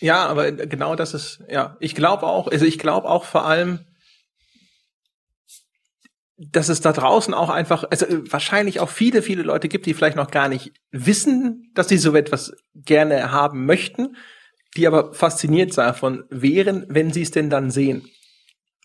Ja, 0.00 0.26
aber 0.26 0.50
genau 0.50 0.96
das 0.96 1.12
ist, 1.14 1.44
ja, 1.48 1.76
ich 1.78 1.94
glaube 1.94 2.26
auch, 2.26 2.48
also 2.48 2.64
ich 2.64 2.78
glaube 2.78 3.08
auch 3.08 3.24
vor 3.24 3.44
allem, 3.44 3.86
dass 6.38 6.70
es 6.70 6.80
da 6.80 6.92
draußen 6.92 7.34
auch 7.34 7.50
einfach, 7.50 7.84
also 7.88 8.06
äh, 8.06 8.32
wahrscheinlich 8.32 8.80
auch 8.80 8.88
viele, 8.88 9.22
viele 9.22 9.42
Leute 9.42 9.68
gibt, 9.68 9.86
die 9.86 9.94
vielleicht 9.94 10.16
noch 10.16 10.30
gar 10.30 10.48
nicht 10.48 10.72
wissen, 10.90 11.70
dass 11.74 11.88
sie 11.88 11.98
so 11.98 12.16
etwas 12.16 12.52
gerne 12.74 13.30
haben 13.30 13.66
möchten, 13.66 14.16
die 14.76 14.86
aber 14.86 15.12
fasziniert 15.12 15.76
davon 15.76 16.24
wären, 16.30 16.86
wenn 16.88 17.12
sie 17.12 17.22
es 17.22 17.30
denn 17.30 17.50
dann 17.50 17.70
sehen. 17.70 18.08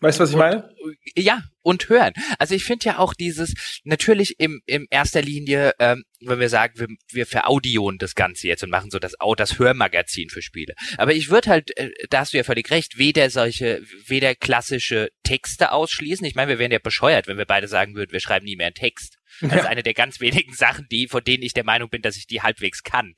Weißt 0.00 0.18
du, 0.18 0.22
was 0.22 0.30
ich 0.30 0.36
und, 0.36 0.40
meine? 0.40 0.70
Ja, 1.16 1.42
und 1.62 1.88
hören. 1.88 2.12
Also 2.38 2.54
ich 2.54 2.64
finde 2.64 2.86
ja 2.86 2.98
auch 2.98 3.14
dieses, 3.14 3.80
natürlich 3.82 4.38
im, 4.38 4.62
im 4.66 4.86
erster 4.90 5.22
Linie, 5.22 5.72
ähm, 5.80 6.04
wenn 6.20 6.38
wir 6.38 6.48
sagen, 6.48 6.78
wir, 6.78 6.86
wir 7.10 7.26
veraudioen 7.26 7.98
das 7.98 8.14
Ganze 8.14 8.46
jetzt 8.46 8.62
und 8.62 8.70
machen 8.70 8.90
so 8.90 9.00
das, 9.00 9.14
das 9.36 9.58
Hörmagazin 9.58 10.30
für 10.30 10.40
Spiele. 10.40 10.74
Aber 10.98 11.14
ich 11.14 11.30
würde 11.30 11.50
halt, 11.50 11.76
äh, 11.76 11.90
da 12.10 12.20
hast 12.20 12.32
du 12.32 12.36
ja 12.36 12.44
völlig 12.44 12.70
recht, 12.70 12.96
weder 12.98 13.28
solche, 13.30 13.82
weder 14.06 14.36
klassische 14.36 15.10
Texte 15.24 15.72
ausschließen. 15.72 16.24
Ich 16.26 16.36
meine, 16.36 16.50
wir 16.50 16.58
wären 16.60 16.72
ja 16.72 16.78
bescheuert, 16.78 17.26
wenn 17.26 17.38
wir 17.38 17.46
beide 17.46 17.66
sagen 17.66 17.96
würden, 17.96 18.12
wir 18.12 18.20
schreiben 18.20 18.44
nie 18.44 18.56
mehr 18.56 18.68
einen 18.68 18.74
Text. 18.74 19.18
Das 19.40 19.52
ja. 19.52 19.58
ist 19.58 19.66
eine 19.66 19.82
der 19.82 19.94
ganz 19.94 20.20
wenigen 20.20 20.54
Sachen, 20.54 20.86
die, 20.90 21.08
von 21.08 21.24
denen 21.24 21.42
ich 21.42 21.54
der 21.54 21.64
Meinung 21.64 21.90
bin, 21.90 22.02
dass 22.02 22.16
ich 22.16 22.28
die 22.28 22.40
halbwegs 22.40 22.84
kann. 22.84 23.14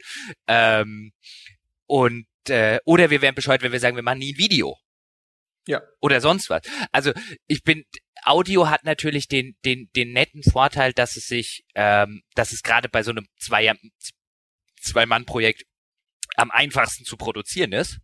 Ähm, 0.47 1.12
und 1.87 2.26
äh, 2.49 2.78
oder 2.87 3.11
wir 3.11 3.20
wären 3.20 3.35
bescheuert, 3.35 3.62
wenn 3.62 3.72
wir 3.72 3.81
sagen, 3.81 3.97
wir 3.97 4.03
machen 4.03 4.20
nie 4.20 4.33
ein 4.33 4.39
Video. 4.39 4.78
Ja. 5.70 5.82
Oder 6.00 6.20
sonst 6.20 6.50
was. 6.50 6.62
Also 6.90 7.12
ich 7.46 7.62
bin, 7.62 7.84
Audio 8.24 8.68
hat 8.68 8.84
natürlich 8.84 9.28
den, 9.28 9.56
den, 9.64 9.88
den 9.94 10.12
netten 10.12 10.42
Vorteil, 10.42 10.92
dass 10.92 11.16
es 11.16 11.26
sich, 11.26 11.64
ähm, 11.76 12.22
dass 12.34 12.50
es 12.52 12.62
gerade 12.62 12.88
bei 12.88 13.04
so 13.04 13.12
einem 13.12 13.26
zwei, 13.38 13.72
Zwei-Mann-Projekt 14.82 15.62
am 16.36 16.50
einfachsten 16.50 17.04
zu 17.04 17.16
produzieren 17.16 17.72
ist. 17.72 17.98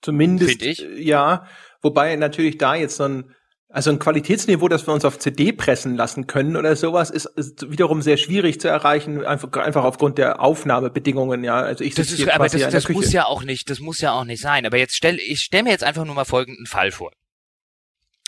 Zumindest, 0.00 0.62
ich. 0.62 0.78
ja. 0.78 1.46
Wobei 1.82 2.16
natürlich 2.16 2.56
da 2.56 2.74
jetzt 2.74 2.96
so 2.96 3.04
ein, 3.04 3.34
also 3.76 3.90
ein 3.90 3.98
Qualitätsniveau, 3.98 4.68
das 4.68 4.86
wir 4.86 4.94
uns 4.94 5.04
auf 5.04 5.18
CD 5.18 5.52
pressen 5.52 5.96
lassen 5.96 6.26
können 6.26 6.56
oder 6.56 6.76
sowas, 6.76 7.10
ist, 7.10 7.26
ist 7.26 7.70
wiederum 7.70 8.00
sehr 8.00 8.16
schwierig 8.16 8.58
zu 8.58 8.68
erreichen, 8.68 9.22
einfach, 9.22 9.52
einfach 9.52 9.84
aufgrund 9.84 10.16
der 10.16 10.40
Aufnahmebedingungen, 10.40 11.44
ja. 11.44 11.56
Also 11.56 11.84
ich 11.84 11.94
das 11.94 12.10
ist, 12.10 12.26
aber 12.26 12.48
das, 12.48 12.70
das 12.70 12.88
muss 12.88 13.12
ja 13.12 13.26
auch 13.26 13.42
nicht, 13.42 13.68
das 13.68 13.80
muss 13.80 14.00
ja 14.00 14.12
auch 14.12 14.24
nicht 14.24 14.40
sein. 14.40 14.64
Aber 14.64 14.78
jetzt 14.78 14.96
stell, 14.96 15.18
ich 15.18 15.42
stell 15.42 15.62
mir 15.62 15.72
jetzt 15.72 15.84
einfach 15.84 16.06
nur 16.06 16.14
mal 16.14 16.24
folgenden 16.24 16.64
Fall 16.64 16.90
vor. 16.90 17.12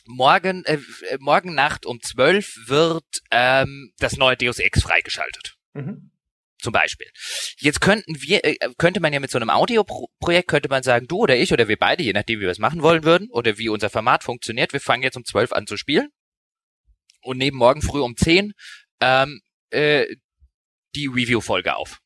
Morgen, 0.05 0.67
äh, 0.67 0.77
morgen 1.19 1.55
Nacht 1.55 1.87
um 1.87 1.99
zwölf 2.03 2.55
wird 2.67 3.07
ähm, 3.31 3.93
das 4.01 4.19
neue 4.19 4.37
Deus 4.37 4.59
Ex 4.59 4.83
freigeschaltet. 4.83 5.55
Mhm. 5.73 6.11
Zum 6.61 6.73
Beispiel. 6.73 7.07
Jetzt 7.59 7.81
könnten 7.81 8.21
wir, 8.21 8.45
äh, 8.45 8.57
könnte 8.79 9.01
man 9.01 9.13
ja 9.13 9.21
mit 9.21 9.31
so 9.31 9.39
einem 9.39 9.51
Audioprojekt, 9.51 10.49
könnte 10.49 10.69
man 10.69 10.83
sagen, 10.83 11.07
du 11.07 11.19
oder 11.19 11.37
ich 11.37 11.53
oder 11.53 11.69
wir 11.69 11.77
beide, 11.77 12.03
je 12.03 12.13
nachdem, 12.13 12.41
wie 12.41 12.45
wir 12.45 12.51
es 12.51 12.59
machen 12.59 12.83
wollen 12.83 13.05
würden 13.05 13.31
oder 13.31 13.59
wie 13.59 13.69
unser 13.69 13.91
Format 13.91 14.25
funktioniert, 14.25 14.73
wir 14.73 14.81
fangen 14.81 15.05
jetzt 15.05 15.17
um 15.17 15.25
zwölf 15.25 15.53
an 15.53 15.67
zu 15.67 15.77
spielen 15.77 16.09
und 17.23 17.39
nehmen 17.39 17.57
morgen 17.57 17.81
früh 17.81 18.01
um 18.01 18.17
zehn 18.17 18.55
ähm, 19.01 19.41
äh, 19.71 20.07
die 20.97 21.07
Review-Folge 21.07 21.77
auf. 21.77 22.01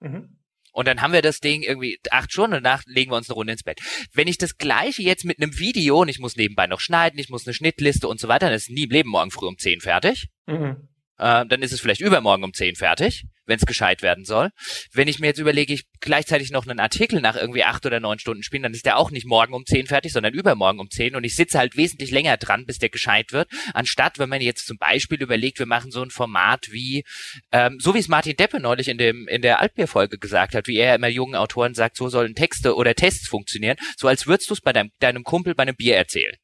Mhm. 0.00 0.38
Und 0.72 0.88
dann 0.88 1.02
haben 1.02 1.12
wir 1.12 1.22
das 1.22 1.38
Ding 1.38 1.62
irgendwie 1.62 2.00
acht 2.10 2.32
Stunden 2.32 2.56
und 2.56 2.64
danach 2.64 2.82
legen 2.86 3.12
wir 3.12 3.16
uns 3.16 3.28
eine 3.28 3.34
Runde 3.34 3.52
ins 3.52 3.62
Bett. 3.62 3.80
Wenn 4.14 4.26
ich 4.26 4.38
das 4.38 4.56
gleiche 4.56 5.02
jetzt 5.02 5.24
mit 5.24 5.38
einem 5.38 5.58
Video 5.58 6.00
und 6.00 6.08
ich 6.08 6.18
muss 6.18 6.34
nebenbei 6.34 6.66
noch 6.66 6.80
schneiden, 6.80 7.20
ich 7.20 7.28
muss 7.28 7.46
eine 7.46 7.54
Schnittliste 7.54 8.08
und 8.08 8.18
so 8.18 8.26
weiter, 8.26 8.46
dann 8.46 8.54
ist 8.54 8.70
nie 8.70 8.84
im 8.84 8.90
Leben 8.90 9.10
morgen 9.10 9.30
früh 9.30 9.46
um 9.46 9.58
zehn 9.58 9.80
fertig. 9.80 10.28
Mhm 10.46 10.88
äh, 11.18 11.44
dann 11.46 11.62
ist 11.62 11.72
es 11.72 11.80
vielleicht 11.80 12.00
übermorgen 12.00 12.44
um 12.44 12.52
10 12.52 12.76
fertig, 12.76 13.24
wenn 13.46 13.58
es 13.58 13.66
gescheit 13.66 14.02
werden 14.02 14.24
soll. 14.24 14.50
Wenn 14.92 15.08
ich 15.08 15.18
mir 15.18 15.28
jetzt 15.28 15.38
überlege, 15.38 15.72
ich 15.72 15.84
gleichzeitig 16.00 16.50
noch 16.50 16.66
einen 16.66 16.80
Artikel 16.80 17.20
nach 17.20 17.36
irgendwie 17.36 17.64
acht 17.64 17.84
oder 17.86 18.00
neun 18.00 18.18
Stunden 18.18 18.42
spielen, 18.42 18.62
dann 18.62 18.74
ist 18.74 18.86
der 18.86 18.96
auch 18.96 19.10
nicht 19.10 19.26
morgen 19.26 19.54
um 19.54 19.66
10 19.66 19.86
fertig, 19.86 20.12
sondern 20.12 20.34
übermorgen 20.34 20.80
um 20.80 20.90
10 20.90 21.14
und 21.14 21.24
ich 21.24 21.36
sitze 21.36 21.58
halt 21.58 21.76
wesentlich 21.76 22.10
länger 22.10 22.36
dran, 22.36 22.66
bis 22.66 22.78
der 22.78 22.88
gescheit 22.88 23.32
wird, 23.32 23.48
anstatt 23.74 24.18
wenn 24.18 24.28
man 24.28 24.40
jetzt 24.40 24.66
zum 24.66 24.78
Beispiel 24.78 25.22
überlegt, 25.22 25.58
wir 25.58 25.66
machen 25.66 25.90
so 25.90 26.02
ein 26.02 26.10
Format 26.10 26.70
wie, 26.70 27.04
ähm, 27.52 27.78
so 27.80 27.94
wie 27.94 27.98
es 27.98 28.08
Martin 28.08 28.36
Deppe 28.36 28.60
neulich 28.60 28.88
in 28.88 28.98
dem 28.98 29.28
in 29.28 29.42
der 29.42 29.60
Altbier-Folge 29.60 30.18
gesagt 30.18 30.54
hat, 30.54 30.66
wie 30.66 30.76
er 30.76 30.94
immer 30.94 31.08
jungen 31.08 31.34
Autoren 31.34 31.74
sagt, 31.74 31.96
so 31.96 32.08
sollen 32.08 32.34
Texte 32.34 32.74
oder 32.74 32.94
Tests 32.94 33.28
funktionieren, 33.28 33.76
so 33.96 34.08
als 34.08 34.26
würdest 34.26 34.50
du 34.50 34.54
es 34.54 34.60
bei 34.60 34.72
deinem, 34.72 34.90
deinem 35.00 35.24
Kumpel 35.24 35.54
bei 35.54 35.62
einem 35.62 35.76
Bier 35.76 35.96
erzählen 35.96 36.36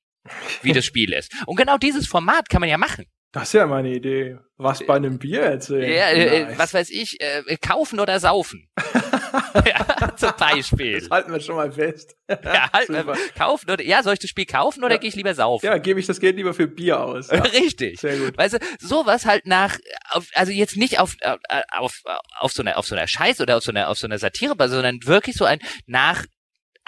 wie 0.62 0.72
das 0.72 0.84
Spiel 0.84 1.12
ist. 1.12 1.32
Und 1.46 1.56
genau 1.56 1.78
dieses 1.78 2.06
Format 2.06 2.48
kann 2.48 2.60
man 2.60 2.68
ja 2.68 2.76
machen. 2.76 3.06
Das 3.39 3.51
ist 3.51 3.53
ja 3.53 3.66
meine 3.66 3.91
Idee. 3.91 4.36
Was 4.57 4.84
bei 4.84 4.97
einem 4.97 5.18
Bier 5.18 5.43
erzählen. 5.43 5.93
Ja, 5.93 6.09
äh, 6.09 6.43
nice. 6.43 6.59
was 6.59 6.74
weiß 6.74 6.91
ich, 6.91 7.20
äh, 7.20 7.57
kaufen 7.59 8.01
oder 8.01 8.18
saufen. 8.18 8.68
ja, 9.64 10.16
zum 10.16 10.32
Beispiel. 10.36 10.99
Das 10.99 11.11
halten 11.11 11.32
wir 11.32 11.39
schon 11.39 11.55
mal 11.55 11.70
fest. 11.70 12.16
ja, 12.28 12.72
halten 12.72 12.95
wir, 12.95 13.16
kaufen 13.36 13.70
oder, 13.70 13.84
ja, 13.84 14.03
soll 14.03 14.14
ich 14.14 14.18
das 14.18 14.30
Spiel 14.30 14.47
kaufen 14.47 14.82
oder 14.82 14.95
ja. 14.95 15.01
gehe 15.01 15.09
ich 15.11 15.14
lieber 15.14 15.32
saufen? 15.34 15.64
Ja, 15.64 15.78
gebe 15.78 16.01
ich 16.01 16.07
das 16.07 16.18
Geld 16.18 16.34
lieber 16.34 16.53
für 16.53 16.66
Bier 16.66 16.99
aus. 16.99 17.30
Ja. 17.30 17.41
Richtig. 17.43 18.01
Sehr 18.01 18.16
gut. 18.16 18.36
Weißt 18.36 18.55
du, 18.55 18.59
sowas 18.80 19.24
halt 19.26 19.47
nach, 19.47 19.78
auf, 20.11 20.26
also 20.34 20.51
jetzt 20.51 20.76
nicht 20.76 20.99
auf, 20.99 21.14
äh, 21.20 21.36
auf, 21.70 22.03
auf 22.41 22.51
so 22.51 22.62
einer, 22.62 22.76
auf 22.76 22.86
so 22.89 22.97
einer 22.97 23.07
Scheiß 23.07 23.41
oder 23.41 23.59
auf 23.59 23.62
so 23.62 23.70
einer, 23.70 23.89
auf 23.89 23.99
so 23.99 24.09
einer 24.09 24.18
Satire, 24.18 24.57
sondern 24.68 24.99
wirklich 25.05 25.36
so 25.36 25.45
ein 25.45 25.61
nach 25.86 26.24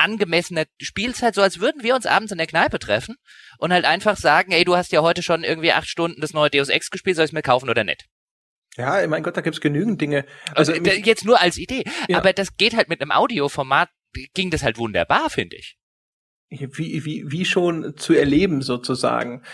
angemessene 0.01 0.67
Spielzeit, 0.81 1.35
so 1.35 1.43
als 1.43 1.61
würden 1.61 1.83
wir 1.83 1.95
uns 1.95 2.07
abends 2.07 2.33
in 2.33 2.39
der 2.39 2.47
Kneipe 2.47 2.79
treffen 2.79 3.17
und 3.59 3.73
halt 3.73 3.85
einfach 3.85 4.17
sagen, 4.17 4.53
ey, 4.53 4.65
du 4.65 4.77
hast 4.77 4.93
ja 4.93 5.03
heute 5.03 5.23
schon 5.23 5.45
irgendwie 5.45 5.73
acht 5.73 5.89
Stunden 5.89 6.21
das 6.21 6.33
neue 6.33 6.51
Deus 6.51 6.69
Ex 6.69 6.91
gespielt, 6.91 7.17
soll 7.17 7.25
ich 7.25 7.31
es 7.31 7.35
mir 7.35 7.43
kaufen 7.43 7.71
oder 7.71 7.85
nicht? 7.85 8.07
Ja, 8.77 9.07
mein 9.07 9.23
Gott, 9.23 9.37
da 9.37 9.41
gibt's 9.41 9.61
genügend 9.61 10.01
Dinge. 10.01 10.25
Also, 10.55 10.73
also 10.73 10.85
jetzt 10.91 11.25
nur 11.25 11.41
als 11.41 11.59
Idee. 11.59 11.85
Ja. 12.09 12.19
Aber 12.19 12.33
das 12.33 12.57
geht 12.57 12.77
halt 12.77 12.89
mit 12.89 13.01
einem 13.01 13.11
Audioformat, 13.11 13.91
ging 14.35 14.51
das 14.51 14.63
halt 14.63 14.79
wunderbar, 14.79 15.29
finde 15.31 15.57
ich. 15.57 15.77
Wie, 16.49 17.05
wie, 17.05 17.25
wie 17.27 17.45
schon 17.45 17.97
zu 17.97 18.15
erleben, 18.15 18.63
sozusagen. 18.63 19.45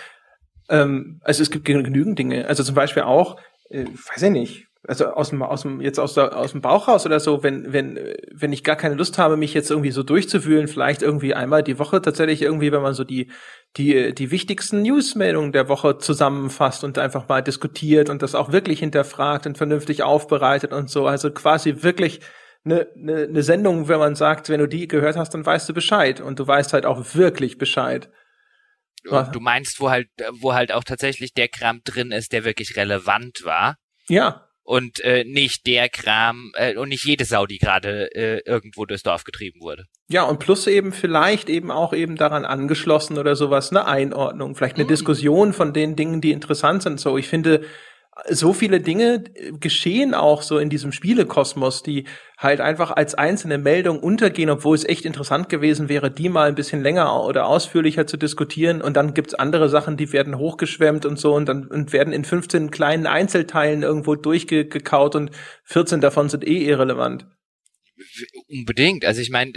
Ähm, 0.69 1.21
also 1.23 1.43
es 1.43 1.51
gibt 1.51 1.65
genügend 1.65 2.19
Dinge. 2.19 2.47
Also 2.47 2.63
zum 2.63 2.75
Beispiel 2.75 3.03
auch, 3.03 3.41
äh, 3.71 3.85
weiß 3.85 4.23
ich 4.23 4.31
nicht, 4.31 4.66
also 4.89 5.07
aus 5.07 5.31
dem, 5.31 5.43
aus 5.43 5.63
dem, 5.63 5.81
jetzt 5.81 5.99
aus, 5.99 6.15
der, 6.15 6.37
aus 6.37 6.53
dem 6.53 6.61
Bauch 6.61 6.89
raus 6.89 7.07
oder 7.07 7.19
so, 7.19 7.43
wenn, 7.43 7.73
wenn, 7.73 7.99
wenn 8.33 8.53
ich 8.53 8.63
gar 8.63 8.77
keine 8.77 8.95
Lust 8.95 9.19
habe, 9.19 9.37
mich 9.37 9.53
jetzt 9.53 9.71
irgendwie 9.71 9.91
so 9.91 10.03
durchzuwühlen, 10.03 10.69
vielleicht 10.69 11.03
irgendwie 11.03 11.35
einmal 11.35 11.63
die 11.63 11.79
Woche 11.79 12.01
tatsächlich 12.01 12.43
irgendwie, 12.43 12.71
wenn 12.73 12.83
man 12.83 12.95
so 12.95 13.03
die, 13.03 13.31
die, 13.77 14.15
die 14.15 14.31
wichtigsten 14.31 14.83
Newsmeldungen 14.83 15.53
der 15.53 15.69
Woche 15.69 15.99
zusammenfasst 15.99 16.85
und 16.85 16.99
einfach 16.99 17.29
mal 17.29 17.43
diskutiert 17.43 18.11
und 18.11 18.23
das 18.23 18.35
auch 18.35 18.53
wirklich 18.53 18.81
hinterfragt 18.81 19.47
und 19.47 19.59
vernünftig 19.59 20.03
aufbereitet 20.03 20.73
und 20.73 20.89
so. 20.89 21.07
Also 21.07 21.31
quasi 21.33 21.83
wirklich 21.83 22.21
eine, 22.65 22.87
eine, 22.97 23.25
eine 23.25 23.43
Sendung, 23.43 23.89
wenn 23.89 23.99
man 23.99 24.15
sagt, 24.15 24.49
wenn 24.49 24.61
du 24.61 24.69
die 24.69 24.89
gehört 24.89 25.17
hast, 25.17 25.35
dann 25.35 25.45
weißt 25.45 25.69
du 25.69 25.75
Bescheid 25.75 26.21
und 26.21 26.39
du 26.39 26.47
weißt 26.47 26.73
halt 26.73 26.87
auch 26.87 27.15
wirklich 27.15 27.59
Bescheid. 27.59 28.09
Du 29.33 29.41
meinst, 29.41 29.81
wo 29.81 29.91
halt, 29.91 30.09
wo 30.41 30.55
halt 30.55 30.73
auch 30.73 30.83
tatsächlich 30.83 31.33
der 31.33 31.49
Kram 31.49 31.81
drin 31.85 32.11
ist, 32.11 32.33
der 32.33 32.45
wirklich 32.45 32.77
relevant 32.77 33.45
war. 33.45 33.77
Ja 34.09 34.46
und 34.67 34.99
äh, 35.01 35.25
nicht 35.25 35.67
der 35.67 35.89
Kram 35.89 36.53
äh, 36.57 36.77
und 36.77 36.89
nicht 36.89 37.05
jede 37.05 37.25
Sau, 37.25 37.47
die 37.47 37.59
gerade 37.59 38.13
äh, 38.15 38.43
irgendwo 38.45 38.85
durchs 38.85 39.05
Dorf 39.05 39.23
getrieben 39.23 39.61
wurde. 39.61 39.87
Ja, 40.09 40.25
und 40.25 40.41
plus 40.41 40.67
eben 40.67 40.93
vielleicht 40.93 41.49
eben 41.49 41.71
auch 41.71 41.93
eben 41.93 42.17
daran 42.17 42.45
angeschlossen 42.45 43.17
oder 43.17 43.37
sowas, 43.37 43.71
eine 43.71 43.87
Einordnung, 43.87 44.57
vielleicht 44.57 44.75
eine 44.75 44.85
mhm. 44.85 44.89
Diskussion 44.89 45.53
von 45.53 45.73
den 45.73 45.95
Dingen, 45.95 46.21
die 46.21 46.33
interessant 46.33 46.83
sind. 46.83 46.99
So, 46.99 47.17
ich 47.17 47.29
finde, 47.29 47.65
so 48.29 48.53
viele 48.55 48.81
Dinge 48.81 49.25
geschehen 49.61 50.15
auch 50.15 50.43
so 50.43 50.59
in 50.59 50.71
diesem 50.71 50.91
Spielekosmos, 50.91 51.83
die 51.83 52.05
halt 52.39 52.61
einfach 52.61 52.91
als 52.91 53.15
einzelne 53.15 53.59
Meldung 53.59 54.01
untergehen, 54.01 54.49
obwohl 54.51 54.75
es 54.75 54.85
echt 54.85 55.05
interessant 55.05 55.49
gewesen 55.49 55.89
wäre, 55.89 56.11
die 56.11 56.29
mal 56.29 56.49
ein 56.49 56.55
bisschen 56.55 56.83
länger 56.83 57.25
oder 57.25 57.47
ausführlicher 57.47 58.07
zu 58.07 58.17
diskutieren. 58.17 58.81
Und 58.81 58.97
dann 58.97 59.13
gibt's 59.13 59.35
andere 59.35 59.69
Sachen, 59.69 59.97
die 59.97 60.13
werden 60.13 60.39
hochgeschwemmt 60.39 61.05
und 61.05 61.19
so 61.19 61.35
und 61.35 61.47
dann 61.47 61.67
und 61.67 61.93
werden 61.93 62.13
in 62.13 62.25
15 62.25 62.71
kleinen 62.71 63.07
Einzelteilen 63.07 63.83
irgendwo 63.83 64.15
durchgekaut 64.15 65.15
und 65.15 65.31
14 65.65 66.01
davon 66.01 66.29
sind 66.29 66.47
eh 66.47 66.65
irrelevant. 66.65 67.27
Unbedingt. 68.49 69.05
Also 69.05 69.21
ich 69.21 69.31
meine, 69.31 69.53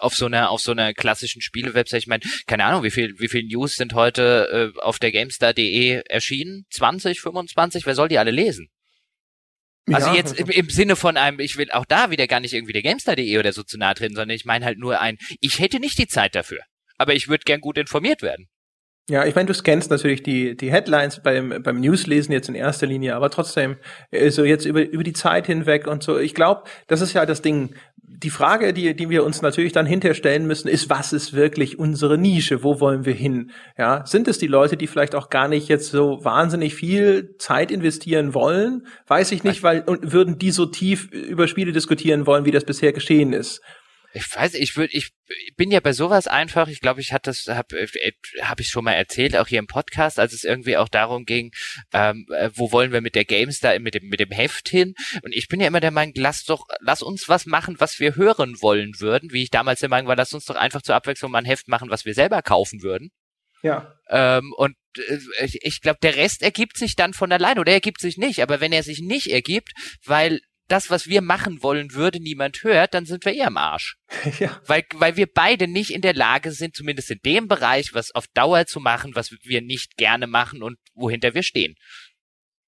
auf 0.00 0.14
so 0.14 0.26
einer 0.26 0.50
auf 0.50 0.60
so 0.60 0.72
einer 0.72 0.94
klassischen 0.94 1.40
Spielewebsite, 1.42 1.98
ich 1.98 2.06
meine, 2.06 2.24
keine 2.46 2.64
Ahnung, 2.64 2.82
wie 2.82 2.90
viel 2.90 3.14
wie 3.18 3.28
viel 3.28 3.44
News 3.44 3.76
sind 3.76 3.94
heute 3.94 4.72
äh, 4.76 4.80
auf 4.80 4.98
der 4.98 5.12
Gamestar.de 5.12 6.02
erschienen? 6.08 6.66
20, 6.70 7.20
25? 7.20 7.86
Wer 7.86 7.94
soll 7.94 8.08
die 8.08 8.18
alle 8.18 8.30
lesen? 8.30 8.68
Also 9.92 10.08
ja, 10.08 10.16
jetzt 10.16 10.38
im, 10.38 10.48
im, 10.50 10.68
Sinne 10.68 10.96
von 10.96 11.16
einem, 11.16 11.40
ich 11.40 11.56
will 11.56 11.70
auch 11.70 11.86
da 11.86 12.10
wieder 12.10 12.26
gar 12.26 12.40
nicht 12.40 12.52
irgendwie 12.52 12.72
der 12.72 12.82
Gamestar.de 12.82 13.38
oder 13.38 13.52
so 13.52 13.62
zu 13.62 13.78
nahe 13.78 13.94
treten, 13.94 14.14
sondern 14.14 14.36
ich 14.36 14.44
meine 14.44 14.64
halt 14.64 14.78
nur 14.78 15.00
ein, 15.00 15.16
ich 15.40 15.60
hätte 15.60 15.80
nicht 15.80 15.98
die 15.98 16.08
Zeit 16.08 16.34
dafür, 16.34 16.60
aber 16.98 17.14
ich 17.14 17.28
würde 17.28 17.44
gern 17.44 17.60
gut 17.60 17.78
informiert 17.78 18.22
werden. 18.22 18.48
Ja, 19.10 19.24
ich 19.24 19.34
meine, 19.34 19.46
du 19.46 19.54
scannst 19.54 19.90
natürlich 19.90 20.22
die, 20.22 20.54
die 20.54 20.70
Headlines 20.70 21.20
beim, 21.22 21.62
beim 21.62 21.80
Newslesen 21.80 22.30
jetzt 22.30 22.50
in 22.50 22.54
erster 22.54 22.86
Linie, 22.86 23.16
aber 23.16 23.30
trotzdem, 23.30 23.76
äh, 24.10 24.28
so 24.28 24.44
jetzt 24.44 24.66
über, 24.66 24.86
über 24.86 25.02
die 25.02 25.14
Zeit 25.14 25.46
hinweg 25.46 25.86
und 25.86 26.02
so. 26.02 26.18
Ich 26.18 26.34
glaube, 26.34 26.64
das 26.88 27.00
ist 27.00 27.14
ja 27.14 27.24
das 27.24 27.40
Ding. 27.40 27.74
Die 27.96 28.28
Frage, 28.28 28.74
die, 28.74 28.94
die 28.94 29.08
wir 29.08 29.24
uns 29.24 29.40
natürlich 29.40 29.72
dann 29.72 29.86
hinterstellen 29.86 30.46
müssen, 30.46 30.68
ist, 30.68 30.90
was 30.90 31.14
ist 31.14 31.32
wirklich 31.32 31.78
unsere 31.78 32.18
Nische? 32.18 32.62
Wo 32.62 32.80
wollen 32.80 33.06
wir 33.06 33.14
hin? 33.14 33.50
Ja, 33.78 34.04
sind 34.04 34.28
es 34.28 34.38
die 34.38 34.46
Leute, 34.46 34.76
die 34.76 34.86
vielleicht 34.86 35.14
auch 35.14 35.30
gar 35.30 35.48
nicht 35.48 35.68
jetzt 35.68 35.90
so 35.90 36.22
wahnsinnig 36.22 36.74
viel 36.74 37.34
Zeit 37.38 37.70
investieren 37.70 38.34
wollen? 38.34 38.86
Weiß 39.06 39.32
ich 39.32 39.42
nicht, 39.42 39.62
weil, 39.62 39.84
und 39.86 40.12
würden 40.12 40.38
die 40.38 40.50
so 40.50 40.66
tief 40.66 41.10
über 41.10 41.48
Spiele 41.48 41.72
diskutieren 41.72 42.26
wollen, 42.26 42.44
wie 42.44 42.50
das 42.50 42.64
bisher 42.64 42.92
geschehen 42.92 43.32
ist? 43.32 43.62
Ich 44.14 44.34
weiß, 44.34 44.54
ich 44.54 44.76
würde, 44.76 44.94
ich 44.94 45.10
bin 45.56 45.70
ja 45.70 45.80
bei 45.80 45.92
sowas 45.92 46.26
einfach. 46.26 46.68
Ich 46.68 46.80
glaube, 46.80 47.00
ich 47.00 47.12
hatte 47.12 47.30
das, 47.30 47.46
habe 47.48 47.78
äh, 47.78 48.12
hab 48.40 48.58
ich 48.58 48.68
schon 48.68 48.84
mal 48.84 48.92
erzählt, 48.92 49.36
auch 49.36 49.46
hier 49.46 49.58
im 49.58 49.66
Podcast, 49.66 50.18
als 50.18 50.32
es 50.32 50.44
irgendwie 50.44 50.78
auch 50.78 50.88
darum 50.88 51.24
ging, 51.26 51.52
ähm, 51.92 52.26
äh, 52.34 52.50
wo 52.54 52.72
wollen 52.72 52.92
wir 52.92 53.02
mit 53.02 53.14
der 53.14 53.26
Games 53.26 53.60
da 53.60 53.78
mit 53.78 53.94
dem 53.94 54.08
mit 54.08 54.20
dem 54.20 54.30
Heft 54.30 54.68
hin? 54.68 54.94
Und 55.22 55.34
ich 55.34 55.48
bin 55.48 55.60
ja 55.60 55.66
immer 55.66 55.80
der 55.80 55.90
Meinung, 55.90 56.14
lass 56.16 56.44
doch, 56.44 56.66
lass 56.80 57.02
uns 57.02 57.28
was 57.28 57.44
machen, 57.44 57.76
was 57.78 58.00
wir 58.00 58.16
hören 58.16 58.62
wollen 58.62 58.98
würden. 58.98 59.32
Wie 59.32 59.42
ich 59.42 59.50
damals 59.50 59.80
der 59.80 59.90
Meinung 59.90 60.08
war, 60.08 60.16
lass 60.16 60.32
uns 60.32 60.46
doch 60.46 60.56
einfach 60.56 60.82
zur 60.82 60.94
Abwechslung 60.94 61.30
mal 61.30 61.38
ein 61.38 61.44
Heft 61.44 61.68
machen, 61.68 61.90
was 61.90 62.06
wir 62.06 62.14
selber 62.14 62.40
kaufen 62.40 62.82
würden. 62.82 63.10
Ja. 63.62 63.94
Ähm, 64.08 64.52
und 64.56 64.76
äh, 64.96 65.18
ich 65.60 65.80
glaube, 65.80 65.98
der 66.02 66.16
Rest 66.16 66.42
ergibt 66.42 66.78
sich 66.78 66.96
dann 66.96 67.12
von 67.12 67.32
alleine 67.32 67.60
oder 67.60 67.72
ergibt 67.72 68.00
sich 68.00 68.16
nicht. 68.16 68.42
Aber 68.42 68.60
wenn 68.60 68.72
er 68.72 68.82
sich 68.82 69.00
nicht 69.00 69.30
ergibt, 69.30 69.72
weil 70.04 70.40
das, 70.68 70.90
was 70.90 71.06
wir 71.06 71.22
machen 71.22 71.62
wollen 71.62 71.94
würde, 71.94 72.20
niemand 72.20 72.62
hört, 72.62 72.94
dann 72.94 73.06
sind 73.06 73.24
wir 73.24 73.34
eher 73.34 73.48
am 73.48 73.56
Arsch. 73.56 73.96
Ja. 74.38 74.60
Weil, 74.66 74.84
weil 74.94 75.16
wir 75.16 75.26
beide 75.26 75.66
nicht 75.66 75.90
in 75.90 76.02
der 76.02 76.14
Lage 76.14 76.52
sind, 76.52 76.76
zumindest 76.76 77.10
in 77.10 77.18
dem 77.24 77.48
Bereich, 77.48 77.94
was 77.94 78.14
auf 78.14 78.26
Dauer 78.34 78.66
zu 78.66 78.78
machen, 78.78 79.14
was 79.14 79.32
wir 79.42 79.62
nicht 79.62 79.96
gerne 79.96 80.26
machen 80.26 80.62
und 80.62 80.78
wohinter 80.94 81.34
wir 81.34 81.42
stehen. 81.42 81.74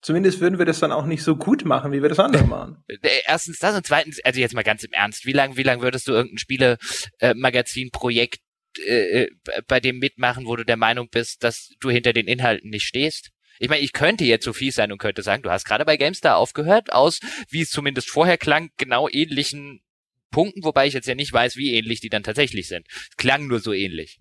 Zumindest 0.02 0.40
würden 0.40 0.58
wir 0.58 0.64
das 0.64 0.80
dann 0.80 0.92
auch 0.92 1.04
nicht 1.04 1.22
so 1.22 1.36
gut 1.36 1.64
machen, 1.64 1.92
wie 1.92 2.02
wir 2.02 2.08
das 2.08 2.18
andere 2.18 2.44
machen. 2.46 2.82
Äh, 2.88 2.96
erstens 3.26 3.58
das 3.58 3.76
und 3.76 3.86
zweitens, 3.86 4.18
also 4.24 4.40
jetzt 4.40 4.54
mal 4.54 4.62
ganz 4.62 4.82
im 4.82 4.92
Ernst, 4.92 5.26
wie 5.26 5.32
lange 5.32 5.56
wie 5.56 5.62
lang 5.62 5.82
würdest 5.82 6.08
du 6.08 6.12
irgendein 6.12 6.38
Spiele-Magazin-Projekt 6.38 8.40
äh, 8.86 9.22
äh, 9.22 9.30
bei 9.66 9.80
dem 9.80 9.98
mitmachen, 9.98 10.46
wo 10.46 10.56
du 10.56 10.64
der 10.64 10.76
Meinung 10.76 11.08
bist, 11.10 11.44
dass 11.44 11.70
du 11.80 11.90
hinter 11.90 12.12
den 12.12 12.26
Inhalten 12.26 12.70
nicht 12.70 12.86
stehst? 12.86 13.30
Ich 13.60 13.68
meine, 13.68 13.82
ich 13.82 13.92
könnte 13.92 14.24
jetzt 14.24 14.46
so 14.46 14.54
fies 14.54 14.74
sein 14.74 14.90
und 14.90 14.96
könnte 14.96 15.22
sagen, 15.22 15.42
du 15.42 15.50
hast 15.50 15.66
gerade 15.66 15.84
bei 15.84 15.98
GameStar 15.98 16.38
aufgehört, 16.38 16.94
aus, 16.94 17.20
wie 17.50 17.60
es 17.60 17.70
zumindest 17.70 18.08
vorher 18.08 18.38
klang, 18.38 18.70
genau 18.78 19.06
ähnlichen 19.06 19.82
Punkten, 20.30 20.64
wobei 20.64 20.86
ich 20.86 20.94
jetzt 20.94 21.06
ja 21.06 21.14
nicht 21.14 21.32
weiß, 21.32 21.56
wie 21.56 21.74
ähnlich 21.74 22.00
die 22.00 22.08
dann 22.08 22.22
tatsächlich 22.22 22.68
sind. 22.68 22.86
Es 22.88 23.16
klang 23.18 23.48
nur 23.48 23.60
so 23.60 23.74
ähnlich. 23.74 24.18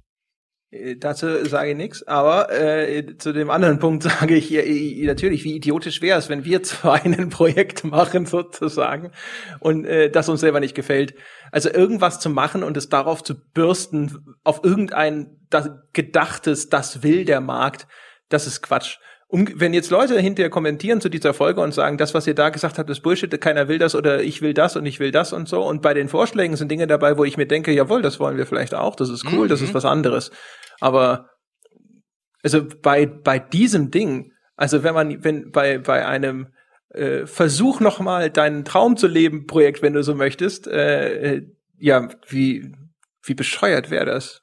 Äh, 0.72 0.98
dazu 0.98 1.46
sage 1.46 1.72
ich 1.72 1.78
nichts, 1.78 2.06
aber 2.06 2.52
äh, 2.52 3.16
zu 3.18 3.32
dem 3.32 3.50
anderen 3.50 3.80
Punkt 3.80 4.04
sage 4.04 4.36
ich 4.36 4.50
ja, 4.50 4.62
natürlich, 5.06 5.46
wie 5.46 5.56
idiotisch 5.56 6.02
wäre 6.02 6.20
es, 6.20 6.28
wenn 6.28 6.44
wir 6.44 6.62
zwei 6.64 7.00
ein 7.00 7.30
Projekt 7.30 7.86
machen 7.86 8.26
sozusagen 8.26 9.14
und 9.62 9.86
äh, 9.86 10.12
das 10.12 10.28
uns 10.28 10.42
selber 10.42 10.60
nicht 10.60 10.76
gefällt. 10.76 11.16
Also 11.54 11.70
irgendwas 11.70 12.20
zu 12.20 12.30
machen 12.30 12.62
und 12.62 12.76
es 12.76 12.90
darauf 12.90 13.24
zu 13.24 13.36
bürsten, 13.54 14.36
auf 14.44 14.66
irgendein 14.66 15.38
das 15.50 15.70
gedachtes, 15.94 16.68
das 16.68 17.04
will 17.04 17.24
der 17.24 17.40
Markt, 17.40 17.88
das 18.28 18.46
ist 18.46 18.62
Quatsch 18.62 18.98
um, 19.32 19.48
wenn 19.56 19.76
jetzt 19.76 19.92
Leute 19.92 20.20
hinterher 20.20 20.50
kommentieren 20.50 21.02
zu 21.02 21.10
dieser 21.10 21.36
Folge 21.36 21.62
und 21.62 21.72
sagen, 21.72 22.00
das, 22.00 22.16
was 22.16 22.26
ihr 22.26 22.34
da 22.34 22.50
gesagt 22.50 22.80
habt, 22.80 22.90
ist 22.90 23.02
Bullshit, 23.02 23.40
keiner 23.40 23.68
will 23.68 23.78
das 23.78 23.94
oder 23.94 24.24
ich 24.24 24.42
will 24.42 24.56
das 24.56 24.76
und 24.76 24.88
ich 24.88 25.00
will 25.00 25.12
das 25.12 25.34
und 25.34 25.48
so. 25.48 25.62
Und 25.62 25.84
bei 25.84 25.94
den 25.94 26.10
Vorschlägen 26.10 26.56
sind 26.56 26.72
Dinge 26.72 26.88
dabei, 26.88 27.16
wo 27.16 27.24
ich 27.24 27.38
mir 27.38 27.46
denke, 27.46 27.72
jawohl, 27.72 28.02
das 28.02 28.20
wollen 28.20 28.38
wir 28.38 28.48
vielleicht 28.48 28.74
auch, 28.74 28.96
das 28.96 29.10
ist 29.10 29.26
cool, 29.32 29.46
mhm. 29.46 29.50
das 29.50 29.62
ist 29.62 29.70
mhm. 29.70 29.76
was 29.76 29.86
anderes. 29.86 30.32
Aber 30.80 31.30
also 32.42 32.66
bei, 32.82 33.06
bei 33.06 33.38
diesem 33.38 33.92
Ding, 33.92 34.32
also 34.56 34.84
wenn 34.84 34.96
man, 34.96 35.24
wenn 35.24 35.52
bei, 35.52 35.78
bei 35.78 36.08
einem 36.08 36.48
äh, 36.90 37.28
Versuch 37.28 37.82
nochmal 37.82 38.32
deinen 38.32 38.66
Traum 38.66 38.98
zu 38.98 39.06
leben, 39.06 39.46
Projekt, 39.46 39.84
wenn 39.84 39.94
du 39.94 40.02
so 40.02 40.16
möchtest, 40.16 40.68
äh, 40.68 41.36
äh 41.36 41.48
ja, 41.78 42.10
wie, 42.28 42.74
wie 43.24 43.36
bescheuert 43.36 43.92
wäre 43.92 44.06
das? 44.06 44.42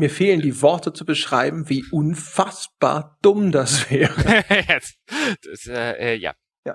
Mir 0.00 0.08
fehlen 0.08 0.40
die 0.40 0.62
Worte 0.62 0.94
zu 0.94 1.04
beschreiben, 1.04 1.68
wie 1.68 1.84
unfassbar 1.92 3.18
dumm 3.20 3.52
das 3.52 3.90
wäre. 3.90 4.14
das, 5.44 5.66
äh, 5.66 6.14
äh, 6.14 6.14
ja. 6.14 6.32
Ja. 6.64 6.74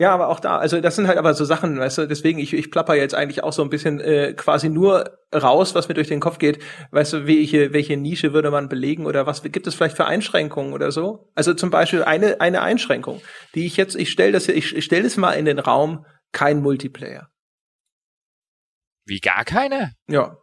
Ja, 0.00 0.12
aber 0.12 0.28
auch 0.28 0.40
da, 0.40 0.58
also 0.58 0.80
das 0.80 0.96
sind 0.96 1.06
halt 1.06 1.16
aber 1.16 1.32
so 1.32 1.44
Sachen, 1.44 1.78
weißt 1.78 1.98
du, 1.98 2.08
deswegen, 2.08 2.40
ich, 2.40 2.52
ich 2.52 2.72
plapper 2.72 2.96
jetzt 2.96 3.14
eigentlich 3.14 3.44
auch 3.44 3.52
so 3.52 3.62
ein 3.62 3.70
bisschen 3.70 4.00
äh, 4.00 4.34
quasi 4.34 4.68
nur 4.68 5.16
raus, 5.32 5.76
was 5.76 5.88
mir 5.88 5.94
durch 5.94 6.08
den 6.08 6.18
Kopf 6.18 6.38
geht. 6.38 6.58
Weißt 6.90 7.12
du, 7.12 7.26
welche, 7.28 7.72
welche 7.72 7.96
Nische 7.96 8.32
würde 8.32 8.50
man 8.50 8.68
belegen 8.68 9.06
oder 9.06 9.26
was 9.26 9.42
gibt 9.44 9.68
es 9.68 9.76
vielleicht 9.76 9.96
für 9.96 10.06
Einschränkungen 10.06 10.72
oder 10.72 10.90
so? 10.90 11.30
Also 11.36 11.54
zum 11.54 11.70
Beispiel 11.70 12.02
eine, 12.02 12.40
eine 12.40 12.62
Einschränkung, 12.62 13.22
die 13.54 13.64
ich 13.64 13.76
jetzt, 13.76 13.94
ich 13.94 14.10
stelle 14.10 14.32
das, 14.32 14.48
ich, 14.48 14.74
ich 14.74 14.84
stelle 14.84 15.04
das 15.04 15.16
mal 15.16 15.34
in 15.34 15.44
den 15.44 15.60
Raum, 15.60 16.04
kein 16.32 16.60
Multiplayer. 16.60 17.30
Wie 19.06 19.20
gar 19.20 19.44
keine? 19.44 19.92
Ja. 20.08 20.36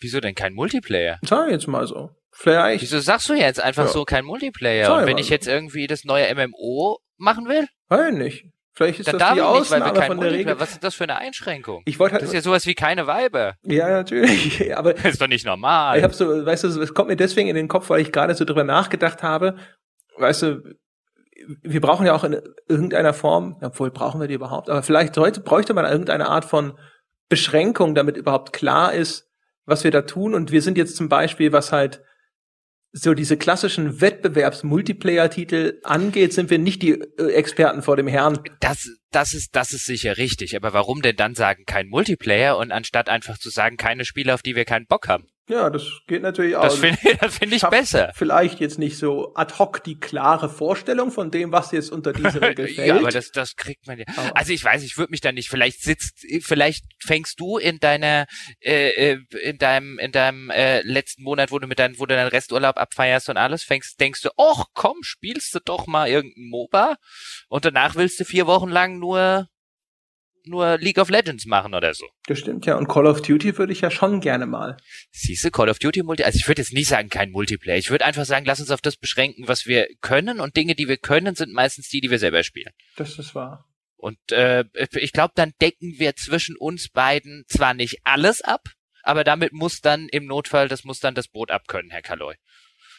Wieso 0.00 0.20
denn 0.20 0.34
kein 0.34 0.54
Multiplayer? 0.54 1.18
Sag 1.22 1.50
jetzt 1.50 1.66
mal 1.66 1.86
so. 1.86 2.10
Vielleicht. 2.30 2.82
Wieso 2.82 3.00
sagst 3.00 3.28
du 3.28 3.34
jetzt 3.34 3.60
einfach 3.60 3.86
ja. 3.86 3.90
so 3.90 4.04
kein 4.04 4.24
Multiplayer? 4.24 4.86
Sag 4.86 5.00
Und 5.00 5.06
wenn 5.06 5.18
ich 5.18 5.28
jetzt 5.28 5.48
irgendwie 5.48 5.86
das 5.86 6.04
neue 6.04 6.32
MMO 6.34 6.98
machen 7.16 7.48
will? 7.48 7.66
Weiß 7.88 8.14
nicht. 8.14 8.44
Vielleicht 8.74 9.00
ist 9.00 9.08
Dann 9.08 9.18
das 9.18 9.34
die 9.34 9.40
Ausnahme 9.40 9.92
nicht, 9.92 10.04
von 10.04 10.20
der 10.20 10.30
Regel. 10.30 10.60
Was 10.60 10.70
ist 10.70 10.84
das 10.84 10.94
für 10.94 11.02
eine 11.02 11.16
Einschränkung? 11.16 11.82
Ich 11.84 11.98
wollte 11.98 12.12
halt 12.12 12.22
das 12.22 12.28
ist 12.28 12.34
ja 12.34 12.42
sowas 12.42 12.64
wie 12.64 12.76
keine 12.76 13.08
Weiber. 13.08 13.54
Ja, 13.64 13.88
natürlich. 13.88 14.72
Aber 14.76 14.94
das 14.94 15.04
ist 15.14 15.20
doch 15.20 15.26
nicht 15.26 15.44
normal. 15.44 15.98
Ich 15.98 16.04
hab 16.04 16.14
so, 16.14 16.46
weißt 16.46 16.62
du, 16.62 16.68
es 16.80 16.94
kommt 16.94 17.08
mir 17.08 17.16
deswegen 17.16 17.48
in 17.48 17.56
den 17.56 17.66
Kopf, 17.66 17.90
weil 17.90 18.00
ich 18.00 18.12
gerade 18.12 18.36
so 18.36 18.44
drüber 18.44 18.62
nachgedacht 18.62 19.24
habe. 19.24 19.56
Weißt 20.16 20.42
du, 20.42 20.62
wir 21.62 21.80
brauchen 21.80 22.06
ja 22.06 22.14
auch 22.14 22.22
in 22.22 22.40
irgendeiner 22.68 23.14
Form, 23.14 23.56
obwohl 23.62 23.90
brauchen 23.90 24.20
wir 24.20 24.28
die 24.28 24.34
überhaupt, 24.34 24.70
aber 24.70 24.82
vielleicht 24.82 25.16
heute 25.16 25.40
bräuchte 25.40 25.74
man 25.74 25.84
irgendeine 25.84 26.28
Art 26.28 26.44
von 26.44 26.78
Beschränkung, 27.28 27.94
damit 27.94 28.16
überhaupt 28.16 28.52
klar 28.52 28.92
ist, 28.92 29.27
was 29.68 29.84
wir 29.84 29.90
da 29.90 30.02
tun. 30.02 30.34
Und 30.34 30.50
wir 30.50 30.62
sind 30.62 30.78
jetzt 30.78 30.96
zum 30.96 31.08
Beispiel, 31.08 31.52
was 31.52 31.72
halt 31.72 32.02
so 32.92 33.12
diese 33.12 33.36
klassischen 33.36 34.00
Wettbewerbs-Multiplayer-Titel 34.00 35.78
angeht, 35.84 36.32
sind 36.32 36.48
wir 36.50 36.58
nicht 36.58 36.80
die 36.80 36.92
äh, 36.92 37.32
Experten 37.32 37.82
vor 37.82 37.96
dem 37.96 38.08
Herrn. 38.08 38.40
Das, 38.60 38.88
das 39.10 39.34
ist, 39.34 39.54
das 39.54 39.74
ist 39.74 39.84
sicher 39.84 40.16
richtig. 40.16 40.56
Aber 40.56 40.72
warum 40.72 41.02
denn 41.02 41.16
dann 41.16 41.34
sagen 41.34 41.64
kein 41.66 41.88
Multiplayer 41.88 42.56
und 42.56 42.72
anstatt 42.72 43.10
einfach 43.10 43.38
zu 43.38 43.50
sagen 43.50 43.76
keine 43.76 44.06
Spiele, 44.06 44.32
auf 44.32 44.42
die 44.42 44.56
wir 44.56 44.64
keinen 44.64 44.86
Bock 44.86 45.06
haben? 45.06 45.28
Ja, 45.48 45.70
das 45.70 46.02
geht 46.06 46.22
natürlich 46.22 46.56
auch. 46.56 46.62
Das 46.62 46.78
finde 46.78 46.98
das 47.20 47.38
find 47.38 47.52
ich, 47.54 47.62
ich 47.62 47.68
besser. 47.68 48.12
Vielleicht 48.14 48.60
jetzt 48.60 48.78
nicht 48.78 48.98
so 48.98 49.34
ad 49.34 49.54
hoc 49.58 49.82
die 49.82 49.98
klare 49.98 50.50
Vorstellung 50.50 51.10
von 51.10 51.30
dem, 51.30 51.52
was 51.52 51.72
jetzt 51.72 51.90
unter 51.90 52.12
diese 52.12 52.42
Regel 52.42 52.68
fällt. 52.68 52.78
ja, 52.88 52.96
aber 52.96 53.10
das, 53.10 53.30
das 53.30 53.56
kriegt 53.56 53.86
man 53.86 53.98
ja. 53.98 54.04
Also 54.34 54.52
ich 54.52 54.62
weiß, 54.62 54.82
ich 54.82 54.98
würde 54.98 55.10
mich 55.10 55.22
da 55.22 55.32
nicht. 55.32 55.48
Vielleicht 55.48 55.82
sitzt, 55.82 56.26
vielleicht 56.42 56.84
fängst 57.02 57.40
du 57.40 57.56
in 57.56 57.80
deiner, 57.80 58.26
äh, 58.60 59.12
äh, 59.12 59.18
in 59.42 59.56
deinem, 59.56 59.98
in 59.98 60.12
deinem 60.12 60.50
äh, 60.50 60.82
letzten 60.82 61.22
Monat, 61.22 61.50
wo 61.50 61.58
du 61.58 61.66
mit 61.66 61.78
deinem, 61.78 61.98
wo 61.98 62.04
du 62.04 62.14
deinen 62.14 62.28
Resturlaub 62.28 62.76
abfeierst 62.76 63.30
und 63.30 63.38
alles, 63.38 63.62
fängst, 63.62 63.98
denkst 64.00 64.22
du, 64.22 64.30
ach 64.36 64.66
komm, 64.74 64.98
spielst 65.02 65.54
du 65.54 65.60
doch 65.64 65.86
mal 65.86 66.08
irgendein 66.08 66.48
MOBA 66.50 66.96
und 67.48 67.64
danach 67.64 67.94
willst 67.94 68.20
du 68.20 68.24
vier 68.24 68.46
Wochen 68.46 68.68
lang 68.68 68.98
nur 68.98 69.48
nur 70.48 70.78
League 70.78 70.98
of 70.98 71.10
Legends 71.10 71.46
machen 71.46 71.74
oder 71.74 71.94
so. 71.94 72.06
Das 72.26 72.38
stimmt 72.38 72.66
ja. 72.66 72.76
Und 72.76 72.88
Call 72.88 73.06
of 73.06 73.22
Duty 73.22 73.58
würde 73.58 73.72
ich 73.72 73.80
ja 73.80 73.90
schon 73.90 74.20
gerne 74.20 74.46
mal. 74.46 74.76
Siehst 75.10 75.44
du, 75.44 75.50
Call 75.50 75.68
of 75.68 75.78
Duty 75.78 76.02
Multi, 76.02 76.24
also 76.24 76.36
ich 76.36 76.48
würde 76.48 76.62
jetzt 76.62 76.72
nicht 76.72 76.88
sagen 76.88 77.08
kein 77.08 77.30
Multiplayer. 77.30 77.78
Ich 77.78 77.90
würde 77.90 78.04
einfach 78.04 78.24
sagen, 78.24 78.46
lass 78.46 78.60
uns 78.60 78.70
auf 78.70 78.80
das 78.80 78.96
beschränken, 78.96 79.48
was 79.48 79.66
wir 79.66 79.86
können. 80.00 80.40
Und 80.40 80.56
Dinge, 80.56 80.74
die 80.74 80.88
wir 80.88 80.96
können, 80.96 81.34
sind 81.34 81.52
meistens 81.52 81.88
die, 81.88 82.00
die 82.00 82.10
wir 82.10 82.18
selber 82.18 82.42
spielen. 82.42 82.72
Das 82.96 83.18
ist 83.18 83.34
wahr. 83.34 83.68
Und 83.96 84.18
äh, 84.30 84.64
ich 84.92 85.12
glaube, 85.12 85.32
dann 85.34 85.52
decken 85.60 85.94
wir 85.98 86.14
zwischen 86.14 86.56
uns 86.56 86.88
beiden 86.88 87.44
zwar 87.48 87.74
nicht 87.74 87.98
alles 88.04 88.42
ab, 88.42 88.68
aber 89.02 89.24
damit 89.24 89.52
muss 89.52 89.80
dann 89.80 90.08
im 90.08 90.26
Notfall, 90.26 90.68
das 90.68 90.84
muss 90.84 91.00
dann 91.00 91.14
das 91.14 91.28
Boot 91.28 91.50
abkönnen, 91.50 91.90
Herr 91.90 92.02
Kaloy. 92.02 92.34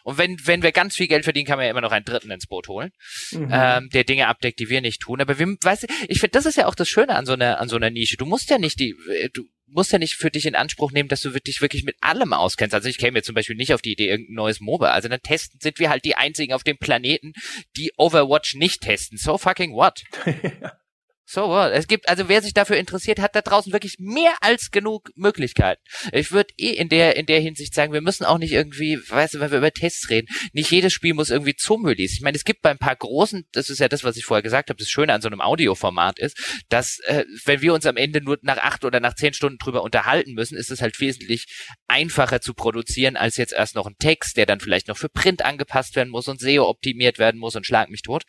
Und 0.04 0.18
wenn, 0.18 0.38
wenn 0.46 0.64
wir 0.64 0.72
ganz 0.72 0.96
viel 0.96 1.08
Geld 1.08 1.24
verdienen, 1.24 1.48
kann 1.48 1.58
man 1.58 1.66
ja 1.66 1.72
immer 1.72 1.82
noch 1.82 1.92
einen 1.92 2.06
Dritten 2.06 2.32
ins 2.32 2.48
Boot 2.48 2.68
holen, 2.68 2.92
mhm. 3.32 3.50
ähm, 3.52 3.90
der 3.94 4.04
Dinge 4.04 4.28
abdeckt, 4.28 4.60
die 4.60 4.70
wir 4.70 4.82
nicht 4.82 5.02
tun. 5.02 5.22
Aber 5.22 5.40
wir, 5.40 5.48
weißt 5.48 5.84
du, 5.84 5.88
ich 6.08 6.20
finde, 6.20 6.32
das 6.32 6.46
ist 6.46 6.58
ja 6.58 6.68
auch 6.68 6.76
das 6.76 6.90
Schöne 6.90 7.16
an 7.16 7.26
so 7.26 7.34
einer, 7.34 7.60
an 7.60 7.70
so 7.70 7.76
einer 7.76 7.90
Nische. 7.90 8.18
Du 8.18 8.26
musst 8.26 8.50
ja 8.50 8.58
nicht 8.58 8.80
die, 8.80 8.96
äh, 9.12 9.30
du 9.34 9.44
musst 9.72 9.92
ja 9.92 10.00
nicht 10.00 10.16
für 10.16 10.32
dich 10.32 10.46
in 10.46 10.56
Anspruch 10.56 10.92
nehmen, 10.92 11.10
dass 11.10 11.22
du 11.22 11.32
dich 11.32 11.62
wirklich 11.62 11.84
mit 11.84 11.96
allem 12.02 12.34
auskennst. 12.34 12.74
Also 12.74 12.90
ich 12.90 12.98
käme 12.98 13.20
jetzt 13.20 13.28
zum 13.28 13.36
Beispiel 13.36 13.56
nicht 13.56 13.74
auf 13.74 13.82
die 13.82 13.92
Idee, 13.92 14.08
irgendein 14.10 14.36
neues 14.36 14.60
MOBA. 14.60 14.92
Also 14.92 15.10
dann 15.10 15.22
testen 15.22 15.60
sind 15.62 15.80
wir 15.80 15.90
halt 15.90 16.06
die 16.06 16.16
einzigen 16.16 16.54
auf 16.54 16.64
dem 16.64 16.78
Planeten, 16.78 17.34
die 17.78 17.92
Overwatch 17.98 18.56
nicht 18.56 18.82
testen. 18.82 19.18
So 19.18 19.38
fucking 19.38 19.74
what? 19.74 20.04
So 21.32 21.48
what? 21.48 21.72
Es 21.74 21.86
gibt, 21.86 22.10
also 22.10 22.28
wer 22.28 22.42
sich 22.42 22.56
dafür 22.56 22.78
interessiert, 22.78 23.20
hat 23.20 23.36
da 23.36 23.42
draußen 23.42 23.72
wirklich 23.72 23.98
mehr 24.00 24.34
als 24.42 24.72
genug 24.72 25.12
Möglichkeiten. 25.14 25.80
Ich 26.12 26.32
würde 26.32 26.52
eh 26.58 26.72
in 26.72 26.90
der, 26.90 27.18
in 27.18 27.28
der 27.28 27.40
Hinsicht 27.40 27.76
sagen, 27.76 27.94
wir 27.94 28.02
müssen 28.02 28.26
auch 28.26 28.40
nicht 28.40 28.52
irgendwie, 28.52 28.98
weißt 28.98 29.36
du, 29.36 29.40
wenn 29.40 29.52
wir 29.52 29.60
über 29.60 29.72
Tests 29.72 30.10
reden, 30.10 30.26
nicht 30.54 30.72
jedes 30.72 30.92
Spiel 30.92 31.14
muss 31.14 31.30
irgendwie 31.30 31.56
zum 31.56 31.86
Release. 31.86 32.16
Ich 32.16 32.22
meine, 32.22 32.36
es 32.36 32.46
gibt 32.46 32.64
bei 32.64 32.72
ein 32.72 32.80
paar 32.80 32.96
großen, 32.96 33.46
das 33.52 33.70
ist 33.70 33.78
ja 33.78 33.88
das, 33.88 34.04
was 34.04 34.18
ich 34.18 34.26
vorher 34.26 34.42
gesagt 34.42 34.72
habe, 34.72 34.80
das 34.80 34.90
Schöne 34.90 35.14
an 35.14 35.22
so 35.22 35.28
einem 35.28 35.40
Audioformat 35.40 36.18
ist, 36.18 36.64
dass, 36.68 36.98
äh, 37.06 37.26
wenn 37.46 37.62
wir 37.62 37.76
uns 37.76 37.86
am 37.86 37.98
Ende 37.98 38.22
nur 38.22 38.40
nach 38.42 38.58
acht 38.58 38.84
oder 38.84 39.00
nach 39.00 39.14
zehn 39.14 39.36
Stunden 39.36 39.60
drüber 39.60 39.84
unterhalten 39.84 40.34
müssen, 40.34 40.58
ist 40.58 40.72
es 40.72 40.82
halt 40.82 41.00
wesentlich 41.00 41.46
einfacher 41.88 42.42
zu 42.42 42.56
produzieren, 42.56 43.18
als 43.18 43.38
jetzt 43.38 43.54
erst 43.54 43.76
noch 43.76 43.86
ein 43.86 43.98
Text, 44.00 44.36
der 44.36 44.48
dann 44.48 44.62
vielleicht 44.62 44.88
noch 44.88 44.98
für 44.98 45.10
Print 45.10 45.46
angepasst 45.46 45.96
werden 45.96 46.10
muss 46.10 46.28
und 46.28 46.40
SEO 46.40 46.68
optimiert 46.68 47.20
werden 47.20 47.40
muss 47.40 47.56
und 47.56 47.68
schlag 47.68 47.92
mich 47.92 48.02
tot. 48.02 48.24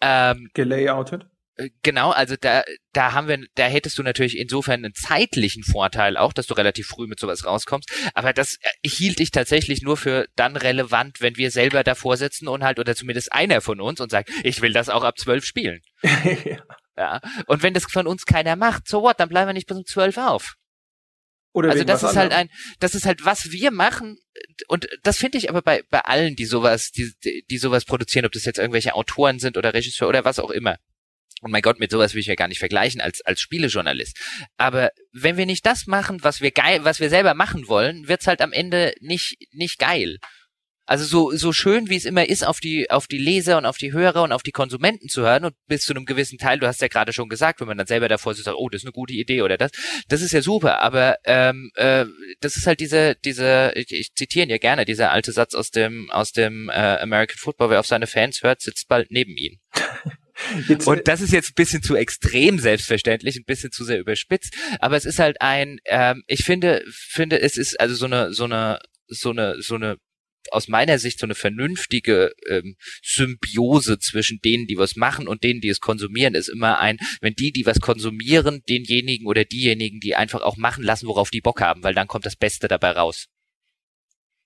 Ähm, 0.00 0.50
Gelayoutet? 0.54 1.26
Äh, 1.58 1.70
genau, 1.82 2.10
also 2.10 2.36
da, 2.40 2.62
da 2.92 3.12
haben 3.12 3.28
wir, 3.28 3.44
da 3.54 3.66
hättest 3.66 3.98
du 3.98 4.02
natürlich 4.02 4.38
insofern 4.38 4.84
einen 4.84 4.94
zeitlichen 4.94 5.62
Vorteil 5.64 6.16
auch, 6.16 6.32
dass 6.32 6.46
du 6.46 6.54
relativ 6.54 6.86
früh 6.86 7.06
mit 7.06 7.20
sowas 7.20 7.44
rauskommst. 7.44 7.90
Aber 8.14 8.32
das 8.32 8.56
äh, 8.60 8.88
hielt 8.88 9.20
ich 9.20 9.30
tatsächlich 9.30 9.82
nur 9.82 9.96
für 9.96 10.26
dann 10.36 10.56
relevant, 10.56 11.20
wenn 11.20 11.36
wir 11.36 11.50
selber 11.50 11.84
davor 11.84 12.16
sitzen 12.16 12.48
und 12.48 12.64
halt, 12.64 12.78
oder 12.78 12.94
zumindest 12.94 13.32
einer 13.32 13.60
von 13.60 13.80
uns 13.80 14.00
und 14.00 14.10
sagt, 14.10 14.30
ich 14.42 14.62
will 14.62 14.72
das 14.72 14.88
auch 14.88 15.04
ab 15.04 15.18
zwölf 15.18 15.44
spielen. 15.44 15.82
ja. 16.02 16.62
Ja. 16.96 17.20
Und 17.46 17.62
wenn 17.62 17.74
das 17.74 17.84
von 17.84 18.08
uns 18.08 18.26
keiner 18.26 18.56
macht, 18.56 18.88
so 18.88 19.02
what, 19.02 19.20
dann 19.20 19.28
bleiben 19.28 19.48
wir 19.48 19.52
nicht 19.52 19.68
bis 19.68 19.76
um 19.76 19.84
zwölf 19.84 20.16
auf. 20.16 20.56
Oder 21.52 21.70
also 21.70 21.84
das 21.84 22.02
ist 22.02 22.16
halt 22.16 22.32
ein, 22.32 22.50
das 22.78 22.94
ist 22.94 23.06
halt, 23.06 23.24
was 23.24 23.50
wir 23.50 23.70
machen, 23.70 24.18
und 24.68 24.88
das 25.02 25.16
finde 25.16 25.38
ich 25.38 25.48
aber 25.48 25.62
bei, 25.62 25.82
bei 25.90 26.00
allen, 26.00 26.36
die 26.36 26.44
sowas, 26.44 26.90
die, 26.90 27.12
die 27.50 27.58
sowas 27.58 27.84
produzieren, 27.84 28.26
ob 28.26 28.32
das 28.32 28.44
jetzt 28.44 28.58
irgendwelche 28.58 28.94
Autoren 28.94 29.38
sind 29.38 29.56
oder 29.56 29.74
Regisseur 29.74 30.08
oder 30.08 30.24
was 30.24 30.38
auch 30.38 30.50
immer. 30.50 30.76
Und 31.40 31.50
mein 31.52 31.62
Gott, 31.62 31.78
mit 31.78 31.90
sowas 31.90 32.14
will 32.14 32.20
ich 32.20 32.26
ja 32.26 32.34
gar 32.34 32.48
nicht 32.48 32.58
vergleichen 32.58 33.00
als, 33.00 33.20
als 33.22 33.40
Spielejournalist. 33.40 34.18
Aber 34.56 34.90
wenn 35.12 35.36
wir 35.36 35.46
nicht 35.46 35.64
das 35.66 35.86
machen, 35.86 36.22
was 36.22 36.40
wir 36.40 36.50
geil, 36.50 36.84
was 36.84 37.00
wir 37.00 37.10
selber 37.10 37.34
machen 37.34 37.68
wollen, 37.68 38.08
wird's 38.08 38.26
halt 38.26 38.40
am 38.40 38.52
Ende 38.52 38.94
nicht, 39.00 39.36
nicht 39.52 39.78
geil. 39.78 40.18
Also 40.88 41.04
so, 41.04 41.36
so 41.36 41.52
schön 41.52 41.90
wie 41.90 41.96
es 41.96 42.06
immer 42.06 42.26
ist, 42.30 42.46
auf 42.46 42.60
die, 42.60 42.90
auf 42.90 43.06
die 43.06 43.18
Leser 43.18 43.58
und 43.58 43.66
auf 43.66 43.76
die 43.76 43.92
Hörer 43.92 44.22
und 44.22 44.32
auf 44.32 44.42
die 44.42 44.52
Konsumenten 44.52 45.10
zu 45.10 45.20
hören 45.20 45.44
und 45.44 45.54
bis 45.66 45.84
zu 45.84 45.92
einem 45.92 46.06
gewissen 46.06 46.38
Teil, 46.38 46.58
du 46.58 46.66
hast 46.66 46.80
ja 46.80 46.88
gerade 46.88 47.12
schon 47.12 47.28
gesagt, 47.28 47.60
wenn 47.60 47.68
man 47.68 47.76
dann 47.76 47.86
selber 47.86 48.08
davor 48.08 48.32
sitzt, 48.32 48.48
oh, 48.48 48.68
das 48.70 48.80
ist 48.80 48.86
eine 48.86 48.92
gute 48.92 49.12
Idee 49.12 49.42
oder 49.42 49.58
das, 49.58 49.70
das 50.08 50.22
ist 50.22 50.32
ja 50.32 50.40
super, 50.40 50.80
aber 50.80 51.18
ähm, 51.24 51.70
äh, 51.74 52.06
das 52.40 52.56
ist 52.56 52.66
halt 52.66 52.80
diese, 52.80 53.16
diese, 53.22 53.72
ich, 53.74 53.92
ich 53.92 54.14
zitiere 54.14 54.48
ja 54.48 54.56
gerne, 54.56 54.86
dieser 54.86 55.12
alte 55.12 55.30
Satz 55.30 55.54
aus 55.54 55.70
dem, 55.70 56.10
aus 56.10 56.32
dem 56.32 56.70
äh, 56.70 56.72
American 56.72 57.36
Football, 57.36 57.68
wer 57.68 57.80
auf 57.80 57.86
seine 57.86 58.06
Fans 58.06 58.42
hört, 58.42 58.62
sitzt 58.62 58.88
bald 58.88 59.10
neben 59.10 59.36
ihm. 59.36 59.58
Jetzt, 60.68 60.86
und 60.86 61.08
das 61.08 61.20
ist 61.20 61.32
jetzt 61.32 61.50
ein 61.50 61.54
bisschen 61.56 61.82
zu 61.82 61.96
extrem 61.96 62.58
selbstverständlich, 62.58 63.36
ein 63.36 63.44
bisschen 63.44 63.72
zu 63.72 63.84
sehr 63.84 63.98
überspitzt, 63.98 64.54
aber 64.80 64.96
es 64.96 65.04
ist 65.04 65.18
halt 65.18 65.40
ein, 65.40 65.78
ähm, 65.86 66.22
ich 66.26 66.44
finde, 66.44 66.84
finde, 66.90 67.40
es 67.40 67.56
ist 67.56 67.80
also 67.80 67.94
so 67.94 68.06
eine, 68.06 68.32
so 68.32 68.44
eine, 68.44 68.78
so 69.08 69.30
eine, 69.30 69.60
so 69.60 69.74
eine 69.74 69.96
aus 70.50 70.68
meiner 70.68 70.98
Sicht 70.98 71.18
so 71.18 71.26
eine 71.26 71.34
vernünftige 71.34 72.32
ähm, 72.48 72.76
Symbiose 73.02 73.98
zwischen 73.98 74.38
denen, 74.40 74.66
die 74.66 74.78
was 74.78 74.96
machen 74.96 75.28
und 75.28 75.44
denen, 75.44 75.60
die 75.60 75.68
es 75.68 75.80
konsumieren, 75.80 76.34
ist 76.34 76.48
immer 76.48 76.78
ein, 76.78 76.98
wenn 77.20 77.34
die, 77.34 77.52
die 77.52 77.66
was 77.66 77.80
konsumieren, 77.80 78.62
denjenigen 78.68 79.26
oder 79.26 79.44
diejenigen, 79.44 80.00
die 80.00 80.14
einfach 80.14 80.42
auch 80.42 80.56
machen 80.56 80.84
lassen, 80.84 81.06
worauf 81.06 81.30
die 81.30 81.40
Bock 81.40 81.60
haben, 81.60 81.82
weil 81.82 81.94
dann 81.94 82.08
kommt 82.08 82.26
das 82.26 82.36
Beste 82.36 82.68
dabei 82.68 82.92
raus. 82.92 83.26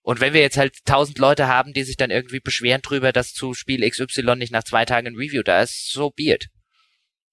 Und 0.02 0.20
wenn 0.20 0.34
wir 0.34 0.40
jetzt 0.40 0.56
halt 0.56 0.74
tausend 0.84 1.18
Leute 1.18 1.46
haben, 1.46 1.72
die 1.72 1.84
sich 1.84 1.96
dann 1.96 2.10
irgendwie 2.10 2.40
beschweren 2.40 2.82
drüber, 2.82 3.12
dass 3.12 3.32
zu 3.32 3.54
Spiel 3.54 3.88
XY 3.88 4.36
nicht 4.36 4.52
nach 4.52 4.64
zwei 4.64 4.84
Tagen 4.84 5.06
ein 5.06 5.16
Review 5.16 5.42
da 5.42 5.62
ist, 5.62 5.92
so 5.92 6.10
be 6.10 6.32
it. 6.32 6.48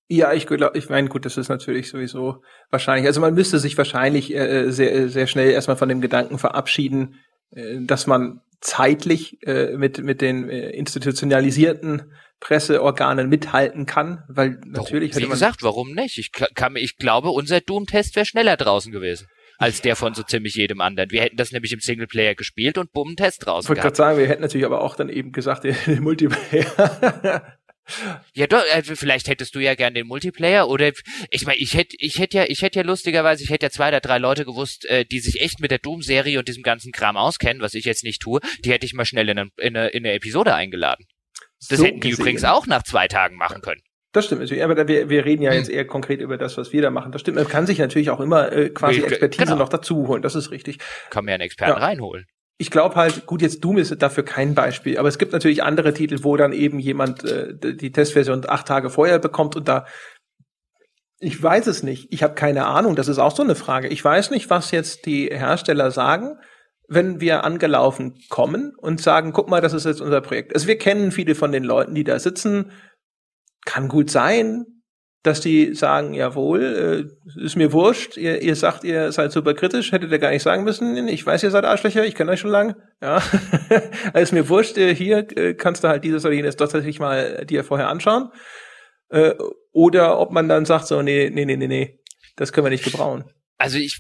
Ja, 0.07 0.34
ich 0.34 0.47
glaube, 0.47 0.78
ich 0.78 0.89
meine, 0.89 1.07
gut, 1.07 1.26
das 1.26 1.38
ist 1.38 1.49
natürlich 1.49 1.89
sowieso 1.89 2.41
wahrscheinlich. 2.70 3.05
Also 3.07 3.22
man 3.22 3.34
müsste 3.34 3.59
sich 3.59 3.78
wahrscheinlich 3.78 4.34
äh, 4.34 4.72
sehr, 4.72 5.09
sehr 5.09 5.28
schnell 5.28 5.51
erstmal 5.51 5.78
von 5.78 5.89
dem 5.89 6.01
Gedanken 6.01 6.39
verabschieden, 6.39 7.20
äh, 7.51 7.78
dass 7.82 8.07
man 8.07 8.41
zeitlich 8.59 9.41
äh, 9.43 9.78
mit, 9.78 9.99
mit 9.99 10.22
den 10.22 10.49
äh, 10.49 10.72
institutionalisierten 10.72 12.11
Presseorganen 12.39 13.30
mithalten 13.30 13.86
kann, 13.86 14.24
weil 14.30 14.59
natürlich. 14.65 15.15
Wie 15.15 15.28
gesagt, 15.28 15.61
warum 15.61 15.93
nicht? 15.93 16.17
Ich, 16.17 16.32
kann, 16.32 16.76
ich 16.76 16.97
glaube, 16.97 17.30
unser 17.30 17.61
Doom-Test 17.61 18.15
wäre 18.15 18.26
schneller 18.26 18.57
draußen 18.57 18.91
gewesen 18.91 19.28
als 19.60 19.82
der 19.82 19.95
von 19.95 20.16
so 20.16 20.24
ziemlich 20.24 20.55
jedem 20.55 20.82
anderen. 20.82 21.12
Wir 21.12 21.22
hätten 21.22 21.38
das 21.38 21.51
nämlich 21.51 21.74
im 21.74 21.82
Singleplayer 21.82 22.34
gespielt 22.34 22.78
und 22.78 22.91
bumm, 22.91 23.16
Test 23.16 23.45
raus. 23.45 23.66
Ich 23.66 23.70
wollte 23.70 23.82
gerade 23.82 23.95
sagen, 23.95 24.18
wir 24.18 24.28
hätten 24.28 24.41
natürlich 24.41 24.66
aber 24.66 24.82
auch 24.82 24.95
dann 24.95 25.10
eben 25.10 25.32
gesagt, 25.32 25.64
den 25.86 26.01
Multiplayer. 26.01 27.57
Ja, 28.36 28.45
doch, 28.45 28.64
also 28.72 28.95
vielleicht 28.95 29.28
hättest 29.28 29.55
du 29.55 29.60
ja 29.60 29.74
gern 29.74 29.95
den 29.95 30.07
Multiplayer 30.07 30.70
oder 30.70 30.91
ich 31.32 31.45
meine, 31.45 31.57
ich 31.57 31.74
hätte 31.76 31.95
ich 31.99 32.20
hätte 32.20 32.38
ja 32.38 32.45
ich 32.47 32.62
hätte 32.62 32.80
ja 32.80 32.86
lustigerweise, 32.86 33.43
ich 33.43 33.49
hätte 33.49 33.66
ja 33.66 33.72
zwei 33.72 33.88
oder 33.88 33.99
drei 33.99 34.20
Leute 34.20 34.45
gewusst, 34.45 34.86
äh, 34.86 35.05
die 35.05 35.20
sich 35.20 35.41
echt 35.41 35.60
mit 35.60 35.72
der 35.72 35.80
Doom 35.80 36.03
Serie 36.03 36.38
und 36.38 36.47
diesem 36.47 36.62
ganzen 36.62 36.91
Kram 36.91 37.18
auskennen, 37.18 37.64
was 37.64 37.74
ich 37.74 37.86
jetzt 37.86 38.03
nicht 38.03 38.22
tue, 38.22 38.41
die 38.64 38.72
hätte 38.72 38.86
ich 38.86 38.93
mal 38.93 39.05
schnell 39.05 39.28
in 39.30 39.39
eine, 39.39 39.49
in 39.57 39.76
eine, 39.76 39.89
in 39.89 40.05
eine 40.05 40.14
Episode 40.14 40.53
eingeladen. 40.53 41.05
Das 41.68 41.80
so 41.80 41.86
hätten 41.86 41.99
die 41.99 42.10
gesehen. 42.10 42.22
übrigens 42.22 42.43
auch 42.43 42.68
nach 42.68 42.84
zwei 42.84 43.07
Tagen 43.07 43.38
machen 43.38 43.62
können. 43.62 43.82
Das 44.12 44.26
stimmt 44.26 44.41
natürlich, 44.41 44.64
aber 44.64 44.88
wir, 44.88 45.10
wir 45.10 45.26
reden 45.26 45.43
ja 45.43 45.53
jetzt 45.53 45.70
eher 45.70 45.86
konkret 45.86 46.20
über 46.20 46.38
das, 46.38 46.57
was 46.57 46.74
wir 46.74 46.82
da 46.82 46.89
machen. 46.89 47.12
Das 47.12 47.22
stimmt, 47.22 47.38
man 47.38 47.47
kann 47.47 47.68
sich 47.68 47.78
natürlich 47.78 48.10
auch 48.10 48.20
immer 48.20 48.51
äh, 48.51 48.70
quasi 48.70 49.01
Expertise 49.01 49.45
genau. 49.45 49.57
noch 49.57 49.70
dazu 49.70 50.07
holen, 50.07 50.22
das 50.22 50.36
ist 50.36 50.51
richtig. 50.51 50.80
Kann 51.10 51.26
mir 51.26 51.34
einen 51.34 51.41
Experten 51.41 51.80
ja. 51.80 51.86
reinholen 51.86 52.26
ich 52.62 52.72
glaube 52.72 52.95
halt, 52.95 53.26
gut, 53.26 53.41
jetzt 53.41 53.64
Doom 53.64 53.78
ist 53.78 53.95
dafür 54.01 54.24
kein 54.24 54.53
Beispiel, 54.53 54.97
aber 54.97 55.07
es 55.07 55.18
gibt 55.18 55.32
natürlich 55.32 55.64
andere 55.64 55.93
Titel, 55.93 56.24
wo 56.24 56.36
dann 56.36 56.51
eben 56.51 56.78
jemand 56.78 57.24
äh, 57.24 57.53
die 57.55 57.93
Testversion 57.93 58.43
acht 58.49 58.68
Tage 58.68 58.89
vorher 58.89 59.18
bekommt 59.18 59.55
und 59.55 59.68
da 59.70 59.86
ich 61.22 61.41
weiß 61.41 61.68
es 61.68 61.84
nicht. 61.84 62.07
Ich 62.12 62.24
habe 62.24 62.34
keine 62.34 62.66
Ahnung. 62.66 62.95
Das 62.95 63.07
ist 63.10 63.20
auch 63.20 63.36
so 63.36 63.43
eine 63.43 63.55
Frage. 63.55 63.89
Ich 63.89 64.03
weiß 64.03 64.32
nicht, 64.32 64.49
was 64.49 64.72
jetzt 64.72 65.05
die 65.05 65.28
Hersteller 65.28 65.91
sagen, 65.91 66.38
wenn 66.88 67.20
wir 67.20 67.43
angelaufen 67.43 68.16
kommen 68.30 68.74
und 68.78 69.01
sagen, 69.01 69.34
guck 69.34 69.49
mal, 69.49 69.62
das 69.62 69.74
ist 69.74 69.86
jetzt 69.86 70.01
unser 70.01 70.22
Projekt. 70.22 70.53
Also 70.53 70.68
wir 70.68 70.78
kennen 70.78 71.12
viele 71.12 71.36
von 71.36 71.51
den 71.51 71.64
Leuten, 71.64 71.93
die 71.93 72.05
da 72.05 72.20
sitzen. 72.20 72.72
Kann 73.66 73.88
gut 73.88 74.10
sein, 74.10 74.66
dass 75.24 75.41
die 75.41 75.74
sagen, 75.76 76.14
jawohl, 76.14 77.12
äh, 77.36 77.43
ist 77.43 77.57
mir 77.57 77.74
wurscht, 77.74 78.16
ihr, 78.16 78.41
ihr 78.41 78.55
sagt, 78.55 78.86
ihr 78.86 79.12
seid 79.12 79.32
super 79.32 79.53
kritisch, 79.53 79.91
hättet 79.91 80.12
ihr 80.12 80.20
gar 80.20 80.32
nicht 80.32 80.43
sagen 80.43 80.64
müssen, 80.64 81.07
ich 81.10 81.26
weiß, 81.26 81.43
ihr 81.43 81.51
seid 81.51 81.66
Arschlöcher, 81.66 82.05
ich 82.05 82.16
kenne 82.16 82.32
euch 82.32 82.39
schon 82.39 82.51
lange, 82.51 82.78
ja, 83.01 83.22
ist 84.14 84.32
mir 84.32 84.47
wurscht, 84.47 84.78
äh, 84.78 84.95
hier 84.95 85.28
äh, 85.38 85.55
kannst 85.55 85.84
du 85.84 85.89
halt 85.89 86.05
dieses 86.05 86.24
oder 86.24 86.34
jenes 86.34 86.55
tatsächlich 86.55 86.99
mal 86.99 87.45
dir 87.45 87.66
vorher 87.66 87.89
anschauen, 87.89 88.30
äh, 89.10 89.34
oder 89.74 90.20
ob 90.20 90.32
man 90.32 90.47
dann 90.47 90.66
sagt 90.66 90.88
so, 90.88 91.01
nee, 91.01 91.30
nee, 91.30 91.43
nee, 91.43 91.57
nee, 91.57 91.68
nee, 91.68 91.99
das 92.38 92.53
können 92.53 92.66
wir 92.66 92.72
nicht 92.72 92.86
gebrauchen. 92.86 93.26
Also 93.57 93.78
ich, 93.78 93.99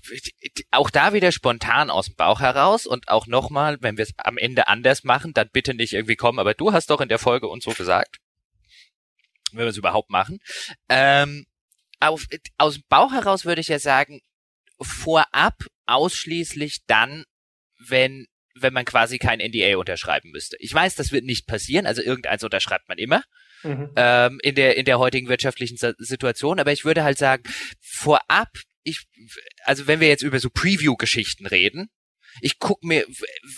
auch 0.71 0.89
da 0.89 1.11
wieder 1.11 1.33
spontan 1.33 1.89
aus 1.89 2.05
dem 2.05 2.15
Bauch 2.15 2.39
heraus 2.39 2.85
und 2.85 3.09
auch 3.09 3.27
nochmal, 3.27 3.75
wenn 3.81 3.97
wir 3.97 4.03
es 4.03 4.13
am 4.15 4.37
Ende 4.37 4.69
anders 4.69 5.03
machen, 5.03 5.33
dann 5.33 5.49
bitte 5.51 5.73
nicht 5.73 5.91
irgendwie 5.91 6.15
kommen, 6.15 6.39
aber 6.39 6.53
du 6.53 6.71
hast 6.71 6.89
doch 6.91 7.01
in 7.01 7.09
der 7.09 7.19
Folge 7.19 7.47
uns 7.47 7.65
so 7.65 7.71
gesagt 7.71 8.19
wenn 9.57 9.65
wir 9.65 9.69
es 9.69 9.77
überhaupt 9.77 10.09
machen. 10.09 10.39
Ähm, 10.87 11.45
auf, 11.99 12.25
aus 12.57 12.75
dem 12.75 12.83
Bauch 12.89 13.11
heraus 13.11 13.45
würde 13.45 13.61
ich 13.61 13.67
ja 13.67 13.79
sagen, 13.79 14.21
vorab 14.81 15.55
ausschließlich 15.85 16.85
dann, 16.87 17.25
wenn 17.79 18.27
wenn 18.61 18.73
man 18.73 18.83
quasi 18.83 19.19
kein 19.19 19.39
NDA 19.39 19.77
unterschreiben 19.77 20.31
müsste. 20.31 20.57
Ich 20.59 20.73
weiß, 20.73 20.95
das 20.95 21.13
wird 21.13 21.23
nicht 21.23 21.47
passieren, 21.47 21.85
also 21.85 22.01
irgendeins 22.01 22.43
unterschreibt 22.43 22.89
man 22.89 22.97
immer 22.97 23.23
mhm. 23.63 23.91
ähm, 23.95 24.39
in 24.41 24.55
der 24.55 24.75
in 24.75 24.85
der 24.85 24.99
heutigen 24.99 25.29
wirtschaftlichen 25.29 25.77
Situation, 25.97 26.59
aber 26.59 26.71
ich 26.71 26.83
würde 26.83 27.03
halt 27.03 27.17
sagen, 27.17 27.43
vorab, 27.79 28.49
ich 28.83 29.05
also 29.63 29.87
wenn 29.87 29.99
wir 29.99 30.07
jetzt 30.07 30.23
über 30.23 30.39
so 30.39 30.49
Preview-Geschichten 30.49 31.45
reden, 31.45 31.89
ich 32.41 32.59
guck 32.59 32.83
mir, 32.83 33.05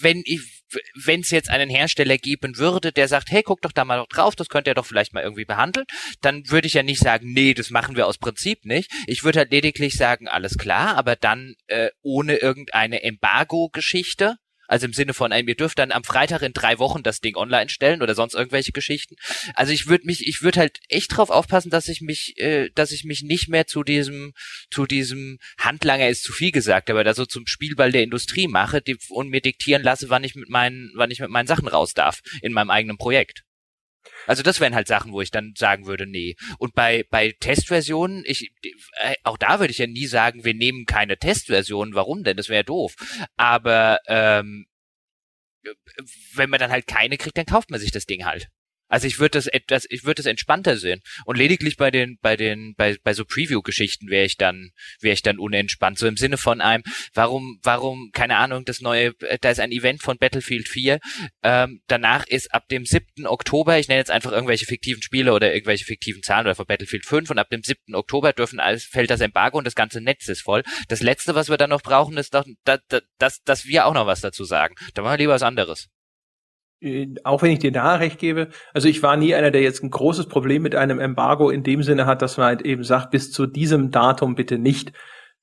wenn 0.02 0.22
ich, 0.26 0.61
wenn 0.96 1.22
es 1.22 1.32
jetzt 1.32 1.50
einen 1.50 1.70
Hersteller 1.70 2.18
geben 2.18 2.58
würde, 2.58 2.92
der 2.92 3.08
sagt, 3.08 3.32
hey, 3.32 3.44
guck 3.44 3.62
doch 3.62 3.72
da 3.72 3.86
mal 3.86 4.06
drauf, 4.10 4.36
das 4.36 4.50
könnt 4.50 4.68
ihr 4.68 4.74
doch 4.74 4.86
vielleicht 4.86 5.14
mal 5.14 5.24
irgendwie 5.24 5.46
behandeln, 5.46 5.86
dann 6.22 6.44
würde 6.50 6.68
ich 6.68 6.74
ja 6.74 6.84
nicht 6.84 7.00
sagen, 7.00 7.32
nee, 7.34 7.54
das 7.54 7.70
machen 7.70 7.96
wir 7.96 8.08
aus 8.08 8.18
Prinzip 8.18 8.66
nicht. 8.66 8.92
Ich 9.08 9.24
würde 9.24 9.40
halt 9.40 9.52
lediglich 9.52 9.96
sagen, 9.96 10.28
alles 10.28 10.58
klar, 10.58 10.98
aber 10.98 11.16
dann 11.16 11.56
äh, 11.68 11.90
ohne 12.02 12.38
irgendeine 12.38 13.04
Embargo-Geschichte 13.04 14.38
also 14.72 14.86
im 14.86 14.94
Sinne 14.94 15.14
von, 15.14 15.34
ey, 15.34 15.44
ihr 15.46 15.56
dürft 15.56 15.80
dann 15.80 15.92
am 15.92 16.06
Freitag 16.06 16.44
in 16.44 16.54
drei 16.54 16.80
Wochen 16.80 17.04
das 17.04 17.20
Ding 17.20 17.36
online 17.36 17.68
stellen 17.68 18.02
oder 18.02 18.16
sonst 18.16 18.36
irgendwelche 18.36 18.72
Geschichten. 18.72 19.16
Also 19.54 19.74
ich 19.74 19.88
würde 19.88 20.06
mich, 20.06 20.26
ich 20.26 20.44
würde 20.44 20.62
halt 20.62 20.80
echt 20.88 21.18
drauf 21.18 21.30
aufpassen, 21.30 21.70
dass 21.70 21.90
ich 21.90 22.00
mich, 22.00 22.36
äh, 22.38 22.70
dass 22.74 22.94
ich 22.94 23.04
mich 23.04 23.22
nicht 23.22 23.50
mehr 23.50 23.68
zu 23.68 23.84
diesem, 23.84 24.34
zu 24.72 24.86
diesem 24.86 25.40
Handlanger 25.58 26.08
ist 26.08 26.24
zu 26.24 26.32
viel 26.32 26.54
gesagt, 26.54 26.90
aber 26.90 27.04
da 27.04 27.14
so 27.14 27.26
zum 27.26 27.48
Spielball 27.48 27.92
der 27.92 28.04
Industrie 28.04 28.48
mache 28.48 28.82
die, 28.82 28.96
und 29.10 29.28
mir 29.28 29.42
diktieren 29.42 29.84
lasse, 29.84 30.10
wann 30.10 30.24
ich 30.24 30.36
mit 30.36 30.48
meinen, 30.48 30.94
wann 30.96 31.12
ich 31.12 31.20
mit 31.20 31.30
meinen 31.30 31.48
Sachen 31.48 31.68
raus 31.68 31.94
darf 31.94 32.22
in 32.42 32.54
meinem 32.54 32.70
eigenen 32.70 32.98
Projekt. 32.98 33.44
Also 34.28 34.44
das 34.44 34.60
wären 34.60 34.76
halt 34.76 34.88
Sachen, 34.88 35.12
wo 35.12 35.22
ich 35.22 35.32
dann 35.32 35.54
sagen 35.58 35.86
würde, 35.86 36.08
nee. 36.08 36.36
Und 36.58 36.74
bei, 36.74 37.06
bei 37.10 37.34
Testversionen, 37.40 38.24
ich, 38.26 38.52
äh, 39.02 39.16
auch 39.24 39.38
da 39.38 39.60
würde 39.60 39.72
ich 39.72 39.78
ja 39.78 39.88
nie 39.88 40.06
sagen, 40.06 40.44
wir 40.44 40.54
nehmen 40.54 40.86
keine 40.86 41.18
Testversionen. 41.18 41.96
Warum 41.96 42.24
denn? 42.24 42.38
Das 42.38 42.50
wäre 42.50 42.64
doof. 42.64 42.96
Aber 43.38 44.00
ähm, 44.08 44.66
wenn 46.34 46.50
man 46.50 46.60
dann 46.60 46.72
halt 46.72 46.88
keine 46.88 47.18
kriegt, 47.18 47.38
dann 47.38 47.46
kauft 47.46 47.70
man 47.70 47.80
sich 47.80 47.92
das 47.92 48.06
Ding 48.06 48.26
halt. 48.26 48.50
Also 48.92 49.08
ich 49.08 49.20
würde 49.20 49.38
das 49.38 49.48
etwas, 49.48 49.88
ich 49.90 50.04
würde 50.04 50.22
das 50.22 50.26
entspannter 50.26 50.76
sehen. 50.78 51.02
Und 51.26 51.38
lediglich 51.38 51.78
bei 51.78 51.92
den, 51.92 52.18
bei 52.22 52.36
den, 52.36 52.76
bei, 52.76 52.98
bei 53.02 53.14
so 53.14 53.24
Preview-Geschichten 53.24 54.10
wäre 54.10 54.26
ich 54.26 54.36
dann, 54.36 54.72
wäre 55.00 55.14
ich 55.14 55.22
dann 55.22 55.40
unentspannt. 55.40 55.98
So 55.98 56.08
im 56.08 56.18
Sinne 56.18 56.38
von 56.38 56.60
einem, 56.60 56.84
warum, 57.14 57.60
warum, 57.64 58.10
keine 58.12 58.36
Ahnung, 58.36 58.66
das 58.66 58.82
neue, 58.82 59.14
da 59.40 59.50
ist 59.50 59.62
ein 59.62 59.72
Event 59.72 60.04
von 60.04 60.18
Battlefield 60.18 60.68
4. 60.68 61.00
Ähm, 61.42 61.82
danach 61.88 62.28
ist 62.28 62.54
ab 62.54 62.68
dem 62.68 62.86
7. 62.86 63.26
Oktober, 63.26 63.80
ich 63.80 63.88
nenne 63.88 64.00
jetzt 64.00 64.12
einfach 64.12 64.34
irgendwelche 64.34 64.66
fiktiven 64.66 65.02
Spiele 65.02 65.34
oder 65.34 65.54
irgendwelche 65.54 65.86
fiktiven 65.86 66.22
Zahlen 66.22 66.46
oder 66.46 66.56
von 66.56 66.66
Battlefield 66.66 67.06
5 67.06 67.30
und 67.30 67.40
ab 67.40 67.50
dem 67.50 67.64
7. 67.64 67.96
Oktober 67.96 68.34
dürfen 68.34 68.60
alles, 68.60 68.84
fällt 68.84 69.10
das 69.10 69.22
Embargo 69.22 69.58
und 69.58 69.66
das 69.66 69.76
ganze 69.76 70.02
Netz 70.02 70.28
ist 70.28 70.42
voll. 70.42 70.64
Das 70.90 71.02
letzte, 71.02 71.34
was 71.34 71.50
wir 71.50 71.58
dann 71.58 71.70
noch 71.70 71.82
brauchen, 71.82 72.18
ist 72.18 72.34
doch, 72.34 72.46
dass, 72.66 72.82
dass, 73.18 73.42
dass 73.44 73.66
wir 73.66 73.86
auch 73.86 73.94
noch 73.94 74.06
was 74.06 74.20
dazu 74.20 74.44
sagen. 74.44 74.76
Da 74.94 75.02
machen 75.02 75.14
wir 75.14 75.18
lieber 75.20 75.34
was 75.34 75.44
anderes. 75.44 75.88
Äh, 76.82 77.14
auch 77.24 77.42
wenn 77.42 77.52
ich 77.52 77.60
dir 77.60 77.72
da 77.72 77.96
recht 77.96 78.20
gebe, 78.20 78.50
also 78.74 78.88
ich 78.88 79.02
war 79.04 79.16
nie 79.16 79.36
einer, 79.36 79.52
der 79.52 79.62
jetzt 79.62 79.84
ein 79.84 79.92
großes 79.92 80.28
Problem 80.28 80.64
mit 80.64 80.76
einem 80.76 81.00
Embargo 81.00 81.50
in 81.50 81.64
dem 81.64 81.84
Sinne 81.84 82.06
hat, 82.06 82.22
dass 82.22 82.38
man 82.38 82.48
halt 82.48 82.62
eben 82.64 82.84
sagt, 82.84 83.12
bis 83.12 83.32
zu 83.32 83.46
diesem 83.46 83.92
Datum 83.92 84.36
bitte 84.36 84.58
nicht. 84.58 84.92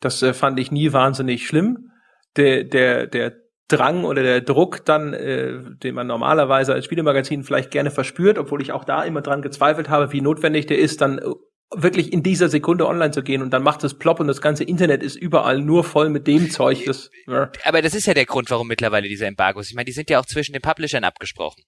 Das 0.00 0.22
äh, 0.22 0.34
fand 0.34 0.58
ich 0.58 0.70
nie 0.70 0.92
wahnsinnig 0.92 1.46
schlimm. 1.46 1.90
Der, 2.36 2.64
der, 2.64 3.06
der 3.06 3.32
Drang 3.68 4.04
oder 4.04 4.22
der 4.22 4.40
Druck 4.40 4.84
dann, 4.84 5.12
äh, 5.12 5.58
den 5.82 5.94
man 5.94 6.06
normalerweise 6.06 6.72
als 6.72 6.86
Spielemagazin 6.86 7.44
vielleicht 7.44 7.70
gerne 7.70 7.90
verspürt, 7.90 8.38
obwohl 8.38 8.62
ich 8.62 8.72
auch 8.72 8.84
da 8.84 9.02
immer 9.02 9.20
dran 9.20 9.42
gezweifelt 9.42 9.88
habe, 9.88 10.12
wie 10.12 10.20
notwendig 10.20 10.66
der 10.66 10.78
ist, 10.78 11.00
dann 11.00 11.18
äh, 11.18 11.30
wirklich 11.74 12.12
in 12.12 12.22
dieser 12.22 12.48
Sekunde 12.48 12.86
online 12.86 13.10
zu 13.10 13.22
gehen 13.22 13.42
und 13.42 13.50
dann 13.50 13.62
macht 13.62 13.84
es 13.84 13.94
plopp 13.98 14.20
und 14.20 14.26
das 14.26 14.40
ganze 14.40 14.64
Internet 14.64 15.02
ist 15.02 15.16
überall 15.16 15.60
nur 15.60 15.84
voll 15.84 16.08
mit 16.08 16.26
dem 16.26 16.50
Zeug. 16.50 16.84
Das, 16.86 17.10
ja. 17.26 17.50
Aber 17.64 17.82
das 17.82 17.94
ist 17.94 18.06
ja 18.06 18.14
der 18.14 18.26
Grund, 18.26 18.50
warum 18.50 18.68
mittlerweile 18.68 19.08
diese 19.08 19.26
Embargos. 19.26 19.68
Ich 19.68 19.74
meine, 19.74 19.84
die 19.84 19.92
sind 19.92 20.08
ja 20.10 20.18
auch 20.20 20.26
zwischen 20.26 20.52
den 20.52 20.62
Publishern 20.62 21.04
abgesprochen. 21.04 21.62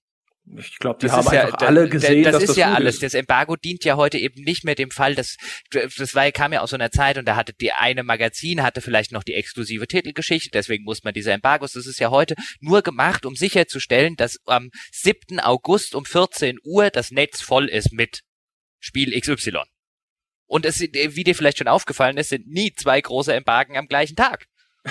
Ich 0.57 0.79
glaube, 0.79 0.97
die 0.99 1.05
das 1.05 1.15
haben 1.15 1.27
einfach 1.27 1.61
ja, 1.61 1.67
alle 1.67 1.87
gesehen, 1.87 2.23
das 2.23 2.33
dass 2.33 2.43
ist 2.43 2.49
das 2.49 2.57
ja 2.57 2.73
alles. 2.73 2.95
Ist. 2.95 3.03
Das 3.03 3.13
Embargo 3.13 3.55
dient 3.55 3.85
ja 3.85 3.95
heute 3.95 4.17
eben 4.17 4.41
nicht 4.41 4.63
mehr 4.63 4.73
dem 4.73 4.89
Fall, 4.89 5.13
dass 5.13 5.37
das 5.69 6.15
war, 6.15 6.31
kam 6.31 6.51
ja 6.51 6.61
aus 6.61 6.71
so 6.71 6.75
einer 6.75 6.89
Zeit 6.89 7.19
und 7.19 7.25
da 7.25 7.35
hatte 7.35 7.53
die 7.53 7.71
eine 7.71 8.03
Magazin 8.03 8.63
hatte 8.63 8.81
vielleicht 8.81 9.11
noch 9.11 9.23
die 9.23 9.35
exklusive 9.35 9.87
Titelgeschichte, 9.87 10.49
deswegen 10.51 10.83
muss 10.83 11.03
man 11.03 11.13
diese 11.13 11.31
Embargos. 11.31 11.73
Das 11.73 11.85
ist 11.85 11.99
ja 11.99 12.09
heute 12.09 12.35
nur 12.59 12.81
gemacht, 12.81 13.25
um 13.25 13.35
sicherzustellen, 13.35 14.15
dass 14.15 14.37
am 14.45 14.71
7. 14.91 15.39
August 15.39 15.93
um 15.93 16.05
14 16.05 16.57
Uhr 16.63 16.89
das 16.89 17.11
Netz 17.11 17.41
voll 17.41 17.69
ist 17.69 17.93
mit 17.93 18.21
Spiel 18.79 19.17
XY. 19.17 19.61
Und 20.51 20.65
es, 20.65 20.81
wie 20.81 21.23
dir 21.23 21.33
vielleicht 21.33 21.59
schon 21.59 21.69
aufgefallen 21.69 22.17
ist, 22.17 22.27
sind 22.27 22.45
nie 22.45 22.73
zwei 22.73 22.99
große 22.99 23.33
Embargen 23.33 23.77
am 23.77 23.87
gleichen 23.87 24.17
Tag. 24.17 24.47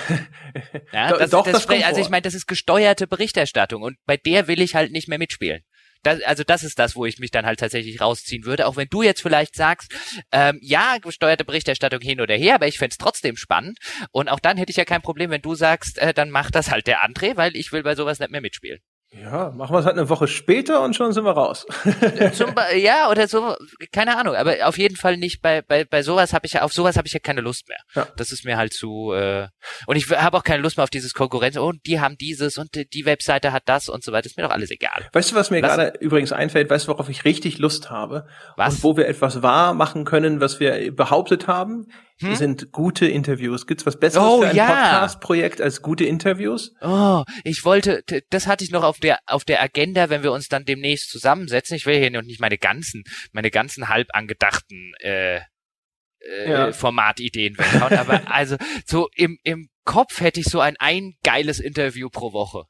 ja, 0.91 1.15
das, 1.15 1.29
Doch, 1.29 1.45
das, 1.45 1.67
das 1.67 1.83
also 1.83 2.01
ich 2.01 2.09
meine, 2.09 2.23
das 2.23 2.33
ist 2.33 2.47
gesteuerte 2.47 3.05
Berichterstattung 3.05 3.83
und 3.83 3.97
bei 4.07 4.17
der 4.17 4.47
will 4.47 4.59
ich 4.59 4.73
halt 4.73 4.91
nicht 4.91 5.07
mehr 5.07 5.19
mitspielen. 5.19 5.61
Das, 6.01 6.19
also 6.23 6.43
das 6.43 6.63
ist 6.63 6.79
das, 6.79 6.95
wo 6.95 7.05
ich 7.05 7.19
mich 7.19 7.29
dann 7.29 7.45
halt 7.45 7.59
tatsächlich 7.59 8.01
rausziehen 8.01 8.43
würde. 8.43 8.65
Auch 8.65 8.75
wenn 8.75 8.87
du 8.89 9.03
jetzt 9.03 9.21
vielleicht 9.21 9.53
sagst, 9.53 9.93
ähm, 10.31 10.57
ja, 10.63 10.97
gesteuerte 10.97 11.45
Berichterstattung 11.45 12.01
hin 12.01 12.21
oder 12.21 12.33
her, 12.33 12.55
aber 12.55 12.67
ich 12.67 12.79
fände 12.79 12.95
trotzdem 12.97 13.37
spannend. 13.37 13.77
Und 14.11 14.29
auch 14.29 14.39
dann 14.39 14.57
hätte 14.57 14.71
ich 14.71 14.77
ja 14.77 14.85
kein 14.85 15.03
Problem, 15.03 15.29
wenn 15.29 15.43
du 15.43 15.53
sagst, 15.53 15.99
äh, 15.99 16.11
dann 16.11 16.31
macht 16.31 16.55
das 16.55 16.71
halt 16.71 16.87
der 16.87 17.07
André, 17.07 17.37
weil 17.37 17.55
ich 17.55 17.71
will 17.71 17.83
bei 17.83 17.93
sowas 17.93 18.17
nicht 18.17 18.31
mehr 18.31 18.41
mitspielen. 18.41 18.79
Ja, 19.13 19.51
machen 19.51 19.73
wir 19.73 19.79
es 19.79 19.85
halt 19.85 19.97
eine 19.97 20.07
Woche 20.07 20.27
später 20.27 20.81
und 20.81 20.95
schon 20.95 21.11
sind 21.11 21.25
wir 21.25 21.33
raus. 21.33 21.65
Zum, 22.33 22.55
ja, 22.77 23.09
oder 23.09 23.27
so, 23.27 23.55
keine 23.91 24.17
Ahnung, 24.17 24.35
aber 24.35 24.65
auf 24.65 24.77
jeden 24.77 24.95
Fall 24.95 25.17
nicht 25.17 25.41
bei 25.41 25.61
bei 25.61 25.83
bei 25.83 26.01
sowas 26.01 26.31
habe 26.31 26.45
ich 26.45 26.53
ja 26.53 26.61
auf 26.61 26.71
sowas 26.71 26.95
habe 26.95 27.07
ich 27.07 27.13
ja 27.13 27.19
keine 27.19 27.41
Lust 27.41 27.67
mehr. 27.67 27.79
Ja. 27.93 28.07
Das 28.15 28.31
ist 28.31 28.45
mir 28.45 28.55
halt 28.55 28.71
zu 28.71 29.11
äh, 29.11 29.49
und 29.85 29.97
ich 29.97 30.09
habe 30.09 30.37
auch 30.37 30.45
keine 30.45 30.63
Lust 30.63 30.77
mehr 30.77 30.85
auf 30.85 30.89
dieses 30.89 31.13
Konkurrenz 31.13 31.57
und 31.57 31.63
oh, 31.63 31.79
die 31.85 31.99
haben 31.99 32.15
dieses 32.17 32.57
und 32.57 32.69
die 32.73 33.05
Webseite 33.05 33.51
hat 33.51 33.63
das 33.65 33.89
und 33.89 34.01
so 34.01 34.13
weiter, 34.13 34.27
ist 34.27 34.37
mir 34.37 34.43
doch 34.43 34.51
alles 34.51 34.71
egal. 34.71 35.09
Weißt 35.11 35.31
du, 35.31 35.35
was 35.35 35.51
mir 35.51 35.61
gerade 35.61 35.93
übrigens 35.99 36.31
einfällt, 36.31 36.69
weißt 36.69 36.87
du, 36.87 36.93
worauf 36.93 37.09
ich 37.09 37.25
richtig 37.25 37.57
Lust 37.57 37.89
habe? 37.89 38.27
Was? 38.55 38.75
Und 38.75 38.83
wo 38.83 38.97
wir 38.97 39.09
etwas 39.09 39.41
wahr 39.41 39.73
machen 39.73 40.05
können, 40.05 40.39
was 40.39 40.61
wir 40.61 40.95
behauptet 40.95 41.47
haben? 41.47 41.87
Hm? 42.21 42.35
sind 42.35 42.71
gute 42.71 43.07
Interviews. 43.07 43.67
Gibt's 43.67 43.85
was 43.85 43.99
Besseres 43.99 44.27
oh, 44.27 44.41
für 44.41 44.49
ein 44.49 44.55
ja. 44.55 44.67
Podcast-Projekt 44.67 45.61
als 45.61 45.81
gute 45.81 46.05
Interviews? 46.05 46.73
Oh, 46.81 47.23
ich 47.43 47.65
wollte, 47.65 48.03
das 48.29 48.47
hatte 48.47 48.63
ich 48.63 48.71
noch 48.71 48.83
auf 48.83 48.99
der 48.99 49.19
auf 49.25 49.43
der 49.43 49.61
Agenda, 49.61 50.09
wenn 50.09 50.23
wir 50.23 50.31
uns 50.31 50.47
dann 50.47 50.65
demnächst 50.65 51.09
zusammensetzen. 51.09 51.75
Ich 51.75 51.85
will 51.85 51.97
hier 51.97 52.11
noch 52.11 52.23
nicht 52.23 52.39
meine 52.39 52.57
ganzen, 52.57 53.03
meine 53.31 53.51
ganzen 53.51 53.89
halb 53.89 54.07
angedachten 54.13 54.93
äh, 54.99 55.37
äh, 55.37 56.49
ja. 56.49 56.71
Formatideen 56.71 57.57
weghauen, 57.57 57.93
aber 57.93 58.21
also 58.31 58.57
so 58.85 59.09
im 59.15 59.37
im 59.43 59.69
Kopf 59.85 60.21
hätte 60.21 60.39
ich 60.39 60.47
so 60.47 60.59
ein 60.59 60.75
ein 60.79 61.13
geiles 61.23 61.59
Interview 61.59 62.09
pro 62.09 62.33
Woche. 62.33 62.65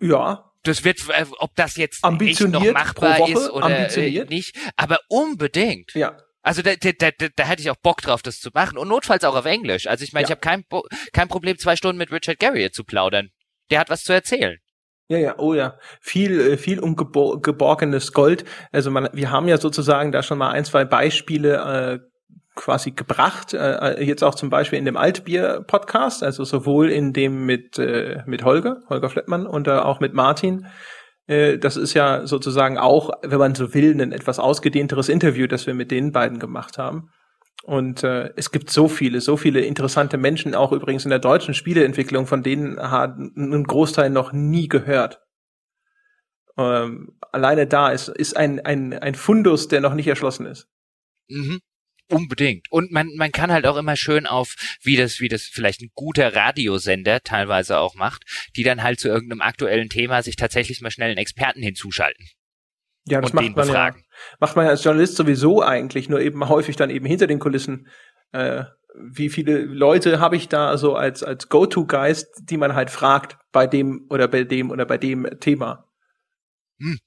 Ja, 0.00 0.48
das 0.62 0.84
wird, 0.84 0.98
äh, 1.08 1.24
ob 1.38 1.54
das 1.56 1.76
jetzt 1.76 2.04
echt 2.20 2.40
noch 2.40 2.64
machbar 2.72 3.28
ist 3.28 3.50
oder 3.50 3.96
äh, 3.96 4.24
nicht, 4.24 4.56
aber 4.76 4.98
unbedingt. 5.08 5.92
Ja. 5.94 6.18
Also 6.48 6.62
da, 6.62 6.72
da, 6.80 6.92
da, 6.92 7.26
da 7.36 7.44
hätte 7.44 7.60
ich 7.60 7.70
auch 7.70 7.76
Bock 7.76 8.00
drauf, 8.00 8.22
das 8.22 8.40
zu 8.40 8.48
machen. 8.54 8.78
Und 8.78 8.88
notfalls 8.88 9.22
auch 9.24 9.36
auf 9.36 9.44
Englisch. 9.44 9.86
Also 9.86 10.02
ich 10.02 10.14
meine, 10.14 10.22
ja. 10.22 10.28
ich 10.28 10.30
habe 10.30 10.40
kein, 10.40 10.64
kein 11.12 11.28
Problem, 11.28 11.58
zwei 11.58 11.76
Stunden 11.76 11.98
mit 11.98 12.10
Richard 12.10 12.38
Garriott 12.38 12.74
zu 12.74 12.84
plaudern. 12.84 13.28
Der 13.70 13.80
hat 13.80 13.90
was 13.90 14.02
zu 14.02 14.14
erzählen. 14.14 14.56
Ja, 15.08 15.18
ja, 15.18 15.38
oh 15.38 15.52
ja. 15.52 15.76
Viel, 16.00 16.40
äh, 16.40 16.56
viel 16.56 16.80
ungeborgenes 16.80 18.14
Gold. 18.14 18.46
Also 18.72 18.90
man, 18.90 19.10
wir 19.12 19.30
haben 19.30 19.46
ja 19.46 19.58
sozusagen 19.58 20.10
da 20.10 20.22
schon 20.22 20.38
mal 20.38 20.48
ein, 20.52 20.64
zwei 20.64 20.86
Beispiele 20.86 21.56
äh, 21.56 21.98
quasi 22.54 22.92
gebracht. 22.92 23.52
Äh, 23.52 24.02
jetzt 24.02 24.24
auch 24.24 24.34
zum 24.34 24.48
Beispiel 24.48 24.78
in 24.78 24.86
dem 24.86 24.96
Altbier-Podcast, 24.96 26.22
also 26.22 26.44
sowohl 26.44 26.90
in 26.90 27.12
dem 27.12 27.44
mit, 27.44 27.78
äh, 27.78 28.22
mit 28.24 28.42
Holger, 28.42 28.78
Holger 28.88 29.10
Flettmann 29.10 29.46
und 29.46 29.68
äh, 29.68 29.72
auch 29.72 30.00
mit 30.00 30.14
Martin 30.14 30.64
äh, 30.64 30.68
das 31.28 31.76
ist 31.76 31.92
ja 31.92 32.26
sozusagen 32.26 32.78
auch, 32.78 33.10
wenn 33.22 33.38
man 33.38 33.54
so 33.54 33.74
will, 33.74 34.00
ein 34.00 34.12
etwas 34.12 34.38
ausgedehnteres 34.38 35.10
Interview, 35.10 35.46
das 35.46 35.66
wir 35.66 35.74
mit 35.74 35.90
den 35.90 36.10
beiden 36.10 36.38
gemacht 36.38 36.78
haben. 36.78 37.10
Und 37.64 38.02
äh, 38.02 38.32
es 38.36 38.50
gibt 38.50 38.70
so 38.70 38.88
viele, 38.88 39.20
so 39.20 39.36
viele 39.36 39.60
interessante 39.60 40.16
Menschen, 40.16 40.54
auch 40.54 40.72
übrigens 40.72 41.04
in 41.04 41.10
der 41.10 41.18
deutschen 41.18 41.52
Spieleentwicklung, 41.52 42.26
von 42.26 42.42
denen 42.42 42.80
hat 42.80 43.18
ein 43.18 43.64
Großteil 43.64 44.08
noch 44.08 44.32
nie 44.32 44.68
gehört. 44.68 45.20
Ähm, 46.56 47.18
alleine 47.30 47.66
da 47.66 47.90
ist, 47.90 48.08
ist 48.08 48.36
ein, 48.36 48.64
ein, 48.64 48.94
ein 48.94 49.14
Fundus, 49.14 49.68
der 49.68 49.82
noch 49.82 49.92
nicht 49.92 50.08
erschlossen 50.08 50.46
ist. 50.46 50.66
Mhm. 51.28 51.60
Unbedingt. 52.10 52.70
Und 52.70 52.90
man, 52.90 53.14
man 53.16 53.32
kann 53.32 53.52
halt 53.52 53.66
auch 53.66 53.76
immer 53.76 53.96
schön 53.96 54.26
auf, 54.26 54.54
wie 54.82 54.96
das, 54.96 55.20
wie 55.20 55.28
das 55.28 55.42
vielleicht 55.42 55.82
ein 55.82 55.90
guter 55.94 56.34
Radiosender 56.34 57.22
teilweise 57.22 57.78
auch 57.78 57.94
macht, 57.94 58.24
die 58.56 58.62
dann 58.62 58.82
halt 58.82 58.98
zu 58.98 59.08
irgendeinem 59.08 59.42
aktuellen 59.42 59.90
Thema 59.90 60.22
sich 60.22 60.36
tatsächlich 60.36 60.80
mal 60.80 60.90
schnell 60.90 61.10
einen 61.10 61.18
Experten 61.18 61.62
hinzuschalten. 61.62 62.26
Ja, 63.06 63.20
das 63.20 63.32
macht 63.32 63.44
man 63.44 63.54
befragen. 63.54 64.00
ja, 64.00 64.36
macht 64.40 64.56
man 64.56 64.64
ja 64.64 64.70
als 64.70 64.84
Journalist 64.84 65.16
sowieso 65.16 65.62
eigentlich, 65.62 66.08
nur 66.08 66.20
eben 66.20 66.48
häufig 66.48 66.76
dann 66.76 66.90
eben 66.90 67.06
hinter 67.06 67.26
den 67.26 67.38
Kulissen. 67.38 67.88
Äh, 68.32 68.64
wie 68.94 69.28
viele 69.28 69.60
Leute 69.60 70.20
habe 70.20 70.36
ich 70.36 70.48
da 70.48 70.76
so 70.76 70.94
als, 70.94 71.22
als 71.22 71.48
Go-To-Geist, 71.48 72.42
die 72.44 72.56
man 72.56 72.74
halt 72.74 72.90
fragt 72.90 73.38
bei 73.52 73.66
dem 73.66 74.06
oder 74.10 74.28
bei 74.28 74.44
dem 74.44 74.70
oder 74.70 74.86
bei 74.86 74.98
dem 74.98 75.26
Thema? 75.40 75.88
Hm. 76.78 76.98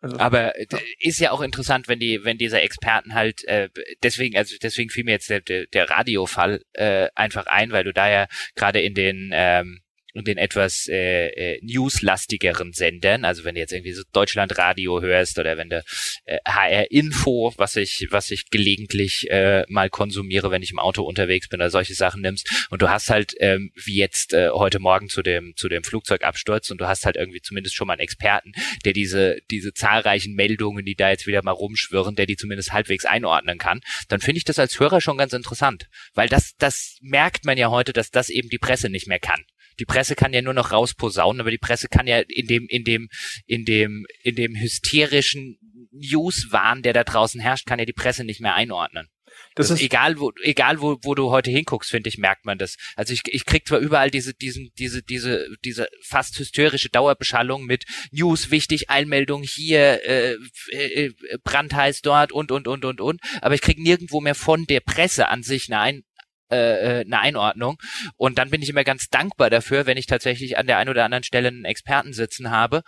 Also, 0.00 0.16
Aber 0.18 0.58
ja. 0.58 0.78
ist 1.00 1.18
ja 1.18 1.32
auch 1.32 1.40
interessant, 1.40 1.88
wenn 1.88 1.98
die, 1.98 2.24
wenn 2.24 2.38
diese 2.38 2.60
Experten 2.60 3.14
halt, 3.14 3.44
äh, 3.44 3.68
deswegen, 4.02 4.36
also 4.36 4.56
deswegen 4.62 4.90
fiel 4.90 5.04
mir 5.04 5.12
jetzt 5.12 5.28
der, 5.28 5.40
der, 5.40 5.66
der 5.66 5.90
Radiofall 5.90 6.62
äh, 6.74 7.08
einfach 7.14 7.46
ein, 7.46 7.72
weil 7.72 7.84
du 7.84 7.92
da 7.92 8.08
ja 8.08 8.28
gerade 8.54 8.80
in 8.80 8.94
den 8.94 9.30
ähm, 9.32 9.80
und 10.18 10.26
den 10.26 10.36
etwas 10.36 10.88
äh, 10.88 11.28
äh, 11.28 11.60
newslastigeren 11.62 12.72
Sendern, 12.72 13.24
also 13.24 13.44
wenn 13.44 13.54
du 13.54 13.60
jetzt 13.60 13.72
irgendwie 13.72 13.92
so 13.92 14.02
Deutschlandradio 14.12 15.00
hörst 15.00 15.38
oder 15.38 15.56
wenn 15.56 15.70
du 15.70 15.82
äh, 16.24 16.38
HR 16.46 16.90
Info, 16.90 17.54
was 17.56 17.76
ich 17.76 18.08
was 18.10 18.30
ich 18.32 18.50
gelegentlich 18.50 19.30
äh, 19.30 19.64
mal 19.68 19.88
konsumiere, 19.88 20.50
wenn 20.50 20.62
ich 20.62 20.72
im 20.72 20.80
Auto 20.80 21.02
unterwegs 21.02 21.48
bin 21.48 21.60
oder 21.60 21.70
solche 21.70 21.94
Sachen 21.94 22.20
nimmst. 22.20 22.66
Und 22.70 22.82
du 22.82 22.90
hast 22.90 23.10
halt 23.10 23.34
ähm, 23.38 23.70
wie 23.76 23.96
jetzt 23.96 24.34
äh, 24.34 24.50
heute 24.50 24.80
Morgen 24.80 25.08
zu 25.08 25.22
dem 25.22 25.54
zu 25.56 25.68
dem 25.68 25.84
Flugzeugabsturz 25.84 26.70
und 26.70 26.80
du 26.80 26.88
hast 26.88 27.06
halt 27.06 27.16
irgendwie 27.16 27.40
zumindest 27.40 27.76
schon 27.76 27.86
mal 27.86 27.94
einen 27.94 28.00
Experten, 28.00 28.52
der 28.84 28.92
diese 28.92 29.38
diese 29.50 29.72
zahlreichen 29.72 30.34
Meldungen, 30.34 30.84
die 30.84 30.96
da 30.96 31.10
jetzt 31.10 31.28
wieder 31.28 31.44
mal 31.44 31.52
rumschwirren, 31.52 32.16
der 32.16 32.26
die 32.26 32.36
zumindest 32.36 32.72
halbwegs 32.72 33.04
einordnen 33.04 33.58
kann, 33.58 33.80
dann 34.08 34.20
finde 34.20 34.38
ich 34.38 34.44
das 34.44 34.58
als 34.58 34.80
Hörer 34.80 35.00
schon 35.00 35.16
ganz 35.16 35.32
interessant, 35.32 35.88
weil 36.14 36.28
das 36.28 36.54
das 36.58 36.98
merkt 37.02 37.44
man 37.44 37.56
ja 37.56 37.70
heute, 37.70 37.92
dass 37.92 38.10
das 38.10 38.30
eben 38.30 38.48
die 38.48 38.58
Presse 38.58 38.88
nicht 38.88 39.06
mehr 39.06 39.20
kann 39.20 39.44
die 39.78 39.84
Presse 39.84 40.14
kann 40.14 40.32
ja 40.32 40.42
nur 40.42 40.54
noch 40.54 40.72
rausposaunen, 40.72 41.40
aber 41.40 41.50
die 41.50 41.58
Presse 41.58 41.88
kann 41.88 42.06
ja 42.06 42.18
in 42.18 42.46
dem, 42.46 42.66
in 42.68 42.84
dem, 42.84 43.08
in 43.46 43.64
dem, 43.64 44.06
in 44.22 44.34
dem 44.34 44.56
hysterischen 44.56 45.58
Newswahn, 45.92 46.82
der 46.82 46.92
da 46.92 47.04
draußen 47.04 47.40
herrscht, 47.40 47.66
kann 47.66 47.78
ja 47.78 47.84
die 47.84 47.92
Presse 47.92 48.24
nicht 48.24 48.40
mehr 48.40 48.54
einordnen. 48.54 49.08
Das, 49.54 49.68
das 49.68 49.78
ist 49.78 49.84
egal, 49.84 50.18
wo, 50.18 50.32
egal 50.42 50.80
wo, 50.80 50.98
wo 51.02 51.14
du 51.14 51.30
heute 51.30 51.50
hinguckst, 51.50 51.90
finde 51.90 52.08
ich, 52.08 52.18
merkt 52.18 52.44
man 52.44 52.58
das. 52.58 52.76
Also 52.96 53.12
ich, 53.12 53.22
ich 53.26 53.44
krieg 53.44 53.66
zwar 53.66 53.78
überall 53.78 54.10
diese, 54.10 54.34
diesen, 54.34 54.70
diese, 54.78 55.02
diese, 55.02 55.48
diese 55.64 55.88
fast 56.02 56.38
hysterische 56.38 56.88
Dauerbeschallung 56.88 57.64
mit 57.64 57.84
News 58.10 58.50
wichtig, 58.50 58.90
Einmeldung 58.90 59.42
hier, 59.42 60.04
äh, 60.04 60.36
äh, 60.70 61.12
brandheiß 61.44 62.02
dort 62.02 62.32
und 62.32 62.52
und 62.52 62.68
und 62.68 62.84
und 62.84 63.00
und, 63.00 63.20
aber 63.40 63.54
ich 63.54 63.60
krieg 63.60 63.78
nirgendwo 63.78 64.20
mehr 64.20 64.34
von 64.34 64.66
der 64.66 64.80
Presse 64.80 65.28
an 65.28 65.42
sich 65.42 65.68
eine 65.68 65.80
Ein 65.80 66.02
äh, 66.50 67.00
äh, 67.00 67.04
eine 67.04 67.20
Einordnung. 67.20 67.76
Und 68.16 68.38
dann 68.38 68.50
bin 68.50 68.62
ich 68.62 68.70
immer 68.70 68.84
ganz 68.84 69.08
dankbar 69.08 69.50
dafür, 69.50 69.86
wenn 69.86 69.96
ich 69.96 70.06
tatsächlich 70.06 70.58
an 70.58 70.66
der 70.66 70.78
einen 70.78 70.90
oder 70.90 71.04
anderen 71.04 71.24
Stelle 71.24 71.48
einen 71.48 71.64
Experten 71.64 72.12
sitzen 72.12 72.50
habe, 72.50 72.82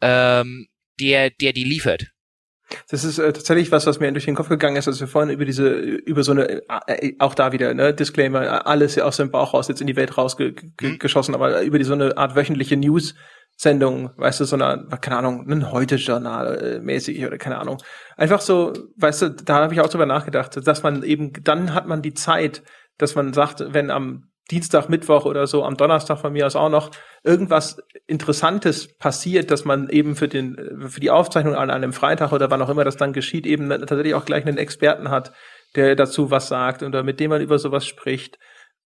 ähm, 0.00 0.66
der, 1.00 1.30
der 1.30 1.52
die 1.52 1.64
liefert. 1.64 2.06
Das 2.88 3.04
ist 3.04 3.18
äh, 3.18 3.32
tatsächlich 3.32 3.70
was, 3.70 3.86
was 3.86 4.00
mir 4.00 4.10
durch 4.12 4.24
den 4.24 4.34
Kopf 4.34 4.48
gegangen 4.48 4.76
ist, 4.76 4.88
als 4.88 5.00
wir 5.00 5.08
vorhin 5.08 5.30
über 5.30 5.44
diese, 5.44 5.68
über 5.68 6.22
so 6.22 6.32
eine, 6.32 6.62
äh, 6.86 7.12
auch 7.18 7.34
da 7.34 7.52
wieder, 7.52 7.74
ne, 7.74 7.92
Disclaimer, 7.92 8.66
alles 8.66 8.98
aus 8.98 9.18
dem 9.18 9.30
Bauch 9.30 9.52
raus 9.52 9.68
jetzt 9.68 9.80
in 9.80 9.86
die 9.86 9.96
Welt 9.96 10.16
rausgeschossen, 10.16 11.32
mhm. 11.32 11.42
aber 11.42 11.62
über 11.62 11.78
die 11.78 11.84
so 11.84 11.92
eine 11.92 12.16
Art 12.16 12.34
wöchentliche 12.34 12.76
News 12.76 13.14
Sendung, 13.56 14.10
weißt 14.16 14.40
du, 14.40 14.44
so 14.44 14.56
eine, 14.56 14.88
keine 15.00 15.18
Ahnung, 15.18 15.48
ein 15.48 15.70
Heute-Journal 15.70 16.56
äh, 16.58 16.80
mäßig 16.80 17.24
oder 17.24 17.38
keine 17.38 17.58
Ahnung. 17.58 17.78
Einfach 18.16 18.40
so, 18.40 18.72
weißt 18.96 19.22
du, 19.22 19.30
da 19.30 19.56
habe 19.56 19.74
ich 19.74 19.80
auch 19.80 19.88
drüber 19.88 20.06
nachgedacht, 20.06 20.66
dass 20.66 20.82
man 20.82 21.02
eben, 21.02 21.32
dann 21.44 21.74
hat 21.74 21.86
man 21.86 22.02
die 22.02 22.14
Zeit, 22.14 22.62
dass 22.98 23.14
man 23.14 23.32
sagt, 23.32 23.74
wenn 23.74 23.90
am 23.90 24.32
Dienstag, 24.50 24.88
Mittwoch 24.88 25.24
oder 25.24 25.46
so, 25.46 25.64
am 25.64 25.76
Donnerstag 25.76 26.18
von 26.18 26.32
mir 26.32 26.46
aus 26.46 26.56
auch 26.56 26.68
noch 26.68 26.90
irgendwas 27.22 27.80
Interessantes 28.06 28.96
passiert, 28.98 29.50
dass 29.50 29.64
man 29.64 29.88
eben 29.88 30.16
für 30.16 30.28
den, 30.28 30.88
für 30.88 31.00
die 31.00 31.10
Aufzeichnung 31.10 31.54
an 31.54 31.70
einem 31.70 31.92
Freitag 31.92 32.32
oder 32.32 32.50
wann 32.50 32.60
auch 32.60 32.68
immer 32.68 32.84
das 32.84 32.96
dann 32.96 33.12
geschieht, 33.12 33.46
eben 33.46 33.68
tatsächlich 33.70 34.14
auch 34.14 34.24
gleich 34.24 34.44
einen 34.44 34.58
Experten 34.58 35.10
hat, 35.10 35.32
der 35.76 35.94
dazu 35.94 36.30
was 36.30 36.48
sagt 36.48 36.82
oder 36.82 37.02
mit 37.02 37.20
dem 37.20 37.30
man 37.30 37.40
über 37.40 37.58
sowas 37.58 37.86
spricht. 37.86 38.38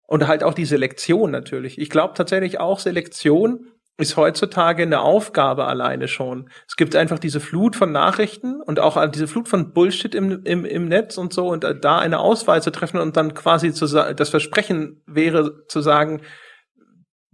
Und 0.05 0.27
halt 0.27 0.43
auch 0.43 0.53
die 0.53 0.65
Selektion 0.65 1.31
natürlich. 1.31 1.77
Ich 1.77 1.89
glaube 1.89 2.13
tatsächlich 2.13 2.59
auch 2.59 2.79
Selektion 2.79 3.72
ist 3.97 4.17
heutzutage 4.17 4.83
eine 4.83 5.01
Aufgabe 5.01 5.65
alleine 5.65 6.07
schon. 6.07 6.49
Es 6.67 6.75
gibt 6.75 6.95
einfach 6.95 7.19
diese 7.19 7.39
Flut 7.39 7.75
von 7.75 7.91
Nachrichten 7.91 8.61
und 8.61 8.79
auch 8.79 9.09
diese 9.11 9.27
Flut 9.27 9.47
von 9.47 9.71
Bullshit 9.73 10.15
im, 10.15 10.43
im, 10.43 10.65
im 10.65 10.87
Netz 10.87 11.17
und 11.17 11.31
so 11.31 11.47
und 11.47 11.63
da 11.81 11.99
eine 11.99 12.19
Auswahl 12.19 12.61
zu 12.63 12.71
treffen 12.71 12.99
und 12.99 13.17
dann 13.17 13.33
quasi 13.35 13.71
zu 13.71 13.85
das 13.85 14.29
Versprechen 14.29 15.03
wäre 15.05 15.65
zu 15.67 15.81
sagen, 15.81 16.21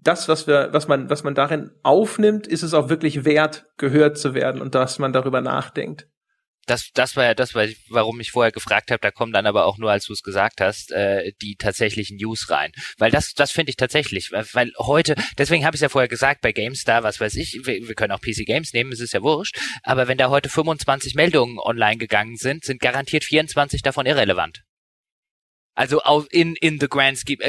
das, 0.01 0.27
was 0.27 0.47
wir, 0.47 0.69
was 0.71 0.87
man, 0.87 1.09
was 1.09 1.23
man 1.23 1.35
darin 1.35 1.71
aufnimmt, 1.83 2.47
ist 2.47 2.63
es 2.63 2.73
auch 2.73 2.89
wirklich 2.89 3.25
wert, 3.25 3.65
gehört 3.77 4.17
zu 4.17 4.33
werden 4.33 4.61
und 4.61 4.75
dass 4.75 4.99
man 4.99 5.13
darüber 5.13 5.41
nachdenkt 5.41 6.07
das, 6.69 6.91
das 6.93 7.15
war 7.15 7.25
ja 7.25 7.33
das, 7.33 7.55
warum 7.55 8.19
ich 8.19 8.31
vorher 8.31 8.51
gefragt 8.51 8.91
habe, 8.91 9.01
da 9.01 9.11
kommen 9.11 9.33
dann 9.33 9.45
aber 9.45 9.65
auch 9.65 9.77
nur, 9.77 9.91
als 9.91 10.05
du 10.05 10.13
es 10.13 10.23
gesagt 10.23 10.61
hast, 10.61 10.91
äh, 10.91 11.31
die 11.41 11.55
tatsächlichen 11.55 12.17
News 12.17 12.49
rein. 12.49 12.71
Weil 12.97 13.11
das, 13.11 13.33
das 13.33 13.51
finde 13.51 13.71
ich 13.71 13.75
tatsächlich, 13.75 14.31
weil, 14.31 14.71
heute, 14.77 15.15
deswegen 15.37 15.65
habe 15.65 15.75
ich 15.75 15.81
ja 15.81 15.89
vorher 15.89 16.07
gesagt, 16.07 16.41
bei 16.41 16.51
GameStar, 16.51 17.03
was 17.03 17.19
weiß 17.19 17.35
ich, 17.35 17.61
wir, 17.63 17.87
wir 17.87 17.95
können 17.95 18.11
auch 18.11 18.21
PC 18.21 18.45
Games 18.45 18.73
nehmen, 18.73 18.91
es 18.91 18.99
ist 18.99 19.13
ja 19.13 19.21
wurscht, 19.21 19.59
aber 19.83 20.07
wenn 20.07 20.17
da 20.17 20.29
heute 20.29 20.49
25 20.49 21.15
Meldungen 21.15 21.57
online 21.59 21.97
gegangen 21.97 22.37
sind, 22.37 22.63
sind 22.63 22.81
garantiert 22.81 23.23
24 23.23 23.81
davon 23.81 24.05
irrelevant. 24.05 24.63
Also 25.75 26.01
auf, 26.01 26.27
in, 26.31 26.55
in 26.57 26.79
the 26.79 26.89
grand 26.89 27.17
scheme 27.17 27.39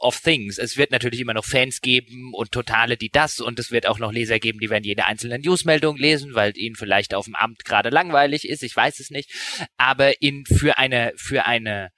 of 0.00 0.20
things. 0.20 0.58
Es 0.58 0.76
wird 0.76 0.92
natürlich 0.92 1.20
immer 1.20 1.34
noch 1.34 1.44
Fans 1.44 1.80
geben 1.80 2.32
und 2.34 2.52
Totale, 2.52 2.96
die 2.96 3.10
das 3.10 3.40
und 3.40 3.58
es 3.58 3.70
wird 3.70 3.86
auch 3.86 3.98
noch 3.98 4.12
Leser 4.12 4.38
geben, 4.38 4.60
die 4.60 4.70
werden 4.70 4.84
jede 4.84 5.06
einzelne 5.06 5.38
Newsmeldung 5.38 5.96
lesen, 5.96 6.34
weil 6.34 6.56
ihnen 6.56 6.76
vielleicht 6.76 7.14
auf 7.14 7.24
dem 7.24 7.34
Amt 7.34 7.64
gerade 7.64 7.90
langweilig 7.90 8.48
ist. 8.48 8.62
Ich 8.62 8.76
weiß 8.76 9.00
es 9.00 9.10
nicht. 9.10 9.32
Aber 9.76 10.22
in, 10.22 10.44
für 10.46 10.78
eine, 10.78 11.12
für 11.16 11.46
eine, 11.46 11.90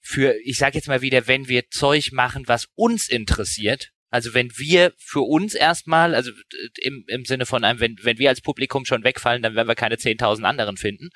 für, 0.00 0.36
ich 0.44 0.58
sag 0.58 0.74
jetzt 0.74 0.88
mal 0.88 1.02
wieder, 1.02 1.26
wenn 1.26 1.48
wir 1.48 1.68
Zeug 1.70 2.12
machen, 2.12 2.44
was 2.46 2.68
uns 2.74 3.08
interessiert, 3.08 3.90
also 4.12 4.34
wenn 4.34 4.50
wir 4.58 4.92
für 4.98 5.22
uns 5.22 5.54
erstmal, 5.54 6.14
also 6.14 6.30
im, 6.82 7.04
im 7.08 7.24
Sinne 7.24 7.46
von 7.46 7.64
einem, 7.64 7.80
wenn, 7.80 7.96
wenn 8.02 8.18
wir 8.18 8.28
als 8.28 8.42
Publikum 8.42 8.84
schon 8.84 9.04
wegfallen, 9.04 9.42
dann 9.42 9.54
werden 9.54 9.68
wir 9.68 9.74
keine 9.74 9.96
10.000 9.96 10.42
anderen 10.42 10.76
finden. 10.76 11.08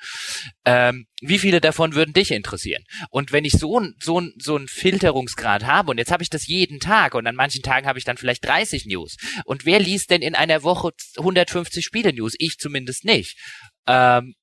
Ähm, 0.65 1.05
wie 1.21 1.37
viele 1.37 1.61
davon 1.61 1.93
würden 1.93 2.13
dich 2.13 2.31
interessieren? 2.31 2.83
Und 3.11 3.31
wenn 3.31 3.45
ich 3.45 3.53
so 3.53 3.79
ein 3.79 3.93
so 4.01 4.19
ein 4.19 4.33
so 4.39 4.57
ein 4.57 4.67
Filterungsgrad 4.67 5.65
habe 5.65 5.91
und 5.91 5.99
jetzt 5.99 6.11
habe 6.11 6.23
ich 6.23 6.31
das 6.31 6.47
jeden 6.47 6.79
Tag 6.79 7.13
und 7.13 7.27
an 7.27 7.35
manchen 7.35 7.61
Tagen 7.61 7.85
habe 7.85 7.99
ich 7.99 8.05
dann 8.05 8.17
vielleicht 8.17 8.43
30 8.43 8.87
News. 8.87 9.17
Und 9.45 9.65
wer 9.65 9.79
liest 9.79 10.09
denn 10.09 10.23
in 10.23 10.33
einer 10.33 10.63
Woche 10.63 10.91
150 11.17 11.85
Spiele 11.85 12.13
News? 12.13 12.33
Ich 12.39 12.57
zumindest 12.57 13.05
nicht. 13.05 13.37
Ähm, 13.85 14.33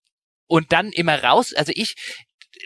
und 0.46 0.72
dann 0.72 0.92
immer 0.92 1.22
raus, 1.22 1.52
also 1.54 1.72
ich, 1.74 1.94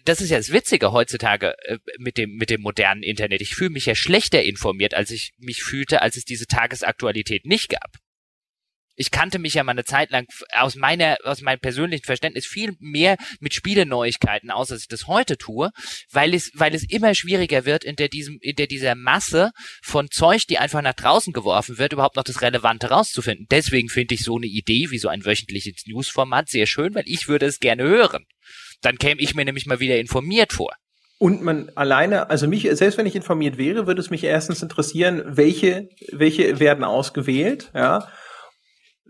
das 0.05 0.21
ist 0.21 0.31
ja 0.31 0.37
das 0.37 0.53
Witzige 0.53 0.93
heutzutage 0.93 1.55
äh, 1.65 1.79
mit 1.99 2.17
dem 2.17 2.37
mit 2.37 2.51
dem 2.51 2.61
modernen 2.61 3.03
Internet. 3.03 3.41
Ich 3.41 3.55
fühle 3.55 3.71
mich 3.71 3.87
ja 3.87 3.95
schlechter 3.95 4.43
informiert, 4.43 4.95
als 4.95 5.11
ich 5.11 5.33
mich 5.39 5.63
fühlte, 5.63 6.03
als 6.03 6.17
es 6.17 6.25
diese 6.25 6.47
Tagesaktualität 6.47 7.47
nicht 7.47 7.71
gab. 7.71 7.99
Ich 9.01 9.13
kannte 9.13 9.39
mich 9.39 9.55
ja 9.55 9.63
mal 9.63 9.73
eine 9.73 9.85
Zeit 9.85 10.11
lang 10.11 10.27
aus 10.53 10.75
meiner 10.75 11.19
aus 11.23 11.41
meinem 11.41 11.61
persönlichen 11.61 12.05
Verständnis 12.05 12.47
viel 12.47 12.75
mehr 12.81 13.17
mit 13.39 13.55
Spieleneuigkeiten 13.55 14.51
aus, 14.51 14.73
als 14.73 14.83
ich 14.83 14.89
das 14.89 15.07
heute 15.07 15.39
tue, 15.39 15.71
weil 16.11 16.35
es 16.35 16.51
weil 16.55 16.75
es 16.75 16.83
immer 16.83 17.15
schwieriger 17.15 17.65
wird 17.65 17.85
in 17.85 17.95
der 17.95 18.09
diesem 18.09 18.39
in 18.41 18.57
der 18.57 18.67
dieser 18.67 18.97
Masse 18.97 19.53
von 19.83 20.11
Zeug, 20.11 20.49
die 20.49 20.59
einfach 20.59 20.83
nach 20.83 20.95
draußen 20.95 21.33
geworfen 21.33 21.79
wird, 21.79 21.93
überhaupt 21.93 22.17
noch 22.17 22.25
das 22.25 22.43
Relevante 22.43 22.89
rauszufinden. 22.91 23.47
Deswegen 23.51 23.89
finde 23.89 24.17
ich 24.17 24.25
so 24.25 24.37
eine 24.37 24.47
Idee 24.47 24.91
wie 24.91 24.99
so 24.99 25.09
ein 25.09 25.25
wöchentliches 25.25 25.87
Newsformat 25.87 26.49
sehr 26.49 26.67
schön, 26.67 26.95
weil 26.97 27.05
ich 27.07 27.29
würde 27.29 27.47
es 27.47 27.61
gerne 27.61 27.85
hören. 27.85 28.27
Dann 28.83 28.97
käme 28.97 29.21
ich 29.21 29.35
mir 29.35 29.45
nämlich 29.45 29.67
mal 29.67 29.81
wieder 29.81 29.99
informiert 29.99 30.53
vor. 30.53 30.73
Und 31.19 31.43
man 31.43 31.71
alleine, 31.75 32.31
also 32.31 32.47
mich, 32.47 32.69
selbst 32.73 32.97
wenn 32.97 33.07
ich 33.07 33.17
informiert 33.17 33.59
wäre, 33.59 33.89
würde 33.89 34.01
es 34.01 34.11
mich 34.11 34.23
erstens 34.23 34.63
interessieren, 34.63 35.23
welche, 35.27 35.89
welche 36.13 36.61
werden 36.61 36.85
ausgewählt, 36.85 37.71
ja. 37.75 38.09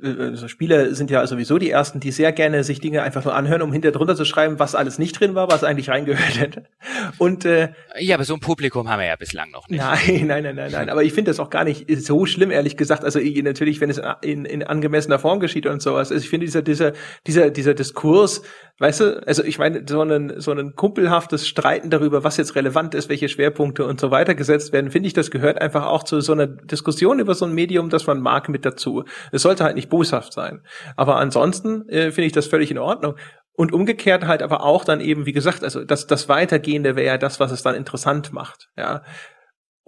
Also 0.02 0.48
Spieler 0.48 0.94
sind 0.94 1.10
ja 1.10 1.26
sowieso 1.26 1.58
die 1.58 1.70
ersten, 1.70 2.00
die 2.00 2.12
sehr 2.12 2.32
gerne 2.32 2.62
sich 2.64 2.80
Dinge 2.80 3.02
einfach 3.02 3.24
nur 3.24 3.34
anhören, 3.34 3.62
um 3.62 3.72
hinter 3.72 3.90
drunter 3.90 4.14
zu 4.14 4.24
schreiben, 4.24 4.58
was 4.58 4.74
alles 4.74 4.98
nicht 4.98 5.18
drin 5.18 5.34
war, 5.34 5.50
was 5.50 5.64
eigentlich 5.64 5.88
reingehört 5.88 6.38
hätte. 6.38 6.64
Und 7.18 7.44
äh, 7.44 7.70
ja, 7.98 8.14
aber 8.14 8.24
so 8.24 8.34
ein 8.34 8.40
Publikum 8.40 8.88
haben 8.88 9.00
wir 9.00 9.06
ja 9.06 9.16
bislang 9.16 9.50
noch 9.50 9.68
nicht. 9.68 9.80
Nein, 9.80 10.26
nein, 10.26 10.42
nein, 10.44 10.54
nein, 10.56 10.72
nein. 10.72 10.88
Aber 10.88 11.02
ich 11.02 11.12
finde 11.12 11.30
das 11.30 11.40
auch 11.40 11.50
gar 11.50 11.64
nicht 11.64 11.86
so 12.00 12.26
schlimm, 12.26 12.50
ehrlich 12.50 12.76
gesagt. 12.76 13.04
Also 13.04 13.18
natürlich, 13.18 13.80
wenn 13.80 13.90
es 13.90 14.00
in, 14.22 14.44
in 14.44 14.62
angemessener 14.62 15.18
Form 15.18 15.40
geschieht 15.40 15.66
und 15.66 15.82
sowas. 15.82 16.12
Also 16.12 16.22
ich 16.22 16.30
finde 16.30 16.46
dieser 16.46 16.62
dieser 16.62 16.92
dieser 17.26 17.50
dieser 17.50 17.74
Diskurs 17.74 18.42
Weißt 18.80 19.00
du, 19.00 19.26
also 19.26 19.42
ich 19.42 19.58
meine, 19.58 19.82
so 19.88 20.02
ein, 20.02 20.34
so 20.40 20.52
ein 20.52 20.76
kumpelhaftes 20.76 21.48
Streiten 21.48 21.90
darüber, 21.90 22.22
was 22.22 22.36
jetzt 22.36 22.54
relevant 22.54 22.94
ist, 22.94 23.08
welche 23.08 23.28
Schwerpunkte 23.28 23.84
und 23.84 23.98
so 23.98 24.12
weiter 24.12 24.36
gesetzt 24.36 24.72
werden, 24.72 24.92
finde 24.92 25.08
ich, 25.08 25.14
das 25.14 25.32
gehört 25.32 25.60
einfach 25.60 25.86
auch 25.86 26.04
zu 26.04 26.20
so 26.20 26.32
einer 26.32 26.46
Diskussion 26.46 27.18
über 27.18 27.34
so 27.34 27.44
ein 27.44 27.52
Medium, 27.52 27.90
das 27.90 28.06
man 28.06 28.20
mag, 28.20 28.48
mit 28.48 28.64
dazu. 28.64 29.02
Es 29.32 29.42
sollte 29.42 29.64
halt 29.64 29.74
nicht 29.74 29.87
boshaft 29.88 30.32
sein. 30.32 30.62
Aber 30.96 31.16
ansonsten 31.16 31.88
äh, 31.88 32.10
finde 32.10 32.26
ich 32.26 32.32
das 32.32 32.46
völlig 32.46 32.70
in 32.70 32.78
Ordnung. 32.78 33.16
Und 33.52 33.72
umgekehrt 33.72 34.26
halt 34.26 34.42
aber 34.42 34.62
auch 34.62 34.84
dann 34.84 35.00
eben, 35.00 35.26
wie 35.26 35.32
gesagt, 35.32 35.64
also 35.64 35.84
das, 35.84 36.06
das 36.06 36.28
Weitergehende 36.28 36.94
wäre 36.94 37.06
ja 37.06 37.18
das, 37.18 37.40
was 37.40 37.50
es 37.50 37.62
dann 37.62 37.74
interessant 37.74 38.32
macht. 38.32 38.68
Ja, 38.76 39.02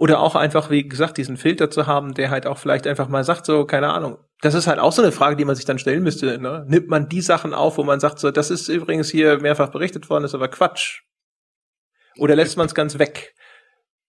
oder 0.00 0.20
auch 0.20 0.34
einfach, 0.34 0.70
wie 0.70 0.88
gesagt, 0.88 1.18
diesen 1.18 1.36
Filter 1.36 1.68
zu 1.68 1.86
haben, 1.86 2.14
der 2.14 2.30
halt 2.30 2.46
auch 2.46 2.56
vielleicht 2.56 2.86
einfach 2.86 3.08
mal 3.08 3.22
sagt, 3.22 3.44
so, 3.44 3.66
keine 3.66 3.92
Ahnung. 3.92 4.16
Das 4.40 4.54
ist 4.54 4.66
halt 4.66 4.78
auch 4.78 4.92
so 4.92 5.02
eine 5.02 5.12
Frage, 5.12 5.36
die 5.36 5.44
man 5.44 5.54
sich 5.54 5.66
dann 5.66 5.78
stellen 5.78 6.02
müsste. 6.02 6.38
Ne? 6.38 6.64
Nimmt 6.66 6.88
man 6.88 7.10
die 7.10 7.20
Sachen 7.20 7.52
auf, 7.52 7.76
wo 7.76 7.84
man 7.84 8.00
sagt, 8.00 8.18
so, 8.18 8.30
das 8.30 8.50
ist 8.50 8.68
übrigens 8.68 9.10
hier 9.10 9.38
mehrfach 9.40 9.68
berichtet 9.68 10.08
worden, 10.08 10.24
ist 10.24 10.34
aber 10.34 10.48
Quatsch. 10.48 11.02
Oder 12.16 12.34
lässt 12.34 12.56
man 12.56 12.64
es 12.64 12.74
ganz 12.74 12.98
weg? 12.98 13.34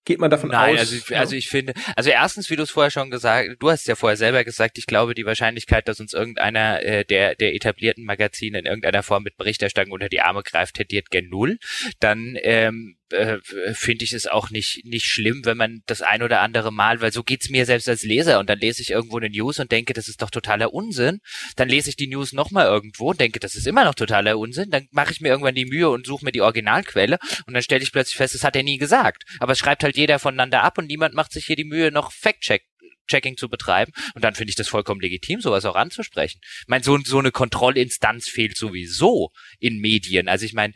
Geht 0.03 0.19
man 0.19 0.31
davon 0.31 0.49
Nein, 0.49 0.75
aus? 0.75 0.79
Also 0.79 0.95
ich, 0.95 1.17
also 1.17 1.35
ich 1.35 1.47
finde, 1.47 1.73
also 1.95 2.09
erstens, 2.09 2.49
wie 2.49 2.55
du 2.55 2.63
es 2.63 2.71
vorher 2.71 2.89
schon 2.89 3.11
gesagt, 3.11 3.57
du 3.59 3.69
hast 3.69 3.81
es 3.81 3.87
ja 3.87 3.95
vorher 3.95 4.17
selber 4.17 4.43
gesagt, 4.43 4.79
ich 4.79 4.87
glaube, 4.87 5.13
die 5.13 5.25
Wahrscheinlichkeit, 5.25 5.87
dass 5.87 5.99
uns 5.99 6.13
irgendeiner 6.13 6.81
äh, 6.83 7.05
der 7.05 7.35
der 7.35 7.53
etablierten 7.53 8.03
Magazine 8.03 8.57
in 8.57 8.65
irgendeiner 8.65 9.03
Form 9.03 9.23
mit 9.23 9.37
Berichterstattung 9.37 9.93
unter 9.93 10.09
die 10.09 10.21
Arme 10.21 10.41
greift, 10.41 10.75
tendiert 10.75 11.11
gen 11.11 11.29
null. 11.29 11.59
Dann 11.99 12.35
ähm, 12.41 12.97
äh, 13.11 13.39
finde 13.73 14.05
ich 14.05 14.13
es 14.13 14.27
auch 14.27 14.49
nicht 14.49 14.85
nicht 14.85 15.05
schlimm, 15.05 15.41
wenn 15.45 15.57
man 15.57 15.81
das 15.85 16.01
ein 16.01 16.23
oder 16.23 16.41
andere 16.41 16.71
Mal, 16.71 17.01
weil 17.01 17.11
so 17.11 17.23
geht's 17.23 17.49
mir 17.49 17.65
selbst 17.65 17.89
als 17.89 18.03
Leser 18.03 18.39
und 18.39 18.49
dann 18.49 18.59
lese 18.59 18.81
ich 18.81 18.91
irgendwo 18.91 19.17
eine 19.17 19.29
News 19.29 19.59
und 19.59 19.71
denke, 19.71 19.93
das 19.93 20.07
ist 20.07 20.21
doch 20.21 20.29
totaler 20.29 20.73
Unsinn. 20.73 21.19
Dann 21.55 21.69
lese 21.69 21.89
ich 21.89 21.95
die 21.95 22.07
News 22.07 22.33
nochmal 22.33 22.65
irgendwo 22.67 23.11
und 23.11 23.19
denke, 23.19 23.39
das 23.39 23.55
ist 23.55 23.67
immer 23.67 23.85
noch 23.85 23.95
totaler 23.95 24.37
Unsinn. 24.37 24.69
Dann 24.69 24.87
mache 24.91 25.11
ich 25.11 25.21
mir 25.21 25.29
irgendwann 25.29 25.55
die 25.55 25.65
Mühe 25.65 25.89
und 25.89 26.05
suche 26.05 26.25
mir 26.25 26.31
die 26.31 26.41
Originalquelle 26.41 27.17
und 27.47 27.53
dann 27.53 27.63
stelle 27.63 27.83
ich 27.83 27.91
plötzlich 27.91 28.17
fest, 28.17 28.35
das 28.35 28.43
hat 28.43 28.55
er 28.55 28.63
nie 28.63 28.77
gesagt. 28.77 29.23
Aber 29.39 29.53
es 29.53 29.59
schreibt 29.59 29.83
halt 29.83 29.97
jeder 29.97 30.19
voneinander 30.19 30.63
ab 30.63 30.77
und 30.77 30.87
niemand 30.87 31.13
macht 31.13 31.31
sich 31.31 31.45
hier 31.45 31.55
die 31.55 31.65
Mühe, 31.65 31.91
noch 31.91 32.11
Fact-Check 32.11 32.63
Checking 33.07 33.37
zu 33.37 33.49
betreiben. 33.49 33.91
Und 34.15 34.23
dann 34.23 34.35
finde 34.35 34.49
ich 34.49 34.55
das 34.55 34.67
vollkommen 34.67 35.01
legitim, 35.01 35.41
sowas 35.41 35.65
auch 35.65 35.75
anzusprechen. 35.75 36.39
Ich 36.43 36.67
meine, 36.67 36.83
so, 36.83 36.97
so 37.03 37.19
eine 37.19 37.31
Kontrollinstanz 37.31 38.27
fehlt 38.27 38.57
sowieso 38.57 39.31
in 39.59 39.79
Medien. 39.79 40.27
Also 40.27 40.45
ich 40.45 40.53
meine, 40.53 40.73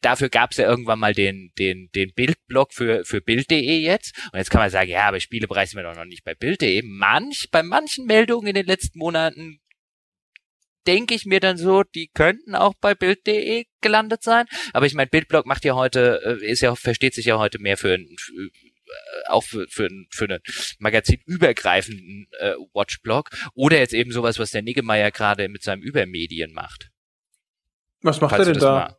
dafür 0.00 0.28
gab 0.28 0.52
es 0.52 0.58
ja 0.58 0.68
irgendwann 0.68 0.98
mal 0.98 1.14
den, 1.14 1.52
den, 1.58 1.90
den 1.94 2.12
Bildblog 2.14 2.72
für, 2.72 3.04
für 3.04 3.20
Bild.de 3.20 3.78
jetzt. 3.80 4.16
Und 4.32 4.38
jetzt 4.38 4.50
kann 4.50 4.60
man 4.60 4.70
sagen, 4.70 4.90
ja, 4.90 5.08
aber 5.08 5.20
Spielebereich 5.20 5.70
sind 5.70 5.78
wir 5.78 5.84
doch 5.84 5.96
noch 5.96 6.04
nicht 6.04 6.24
bei 6.24 6.34
Bild.de. 6.34 6.82
Manch, 6.82 7.48
bei 7.50 7.62
manchen 7.62 8.06
Meldungen 8.06 8.48
in 8.48 8.54
den 8.54 8.66
letzten 8.66 8.98
Monaten 8.98 9.60
denke 10.86 11.14
ich 11.14 11.24
mir 11.24 11.40
dann 11.40 11.56
so, 11.56 11.82
die 11.82 12.08
könnten 12.08 12.54
auch 12.54 12.74
bei 12.80 12.94
Bild.de 12.94 13.64
gelandet 13.80 14.22
sein. 14.22 14.46
Aber 14.72 14.86
ich 14.86 14.94
meine, 14.94 15.08
Bildblog 15.08 15.46
macht 15.46 15.64
ja 15.64 15.74
heute, 15.74 16.38
äh, 16.42 16.46
ist 16.46 16.60
ja, 16.60 16.74
versteht 16.74 17.14
sich 17.14 17.26
ja 17.26 17.38
heute 17.38 17.58
mehr 17.58 17.76
für, 17.76 17.98
auch 19.28 19.42
für, 19.42 19.66
für, 19.68 19.88
für 20.10 20.24
einen 20.24 20.40
magazinübergreifenden 20.78 22.28
äh, 22.38 22.54
Watchblog 22.72 23.30
oder 23.54 23.78
jetzt 23.78 23.94
eben 23.94 24.12
sowas, 24.12 24.38
was 24.38 24.50
der 24.50 24.62
Niggemeier 24.62 25.10
gerade 25.10 25.48
mit 25.48 25.62
seinem 25.62 25.82
Übermedien 25.82 26.52
macht. 26.52 26.90
Was 28.02 28.20
macht 28.20 28.38
er 28.38 28.44
denn 28.44 28.58
da? 28.58 28.98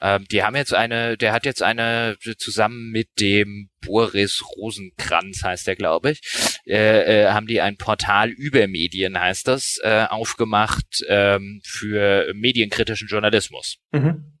Ähm, 0.00 0.26
die 0.30 0.42
haben 0.42 0.54
jetzt 0.54 0.74
eine, 0.74 1.16
der 1.16 1.32
hat 1.32 1.46
jetzt 1.46 1.62
eine 1.62 2.16
zusammen 2.36 2.90
mit 2.90 3.08
dem 3.20 3.70
Boris 3.80 4.42
Rosenkranz 4.56 5.42
heißt 5.42 5.66
der, 5.66 5.76
glaube 5.76 6.10
ich, 6.10 6.60
äh, 6.66 7.22
äh, 7.22 7.28
haben 7.30 7.46
die 7.46 7.60
ein 7.60 7.78
Portal 7.78 8.28
über 8.28 8.66
Medien 8.66 9.18
heißt 9.18 9.48
das 9.48 9.78
äh, 9.82 10.04
aufgemacht 10.08 11.04
ähm, 11.08 11.62
für 11.64 12.32
medienkritischen 12.34 13.08
Journalismus. 13.08 13.78
Mhm. 13.92 14.33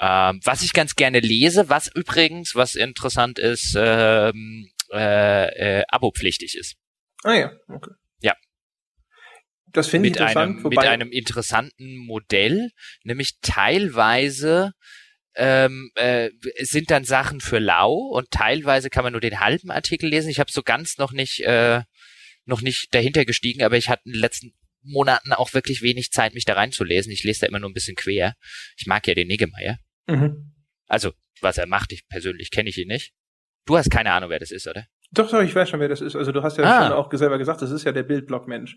Ähm, 0.00 0.40
was 0.44 0.62
ich 0.62 0.72
ganz 0.72 0.94
gerne 0.94 1.20
lese, 1.20 1.68
was 1.68 1.90
übrigens, 1.94 2.54
was 2.54 2.74
interessant 2.76 3.38
ist, 3.38 3.74
ähm, 3.76 4.70
äh, 4.92 5.80
äh, 5.80 5.84
abopflichtig 5.88 6.56
ist. 6.56 6.76
Ah 7.24 7.34
ja, 7.34 7.52
okay. 7.68 7.90
Ja. 8.20 8.34
Das 9.66 9.88
finde 9.88 10.08
ich 10.08 10.14
interessant. 10.14 10.60
Einem, 10.60 10.68
mit 10.68 10.78
einem 10.78 11.12
interessanten 11.12 11.96
Modell, 11.96 12.70
nämlich 13.02 13.40
teilweise 13.42 14.72
ähm, 15.34 15.90
äh, 15.94 16.30
sind 16.60 16.90
dann 16.90 17.04
Sachen 17.04 17.40
für 17.40 17.58
lau 17.58 17.94
und 17.94 18.30
teilweise 18.30 18.90
kann 18.90 19.04
man 19.04 19.12
nur 19.12 19.20
den 19.20 19.40
halben 19.40 19.70
Artikel 19.70 20.08
lesen. 20.08 20.30
Ich 20.30 20.40
habe 20.40 20.50
so 20.50 20.62
ganz 20.62 20.98
noch 20.98 21.12
nicht 21.12 21.40
äh, 21.40 21.82
noch 22.44 22.62
nicht 22.62 22.94
dahinter 22.94 23.24
gestiegen, 23.24 23.62
aber 23.62 23.76
ich 23.76 23.88
hatte 23.88 24.02
in 24.06 24.12
den 24.12 24.20
letzten 24.20 24.54
Monaten 24.82 25.32
auch 25.32 25.52
wirklich 25.54 25.82
wenig 25.82 26.12
Zeit, 26.12 26.34
mich 26.34 26.44
da 26.44 26.54
reinzulesen. 26.54 27.12
Ich 27.12 27.24
lese 27.24 27.40
da 27.40 27.46
immer 27.46 27.58
nur 27.58 27.68
ein 27.70 27.74
bisschen 27.74 27.96
quer. 27.96 28.34
Ich 28.76 28.86
mag 28.86 29.06
ja 29.06 29.14
den 29.14 29.28
Niggemeier. 29.28 29.78
Mhm. 30.08 30.54
Also, 30.86 31.12
was 31.40 31.58
er 31.58 31.66
macht, 31.66 31.92
ich 31.92 32.08
persönlich 32.08 32.50
kenne 32.50 32.70
ich 32.70 32.78
ihn 32.78 32.88
nicht. 32.88 33.12
Du 33.66 33.76
hast 33.76 33.90
keine 33.90 34.12
Ahnung, 34.12 34.30
wer 34.30 34.38
das 34.38 34.50
ist, 34.50 34.66
oder? 34.66 34.86
Doch, 35.10 35.30
doch, 35.30 35.42
ich 35.42 35.54
weiß 35.54 35.68
schon, 35.68 35.80
wer 35.80 35.88
das 35.88 36.00
ist. 36.00 36.16
Also 36.16 36.32
du 36.32 36.42
hast 36.42 36.58
ja 36.58 36.64
ah. 36.64 36.84
schon 36.84 36.92
auch 36.92 37.12
selber 37.12 37.38
gesagt, 37.38 37.62
das 37.62 37.70
ist 37.70 37.84
ja 37.84 37.92
der 37.92 38.02
Bildblock-Mensch. 38.02 38.76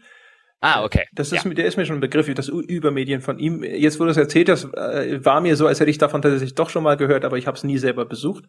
Ah, 0.61 0.83
okay. 0.83 1.07
Das 1.13 1.31
ist, 1.31 1.43
ja. 1.43 1.53
der 1.53 1.65
ist 1.65 1.77
mir 1.77 1.85
schon 1.85 1.97
ein 1.97 2.01
Begriff, 2.01 2.31
das 2.35 2.47
Übermedien 2.47 3.21
von 3.21 3.39
ihm. 3.39 3.63
Jetzt, 3.63 3.99
wo 3.99 4.03
du 4.03 4.11
es 4.11 4.17
erzählt 4.17 4.47
hast, 4.47 4.65
äh, 4.75 5.23
war 5.25 5.41
mir 5.41 5.55
so, 5.55 5.65
als 5.65 5.79
hätte 5.79 5.89
ich 5.89 5.97
davon 5.97 6.21
tatsächlich 6.21 6.53
doch 6.53 6.69
schon 6.69 6.83
mal 6.83 6.97
gehört, 6.97 7.25
aber 7.25 7.37
ich 7.37 7.47
habe 7.47 7.57
es 7.57 7.63
nie 7.63 7.79
selber 7.79 8.05
besucht. 8.05 8.45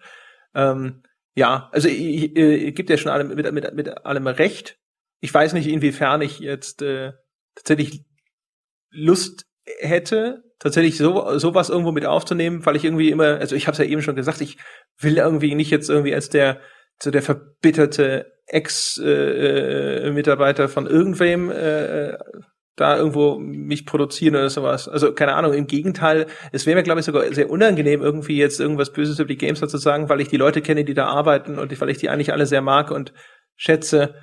Ähm, 0.54 1.02
ja, 1.34 1.70
also 1.72 1.88
ich, 1.88 2.36
ich, 2.36 2.36
ich 2.36 2.74
gibt 2.74 2.90
ja 2.90 2.98
schon 2.98 3.10
allem, 3.10 3.28
mit, 3.28 3.50
mit, 3.52 3.74
mit 3.74 4.04
allem 4.04 4.26
recht. 4.26 4.78
Ich 5.20 5.32
weiß 5.32 5.54
nicht, 5.54 5.68
inwiefern 5.68 6.20
ich 6.20 6.40
jetzt 6.40 6.82
äh, 6.82 7.12
tatsächlich 7.54 8.04
Lust 8.90 9.46
hätte, 9.78 10.42
tatsächlich 10.58 10.96
so 10.96 11.38
sowas 11.38 11.70
irgendwo 11.70 11.92
mit 11.92 12.06
aufzunehmen, 12.06 12.64
weil 12.66 12.76
ich 12.76 12.84
irgendwie 12.84 13.10
immer, 13.10 13.38
also 13.38 13.56
ich 13.56 13.66
habe 13.66 13.72
es 13.72 13.78
ja 13.78 13.84
eben 13.84 14.02
schon 14.02 14.16
gesagt, 14.16 14.40
ich 14.40 14.58
will 14.98 15.18
irgendwie 15.18 15.54
nicht 15.54 15.70
jetzt 15.70 15.90
irgendwie 15.90 16.14
als 16.14 16.28
der 16.28 16.60
so 17.02 17.10
der 17.10 17.22
verbitterte 17.22 18.32
Ex-Mitarbeiter 18.46 20.64
äh, 20.64 20.68
von 20.68 20.86
irgendwem 20.86 21.50
äh, 21.50 22.16
da 22.76 22.96
irgendwo 22.96 23.38
mich 23.38 23.84
produzieren 23.86 24.36
oder 24.36 24.50
sowas. 24.50 24.88
Also 24.88 25.12
keine 25.12 25.34
Ahnung, 25.34 25.52
im 25.52 25.66
Gegenteil, 25.66 26.26
es 26.52 26.64
wäre 26.66 26.76
mir, 26.76 26.82
glaube 26.82 27.00
ich, 27.00 27.06
sogar 27.06 27.30
sehr 27.32 27.50
unangenehm, 27.50 28.02
irgendwie 28.02 28.38
jetzt 28.38 28.60
irgendwas 28.60 28.92
Böses 28.92 29.18
über 29.18 29.28
die 29.28 29.36
Games 29.36 29.60
zu 29.60 29.78
sagen, 29.78 30.08
weil 30.08 30.20
ich 30.20 30.28
die 30.28 30.38
Leute 30.38 30.62
kenne, 30.62 30.84
die 30.84 30.94
da 30.94 31.06
arbeiten 31.06 31.58
und 31.58 31.80
weil 31.80 31.90
ich 31.90 31.98
die 31.98 32.08
eigentlich 32.08 32.32
alle 32.32 32.46
sehr 32.46 32.62
mag 32.62 32.90
und 32.90 33.12
schätze. 33.56 34.14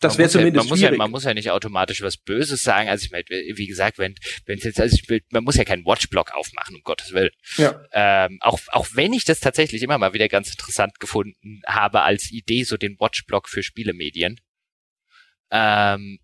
Das 0.00 0.16
wäre 0.16 0.28
zumindest 0.28 0.66
ja, 0.66 0.70
man 0.70 0.78
schwierig. 0.78 0.90
Muss 0.90 0.98
ja, 0.98 1.04
man 1.04 1.10
muss 1.10 1.24
ja 1.24 1.34
nicht 1.34 1.50
automatisch 1.50 2.02
was 2.02 2.16
Böses 2.16 2.62
sagen. 2.62 2.88
Also 2.88 3.04
ich 3.04 3.10
meine, 3.10 3.24
wie 3.28 3.66
gesagt, 3.66 3.98
wenn 3.98 4.14
wenn 4.46 4.58
es 4.58 4.64
jetzt, 4.64 4.80
also 4.80 4.94
ich 4.94 5.08
will, 5.08 5.22
man 5.30 5.42
muss 5.44 5.56
ja 5.56 5.64
keinen 5.64 5.84
Watchblock 5.84 6.32
aufmachen, 6.34 6.76
um 6.76 6.82
Gottes 6.82 7.12
Willen. 7.12 7.30
Ja. 7.56 7.82
Ähm, 7.92 8.38
auch 8.40 8.60
auch 8.68 8.86
wenn 8.92 9.12
ich 9.12 9.24
das 9.24 9.40
tatsächlich 9.40 9.82
immer 9.82 9.98
mal 9.98 10.12
wieder 10.12 10.28
ganz 10.28 10.50
interessant 10.50 11.00
gefunden 11.00 11.62
habe 11.66 12.02
als 12.02 12.30
Idee, 12.30 12.62
so 12.62 12.76
den 12.76 12.98
Watchblock 13.00 13.48
für 13.48 13.62
Spielemedien. 13.62 14.40
Ähm, 15.50 16.20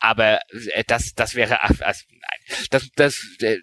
aber 0.00 0.40
äh, 0.72 0.84
das, 0.86 1.14
das 1.14 1.34
wäre, 1.34 1.62
also, 1.62 2.04
nein, 2.10 2.68
das, 2.70 2.88
das, 2.94 3.36
äh, 3.40 3.58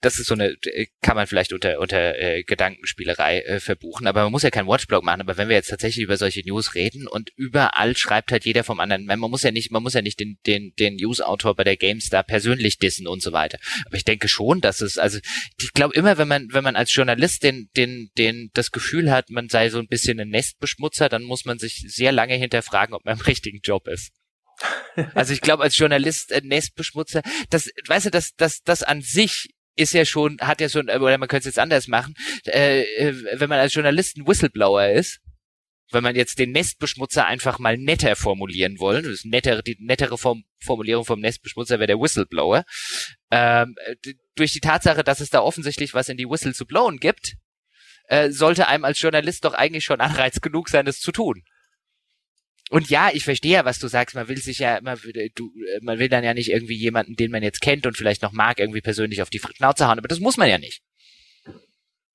das 0.00 0.18
ist 0.18 0.26
so 0.26 0.34
eine, 0.34 0.56
kann 1.00 1.16
man 1.16 1.26
vielleicht 1.26 1.52
unter, 1.52 1.80
unter 1.80 2.18
äh, 2.18 2.42
Gedankenspielerei 2.42 3.40
äh, 3.40 3.60
verbuchen, 3.60 4.06
aber 4.06 4.22
man 4.24 4.32
muss 4.32 4.42
ja 4.42 4.50
keinen 4.50 4.68
Watchblog 4.68 5.02
machen, 5.02 5.20
aber 5.20 5.36
wenn 5.36 5.48
wir 5.48 5.56
jetzt 5.56 5.68
tatsächlich 5.68 6.04
über 6.04 6.16
solche 6.16 6.46
News 6.46 6.74
reden 6.74 7.06
und 7.06 7.30
überall 7.36 7.96
schreibt 7.96 8.32
halt 8.32 8.44
jeder 8.44 8.64
vom 8.64 8.80
anderen, 8.80 9.06
man 9.06 9.18
muss 9.18 9.42
ja 9.42 9.50
nicht, 9.50 9.70
man 9.70 9.82
muss 9.82 9.94
ja 9.94 10.02
nicht 10.02 10.20
den, 10.20 10.38
den, 10.46 10.72
den 10.78 10.96
News-Autor 10.96 11.54
bei 11.56 11.64
der 11.64 11.76
GameStar 11.76 12.22
persönlich 12.22 12.78
dissen 12.78 13.06
und 13.06 13.22
so 13.22 13.32
weiter. 13.32 13.58
Aber 13.86 13.96
ich 13.96 14.04
denke 14.04 14.28
schon, 14.28 14.60
dass 14.60 14.80
es, 14.80 14.98
also 14.98 15.18
ich 15.58 15.72
glaube 15.72 15.94
immer, 15.94 16.18
wenn 16.18 16.28
man, 16.28 16.48
wenn 16.52 16.64
man 16.64 16.76
als 16.76 16.94
Journalist 16.94 17.42
den, 17.42 17.70
den, 17.76 18.10
den 18.18 18.50
das 18.54 18.70
Gefühl 18.72 19.10
hat, 19.10 19.30
man 19.30 19.48
sei 19.48 19.70
so 19.70 19.78
ein 19.78 19.88
bisschen 19.88 20.20
ein 20.20 20.28
Nestbeschmutzer, 20.28 21.08
dann 21.08 21.22
muss 21.22 21.44
man 21.44 21.58
sich 21.58 21.84
sehr 21.88 22.12
lange 22.12 22.34
hinterfragen, 22.34 22.94
ob 22.94 23.04
man 23.04 23.16
im 23.16 23.24
richtigen 23.24 23.60
Job 23.62 23.88
ist. 23.88 24.12
Also 25.14 25.32
ich 25.32 25.40
glaube, 25.40 25.62
als 25.62 25.76
Journalist 25.76 26.32
äh, 26.32 26.40
Nestbeschmutzer, 26.42 27.22
das, 27.50 27.70
weißt 27.86 28.06
du, 28.06 28.10
das, 28.10 28.34
das, 28.36 28.62
das 28.62 28.82
an 28.82 29.00
sich 29.00 29.50
ist 29.76 29.94
ja 29.94 30.04
schon, 30.04 30.38
hat 30.40 30.60
ja 30.60 30.68
schon, 30.68 30.90
oder 30.90 31.18
man 31.18 31.28
könnte 31.28 31.48
es 31.48 31.54
jetzt 31.54 31.58
anders 31.58 31.86
machen, 31.86 32.14
äh, 32.46 32.82
äh, 32.96 33.14
wenn 33.38 33.48
man 33.48 33.60
als 33.60 33.74
Journalist 33.74 34.16
ein 34.16 34.26
Whistleblower 34.26 34.88
ist, 34.88 35.20
wenn 35.90 36.02
man 36.02 36.16
jetzt 36.16 36.38
den 36.38 36.52
Nestbeschmutzer 36.52 37.26
einfach 37.26 37.58
mal 37.58 37.78
netter 37.78 38.14
formulieren 38.16 38.78
wollen, 38.78 39.04
das 39.04 39.24
nettere, 39.24 39.62
die 39.62 39.76
nettere 39.80 40.18
Form, 40.18 40.44
Formulierung 40.62 41.04
vom 41.04 41.20
Nestbeschmutzer 41.20 41.78
wäre 41.78 41.86
der 41.86 42.00
Whistleblower, 42.00 42.64
ähm, 43.30 43.76
durch 44.34 44.52
die 44.52 44.60
Tatsache, 44.60 45.04
dass 45.04 45.20
es 45.20 45.30
da 45.30 45.40
offensichtlich 45.40 45.94
was 45.94 46.08
in 46.08 46.16
die 46.16 46.28
Whistle 46.28 46.52
zu 46.52 46.66
blowen 46.66 46.98
gibt, 46.98 47.36
äh, 48.08 48.30
sollte 48.30 48.68
einem 48.68 48.84
als 48.84 49.00
Journalist 49.00 49.44
doch 49.44 49.54
eigentlich 49.54 49.84
schon 49.84 50.00
Anreiz 50.00 50.40
genug 50.40 50.68
sein, 50.68 50.86
es 50.86 51.00
zu 51.00 51.12
tun. 51.12 51.42
Und 52.70 52.90
ja, 52.90 53.08
ich 53.12 53.24
verstehe 53.24 53.54
ja, 53.54 53.64
was 53.64 53.78
du 53.78 53.88
sagst. 53.88 54.14
Man 54.14 54.28
will 54.28 54.36
sich 54.36 54.58
ja, 54.58 54.80
man, 54.82 54.98
du, 55.34 55.50
man 55.80 55.98
will 55.98 56.08
dann 56.08 56.24
ja 56.24 56.34
nicht 56.34 56.50
irgendwie 56.50 56.76
jemanden, 56.76 57.16
den 57.16 57.30
man 57.30 57.42
jetzt 57.42 57.60
kennt 57.60 57.86
und 57.86 57.96
vielleicht 57.96 58.22
noch 58.22 58.32
mag, 58.32 58.58
irgendwie 58.58 58.80
persönlich 58.80 59.22
auf 59.22 59.30
die 59.30 59.40
Schnauze 59.40 59.88
hauen. 59.88 59.98
Aber 59.98 60.08
das 60.08 60.20
muss 60.20 60.36
man 60.36 60.48
ja 60.48 60.58
nicht. 60.58 60.82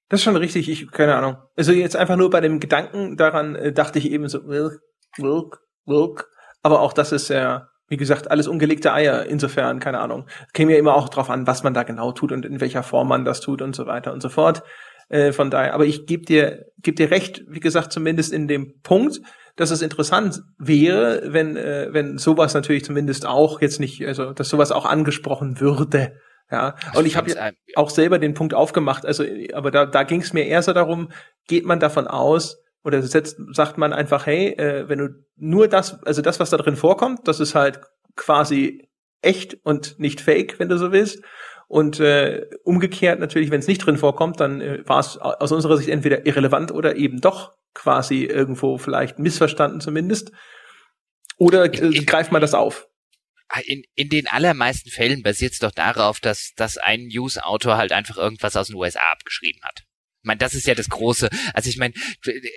Das 0.10 0.20
ist 0.20 0.26
schon 0.26 0.36
richtig. 0.36 0.70
Ich 0.70 0.92
keine 0.92 1.16
Ahnung. 1.16 1.38
Also 1.58 1.72
jetzt 1.72 1.96
einfach 1.96 2.18
nur 2.18 2.30
bei 2.30 2.40
dem 2.40 2.60
Gedanken 2.60 3.18
daran 3.18 3.56
äh, 3.56 3.74
dachte 3.74 3.98
ich 3.98 4.12
eben 4.12 4.28
so, 4.28 4.46
wilk, 4.48 4.80
wilk, 5.18 5.58
wilk. 5.86 6.30
Aber 6.62 6.82
auch 6.82 6.94
das 6.94 7.12
ist 7.12 7.30
ja, 7.30 7.70
wie 7.88 7.98
gesagt, 7.98 8.30
alles 8.30 8.48
ungelegte 8.48 8.94
Eier. 8.94 9.26
Insofern 9.26 9.80
keine 9.80 10.00
Ahnung. 10.00 10.28
Käme 10.54 10.74
ja 10.74 10.78
immer 10.78 10.94
auch 10.94 11.10
drauf 11.10 11.32
an, 11.32 11.48
was 11.48 11.64
man 11.64 11.74
da 11.74 11.82
genau 11.82 12.12
tut 12.12 12.32
und 12.32 12.46
in 12.46 12.62
welcher 12.62 12.84
Form 12.84 13.08
man 13.08 13.26
das 13.26 13.42
tut 13.42 13.64
und 13.64 13.76
so 13.76 13.88
weiter 13.88 14.14
und 14.14 14.22
so 14.22 14.30
fort. 14.30 14.62
Äh, 15.10 15.32
von 15.32 15.50
daher. 15.50 15.74
Aber 15.74 15.86
ich 15.86 16.06
gebe 16.06 16.26
dir, 16.26 16.66
geb 16.80 16.96
dir 16.96 17.12
recht. 17.12 17.44
Wie 17.48 17.60
gesagt, 17.60 17.92
zumindest 17.92 18.34
in 18.34 18.48
dem 18.48 18.82
Punkt 18.82 19.20
dass 19.56 19.72
es 19.72 19.82
interessant 19.82 20.42
wäre, 20.58 21.22
wenn, 21.26 21.56
äh, 21.56 21.90
wenn 21.92 22.18
sowas 22.18 22.54
natürlich 22.54 22.84
zumindest 22.84 23.26
auch 23.26 23.62
jetzt 23.62 23.80
nicht, 23.80 24.06
also 24.06 24.34
dass 24.34 24.50
sowas 24.50 24.72
auch 24.72 24.86
angesprochen 24.86 25.60
würde. 25.60 26.14
Ja, 26.52 26.76
und 26.94 27.06
ich 27.06 27.16
habe 27.16 27.34
auch 27.76 27.90
selber 27.90 28.20
den 28.20 28.34
Punkt 28.34 28.54
aufgemacht, 28.54 29.06
also 29.06 29.24
aber 29.54 29.72
da, 29.72 29.86
da 29.86 30.04
ging 30.04 30.22
es 30.22 30.34
mir 30.34 30.46
eher 30.46 30.62
so 30.62 30.74
darum, 30.74 31.10
geht 31.48 31.66
man 31.66 31.80
davon 31.80 32.08
aus 32.08 32.62
oder 32.84 33.02
setzt, 33.02 33.40
sagt 33.52 33.78
man 33.78 33.94
einfach, 33.94 34.26
hey, 34.26 34.50
äh, 34.50 34.88
wenn 34.90 35.00
du 35.00 35.10
nur 35.36 35.68
das, 35.68 36.04
also 36.04 36.22
das, 36.22 36.40
was 36.40 36.50
da 36.50 36.58
drin 36.58 36.76
vorkommt, 36.76 37.28
das 37.28 37.40
ist 37.40 37.56
halt 37.56 37.82
quasi 38.16 38.88
echt 39.22 39.58
und 39.64 40.00
nicht 40.00 40.20
fake, 40.20 40.60
wenn 40.60 40.70
du 40.70 40.78
so 40.78 40.92
willst. 40.92 41.24
Und 41.74 42.00
äh, 42.00 42.46
umgekehrt 42.64 43.20
natürlich, 43.20 43.50
wenn 43.50 43.62
es 43.62 43.66
nicht 43.66 43.80
drin 43.80 43.98
vorkommt, 43.98 44.40
dann 44.40 44.62
äh, 44.62 44.88
war 44.88 45.00
es 45.00 45.18
aus 45.18 45.52
unserer 45.52 45.76
Sicht 45.76 45.90
entweder 45.90 46.28
irrelevant 46.28 46.72
oder 46.72 46.98
eben 46.98 47.20
doch 47.20 47.56
quasi 47.74 48.26
irgendwo 48.26 48.78
vielleicht 48.78 49.18
missverstanden 49.18 49.82
zumindest. 49.82 50.32
Oder 51.40 51.66
äh, 51.66 52.04
greift 52.06 52.32
man 52.32 52.42
das 52.42 52.54
auf? 52.54 52.88
Ah, 53.50 53.60
in, 53.66 53.82
in 53.96 54.10
den 54.10 54.28
allermeisten 54.28 54.92
Fällen 54.92 55.24
basiert 55.24 55.54
es 55.54 55.58
doch 55.58 55.72
darauf, 55.72 56.20
dass, 56.20 56.52
dass 56.56 56.78
ein 56.78 57.08
News-Autor 57.08 57.76
halt 57.76 57.92
einfach 57.92 58.18
irgendwas 58.18 58.56
aus 58.56 58.68
den 58.68 58.76
USA 58.76 59.12
abgeschrieben 59.12 59.64
hat. 59.64 59.80
Ich 59.80 60.28
meine, 60.28 60.38
das 60.38 60.54
ist 60.54 60.68
ja 60.68 60.76
das 60.76 60.90
große, 60.90 61.28
also 61.56 61.70
ich 61.72 61.78
meine, 61.80 61.96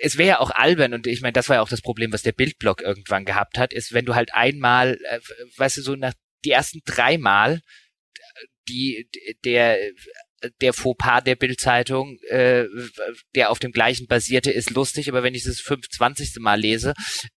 es 0.03 0.19
wäre 0.19 0.29
ja 0.29 0.39
auch 0.41 0.51
albern 0.51 0.93
und 0.93 1.07
ich 1.07 1.21
meine, 1.21 1.33
das 1.33 1.49
war 1.49 1.55
ja 1.55 1.63
auch 1.63 1.69
das 1.69 1.81
Problem, 1.81 2.13
was 2.13 2.21
der 2.21 2.33
Bildblock 2.33 2.83
irgendwann 2.83 3.25
gehabt 3.25 3.57
hat, 3.57 3.73
ist, 3.73 3.93
wenn 3.93 4.05
du 4.05 4.13
halt 4.13 4.35
einmal, 4.35 4.99
äh, 5.09 5.19
weißt 5.57 5.77
du, 5.77 5.81
so 5.81 5.95
nach 5.95 6.13
die 6.45 6.51
ersten 6.51 6.81
dreimal 6.85 7.61
die 8.67 9.09
der 9.43 9.77
der 10.61 10.73
Fauxpas 10.73 11.23
der 11.23 11.35
Bildzeitung, 11.35 12.19
äh, 12.29 12.65
der 13.35 13.49
auf 13.49 13.59
dem 13.59 13.71
gleichen 13.71 14.07
basierte, 14.07 14.51
ist 14.51 14.69
lustig, 14.69 15.09
aber 15.09 15.23
wenn 15.23 15.33
ich 15.33 15.43
das 15.43 15.59
25. 15.59 16.35
Mal 16.39 16.59
lese, 16.59 16.93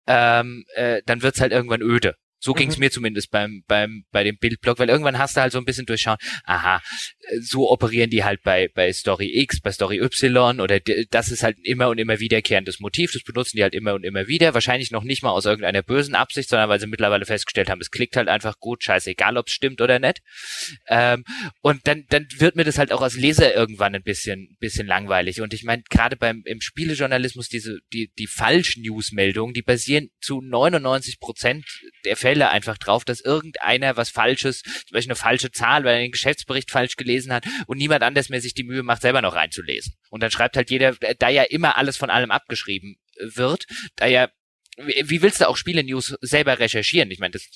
ähm, 0.07 0.65
äh, 0.75 1.03
dann 1.07 1.23
wird's 1.23 1.41
halt 1.41 1.53
irgendwann 1.53 1.83
öde. 1.83 2.17
So 2.41 2.53
mhm. 2.53 2.57
ging 2.57 2.69
es 2.71 2.79
mir 2.79 2.91
zumindest 2.91 3.31
beim, 3.31 3.63
beim, 3.69 4.05
bei 4.11 4.25
dem 4.25 4.39
Bildblock, 4.39 4.79
weil 4.79 4.89
irgendwann 4.89 5.19
hast 5.19 5.37
du 5.37 5.43
halt 5.43 5.53
so 5.53 5.59
ein 5.59 5.65
bisschen 5.65 5.87
durchschauen, 5.87 6.17
aha, 6.45 6.83
so 7.41 7.71
operieren 7.71 8.11
die 8.11 8.25
halt 8.25 8.43
bei, 8.43 8.69
bei 8.75 8.93
Story 8.93 9.31
X, 9.43 9.61
bei 9.61 9.71
Story 9.71 10.01
Y 10.01 10.61
oder 10.61 10.81
das 11.11 11.31
ist 11.31 11.43
halt 11.43 11.59
immer 11.63 11.89
und 11.89 11.99
immer 11.99 12.19
wiederkehrendes 12.19 12.81
Motiv, 12.81 13.13
das 13.13 13.23
benutzen 13.23 13.57
die 13.57 13.63
halt 13.63 13.75
immer 13.75 13.95
und 13.95 14.05
immer 14.05 14.27
wieder, 14.27 14.55
wahrscheinlich 14.55 14.91
noch 14.91 15.05
nicht 15.05 15.23
mal 15.23 15.31
aus 15.31 15.45
irgendeiner 15.45 15.83
bösen 15.83 16.15
Absicht, 16.15 16.49
sondern 16.49 16.69
weil 16.69 16.81
sie 16.81 16.87
mittlerweile 16.87 17.27
festgestellt 17.27 17.71
haben, 17.71 17.81
es 17.81 17.91
klickt 17.91 18.17
halt 18.17 18.29
einfach 18.29 18.59
gut, 18.59 18.83
scheißegal, 18.83 19.37
ob 19.37 19.49
es 19.49 19.53
stimmt 19.53 19.81
oder 19.81 19.99
nicht. 19.99 20.23
Ähm, 20.89 21.25
und 21.61 21.87
dann, 21.87 22.07
dann 22.09 22.27
wird 22.39 22.57
mir 22.57 22.65
das 22.65 22.79
halt 22.79 22.93
auch 22.93 23.03
als 23.03 23.17
Leser 23.17 23.55
irgendwann 23.55 23.95
ein 23.95 24.03
bisschen, 24.03 24.57
bisschen 24.59 24.87
langweilig. 24.87 25.41
Und 25.41 25.53
ich 25.53 25.65
meine, 25.65 25.83
gerade 25.91 26.17
beim 26.17 26.43
im 26.47 26.61
Spielejournalismus, 26.61 27.49
diese, 27.49 27.79
die, 27.93 28.11
die 28.19 28.27
Falsch-News-Meldungen, 28.27 29.53
die 29.53 29.63
basieren 29.63 30.09
zu 30.21 30.41
99 30.41 31.21
Prozent 31.21 31.65
der 32.05 32.17
Fälle 32.17 32.30
Fälle 32.31 32.51
einfach 32.51 32.79
drauf, 32.79 33.05
dass 33.05 33.21
irgendeiner 33.21 33.97
was 33.97 34.11
Falsches, 34.11 34.63
zum 34.63 34.93
Beispiel 34.93 35.11
eine 35.11 35.17
falsche 35.17 35.51
Zahl, 35.51 35.83
weil 35.83 35.95
er 35.95 36.03
den 36.03 36.13
Geschäftsbericht 36.13 36.71
falsch 36.71 36.95
gelesen 36.95 37.33
hat 37.33 37.45
und 37.67 37.77
niemand 37.77 38.05
anders 38.05 38.29
mehr 38.29 38.41
sich 38.41 38.55
die 38.55 38.63
Mühe 38.63 38.85
macht, 38.85 39.03
selber 39.03 39.21
noch 39.21 39.35
reinzulesen. 39.35 39.95
Und 40.11 40.23
dann 40.23 40.31
schreibt 40.31 40.57
halt 40.57 40.71
jeder, 40.71 40.95
da 41.19 41.29
ja 41.29 41.43
immer 41.43 41.77
alles 41.77 41.97
von 41.97 42.09
allem 42.09 42.31
abgeschrieben 42.31 42.99
wird, 43.19 43.67
da 43.97 44.07
ja 44.07 44.29
wie 44.77 45.21
willst 45.21 45.41
du 45.41 45.49
auch 45.49 45.59
Spiele-News 45.59 46.17
selber 46.23 46.59
recherchieren? 46.59 47.11
Ich 47.11 47.19
meine, 47.19 47.33
das 47.33 47.47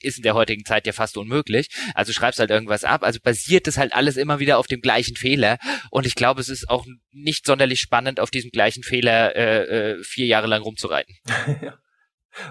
ist 0.00 0.16
in 0.16 0.22
der 0.22 0.32
heutigen 0.32 0.64
Zeit 0.64 0.86
ja 0.86 0.94
fast 0.94 1.18
unmöglich. 1.18 1.68
Also 1.92 2.14
schreibst 2.14 2.40
halt 2.40 2.50
irgendwas 2.50 2.84
ab. 2.84 3.02
Also 3.02 3.18
basiert 3.22 3.66
das 3.66 3.76
halt 3.76 3.92
alles 3.92 4.16
immer 4.16 4.38
wieder 4.38 4.56
auf 4.56 4.68
dem 4.68 4.80
gleichen 4.80 5.16
Fehler. 5.16 5.58
Und 5.90 6.06
ich 6.06 6.14
glaube, 6.14 6.40
es 6.40 6.48
ist 6.48 6.70
auch 6.70 6.86
nicht 7.10 7.44
sonderlich 7.44 7.80
spannend, 7.80 8.20
auf 8.20 8.30
diesem 8.30 8.52
gleichen 8.52 8.84
Fehler 8.84 9.36
äh, 9.36 9.64
äh, 9.90 10.02
vier 10.02 10.26
Jahre 10.26 10.46
lang 10.46 10.62
rumzureiten. 10.62 11.14
ja. 11.62 11.78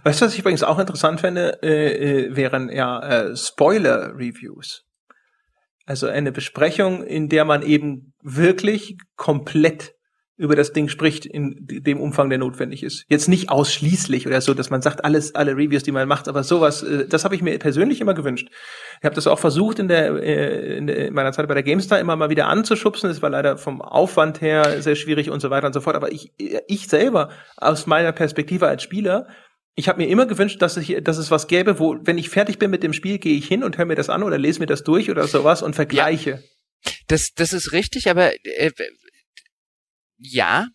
Weißt 0.04 0.22
du, 0.22 0.26
was 0.26 0.34
ich 0.34 0.40
übrigens 0.40 0.64
auch 0.64 0.80
interessant 0.80 1.22
fände, 1.22 1.62
äh, 1.64 2.28
äh, 2.28 2.36
wären 2.36 2.70
ja 2.70 3.00
äh, 3.00 3.36
Spoiler-Reviews. 3.36 4.84
Also 5.86 6.08
eine 6.08 6.32
Besprechung, 6.32 7.04
in 7.04 7.30
der 7.30 7.46
man 7.46 7.64
eben 7.64 8.14
wirklich 8.22 8.98
komplett 9.16 9.94
über 10.42 10.56
das 10.56 10.74
Ding 10.74 10.88
spricht 10.88 11.28
in 11.28 11.56
dem 11.60 12.00
Umfang, 12.00 12.30
der 12.30 12.40
notwendig 12.40 12.82
ist. 12.82 13.06
Jetzt 13.10 13.28
nicht 13.28 13.52
ausschließlich 13.52 14.26
oder 14.26 14.42
so, 14.42 14.56
dass 14.56 14.72
man 14.72 14.82
sagt, 14.82 15.06
alles, 15.06 15.36
alle 15.36 15.52
Reviews, 15.52 15.84
die 15.84 15.92
man 15.92 16.08
macht, 16.08 16.28
aber 16.28 16.44
sowas, 16.44 16.82
äh, 16.82 17.08
das 17.08 17.26
habe 17.26 17.36
ich 17.36 17.44
mir 17.44 17.60
persönlich 17.60 18.02
immer 18.02 18.16
gewünscht. 18.16 18.50
Ich 19.00 19.06
habe 19.06 19.14
das 19.14 19.28
auch 19.28 19.38
versucht 19.38 19.78
in 19.78 19.88
der, 19.88 20.16
äh, 20.16 20.78
in 20.78 21.14
meiner 21.14 21.32
Zeit 21.32 21.48
bei 21.48 21.54
der 21.54 21.62
GameStar 21.62 22.00
immer 22.00 22.16
mal 22.16 22.32
wieder 22.32 22.48
anzuschubsen. 22.48 23.10
Es 23.10 23.22
war 23.22 23.30
leider 23.30 23.58
vom 23.58 23.84
Aufwand 23.84 24.42
her 24.42 24.82
sehr 24.82 24.96
schwierig 24.96 25.30
und 25.30 25.42
so 25.42 25.52
weiter 25.52 25.68
und 25.68 25.74
so 25.74 25.82
fort. 25.82 25.96
Aber 25.96 26.12
ich, 26.12 26.32
ich 26.38 26.88
selber 26.88 27.30
aus 27.58 27.86
meiner 27.86 28.12
Perspektive 28.12 28.68
als 28.68 28.82
Spieler 28.82 29.28
ich 29.76 29.88
habe 29.88 30.02
mir 30.02 30.10
immer 30.10 30.26
gewünscht, 30.26 30.62
dass, 30.62 30.78
ich, 30.78 30.98
dass 31.04 31.18
es 31.18 31.32
was 31.32 31.48
gäbe, 31.48 31.80
wo, 31.80 31.98
wenn 32.02 32.18
ich 32.18 32.30
fertig 32.30 32.60
bin 32.60 32.72
mit 32.72 32.84
dem 32.84 32.94
Spiel, 32.94 33.20
gehe 33.20 33.38
ich 33.38 33.48
hin 33.48 33.64
und 33.64 33.78
höre 33.78 33.86
mir 33.86 33.96
das 33.96 34.10
an 34.10 34.24
oder 34.24 34.38
lese 34.38 34.60
mir 34.60 34.66
das 34.66 34.84
durch 34.84 35.10
oder 35.10 35.28
sowas 35.28 35.62
und 35.62 35.76
vergleiche. 35.76 36.44
Ja, 36.84 36.92
das, 37.08 37.34
das 37.34 37.54
ist 37.54 37.72
richtig, 37.72 38.10
aber 38.10 38.34
äh, 38.44 38.72
ja, 40.18 40.68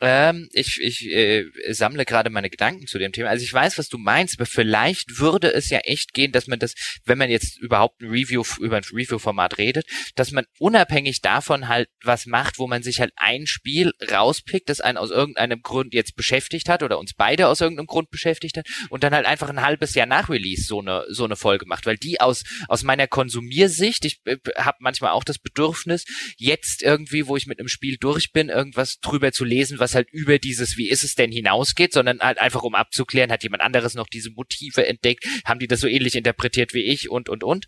ähm, 0.00 0.48
ich 0.52 0.80
ich 0.80 1.06
äh, 1.10 1.46
sammle 1.70 2.04
gerade 2.04 2.30
meine 2.30 2.50
Gedanken 2.50 2.86
zu 2.86 2.98
dem 2.98 3.12
Thema. 3.12 3.30
Also 3.30 3.44
ich 3.44 3.52
weiß, 3.52 3.78
was 3.78 3.88
du 3.88 3.98
meinst, 3.98 4.38
aber 4.38 4.46
vielleicht 4.46 5.18
würde 5.18 5.52
es 5.52 5.70
ja 5.70 5.78
echt 5.78 6.12
gehen, 6.12 6.32
dass 6.32 6.46
man 6.46 6.58
das, 6.58 6.74
wenn 7.04 7.18
man 7.18 7.30
jetzt 7.30 7.58
überhaupt 7.58 8.02
ein 8.02 8.10
Review 8.10 8.42
über 8.60 8.76
ein 8.76 8.84
Review-Format 8.84 9.58
redet, 9.58 9.86
dass 10.14 10.32
man 10.32 10.44
unabhängig 10.58 11.22
davon 11.22 11.68
halt 11.68 11.88
was 12.02 12.26
macht, 12.26 12.58
wo 12.58 12.66
man 12.66 12.82
sich 12.82 13.00
halt 13.00 13.12
ein 13.16 13.46
Spiel 13.46 13.92
rauspickt, 14.10 14.68
das 14.68 14.80
einen 14.80 14.98
aus 14.98 15.10
irgendeinem 15.10 15.62
Grund 15.62 15.94
jetzt 15.94 16.16
beschäftigt 16.16 16.68
hat 16.68 16.82
oder 16.82 16.98
uns 16.98 17.14
beide 17.14 17.48
aus 17.48 17.60
irgendeinem 17.60 17.86
Grund 17.86 18.10
beschäftigt 18.10 18.58
hat 18.58 18.66
und 18.90 19.02
dann 19.02 19.14
halt 19.14 19.26
einfach 19.26 19.48
ein 19.48 19.62
halbes 19.62 19.94
Jahr 19.94 20.06
nach 20.06 20.28
Release 20.28 20.66
so 20.66 20.80
eine 20.80 21.04
so 21.08 21.24
eine 21.24 21.36
Folge 21.36 21.66
macht, 21.66 21.86
weil 21.86 21.96
die 21.96 22.20
aus 22.20 22.44
aus 22.68 22.82
meiner 22.82 23.06
Konsumiersicht, 23.06 24.04
ich 24.04 24.20
äh, 24.24 24.36
habe 24.56 24.78
manchmal 24.80 25.12
auch 25.12 25.24
das 25.24 25.38
Bedürfnis, 25.38 26.04
jetzt 26.36 26.82
irgendwie, 26.82 27.26
wo 27.26 27.36
ich 27.36 27.46
mit 27.46 27.58
einem 27.58 27.68
Spiel 27.68 27.96
durch 27.98 28.32
bin, 28.32 28.48
irgendwas 28.48 28.98
drüber 29.00 29.32
zu 29.32 29.44
lesen, 29.44 29.78
was 29.78 29.85
halt 29.94 30.10
über 30.10 30.38
dieses, 30.38 30.76
wie 30.76 30.88
ist 30.88 31.04
es 31.04 31.14
denn 31.14 31.30
hinausgeht, 31.30 31.92
sondern 31.92 32.20
halt 32.20 32.38
einfach 32.38 32.62
um 32.62 32.74
abzuklären, 32.74 33.30
hat 33.30 33.42
jemand 33.42 33.62
anderes 33.62 33.94
noch 33.94 34.06
diese 34.06 34.30
Motive 34.30 34.86
entdeckt, 34.86 35.26
haben 35.44 35.60
die 35.60 35.66
das 35.66 35.80
so 35.80 35.86
ähnlich 35.86 36.14
interpretiert 36.14 36.74
wie 36.74 36.82
ich 36.82 37.10
und, 37.10 37.28
und, 37.28 37.44
und. 37.44 37.66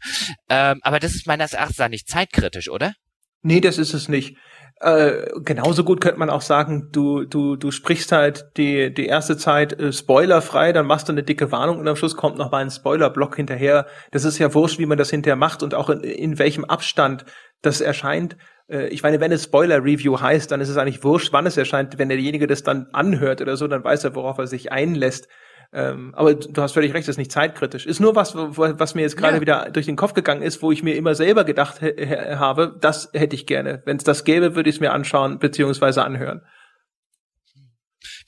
Ähm, 0.49 0.81
aber 0.83 0.99
das 0.99 1.15
ist 1.15 1.27
meines 1.27 1.53
Erachtens 1.53 1.89
nicht 1.89 2.09
zeitkritisch, 2.09 2.69
oder? 2.69 2.95
Nee, 3.43 3.61
das 3.61 3.79
ist 3.79 3.95
es 3.95 4.09
nicht. 4.09 4.37
Äh, 4.81 5.27
genauso 5.45 5.83
gut 5.83 6.01
könnte 6.01 6.21
man 6.21 6.31
auch 6.31 6.41
sagen, 6.41 6.91
du, 6.93 7.25
du, 7.25 7.57
du 7.57 7.73
sprichst 7.73 8.13
halt 8.13 8.47
die, 8.57 8.95
die 8.95 9.07
erste 9.07 9.37
Zeit 9.37 9.73
äh, 9.73 9.93
spoilerfrei, 9.93 10.73
dann 10.73 10.87
machst 10.87 11.09
du 11.09 11.13
eine 11.13 11.25
dicke 11.25 11.51
Warnung 11.51 11.79
und 11.79 11.89
am 11.89 11.97
Schluss 11.97 12.17
kommt 12.17 12.39
noch 12.39 12.53
mal 12.53 12.59
ein 12.59 12.71
Spoilerblock 12.71 13.35
hinterher. 13.35 13.87
Das 14.13 14.25
ist 14.25 14.39
ja 14.39 14.55
wurscht, 14.55 14.79
wie 14.79 14.87
man 14.87 14.99
das 14.99 15.11
hinterher 15.11 15.37
macht 15.37 15.65
und 15.65 15.75
auch 15.75 15.91
in, 15.91 16.01
in 16.03 16.39
welchem 16.39 16.65
Abstand 16.65 17.25
das 17.61 17.81
erscheint. 17.81 18.37
Äh, 18.69 18.87
ich 18.89 19.03
meine, 19.03 19.21
wenn 19.21 19.33
es 19.33 19.45
Spoiler-Review 19.45 20.21
heißt, 20.21 20.53
dann 20.53 20.61
ist 20.61 20.69
es 20.69 20.77
eigentlich 20.77 21.03
wurscht, 21.03 21.33
wann 21.33 21.47
es 21.47 21.57
erscheint. 21.57 21.99
Wenn 21.99 22.09
derjenige 22.09 22.47
das 22.47 22.63
dann 22.63 22.87
anhört 22.93 23.41
oder 23.41 23.57
so, 23.57 23.67
dann 23.67 23.83
weiß 23.83 24.05
er, 24.05 24.15
worauf 24.15 24.39
er 24.39 24.47
sich 24.47 24.71
einlässt. 24.71 25.29
Ähm, 25.71 26.15
aber 26.15 26.35
du 26.35 26.63
hast 26.63 26.73
völlig 26.73 26.95
recht, 26.95 27.07
das 27.07 27.15
ist 27.15 27.19
nicht 27.19 27.33
zeitkritisch. 27.33 27.85
Ist 27.85 28.01
nur 28.01 28.17
was, 28.17 28.35
was 28.35 28.95
mir 28.95 29.03
jetzt 29.03 29.19
gerade 29.19 29.37
ja. 29.37 29.41
wieder 29.41 29.71
durch 29.71 29.87
den 29.87 29.97
Kopf 29.97 30.15
gegangen 30.15 30.43
ist, 30.43 30.63
wo 30.63 30.73
ich 30.73 30.83
mir 30.83 30.97
immer 30.97 31.15
selber 31.15 31.45
gedacht 31.45 31.83
habe, 31.83 32.77
das 32.81 33.11
hätte 33.13 33.37
ich 33.37 33.47
gerne. 33.47 33.83
Wenn 33.85 33.99
es 33.99 34.05
das 34.05 34.25
gäbe, 34.25 34.55
würde 34.55 34.71
ich 34.71 34.77
es 34.77 34.81
mir 34.81 34.93
anschauen 34.93 35.39
beziehungsweise 35.39 36.05
anhören. 36.05 36.41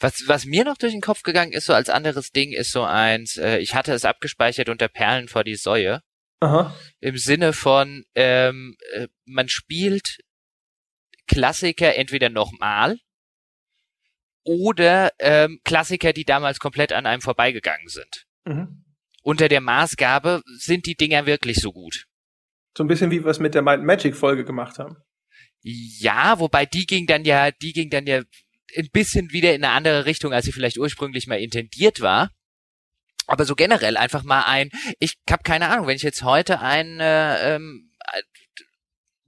Was, 0.00 0.24
was 0.26 0.44
mir 0.44 0.64
noch 0.64 0.76
durch 0.76 0.92
den 0.92 1.00
Kopf 1.00 1.22
gegangen 1.22 1.52
ist, 1.52 1.66
so 1.66 1.74
als 1.74 1.90
anderes 1.90 2.30
Ding, 2.30 2.52
ist 2.52 2.72
so 2.72 2.82
eins, 2.82 3.36
äh, 3.36 3.58
ich 3.58 3.74
hatte 3.74 3.92
es 3.92 4.04
abgespeichert 4.04 4.68
unter 4.68 4.88
Perlen 4.88 5.28
vor 5.28 5.44
die 5.44 5.56
Säue. 5.56 6.00
Aha. 6.40 6.74
Im 7.00 7.18
Sinne 7.18 7.52
von, 7.52 8.04
ähm, 8.14 8.76
äh, 8.92 9.08
man 9.26 9.48
spielt 9.48 10.20
Klassiker 11.26 11.96
entweder 11.96 12.30
nochmal 12.30 12.98
oder 14.44 15.10
ähm, 15.18 15.60
Klassiker, 15.64 16.12
die 16.12 16.24
damals 16.24 16.58
komplett 16.58 16.92
an 16.92 17.06
einem 17.06 17.22
vorbeigegangen 17.22 17.88
sind. 17.88 18.26
Mhm. 18.44 18.84
Unter 19.22 19.48
der 19.48 19.60
Maßgabe 19.60 20.42
sind 20.56 20.86
die 20.86 20.96
Dinger 20.96 21.26
wirklich 21.26 21.58
so 21.58 21.72
gut. 21.72 22.06
So 22.76 22.84
ein 22.84 22.88
bisschen 22.88 23.10
wie 23.10 23.22
wir 23.22 23.30
es 23.30 23.40
mit 23.40 23.54
der 23.54 23.62
Might 23.62 23.82
Magic 23.82 24.16
Folge 24.16 24.44
gemacht 24.44 24.78
haben. 24.78 24.96
Ja, 25.62 26.38
wobei 26.38 26.64
die 26.64 26.86
ging 26.86 27.06
dann 27.06 27.24
ja, 27.24 27.50
die 27.50 27.72
ging 27.72 27.90
dann 27.90 28.06
ja 28.06 28.22
ein 28.76 28.88
bisschen 28.92 29.32
wieder 29.32 29.54
in 29.54 29.64
eine 29.64 29.74
andere 29.74 30.06
Richtung, 30.06 30.32
als 30.32 30.46
sie 30.46 30.52
vielleicht 30.52 30.78
ursprünglich 30.78 31.26
mal 31.26 31.40
intendiert 31.40 32.00
war. 32.00 32.30
Aber 33.26 33.44
so 33.44 33.54
generell 33.54 33.96
einfach 33.96 34.22
mal 34.22 34.42
ein, 34.42 34.70
ich 34.98 35.14
habe 35.28 35.42
keine 35.42 35.68
Ahnung, 35.68 35.86
wenn 35.86 35.96
ich 35.96 36.02
jetzt 36.02 36.22
heute 36.22 36.60
ein 36.60 36.98
äh, 37.00 37.56
ähm, 37.56 37.92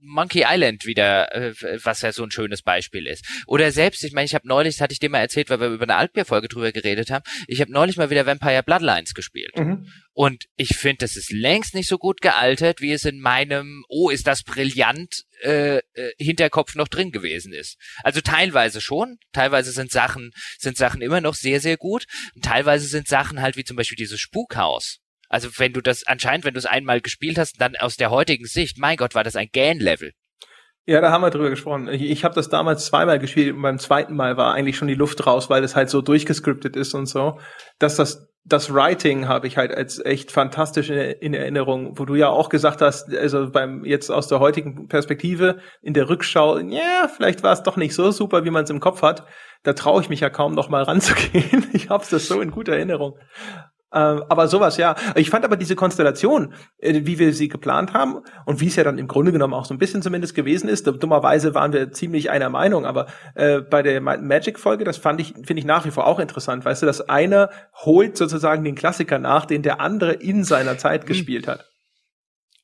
Monkey 0.03 0.43
Island 0.47 0.85
wieder, 0.85 1.33
äh, 1.33 1.53
was 1.83 2.01
ja 2.01 2.11
so 2.11 2.23
ein 2.23 2.31
schönes 2.31 2.61
Beispiel 2.61 3.07
ist. 3.07 3.25
Oder 3.47 3.71
selbst, 3.71 4.03
ich 4.03 4.13
meine, 4.13 4.25
ich 4.25 4.35
habe 4.35 4.47
neulich, 4.47 4.75
das 4.75 4.81
hatte 4.81 4.93
ich 4.93 4.99
dir 4.99 5.09
mal 5.09 5.19
erzählt, 5.19 5.49
weil 5.49 5.59
wir 5.59 5.67
über 5.67 5.83
eine 5.83 5.95
Altbier-Folge 5.95 6.47
drüber 6.47 6.71
geredet 6.71 7.09
haben, 7.09 7.23
ich 7.47 7.61
habe 7.61 7.71
neulich 7.71 7.97
mal 7.97 8.09
wieder 8.09 8.25
Vampire 8.25 8.63
Bloodlines 8.63 9.13
gespielt. 9.13 9.57
Mhm. 9.57 9.87
Und 10.13 10.45
ich 10.57 10.75
finde, 10.75 10.97
das 10.99 11.15
ist 11.15 11.31
längst 11.31 11.73
nicht 11.73 11.87
so 11.87 11.97
gut 11.97 12.21
gealtert, 12.21 12.81
wie 12.81 12.91
es 12.91 13.05
in 13.05 13.19
meinem, 13.19 13.83
oh, 13.87 14.09
ist 14.09 14.27
das 14.27 14.43
brillant, 14.43 15.23
äh, 15.41 15.77
äh, 15.77 16.11
Hinterkopf 16.17 16.75
noch 16.75 16.87
drin 16.87 17.11
gewesen 17.11 17.53
ist. 17.53 17.77
Also 18.03 18.21
teilweise 18.21 18.81
schon, 18.81 19.17
teilweise 19.31 19.71
sind 19.71 19.91
Sachen, 19.91 20.31
sind 20.57 20.77
Sachen 20.77 21.01
immer 21.01 21.21
noch 21.21 21.33
sehr, 21.33 21.59
sehr 21.59 21.77
gut. 21.77 22.05
Und 22.35 22.45
teilweise 22.45 22.87
sind 22.87 23.07
Sachen 23.07 23.41
halt 23.41 23.57
wie 23.57 23.63
zum 23.63 23.75
Beispiel 23.75 23.97
dieses 23.97 24.19
Spukhaus 24.19 25.02
also 25.33 25.49
wenn 25.57 25.73
du 25.73 25.81
das 25.81 26.05
anscheinend, 26.05 26.45
wenn 26.45 26.53
du 26.53 26.59
es 26.59 26.67
einmal 26.67 27.01
gespielt 27.01 27.39
hast, 27.39 27.59
dann 27.59 27.75
aus 27.75 27.97
der 27.97 28.11
heutigen 28.11 28.45
Sicht, 28.45 28.77
mein 28.77 28.97
Gott, 28.97 29.15
war 29.15 29.23
das 29.23 29.35
ein 29.35 29.49
Gan-Level. 29.51 30.11
Ja, 30.85 31.01
da 31.01 31.11
haben 31.11 31.21
wir 31.21 31.31
drüber 31.31 31.49
gesprochen. 31.49 31.87
Ich, 31.87 32.03
ich 32.03 32.23
habe 32.23 32.35
das 32.35 32.49
damals 32.49 32.85
zweimal 32.85 33.17
gespielt 33.17 33.55
und 33.55 33.61
beim 33.61 33.79
zweiten 33.79 34.15
Mal 34.15 34.37
war 34.37 34.53
eigentlich 34.53 34.77
schon 34.77 34.89
die 34.89 34.93
Luft 34.93 35.25
raus, 35.25 35.49
weil 35.49 35.63
es 35.63 35.75
halt 35.75 35.89
so 35.89 36.01
durchgescriptet 36.01 36.75
ist 36.75 36.93
und 36.93 37.07
so. 37.07 37.39
Dass 37.79 37.95
das 37.95 38.29
das 38.45 38.73
Writing 38.73 39.27
habe 39.27 39.47
ich 39.47 39.57
halt 39.57 39.73
als 39.73 40.03
echt 40.03 40.31
fantastisch 40.31 40.89
in, 40.89 40.97
in, 40.97 41.33
Erinnerung, 41.33 41.97
wo 41.97 42.03
du 42.03 42.15
ja 42.15 42.27
auch 42.27 42.49
gesagt 42.49 42.81
hast, 42.81 43.13
also 43.15 43.49
beim 43.49 43.85
jetzt 43.85 44.09
aus 44.09 44.27
der 44.27 44.39
heutigen 44.39 44.87
Perspektive 44.89 45.59
in 45.81 45.93
der 45.93 46.09
Rückschau, 46.09 46.59
ja, 46.59 47.09
vielleicht 47.15 47.41
war 47.41 47.53
es 47.53 47.63
doch 47.63 47.77
nicht 47.77 47.95
so 47.95 48.11
super, 48.11 48.43
wie 48.43 48.49
man 48.49 48.65
es 48.65 48.69
im 48.69 48.81
Kopf 48.81 49.01
hat. 49.01 49.25
Da 49.63 49.71
traue 49.71 50.01
ich 50.01 50.09
mich 50.09 50.19
ja 50.19 50.29
kaum 50.29 50.53
noch 50.53 50.69
mal 50.69 50.83
ranzugehen. 50.83 51.67
Ich 51.73 51.89
habe 51.89 52.05
das 52.09 52.27
so 52.27 52.41
in 52.41 52.51
guter 52.51 52.73
Erinnerung. 52.73 53.17
Ähm, 53.93 54.23
aber 54.27 54.47
sowas, 54.47 54.77
ja. 54.77 54.95
Ich 55.15 55.29
fand 55.29 55.45
aber 55.45 55.55
diese 55.55 55.75
Konstellation, 55.75 56.53
äh, 56.79 57.01
wie 57.03 57.19
wir 57.19 57.33
sie 57.33 57.47
geplant 57.47 57.93
haben 57.93 58.21
und 58.45 58.59
wie 58.59 58.67
es 58.67 58.75
ja 58.75 58.83
dann 58.83 58.97
im 58.97 59.07
Grunde 59.07 59.31
genommen 59.31 59.53
auch 59.53 59.65
so 59.65 59.73
ein 59.73 59.77
bisschen 59.77 60.01
zumindest 60.01 60.33
gewesen 60.33 60.67
ist. 60.67 60.87
Dummerweise 60.87 61.53
waren 61.53 61.73
wir 61.73 61.91
ziemlich 61.91 62.31
einer 62.31 62.49
Meinung, 62.49 62.85
aber 62.85 63.07
äh, 63.35 63.59
bei 63.59 63.83
der 63.83 64.01
Magic-Folge, 64.01 64.83
das 64.83 64.97
fand 64.97 65.21
ich, 65.21 65.33
finde 65.33 65.59
ich 65.59 65.65
nach 65.65 65.85
wie 65.85 65.91
vor 65.91 66.07
auch 66.07 66.19
interessant. 66.19 66.65
Weißt 66.65 66.81
du, 66.81 66.85
dass 66.87 67.01
einer 67.01 67.49
holt 67.85 68.17
sozusagen 68.17 68.63
den 68.63 68.75
Klassiker 68.75 69.19
nach, 69.19 69.45
den 69.45 69.61
der 69.61 69.79
andere 69.79 70.13
in 70.13 70.43
seiner 70.43 70.77
Zeit 70.77 71.03
mhm. 71.03 71.07
gespielt 71.07 71.47
hat. 71.47 71.65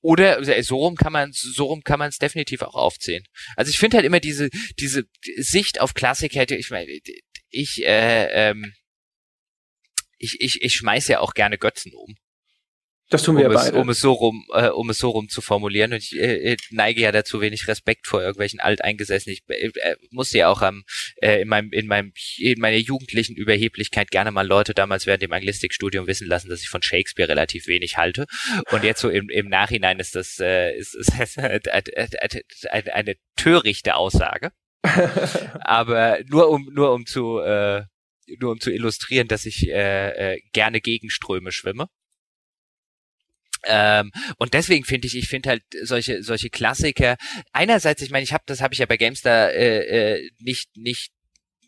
Oder 0.01 0.39
äh, 0.47 0.63
so 0.63 0.77
rum 0.77 0.95
kann 0.95 1.11
man 1.11 1.31
so 1.33 1.65
rum 1.65 1.81
kann 1.83 1.99
man 1.99 2.09
es 2.09 2.17
definitiv 2.17 2.61
auch 2.61 2.75
aufzählen. 2.75 3.23
Also 3.55 3.69
ich 3.69 3.77
finde 3.77 3.97
halt 3.97 4.05
immer 4.05 4.21
diese 4.21 4.49
diese 4.79 5.03
Sicht 5.37 5.81
auf 5.81 5.93
Klassiker. 5.93 6.49
Ich 6.49 6.71
meine, 6.71 6.87
ich 7.49 7.85
äh, 7.85 8.49
ähm, 8.49 8.73
ich, 10.19 10.39
ich, 10.39 10.61
ich 10.61 10.75
schmeiß 10.75 11.07
ja 11.07 11.19
auch 11.19 11.33
gerne 11.33 11.57
Götzen 11.57 11.93
um. 11.93 12.15
Das 13.09 13.23
tun 13.23 13.37
wir 13.37 13.47
um 13.47 13.51
ja 13.51 13.57
beide. 13.57 13.77
um 13.79 13.89
es 13.89 13.99
so 13.99 14.11
rum, 14.11 14.45
äh, 14.53 14.67
um 14.67 14.91
es 14.91 14.99
so 14.99 15.09
rum 15.09 15.29
zu 15.29 15.41
formulieren. 15.41 15.93
Und 15.93 15.97
ich 15.97 16.15
äh, 16.19 16.57
neige 16.69 17.01
ja 17.01 17.11
dazu 17.11 17.41
wenig 17.41 17.67
Respekt 17.67 18.05
vor 18.05 18.21
irgendwelchen 18.21 18.59
Alteingesessenen. 18.59 19.33
Ich 19.35 19.43
äh, 19.49 19.71
äh 19.73 19.95
musste 20.11 20.37
ja 20.37 20.47
auch 20.47 20.61
am, 20.61 20.83
äh, 21.15 21.41
in 21.41 21.47
meinem, 21.47 21.71
in 21.71 21.87
meinem, 21.87 22.13
in 22.37 22.59
meiner 22.59 22.77
jugendlichen 22.77 23.35
Überheblichkeit 23.35 24.11
gerne 24.11 24.29
mal 24.29 24.45
Leute 24.45 24.75
damals 24.75 25.07
während 25.07 25.23
dem 25.23 25.33
Anglistikstudium 25.33 26.05
wissen 26.05 26.27
lassen, 26.27 26.49
dass 26.49 26.61
ich 26.61 26.69
von 26.69 26.83
Shakespeare 26.83 27.29
relativ 27.29 27.65
wenig 27.65 27.97
halte. 27.97 28.27
Und 28.69 28.83
jetzt 28.83 29.01
so 29.01 29.09
im, 29.09 29.27
im 29.29 29.47
Nachhinein 29.47 29.99
ist 29.99 30.15
das, 30.15 30.39
äh, 30.39 30.77
ist, 30.77 30.93
ist 30.93 31.11
eine, 31.39 32.93
eine 32.93 33.15
törichte 33.35 33.95
Aussage. 33.95 34.51
Aber 35.61 36.19
nur 36.27 36.49
um, 36.49 36.69
nur 36.71 36.93
um 36.93 37.07
zu, 37.07 37.39
äh, 37.39 37.85
nur 38.39 38.51
um 38.51 38.59
zu 38.59 38.71
illustrieren, 38.71 39.27
dass 39.27 39.45
ich 39.45 39.67
äh, 39.67 40.33
äh, 40.35 40.41
gerne 40.53 40.81
gegen 40.81 41.09
Ströme 41.09 41.51
schwimme. 41.51 41.87
Ähm, 43.65 44.11
und 44.37 44.53
deswegen 44.53 44.85
finde 44.85 45.07
ich, 45.07 45.17
ich 45.17 45.27
finde 45.27 45.49
halt 45.49 45.63
solche 45.83 46.23
solche 46.23 46.49
Klassiker. 46.49 47.17
Einerseits, 47.51 48.01
ich 48.01 48.09
meine, 48.09 48.23
ich 48.23 48.33
habe 48.33 48.43
das 48.47 48.61
habe 48.61 48.73
ich 48.73 48.79
ja 48.79 48.85
bei 48.85 48.97
Gamestar 48.97 49.51
äh, 49.51 50.15
äh, 50.17 50.29
nicht 50.39 50.69
nicht 50.77 51.11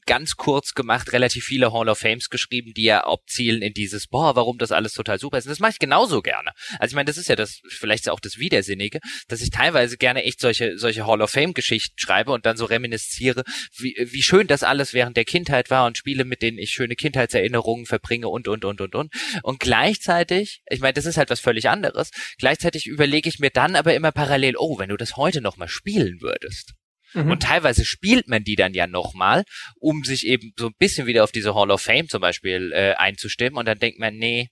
ganz 0.05 0.35
kurz 0.35 0.73
gemacht, 0.73 1.13
relativ 1.13 1.45
viele 1.45 1.71
Hall 1.73 1.89
of 1.89 1.99
Fames 1.99 2.29
geschrieben, 2.29 2.73
die 2.73 2.83
ja 2.83 3.05
abzielen 3.05 3.61
in 3.61 3.73
dieses, 3.73 4.07
boah, 4.07 4.35
warum 4.35 4.57
das 4.57 4.71
alles 4.71 4.93
total 4.93 5.19
super 5.19 5.37
ist. 5.37 5.45
Und 5.45 5.51
das 5.51 5.59
mache 5.59 5.71
ich 5.71 5.79
genauso 5.79 6.21
gerne. 6.21 6.51
Also 6.79 6.93
ich 6.93 6.95
meine, 6.95 7.05
das 7.05 7.17
ist 7.17 7.29
ja 7.29 7.35
das, 7.35 7.61
vielleicht 7.67 8.09
auch 8.09 8.19
das 8.19 8.37
Widersinnige, 8.37 8.99
dass 9.27 9.41
ich 9.41 9.51
teilweise 9.51 9.97
gerne 9.97 10.23
echt 10.23 10.39
solche, 10.39 10.77
solche 10.77 11.05
Hall 11.05 11.21
of 11.21 11.31
Fame 11.31 11.53
Geschichten 11.53 11.97
schreibe 11.97 12.31
und 12.31 12.45
dann 12.45 12.57
so 12.57 12.65
reminisziere, 12.65 13.43
wie, 13.77 13.95
wie 13.99 14.23
schön 14.23 14.47
das 14.47 14.63
alles 14.63 14.93
während 14.93 15.17
der 15.17 15.25
Kindheit 15.25 15.69
war 15.69 15.85
und 15.85 15.97
Spiele, 15.97 16.25
mit 16.25 16.41
denen 16.41 16.57
ich 16.57 16.71
schöne 16.71 16.95
Kindheitserinnerungen 16.95 17.85
verbringe 17.85 18.27
und, 18.27 18.47
und, 18.47 18.65
und, 18.65 18.81
und, 18.81 18.95
und. 18.95 19.13
Und 19.43 19.59
gleichzeitig, 19.59 20.61
ich 20.69 20.79
meine, 20.79 20.93
das 20.93 21.05
ist 21.05 21.17
halt 21.17 21.29
was 21.29 21.39
völlig 21.39 21.69
anderes, 21.69 22.11
gleichzeitig 22.37 22.87
überlege 22.87 23.29
ich 23.29 23.39
mir 23.39 23.51
dann 23.51 23.75
aber 23.75 23.93
immer 23.93 24.11
parallel, 24.11 24.55
oh, 24.57 24.79
wenn 24.79 24.89
du 24.89 24.97
das 24.97 25.17
heute 25.17 25.41
nochmal 25.41 25.67
spielen 25.67 26.21
würdest, 26.21 26.73
Mhm. 27.13 27.31
Und 27.31 27.43
teilweise 27.43 27.85
spielt 27.85 28.27
man 28.27 28.43
die 28.43 28.55
dann 28.55 28.73
ja 28.73 28.87
nochmal, 28.87 29.43
um 29.79 30.03
sich 30.03 30.25
eben 30.25 30.53
so 30.57 30.67
ein 30.67 30.75
bisschen 30.77 31.07
wieder 31.07 31.23
auf 31.23 31.31
diese 31.31 31.55
Hall 31.55 31.71
of 31.71 31.81
Fame 31.81 32.07
zum 32.07 32.21
Beispiel 32.21 32.71
äh, 32.73 32.93
einzustimmen. 32.93 33.57
Und 33.57 33.67
dann 33.67 33.79
denkt 33.79 33.99
man, 33.99 34.15
nee, 34.15 34.49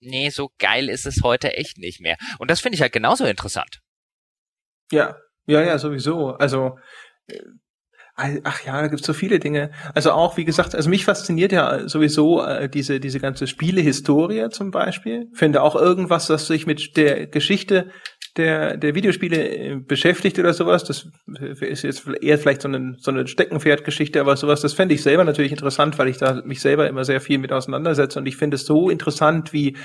nee, 0.00 0.30
so 0.30 0.50
geil 0.58 0.88
ist 0.88 1.06
es 1.06 1.22
heute 1.22 1.54
echt 1.54 1.78
nicht 1.78 2.00
mehr. 2.00 2.16
Und 2.38 2.50
das 2.50 2.60
finde 2.60 2.76
ich 2.76 2.82
halt 2.82 2.92
genauso 2.92 3.24
interessant. 3.24 3.80
Ja, 4.90 5.16
ja, 5.46 5.62
ja, 5.62 5.78
sowieso. 5.78 6.30
Also 6.34 6.78
äh, 7.28 7.38
Ach 8.44 8.64
ja, 8.66 8.82
da 8.82 8.88
gibt's 8.88 9.06
so 9.06 9.14
viele 9.14 9.38
Dinge. 9.38 9.70
Also 9.94 10.12
auch, 10.12 10.36
wie 10.36 10.44
gesagt, 10.44 10.74
also 10.74 10.90
mich 10.90 11.04
fasziniert 11.04 11.52
ja 11.52 11.88
sowieso 11.88 12.44
äh, 12.44 12.68
diese, 12.68 13.00
diese 13.00 13.18
ganze 13.18 13.46
Spielehistorie 13.46 14.48
zum 14.50 14.70
Beispiel. 14.70 15.28
Finde 15.32 15.62
auch 15.62 15.74
irgendwas, 15.74 16.26
das 16.26 16.46
sich 16.46 16.66
mit 16.66 16.96
der 16.98 17.26
Geschichte 17.28 17.90
der, 18.36 18.76
der 18.76 18.94
Videospiele 18.94 19.36
äh, 19.36 19.76
beschäftigt 19.76 20.38
oder 20.38 20.52
sowas. 20.52 20.84
Das 20.84 21.08
ist 21.60 21.82
jetzt 21.82 22.06
eher 22.20 22.38
vielleicht 22.38 22.62
so 22.62 22.68
eine, 22.68 22.96
so 22.98 23.10
eine 23.10 23.26
Steckenpferdgeschichte, 23.26 24.20
aber 24.20 24.36
sowas, 24.36 24.60
das 24.60 24.72
fände 24.72 24.94
ich 24.94 25.02
selber 25.02 25.24
natürlich 25.24 25.52
interessant, 25.52 25.98
weil 25.98 26.08
ich 26.08 26.18
da 26.18 26.42
mich 26.44 26.60
selber 26.60 26.88
immer 26.88 27.04
sehr 27.04 27.20
viel 27.20 27.38
mit 27.38 27.52
auseinandersetze. 27.52 28.18
Und 28.18 28.26
ich 28.26 28.36
finde 28.36 28.56
es 28.56 28.66
so 28.66 28.90
interessant, 28.90 29.52
wie 29.52 29.76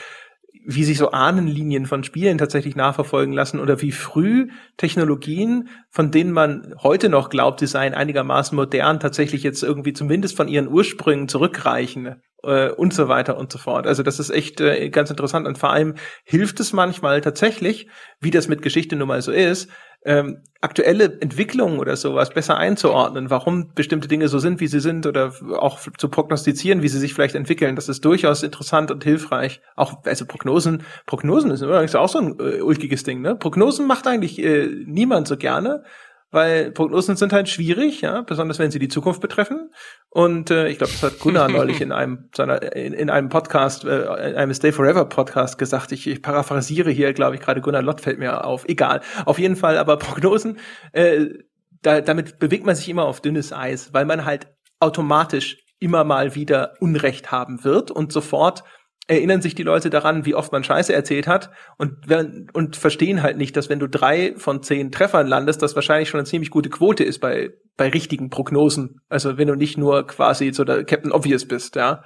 wie 0.65 0.83
sich 0.83 0.97
so 0.97 1.11
Ahnenlinien 1.11 1.85
von 1.85 2.03
Spielen 2.03 2.37
tatsächlich 2.37 2.75
nachverfolgen 2.75 3.33
lassen 3.33 3.59
oder 3.59 3.81
wie 3.81 3.91
früh 3.91 4.49
Technologien, 4.77 5.69
von 5.89 6.11
denen 6.11 6.31
man 6.31 6.75
heute 6.81 7.09
noch 7.09 7.29
glaubt, 7.29 7.59
sie 7.59 7.67
seien 7.67 7.93
einigermaßen 7.93 8.55
modern, 8.55 8.99
tatsächlich 8.99 9.43
jetzt 9.43 9.63
irgendwie 9.63 9.93
zumindest 9.93 10.35
von 10.35 10.47
ihren 10.47 10.67
Ursprüngen 10.67 11.27
zurückreichen 11.27 12.21
äh, 12.43 12.69
und 12.69 12.93
so 12.93 13.07
weiter 13.07 13.37
und 13.37 13.51
so 13.51 13.57
fort. 13.57 13.87
Also 13.87 14.03
das 14.03 14.19
ist 14.19 14.29
echt 14.29 14.61
äh, 14.61 14.89
ganz 14.89 15.09
interessant 15.09 15.47
und 15.47 15.57
vor 15.57 15.71
allem 15.71 15.95
hilft 16.23 16.59
es 16.59 16.73
manchmal 16.73 17.21
tatsächlich, 17.21 17.87
wie 18.19 18.31
das 18.31 18.47
mit 18.47 18.61
Geschichte 18.61 18.95
nun 18.95 19.07
mal 19.07 19.21
so 19.21 19.31
ist, 19.31 19.69
ähm, 20.05 20.41
aktuelle 20.61 21.19
Entwicklungen 21.19 21.79
oder 21.79 21.95
sowas 21.95 22.31
besser 22.31 22.57
einzuordnen, 22.57 23.29
warum 23.29 23.73
bestimmte 23.75 24.07
Dinge 24.07 24.27
so 24.27 24.39
sind, 24.39 24.59
wie 24.59 24.67
sie 24.67 24.79
sind 24.79 25.05
oder 25.05 25.33
auch 25.57 25.79
zu 25.97 26.09
prognostizieren, 26.09 26.81
wie 26.81 26.87
sie 26.87 26.99
sich 26.99 27.13
vielleicht 27.13 27.35
entwickeln. 27.35 27.75
Das 27.75 27.89
ist 27.89 28.03
durchaus 28.03 28.41
interessant 28.41 28.89
und 28.89 29.03
hilfreich. 29.03 29.61
Auch 29.75 30.03
also 30.05 30.25
Prognosen, 30.25 30.83
Prognosen 31.05 31.51
ist 31.51 31.61
übrigens 31.61 31.95
auch 31.95 32.09
so 32.09 32.19
ein 32.19 32.39
äh, 32.39 32.61
ulkiges 32.61 33.03
Ding. 33.03 33.21
Ne? 33.21 33.35
Prognosen 33.35 33.85
macht 33.85 34.07
eigentlich 34.07 34.39
äh, 34.39 34.67
niemand 34.85 35.27
so 35.27 35.37
gerne 35.37 35.83
weil 36.31 36.71
Prognosen 36.71 37.15
sind 37.15 37.33
halt 37.33 37.49
schwierig, 37.49 38.01
ja, 38.01 38.21
besonders 38.21 38.59
wenn 38.59 38.71
sie 38.71 38.79
die 38.79 38.87
Zukunft 38.87 39.21
betreffen. 39.21 39.71
Und 40.09 40.51
äh, 40.51 40.67
ich 40.67 40.77
glaube, 40.77 40.93
das 40.93 41.03
hat 41.03 41.19
Gunnar 41.19 41.49
neulich 41.49 41.81
in 41.81 41.91
einem 41.91 42.29
seiner 42.35 42.75
in, 42.75 42.93
in 42.93 43.09
einem 43.09 43.29
Podcast, 43.29 43.85
äh, 43.85 44.29
in 44.29 44.35
einem 44.35 44.53
Stay 44.53 44.71
Forever 44.71 45.05
Podcast 45.05 45.57
gesagt. 45.57 45.91
Ich, 45.91 46.07
ich 46.07 46.21
paraphrasiere 46.21 46.91
hier, 46.91 47.13
glaube 47.13 47.35
ich, 47.35 47.41
gerade 47.41 47.61
Gunnar 47.61 47.81
Lott 47.81 48.01
fällt 48.01 48.19
mir 48.19 48.43
auf. 48.45 48.67
Egal. 48.67 49.01
Auf 49.25 49.39
jeden 49.39 49.55
Fall, 49.55 49.77
aber 49.77 49.97
Prognosen, 49.97 50.59
äh, 50.91 51.27
da, 51.81 52.01
damit 52.01 52.39
bewegt 52.39 52.65
man 52.65 52.75
sich 52.75 52.89
immer 52.89 53.05
auf 53.05 53.21
dünnes 53.21 53.53
Eis, 53.53 53.93
weil 53.93 54.05
man 54.05 54.25
halt 54.25 54.47
automatisch 54.79 55.57
immer 55.79 56.03
mal 56.03 56.35
wieder 56.35 56.73
Unrecht 56.79 57.31
haben 57.31 57.63
wird 57.63 57.91
und 57.91 58.11
sofort 58.11 58.63
erinnern 59.07 59.41
sich 59.41 59.53
die 59.53 59.63
Leute 59.63 59.89
daran, 59.89 60.25
wie 60.25 60.35
oft 60.35 60.51
man 60.51 60.63
Scheiße 60.63 60.93
erzählt 60.93 61.27
hat 61.27 61.51
und, 61.77 62.11
und 62.53 62.75
verstehen 62.75 63.21
halt 63.21 63.37
nicht, 63.37 63.55
dass 63.55 63.69
wenn 63.69 63.79
du 63.79 63.87
drei 63.87 64.33
von 64.37 64.63
zehn 64.63 64.91
Treffern 64.91 65.27
landest, 65.27 65.61
das 65.61 65.75
wahrscheinlich 65.75 66.09
schon 66.09 66.19
eine 66.19 66.27
ziemlich 66.27 66.49
gute 66.49 66.69
Quote 66.69 67.03
ist 67.03 67.19
bei, 67.19 67.51
bei 67.77 67.89
richtigen 67.89 68.29
Prognosen. 68.29 69.01
Also 69.07 69.37
wenn 69.37 69.47
du 69.47 69.55
nicht 69.55 69.77
nur 69.77 70.07
quasi 70.07 70.51
so 70.53 70.63
der 70.63 70.83
Captain 70.83 71.11
Obvious 71.11 71.45
bist, 71.45 71.75
ja. 71.75 72.03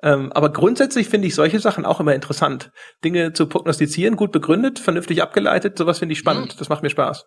Ähm, 0.00 0.30
aber 0.32 0.52
grundsätzlich 0.52 1.08
finde 1.08 1.26
ich 1.26 1.34
solche 1.34 1.58
Sachen 1.58 1.84
auch 1.84 1.98
immer 1.98 2.14
interessant. 2.14 2.70
Dinge 3.02 3.32
zu 3.32 3.48
prognostizieren, 3.48 4.14
gut 4.14 4.30
begründet, 4.30 4.78
vernünftig 4.78 5.22
abgeleitet, 5.22 5.76
sowas 5.76 5.98
finde 5.98 6.12
ich 6.12 6.20
spannend. 6.20 6.54
Mhm. 6.54 6.58
Das 6.58 6.68
macht 6.68 6.82
mir 6.82 6.90
Spaß. 6.90 7.26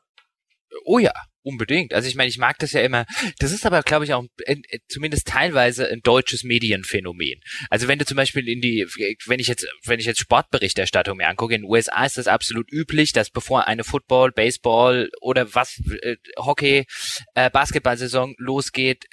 Oh 0.83 0.99
ja, 0.99 1.13
unbedingt. 1.43 1.93
Also 1.93 2.07
ich 2.07 2.15
meine, 2.15 2.29
ich 2.29 2.37
mag 2.37 2.57
das 2.59 2.71
ja 2.71 2.81
immer. 2.81 3.05
Das 3.39 3.51
ist 3.51 3.65
aber, 3.65 3.81
glaube 3.81 4.05
ich, 4.05 4.13
auch 4.13 4.23
ein, 4.47 4.61
zumindest 4.87 5.27
teilweise 5.27 5.89
ein 5.89 6.01
deutsches 6.01 6.43
Medienphänomen. 6.43 7.41
Also 7.69 7.87
wenn 7.87 7.99
du 7.99 8.05
zum 8.05 8.17
Beispiel 8.17 8.47
in 8.47 8.61
die, 8.61 8.85
wenn 9.25 9.39
ich 9.39 9.47
jetzt, 9.47 9.67
wenn 9.85 9.99
ich 9.99 10.05
jetzt 10.05 10.19
Sportberichterstattung 10.19 11.17
mir 11.17 11.27
angucke, 11.27 11.55
in 11.55 11.61
den 11.61 11.69
USA 11.69 12.05
ist 12.05 12.17
das 12.17 12.27
absolut 12.27 12.71
üblich, 12.71 13.13
dass 13.13 13.29
bevor 13.29 13.67
eine 13.67 13.83
Football, 13.83 14.31
Baseball 14.31 15.09
oder 15.21 15.53
was, 15.53 15.81
äh, 16.01 16.17
Hockey, 16.37 16.85
äh, 17.35 17.49
Basketballsaison 17.49 18.35
losgeht, 18.37 19.05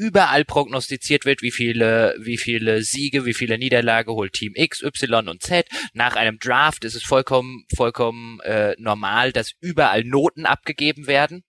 überall 0.00 0.46
prognostiziert 0.46 1.26
wird, 1.26 1.42
wie 1.42 1.50
viele, 1.50 2.16
wie 2.18 2.38
viele 2.38 2.82
Siege, 2.82 3.26
wie 3.26 3.34
viele 3.34 3.58
Niederlage 3.58 4.12
holt 4.12 4.32
Team 4.32 4.54
X, 4.56 4.82
Y 4.82 5.28
und 5.28 5.42
Z. 5.42 5.66
Nach 5.92 6.16
einem 6.16 6.38
Draft 6.38 6.84
ist 6.84 6.94
es 6.94 7.02
vollkommen, 7.02 7.66
vollkommen 7.76 8.40
äh, 8.40 8.74
normal, 8.78 9.32
dass 9.32 9.52
überall 9.60 10.02
Noten 10.04 10.46
abgegeben 10.46 11.06
werden 11.06 11.44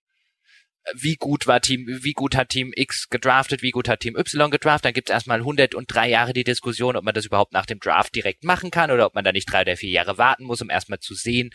wie 0.94 1.14
gut 1.14 1.46
war 1.46 1.60
Team, 1.60 1.86
wie 1.86 2.12
gut 2.12 2.36
hat 2.36 2.48
Team 2.48 2.72
X 2.74 3.08
gedraftet, 3.08 3.62
wie 3.62 3.70
gut 3.70 3.88
hat 3.88 4.00
Team 4.00 4.16
Y 4.16 4.50
gedraftet. 4.50 4.86
Dann 4.86 4.94
gibt 4.94 5.10
es 5.10 5.14
erstmal 5.14 5.38
103 5.38 6.08
Jahre 6.08 6.32
die 6.32 6.44
Diskussion, 6.44 6.96
ob 6.96 7.04
man 7.04 7.14
das 7.14 7.26
überhaupt 7.26 7.52
nach 7.52 7.66
dem 7.66 7.78
Draft 7.78 8.14
direkt 8.14 8.44
machen 8.44 8.70
kann 8.70 8.90
oder 8.90 9.06
ob 9.06 9.14
man 9.14 9.24
da 9.24 9.32
nicht 9.32 9.50
drei 9.50 9.62
oder 9.62 9.76
vier 9.76 9.90
Jahre 9.90 10.18
warten 10.18 10.44
muss, 10.44 10.60
um 10.60 10.70
erstmal 10.70 10.98
zu 10.98 11.14
sehen, 11.14 11.50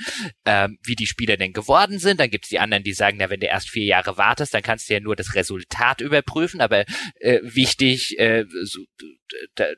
ähm, 0.46 0.78
wie 0.84 0.96
die 0.96 1.08
Spieler 1.08 1.38
denn 1.38 1.54
geworden 1.54 2.00
sind. 2.00 2.20
Dann 2.20 2.30
gibt 2.30 2.46
es 2.46 2.50
die 2.50 2.60
anderen, 2.60 2.84
die 2.84 2.94
sagen, 2.94 3.18
na, 3.20 3.30
wenn 3.30 3.40
du 3.40 3.48
erst 3.48 3.70
vier 3.70 3.86
Jahre 3.86 4.18
wartest, 4.18 4.54
dann 4.54 4.64
kannst 4.64 4.90
du 4.90 4.94
ja 4.94 5.00
nur 5.00 5.16
das 5.16 5.36
Resultat 5.36 6.02
überprüfen. 6.02 6.62
Aber 6.62 6.86
äh, 7.20 7.40
wichtig, 7.44 8.18
äh, 8.20 8.46
so, 8.64 8.86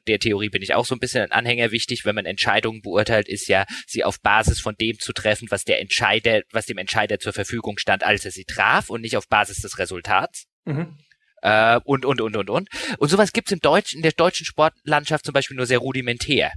der 0.07 0.19
Theorie 0.19 0.49
bin 0.49 0.61
ich 0.61 0.75
auch 0.75 0.85
so 0.85 0.95
ein 0.95 0.99
bisschen 0.99 1.23
ein 1.23 1.31
Anhänger. 1.31 1.71
Wichtig, 1.71 2.05
wenn 2.05 2.15
man 2.15 2.25
Entscheidungen 2.25 2.81
beurteilt, 2.81 3.27
ist 3.27 3.47
ja, 3.47 3.65
sie 3.87 4.03
auf 4.03 4.21
Basis 4.21 4.59
von 4.59 4.75
dem 4.75 4.99
zu 4.99 5.13
treffen, 5.13 5.49
was 5.49 5.63
der 5.63 5.79
Entscheider, 5.79 6.43
was 6.51 6.65
dem 6.65 6.77
Entscheider 6.77 7.19
zur 7.19 7.33
Verfügung 7.33 7.77
stand, 7.77 8.03
als 8.03 8.25
er 8.25 8.31
sie 8.31 8.45
traf 8.45 8.89
und 8.89 9.01
nicht 9.01 9.17
auf 9.17 9.27
Basis 9.27 9.38
des 9.47 9.77
Resultats. 9.77 10.45
Mhm. 10.65 10.97
Äh, 11.41 11.79
und, 11.83 12.05
und, 12.05 12.21
und, 12.21 12.35
und, 12.35 12.49
und. 12.49 12.69
Und 12.97 13.09
sowas 13.09 13.31
gibt's 13.31 13.51
im 13.51 13.59
Deutschen, 13.59 13.97
in 13.97 14.03
der 14.03 14.11
deutschen 14.11 14.45
Sportlandschaft 14.45 15.25
zum 15.25 15.33
Beispiel 15.33 15.57
nur 15.57 15.65
sehr 15.65 15.79
rudimentär. 15.79 16.51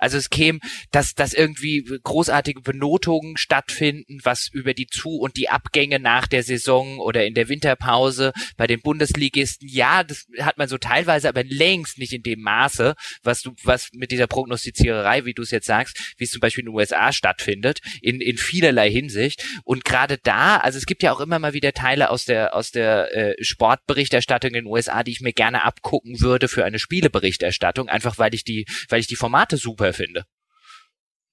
Also 0.00 0.16
es 0.16 0.30
käme, 0.30 0.58
dass, 0.90 1.14
dass 1.14 1.34
irgendwie 1.34 1.84
großartige 2.02 2.62
Benotungen 2.62 3.36
stattfinden, 3.36 4.18
was 4.24 4.48
über 4.48 4.74
die 4.74 4.86
Zu- 4.86 5.18
und 5.18 5.36
die 5.36 5.50
Abgänge 5.50 6.00
nach 6.00 6.26
der 6.26 6.42
Saison 6.42 6.98
oder 6.98 7.26
in 7.26 7.34
der 7.34 7.48
Winterpause 7.48 8.32
bei 8.56 8.66
den 8.66 8.80
Bundesligisten, 8.80 9.68
ja, 9.68 10.02
das 10.02 10.26
hat 10.40 10.58
man 10.58 10.68
so 10.68 10.78
teilweise, 10.78 11.28
aber 11.28 11.44
längst 11.44 11.98
nicht 11.98 12.12
in 12.12 12.22
dem 12.22 12.40
Maße, 12.40 12.94
was 13.22 13.42
du, 13.42 13.54
was 13.62 13.90
mit 13.92 14.10
dieser 14.10 14.26
Prognostiziererei, 14.26 15.26
wie 15.26 15.34
du 15.34 15.42
es 15.42 15.50
jetzt 15.50 15.66
sagst, 15.66 16.14
wie 16.16 16.24
es 16.24 16.30
zum 16.30 16.40
Beispiel 16.40 16.62
in 16.62 16.70
den 16.70 16.74
USA 16.74 17.12
stattfindet, 17.12 17.80
in, 18.00 18.20
in 18.20 18.38
vielerlei 18.38 18.90
Hinsicht. 18.90 19.44
Und 19.64 19.84
gerade 19.84 20.18
da, 20.22 20.56
also 20.56 20.78
es 20.78 20.86
gibt 20.86 21.02
ja 21.02 21.12
auch 21.12 21.20
immer 21.20 21.38
mal 21.38 21.52
wieder 21.52 21.72
Teile 21.72 22.10
aus 22.10 22.24
der, 22.24 22.54
aus 22.54 22.70
der 22.70 23.14
äh, 23.14 23.44
Sportberichterstattung 23.44 24.50
in 24.50 24.64
den 24.64 24.66
USA, 24.66 25.02
die 25.02 25.12
ich 25.12 25.20
mir 25.20 25.32
gerne 25.34 25.64
abgucken 25.64 26.20
würde 26.20 26.48
für 26.48 26.64
eine 26.64 26.78
Spieleberichterstattung, 26.78 27.88
einfach 27.88 28.18
weil 28.18 28.34
ich 28.34 28.44
die, 28.44 28.64
weil 28.88 29.00
ich 29.00 29.06
die 29.06 29.16
Formate 29.16 29.58
super 29.58 29.89
toll 29.90 30.06
finde. 30.06 30.24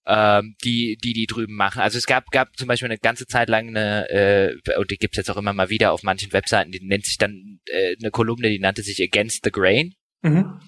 Ähm, 0.05 0.55
die, 0.63 0.97
die 1.03 1.11
die 1.11 1.25
drüben 1.25 1.55
machen. 1.55 1.81
Also 1.81 1.97
es 1.97 2.05
gab, 2.05 2.31
gab 2.31 2.55
zum 2.55 2.69
Beispiel 2.69 2.88
eine 2.88 2.97
ganze 2.97 3.27
Zeit 3.27 3.49
lang 3.49 3.67
eine, 3.67 4.09
äh, 4.09 4.77
und 4.77 4.89
die 4.89 4.97
gibt's 4.97 5.17
jetzt 5.17 5.29
auch 5.29 5.35
immer 5.35 5.51
mal 5.51 5.69
wieder 5.69 5.91
auf 5.91 6.03
manchen 6.03 6.31
Webseiten, 6.31 6.71
die 6.71 6.79
nennt 6.81 7.05
sich 7.05 7.17
dann 7.17 7.59
äh, 7.65 7.95
eine 7.99 8.11
Kolumne, 8.11 8.49
die 8.49 8.59
nannte 8.59 8.84
sich 8.84 9.01
Against 9.01 9.43
the 9.43 9.51
Grain. 9.51 9.93
Mhm 10.21 10.59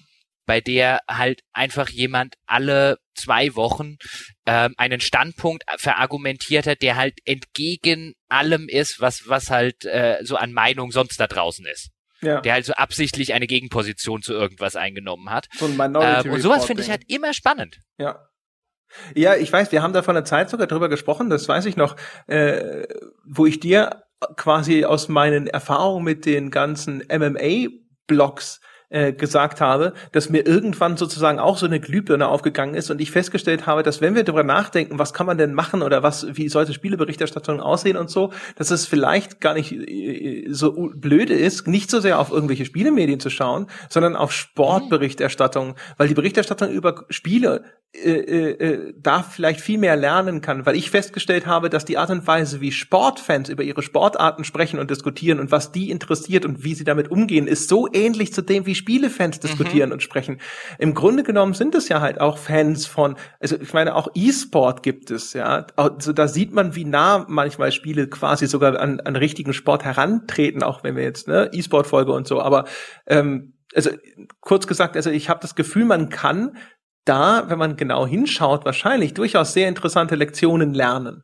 bei 0.46 0.60
der 0.60 0.98
halt 1.08 1.42
einfach 1.52 1.90
jemand 1.90 2.34
alle 2.44 2.98
zwei 3.14 3.54
Wochen 3.54 3.98
ähm, 4.46 4.74
einen 4.78 5.00
Standpunkt 5.00 5.62
verargumentiert 5.76 6.66
hat, 6.66 6.82
der 6.82 6.96
halt 6.96 7.20
entgegen 7.24 8.14
allem 8.28 8.68
ist, 8.68 9.00
was 9.00 9.28
was 9.28 9.50
halt 9.50 9.84
äh, 9.84 10.18
so 10.22 10.34
an 10.34 10.52
Meinung 10.52 10.90
sonst 10.90 11.20
da 11.20 11.28
draußen 11.28 11.64
ist 11.66 11.90
ja. 12.22 12.40
der 12.40 12.52
halt 12.54 12.64
so 12.64 12.72
absichtlich 12.74 13.34
eine 13.34 13.46
Gegenposition 13.46 14.22
zu 14.22 14.32
irgendwas 14.32 14.76
eingenommen 14.76 15.30
hat. 15.30 15.48
So 15.52 15.66
ein 15.66 15.76
Minority 15.76 16.28
ähm, 16.28 16.34
und 16.34 16.40
sowas 16.40 16.64
finde 16.64 16.82
ich 16.82 16.90
halt 16.90 17.02
immer 17.08 17.34
spannend. 17.34 17.80
Ja. 17.98 18.26
Ja, 19.14 19.36
ich 19.36 19.52
weiß, 19.52 19.70
wir 19.70 19.82
haben 19.82 19.92
da 19.92 20.02
vor 20.02 20.14
einer 20.14 20.24
Zeit 20.24 20.50
sogar 20.50 20.66
drüber 20.66 20.88
gesprochen, 20.88 21.30
das 21.30 21.46
weiß 21.48 21.66
ich 21.66 21.76
noch, 21.76 21.94
äh, 22.26 22.86
wo 23.24 23.46
ich 23.46 23.60
dir 23.60 24.02
quasi 24.36 24.84
aus 24.84 25.08
meinen 25.08 25.46
Erfahrungen 25.46 26.04
mit 26.04 26.26
den 26.26 26.50
ganzen 26.50 27.02
MMA-Blogs 27.08 28.60
äh, 28.90 29.12
gesagt 29.12 29.60
habe, 29.60 29.94
dass 30.12 30.30
mir 30.30 30.46
irgendwann 30.46 30.96
sozusagen 30.96 31.38
auch 31.38 31.56
so 31.56 31.66
eine 31.66 31.80
Glühbirne 31.80 32.26
aufgegangen 32.28 32.74
ist 32.74 32.90
und 32.90 33.00
ich 33.00 33.10
festgestellt 33.10 33.66
habe, 33.66 33.82
dass 33.82 34.00
wenn 34.00 34.14
wir 34.14 34.24
darüber 34.24 34.42
nachdenken, 34.42 34.98
was 34.98 35.14
kann 35.14 35.26
man 35.26 35.38
denn 35.38 35.54
machen 35.54 35.82
oder 35.82 36.02
was, 36.02 36.26
wie 36.36 36.48
sollte 36.48 36.74
Spieleberichterstattung 36.74 37.60
aussehen 37.60 37.96
und 37.96 38.10
so, 38.10 38.32
dass 38.56 38.70
es 38.70 38.86
vielleicht 38.86 39.40
gar 39.40 39.54
nicht 39.54 39.72
äh, 39.72 40.46
so 40.50 40.90
blöde 40.94 41.34
ist, 41.34 41.68
nicht 41.68 41.90
so 41.90 42.00
sehr 42.00 42.18
auf 42.18 42.30
irgendwelche 42.30 42.64
Spielemedien 42.64 43.20
zu 43.20 43.30
schauen, 43.30 43.66
sondern 43.88 44.16
auf 44.16 44.32
Sportberichterstattung, 44.32 45.76
weil 45.96 46.08
die 46.08 46.14
Berichterstattung 46.14 46.70
über 46.70 47.04
Spiele 47.10 47.64
äh, 47.92 48.12
äh, 48.12 48.50
äh, 48.52 48.94
da 48.96 49.24
vielleicht 49.24 49.60
viel 49.60 49.76
mehr 49.76 49.96
lernen 49.96 50.40
kann, 50.40 50.64
weil 50.64 50.76
ich 50.76 50.90
festgestellt 50.90 51.46
habe, 51.46 51.68
dass 51.70 51.84
die 51.84 51.98
Art 51.98 52.10
und 52.10 52.24
Weise, 52.24 52.60
wie 52.60 52.70
Sportfans 52.70 53.48
über 53.48 53.64
ihre 53.64 53.82
Sportarten 53.82 54.44
sprechen 54.44 54.78
und 54.78 54.92
diskutieren 54.92 55.40
und 55.40 55.50
was 55.50 55.72
die 55.72 55.90
interessiert 55.90 56.44
und 56.44 56.62
wie 56.62 56.74
sie 56.74 56.84
damit 56.84 57.10
umgehen, 57.10 57.48
ist 57.48 57.68
so 57.68 57.88
ähnlich 57.92 58.32
zu 58.32 58.42
dem, 58.42 58.64
wie 58.64 58.76
Spielefans 58.80 59.36
mhm. 59.36 59.40
diskutieren 59.42 59.92
und 59.92 60.02
sprechen. 60.02 60.40
Im 60.78 60.94
Grunde 60.94 61.22
genommen 61.22 61.54
sind 61.54 61.74
es 61.74 61.88
ja 61.88 62.00
halt 62.00 62.20
auch 62.20 62.38
Fans 62.38 62.86
von, 62.86 63.16
also 63.38 63.60
ich 63.60 63.72
meine, 63.72 63.94
auch 63.94 64.08
E-Sport 64.14 64.82
gibt 64.82 65.10
es, 65.10 65.34
ja. 65.34 65.66
Also 65.76 66.12
da 66.12 66.26
sieht 66.26 66.52
man, 66.52 66.74
wie 66.74 66.84
nah 66.84 67.24
manchmal 67.28 67.70
Spiele 67.72 68.08
quasi 68.08 68.46
sogar 68.46 68.80
an, 68.80 69.00
an 69.00 69.16
richtigen 69.16 69.52
Sport 69.52 69.84
herantreten, 69.84 70.62
auch 70.62 70.82
wenn 70.82 70.96
wir 70.96 71.04
jetzt, 71.04 71.28
ne, 71.28 71.50
E-Sport-Folge 71.52 72.12
und 72.12 72.26
so, 72.26 72.40
aber 72.40 72.64
ähm, 73.06 73.54
also 73.74 73.90
kurz 74.40 74.66
gesagt, 74.66 74.96
also 74.96 75.10
ich 75.10 75.28
habe 75.28 75.40
das 75.40 75.54
Gefühl, 75.54 75.84
man 75.84 76.08
kann 76.08 76.56
da, 77.04 77.48
wenn 77.48 77.58
man 77.58 77.76
genau 77.76 78.06
hinschaut, 78.06 78.64
wahrscheinlich 78.64 79.14
durchaus 79.14 79.52
sehr 79.52 79.68
interessante 79.68 80.16
Lektionen 80.16 80.74
lernen. 80.74 81.22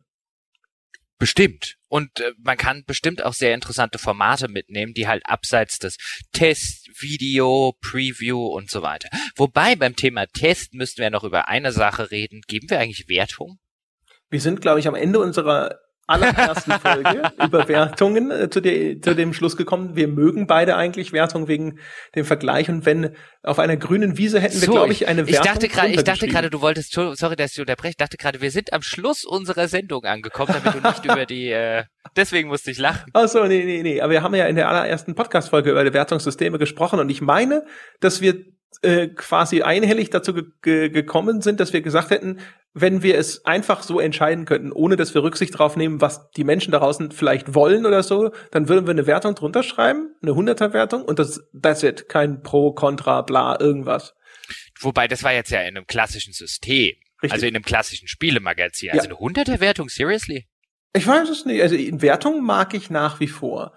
Bestimmt. 1.19 1.76
Und 1.89 2.21
äh, 2.21 2.33
man 2.39 2.57
kann 2.57 2.85
bestimmt 2.85 3.25
auch 3.25 3.33
sehr 3.33 3.55
interessante 3.55 3.99
Formate 3.99 4.49
mitnehmen, 4.49 4.93
die 4.95 5.07
halt 5.07 5.23
abseits 5.27 5.79
des 5.79 5.97
Test, 6.33 6.89
Video, 7.01 7.77
Preview 7.81 8.47
und 8.47 8.71
so 8.71 8.83
weiter. 8.83 9.09
Wobei 9.37 9.77
beim 9.77 9.97
Thema 9.97 10.27
Test 10.27 10.75
müssten 10.75 11.01
wir 11.01 11.11
noch 11.11 11.25
über 11.25 11.49
eine 11.49 11.73
Sache 11.73 12.11
reden. 12.11 12.41
Geben 12.47 12.71
wir 12.71 12.81
eigentlich 12.81 13.09
Wertung? 13.09 13.59
Wir 14.29 14.41
sind, 14.41 14.61
glaube 14.61 14.81
ich, 14.81 14.89
am 14.89 14.95
Ende 14.97 15.21
unserer 15.21 15.79
allerersten 16.07 16.73
Folge 16.73 17.31
über 17.43 17.69
Wertungen 17.69 18.31
äh, 18.31 18.51
zu, 18.51 18.61
de, 18.61 19.01
zu 19.01 19.15
dem 19.15 19.33
Schluss 19.33 19.57
gekommen. 19.57 19.97
Wir 19.97 20.09
mögen 20.09 20.47
beide 20.47 20.77
eigentlich 20.77 21.13
Wertung 21.13 21.49
wegen 21.49 21.79
dem 22.15 22.25
Vergleich. 22.25 22.69
Und 22.69 22.87
wenn 22.87 23.15
auf 23.43 23.59
einer 23.59 23.77
grünen 23.77 24.17
Wiese 24.17 24.41
hätten 24.41 24.61
wir, 24.61 24.67
so, 24.67 24.73
glaube 24.73 24.93
ich, 24.93 25.09
eine 25.09 25.27
Wertung. 25.27 25.45
Ich 25.45 25.51
dachte 25.53 25.69
gerade, 25.69 25.89
ich 25.89 26.05
dachte 26.05 26.29
gerade, 26.29 26.51
du 26.51 26.61
wolltest, 26.61 26.93
sorry, 26.93 27.37
dass 27.37 27.53
ich 27.53 27.61
unterbreche, 27.61 27.91
ich 27.91 27.97
dachte 27.97 28.17
gerade, 28.17 28.41
wir 28.41 28.51
sind 28.51 28.73
am 28.73 28.83
Schluss 28.83 29.25
unserer 29.25 29.69
Sendung 29.69 30.05
angekommen, 30.05 30.55
damit 30.55 30.83
du 30.83 30.87
nicht 30.87 31.05
über 31.05 31.27
die, 31.27 31.51
äh, 31.51 31.85
deswegen 32.17 32.49
musste 32.49 32.71
ich 32.71 32.79
lachen. 32.79 33.11
Ach 33.13 33.29
so, 33.29 33.45
nee, 33.45 33.65
nee, 33.65 33.83
nee. 33.83 34.01
Aber 34.01 34.13
wir 34.13 34.23
haben 34.23 34.35
ja 34.35 34.47
in 34.47 34.57
der 34.57 34.69
allerersten 34.69 35.15
Podcast-Folge 35.15 35.71
über 35.71 35.85
die 35.85 35.93
Wertungssysteme 35.93 36.59
gesprochen 36.59 37.01
und 37.01 37.11
ich 37.11 37.21
meine, 37.21 37.65
dass 38.01 38.21
wir 38.21 38.56
äh, 38.83 39.09
quasi 39.09 39.63
einhellig 39.63 40.11
dazu 40.11 40.35
ge 40.35 40.45
ge 40.63 40.89
gekommen 40.91 41.41
sind, 41.41 41.61
dass 41.61 41.73
wir 41.73 41.81
gesagt 41.81 42.11
hätten, 42.11 42.41
wenn 42.75 43.03
wir 43.03 43.17
es 43.17 43.45
einfach 43.47 43.83
so 43.83 44.01
entscheiden 44.01 44.45
könnten, 44.45 44.71
ohne 44.71 44.97
dass 44.97 45.15
wir 45.15 45.23
Rücksicht 45.23 45.59
drauf 45.59 45.77
nehmen, 45.77 46.03
was 46.03 46.31
die 46.33 46.45
Menschen 46.45 46.73
da 46.73 46.79
draußen 46.79 47.11
vielleicht 47.11 47.55
wollen 47.55 47.87
oder 47.87 48.03
so, 48.03 48.33
dann 48.51 48.69
würden 48.69 48.87
wir 48.87 48.91
eine 48.91 49.07
Wertung 49.07 49.35
drunter 49.35 49.63
schreiben, 49.63 50.15
eine 50.21 50.33
100er 50.33 50.75
Wertung 50.75 51.03
und 51.03 51.19
das 51.19 51.43
that's 51.59 51.83
it, 51.83 52.09
kein 52.09 52.43
Pro, 52.43 52.73
Contra, 52.73 53.23
bla, 53.23 53.59
irgendwas. 53.59 54.15
Wobei 54.79 55.09
das 55.09 55.23
war 55.23 55.33
jetzt 55.33 55.51
ja 55.51 55.63
in 55.63 55.77
einem 55.77 55.87
klassischen 55.87 56.35
System, 56.35 56.97
Richtig. 57.23 57.33
also 57.33 57.47
in 57.47 57.55
einem 57.57 57.65
klassischen 57.65 58.09
Spielemagazin, 58.09 58.91
also 58.91 59.09
ja. 59.09 59.17
eine 59.17 59.33
100er 59.33 59.61
Wertung, 59.61 59.89
seriously? 59.89 60.47
Ich 60.93 61.07
weiß 61.07 61.29
es 61.31 61.47
nicht, 61.47 61.63
also 61.63 61.75
in 61.75 62.03
Wertung 62.03 62.45
mag 62.45 62.75
ich 62.75 62.91
nach 62.91 63.21
wie 63.21 63.29
vor. 63.29 63.73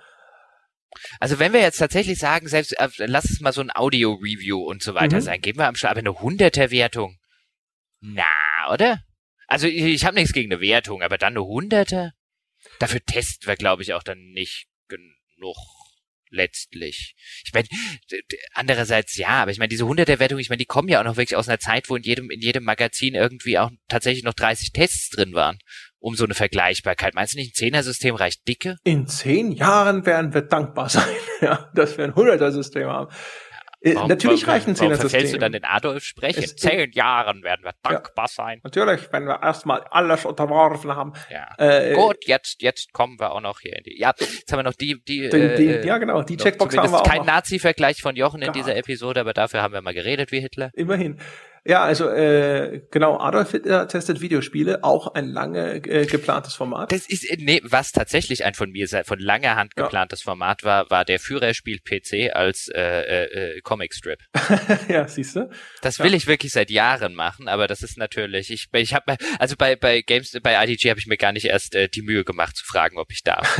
Also 1.20 1.40
wenn 1.40 1.54
wir 1.54 1.62
jetzt 1.62 1.78
tatsächlich 1.78 2.18
sagen, 2.20 2.48
selbst 2.48 2.74
äh, 2.80 2.90
lass 2.98 3.26
es 3.26 3.42
mal 3.42 3.54
so 3.54 3.62
ein 3.62 3.72
Audio-Review 3.74 4.60
und 4.60 4.82
so 4.82 4.96
weiter 4.96 5.18
mhm. 5.18 5.22
sein, 5.22 5.42
geben 5.42 5.60
wir 5.60 5.68
am 5.68 5.76
Schluss 5.76 5.92
aber 5.92 6.00
eine 6.00 6.10
100er 6.10 6.72
Wertung. 6.72 7.18
Na, 8.02 8.26
oder? 8.72 9.04
Also 9.48 9.68
ich, 9.68 9.82
ich 9.82 10.06
habe 10.06 10.16
nichts 10.16 10.34
gegen 10.34 10.52
eine 10.52 10.62
Wertung, 10.62 11.02
aber 11.02 11.18
dann 11.18 11.34
eine 11.34 11.46
100er? 11.46 12.12
Dafür 12.80 13.02
testen 13.06 13.48
wir, 13.48 13.56
glaube 13.56 13.84
ich, 13.84 13.94
auch 13.94 14.04
dann 14.04 14.20
nicht 14.32 14.68
genug 14.88 15.58
letztlich. 16.32 17.16
Ich 17.46 17.54
meine, 17.54 17.68
andererseits 18.54 19.16
ja, 19.18 19.30
aber 19.30 19.52
ich 19.52 19.58
meine, 19.58 19.70
diese 19.70 19.86
100er 19.86 20.20
Wertung, 20.20 20.38
ich 20.40 20.50
meine, 20.50 20.60
die 20.60 20.66
kommen 20.66 20.88
ja 20.88 21.00
auch 21.00 21.06
noch 21.06 21.18
wirklich 21.18 21.36
aus 21.36 21.48
einer 21.48 21.60
Zeit, 21.60 21.90
wo 21.90 21.96
in 21.96 22.04
jedem 22.04 22.30
in 22.30 22.42
jedem 22.42 22.64
Magazin 22.64 23.16
irgendwie 23.16 23.58
auch 23.58 23.72
tatsächlich 23.88 24.24
noch 24.24 24.36
30 24.36 24.72
Tests 24.72 25.10
drin 25.10 25.34
waren 25.34 25.58
um 26.00 26.16
so 26.16 26.26
eine 26.26 26.34
Vergleichbarkeit. 26.34 27.14
Meinst 27.14 27.34
du 27.34 27.38
nicht, 27.38 27.52
ein 27.52 27.56
Zehner-System 27.56 28.16
reicht 28.16 28.48
dicke? 28.48 28.78
In 28.84 29.08
zehn 29.08 29.52
Jahren 29.52 30.06
werden 30.06 30.34
wir 30.34 30.42
dankbar 30.42 30.90
sein, 30.90 31.04
ja, 31.42 31.70
dass 31.74 31.98
wir 31.98 32.06
ein 32.06 32.16
Hunderter-System 32.16 32.88
haben. 32.88 33.12
Äh, 33.82 33.96
warum, 33.96 34.10
natürlich 34.10 34.42
warum, 34.42 34.54
reichen 34.54 34.76
Zehner 34.76 34.96
System. 34.98 35.22
Warum 35.22 35.32
du 35.32 35.40
dann 35.40 35.52
den 35.54 35.64
Adolf 35.64 36.04
sprechen? 36.04 36.44
In 36.44 36.58
zehn 36.58 36.92
Jahren 36.92 37.44
werden 37.44 37.64
wir 37.64 37.72
dankbar 37.82 38.26
ja, 38.26 38.28
sein. 38.28 38.60
Natürlich, 38.64 39.08
wenn 39.14 39.26
wir 39.26 39.42
erstmal 39.42 39.82
alles 39.90 40.26
unterworfen 40.26 40.94
haben. 40.94 41.14
Ja. 41.30 41.48
Äh, 41.58 41.94
Gut, 41.94 42.18
jetzt, 42.26 42.62
jetzt 42.62 42.92
kommen 42.92 43.18
wir 43.20 43.32
auch 43.32 43.40
noch 43.40 43.62
hier 43.62 43.78
in 43.78 43.84
die. 43.84 43.98
Ja, 43.98 44.14
jetzt 44.20 44.52
haben 44.52 44.60
wir 44.60 44.64
noch 44.64 44.74
die, 44.74 45.02
die. 45.08 45.30
Die 45.30 45.38
äh, 45.38 45.86
ja, 45.86 45.98
genau, 45.98 46.24
die 46.24 46.36
Checkbox 46.36 46.76
haben 46.76 46.92
wir 46.92 47.00
auch. 47.00 47.04
Kein 47.04 47.26
Nazi-Vergleich 47.26 48.02
von 48.02 48.18
Jochen 48.18 48.42
in 48.42 48.52
dieser 48.52 48.76
Episode, 48.76 49.22
aber 49.22 49.34
dafür 49.34 49.62
haben 49.62 49.74
wir 49.74 49.82
mal 49.82 49.94
geredet 49.94 50.34
wie 50.34 50.42
Hitler. 50.42 50.72
Immerhin. 50.74 51.18
Ja, 51.66 51.84
also 51.84 52.10
äh, 52.10 52.82
genau, 52.92 53.20
Adolf 53.20 53.52
Hitler 53.52 53.88
testet 53.88 54.22
Videospiele, 54.22 54.84
auch 54.84 55.14
ein 55.14 55.28
lange 55.28 55.76
äh, 55.76 56.06
geplantes 56.06 56.56
Format. 56.56 56.92
Das 56.92 57.08
ist 57.08 57.26
nee, 57.38 57.62
was 57.64 57.92
tatsächlich 57.92 58.46
ein 58.46 58.54
von 58.54 58.72
mir 58.72 58.88
von 59.04 59.20
langer 59.20 59.56
Hand 59.56 59.76
geplantes 59.76 60.22
ja. 60.22 60.32
Format 60.32 60.64
war, 60.64 60.90
war 60.90 61.06
der 61.06 61.20
Führerspiel 61.20 61.80
PC 61.80 62.36
als 62.36 62.70
äh, 62.70 62.82
äh, 62.82 63.58
äh, 63.58 63.62
Comic 63.62 63.94
Strip. 63.94 64.20
ja, 64.88 65.08
siehst 65.08 65.36
du? 65.36 65.50
Das 65.82 66.00
will 66.00 66.12
ja. 66.12 66.18
ich 66.18 66.28
wirklich 66.28 66.52
seit 66.52 66.70
Jahren 66.70 67.14
machen, 67.14 67.48
aber 67.48 67.68
das 67.68 67.84
ist 67.84 67.98
natürlich, 67.98 68.52
ich 68.52 68.70
ich 68.74 68.94
habe 68.94 69.18
also 69.38 69.56
bei 69.58 69.76
bei 69.76 70.02
Games 70.02 70.38
bei 70.42 70.64
IDG 70.64 70.90
habe 70.90 71.00
ich 71.00 71.08
mir 71.08 71.18
gar 71.18 71.32
nicht 71.32 71.46
erst 71.46 71.76
äh, 71.76 71.90
die 71.90 72.02
Mühe 72.02 72.24
gemacht 72.24 72.56
zu 72.56 72.66
fragen, 72.66 72.98
ob 72.98 73.12
ich 73.12 73.24
darf. 73.24 73.60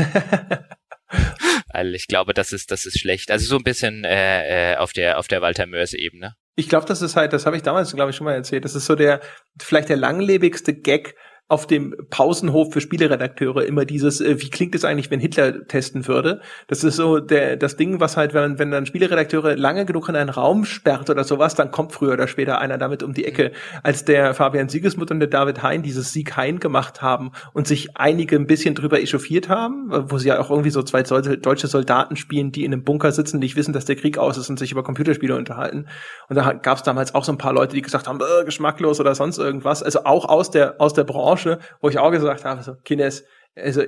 Weil 1.74 1.96
ich 1.96 2.08
glaube, 2.08 2.34
das 2.34 2.54
ist 2.54 2.72
das 2.72 2.86
ist 2.86 3.00
schlecht. 3.00 3.32
Also 3.32 3.46
so 3.48 3.58
ein 3.58 3.64
bisschen 3.64 4.04
äh, 4.04 4.74
äh, 4.74 4.78
auf 4.78 4.94
der 4.94 5.20
auf 5.20 5.28
der 5.28 5.42
Walter 5.42 5.66
Mörs 5.66 5.94
Ebene. 5.94 6.36
Ich 6.60 6.68
glaube, 6.68 6.86
das 6.86 7.02
ist 7.02 7.16
halt, 7.16 7.32
das 7.32 7.46
habe 7.46 7.56
ich 7.56 7.64
damals, 7.64 7.96
glaube 7.96 8.10
ich, 8.10 8.18
schon 8.18 8.26
mal 8.26 8.34
erzählt. 8.34 8.66
Das 8.66 8.76
ist 8.76 8.86
so 8.86 8.96
der, 8.96 9.22
vielleicht 9.62 9.88
der 9.88 9.96
langlebigste 9.96 10.74
Gag 10.74 11.16
auf 11.50 11.66
dem 11.66 11.96
Pausenhof 12.12 12.72
für 12.72 12.80
Spieleredakteure 12.80 13.66
immer 13.66 13.84
dieses, 13.84 14.22
äh, 14.22 14.40
wie 14.40 14.52
klingt 14.52 14.76
es 14.76 14.86
eigentlich, 14.86 15.10
wenn 15.10 15.20
Hitler 15.20 15.68
testen 15.68 16.08
würde? 16.08 16.42
Das 16.68 16.84
ist 16.84 16.96
so 16.96 17.20
der, 17.20 17.58
das 17.58 17.76
Ding, 17.76 18.00
was 18.00 18.18
halt, 18.18 18.36
wenn, 18.36 18.60
wenn 18.60 18.70
dann 18.70 18.86
Spieleredakteure 18.86 19.56
lange 19.56 19.86
genug 19.86 20.10
in 20.10 20.16
einen 20.16 20.30
Raum 20.30 20.64
sperrt 20.64 21.10
oder 21.10 21.24
sowas, 21.24 21.56
dann 21.56 21.72
kommt 21.72 21.92
früher 21.92 22.14
oder 22.14 22.28
später 22.28 22.62
einer 22.62 22.78
damit 22.78 23.02
um 23.02 23.14
die 23.14 23.26
Ecke. 23.26 23.52
Als 23.82 24.06
der 24.06 24.36
Fabian 24.36 24.70
Siegesmund 24.70 25.10
und 25.10 25.20
der 25.20 25.28
David 25.28 25.64
Hein 25.64 25.82
dieses 25.82 26.14
Sieg 26.14 26.38
Hein 26.38 26.60
gemacht 26.60 27.02
haben 27.02 27.32
und 27.54 27.66
sich 27.66 27.98
einige 27.98 28.36
ein 28.36 28.46
bisschen 28.46 28.76
drüber 28.76 29.02
echauffiert 29.02 29.50
haben, 29.50 29.90
wo 29.90 30.20
sie 30.20 30.28
ja 30.28 30.40
auch 30.40 30.52
irgendwie 30.52 30.70
so 30.70 30.84
zwei 30.84 31.02
deutsche 31.02 31.68
Soldaten 31.68 32.16
spielen, 32.16 32.52
die 32.52 32.64
in 32.64 32.74
einem 32.74 32.84
Bunker 32.84 33.12
sitzen, 33.12 33.40
nicht 33.40 33.56
wissen, 33.56 33.74
dass 33.74 33.86
der 33.86 33.96
Krieg 33.96 34.20
aus 34.20 34.38
ist 34.38 34.52
und 34.52 34.60
sich 34.60 34.72
über 34.72 34.84
Computerspiele 34.84 35.36
unterhalten. 35.36 35.88
Und 36.30 36.36
da 36.36 36.54
gab 36.54 36.78
es 36.78 36.84
damals 36.84 37.16
auch 37.16 37.24
so 37.24 37.32
ein 37.32 37.40
paar 37.40 37.54
Leute, 37.54 37.76
die 37.76 37.82
gesagt 37.82 38.08
haben, 38.08 38.20
äh, 38.20 38.46
geschmacklos 38.46 39.00
oder 39.00 39.16
sonst 39.16 39.40
irgendwas. 39.40 39.82
Also 39.82 40.06
auch 40.06 40.26
aus 40.26 40.52
der, 40.52 40.80
aus 40.80 40.94
der 40.94 41.06
Branche 41.06 41.39
Branche, 41.40 41.60
wo 41.82 41.90
ich 41.90 41.98
auch 41.98 42.12
gesagt 42.12 42.46
habe, 42.46 42.64
so, 42.64 42.76
Kines, 42.76 43.26
also 43.56 43.84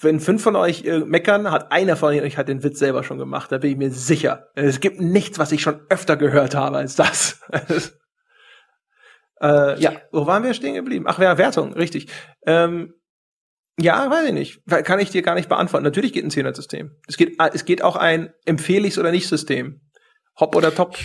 wenn 0.00 0.20
fünf 0.20 0.42
von 0.42 0.56
euch 0.56 0.84
äh, 0.84 1.00
meckern, 1.00 1.50
hat 1.50 1.72
einer 1.72 1.96
von 1.96 2.14
euch 2.14 2.36
hat 2.36 2.48
den 2.48 2.62
Witz 2.62 2.78
selber 2.78 3.02
schon 3.02 3.18
gemacht, 3.18 3.50
da 3.50 3.58
bin 3.58 3.72
ich 3.72 3.76
mir 3.76 3.90
sicher. 3.90 4.50
Es 4.54 4.80
gibt 4.80 5.00
nichts, 5.00 5.38
was 5.38 5.52
ich 5.52 5.62
schon 5.62 5.80
öfter 5.88 6.16
gehört 6.16 6.54
habe 6.54 6.76
als 6.76 6.94
das. 6.94 7.40
äh, 9.40 9.80
ja, 9.80 9.92
wo 10.12 10.26
waren 10.26 10.44
wir 10.44 10.54
stehen 10.54 10.74
geblieben? 10.74 11.06
Ach 11.08 11.18
ja, 11.18 11.38
Wertung, 11.38 11.72
richtig. 11.72 12.08
Ähm, 12.46 12.94
ja, 13.80 14.08
weiß 14.10 14.28
ich 14.28 14.32
nicht. 14.32 14.60
Kann 14.84 15.00
ich 15.00 15.10
dir 15.10 15.22
gar 15.22 15.34
nicht 15.34 15.48
beantworten. 15.48 15.84
Natürlich 15.84 16.12
geht 16.12 16.24
ein 16.24 16.30
Zehner-System. 16.30 16.96
Es 17.06 17.16
geht, 17.16 17.36
es 17.52 17.64
geht 17.64 17.82
auch 17.82 17.96
ein 17.96 18.32
empfehle 18.44 18.86
ich's 18.86 18.98
oder 18.98 19.10
nicht 19.12 19.28
System. 19.28 19.80
Hopp 20.38 20.54
oder 20.54 20.74
top. 20.74 20.98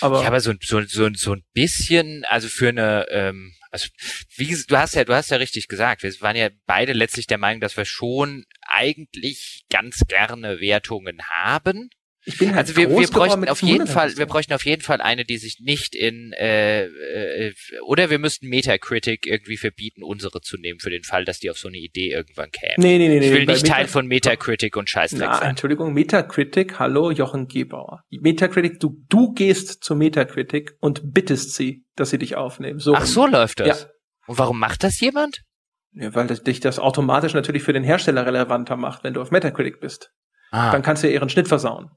Aber, 0.00 0.22
ja, 0.22 0.28
aber 0.28 0.40
so, 0.40 0.52
so, 0.60 0.80
so, 0.82 1.08
so 1.14 1.32
ein 1.32 1.42
bisschen, 1.54 2.24
also 2.28 2.48
für 2.48 2.68
eine, 2.68 3.06
ähm, 3.10 3.52
also 3.70 3.88
wie 4.36 4.56
du 4.66 4.76
hast 4.76 4.94
ja, 4.94 5.04
du 5.04 5.14
hast 5.14 5.30
ja 5.30 5.36
richtig 5.36 5.68
gesagt, 5.68 6.02
wir 6.02 6.12
waren 6.20 6.36
ja 6.36 6.50
beide 6.66 6.92
letztlich 6.92 7.26
der 7.26 7.38
Meinung, 7.38 7.60
dass 7.60 7.76
wir 7.76 7.84
schon 7.84 8.44
eigentlich 8.62 9.64
ganz 9.70 10.04
gerne 10.08 10.60
Wertungen 10.60 11.22
haben. 11.28 11.90
Ich 12.28 12.36
bin 12.36 12.50
halt 12.50 12.68
also 12.68 12.76
wir, 12.76 12.90
wir 12.90 13.08
bräuchten 13.08 13.48
auf 13.48 13.62
jeden 13.62 13.86
Fall, 13.86 14.14
wir 14.18 14.26
bräuchten 14.26 14.52
auf 14.52 14.66
jeden 14.66 14.82
Fall 14.82 15.00
eine, 15.00 15.24
die 15.24 15.38
sich 15.38 15.60
nicht 15.60 15.94
in 15.94 16.34
äh, 16.34 16.84
äh, 16.84 17.54
oder 17.86 18.10
wir 18.10 18.18
müssten 18.18 18.48
Metacritic 18.48 19.26
irgendwie 19.26 19.56
verbieten, 19.56 20.02
unsere 20.02 20.42
zu 20.42 20.58
nehmen 20.58 20.78
für 20.78 20.90
den 20.90 21.04
Fall, 21.04 21.24
dass 21.24 21.38
die 21.38 21.50
auf 21.50 21.56
so 21.56 21.68
eine 21.68 21.78
Idee 21.78 22.12
irgendwann 22.12 22.50
kämen. 22.50 22.74
Nee, 22.76 22.98
nee, 22.98 23.08
nee, 23.08 23.26
ich 23.26 23.32
will 23.32 23.46
nicht 23.46 23.62
Meta 23.62 23.74
Teil 23.74 23.88
von 23.88 24.06
Metacritic 24.06 24.76
und 24.76 24.90
Scheißdreck 24.90 25.32
sein. 25.36 25.50
Entschuldigung, 25.50 25.94
Metacritic, 25.94 26.78
hallo 26.78 27.10
Jochen 27.10 27.48
Gebauer. 27.48 28.02
Metacritic, 28.10 28.78
du 28.78 29.02
du 29.08 29.32
gehst 29.32 29.82
zu 29.82 29.96
Metacritic 29.96 30.72
und 30.80 31.14
bittest 31.14 31.54
sie, 31.54 31.86
dass 31.96 32.10
sie 32.10 32.18
dich 32.18 32.36
aufnehmen. 32.36 32.78
So 32.78 32.94
Ach, 32.94 33.06
so 33.06 33.26
läuft 33.26 33.60
das. 33.60 33.84
Ja. 33.84 33.88
Und 34.26 34.38
warum 34.38 34.58
macht 34.58 34.84
das 34.84 35.00
jemand? 35.00 35.44
Ja, 35.92 36.14
weil 36.14 36.26
das, 36.26 36.42
dich 36.42 36.60
das 36.60 36.78
automatisch 36.78 37.32
natürlich 37.32 37.62
für 37.62 37.72
den 37.72 37.84
Hersteller 37.84 38.26
relevanter 38.26 38.76
macht, 38.76 39.02
wenn 39.02 39.14
du 39.14 39.22
auf 39.22 39.30
Metacritic 39.30 39.80
bist. 39.80 40.12
Ah. 40.50 40.72
Dann 40.72 40.82
kannst 40.82 41.02
du 41.02 41.08
ja 41.08 41.14
ihren 41.14 41.30
Schnitt 41.30 41.48
versauen. 41.48 41.90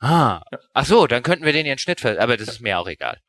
Ah. 0.00 0.42
Ja. 0.50 0.58
Ach 0.74 0.86
so, 0.86 1.06
dann 1.06 1.22
könnten 1.22 1.44
wir 1.44 1.52
den 1.52 1.66
ihren 1.66 1.78
Schnitt, 1.78 2.04
aber 2.04 2.36
das 2.36 2.48
ist 2.48 2.60
mir 2.60 2.78
auch 2.78 2.88
egal. 2.88 3.20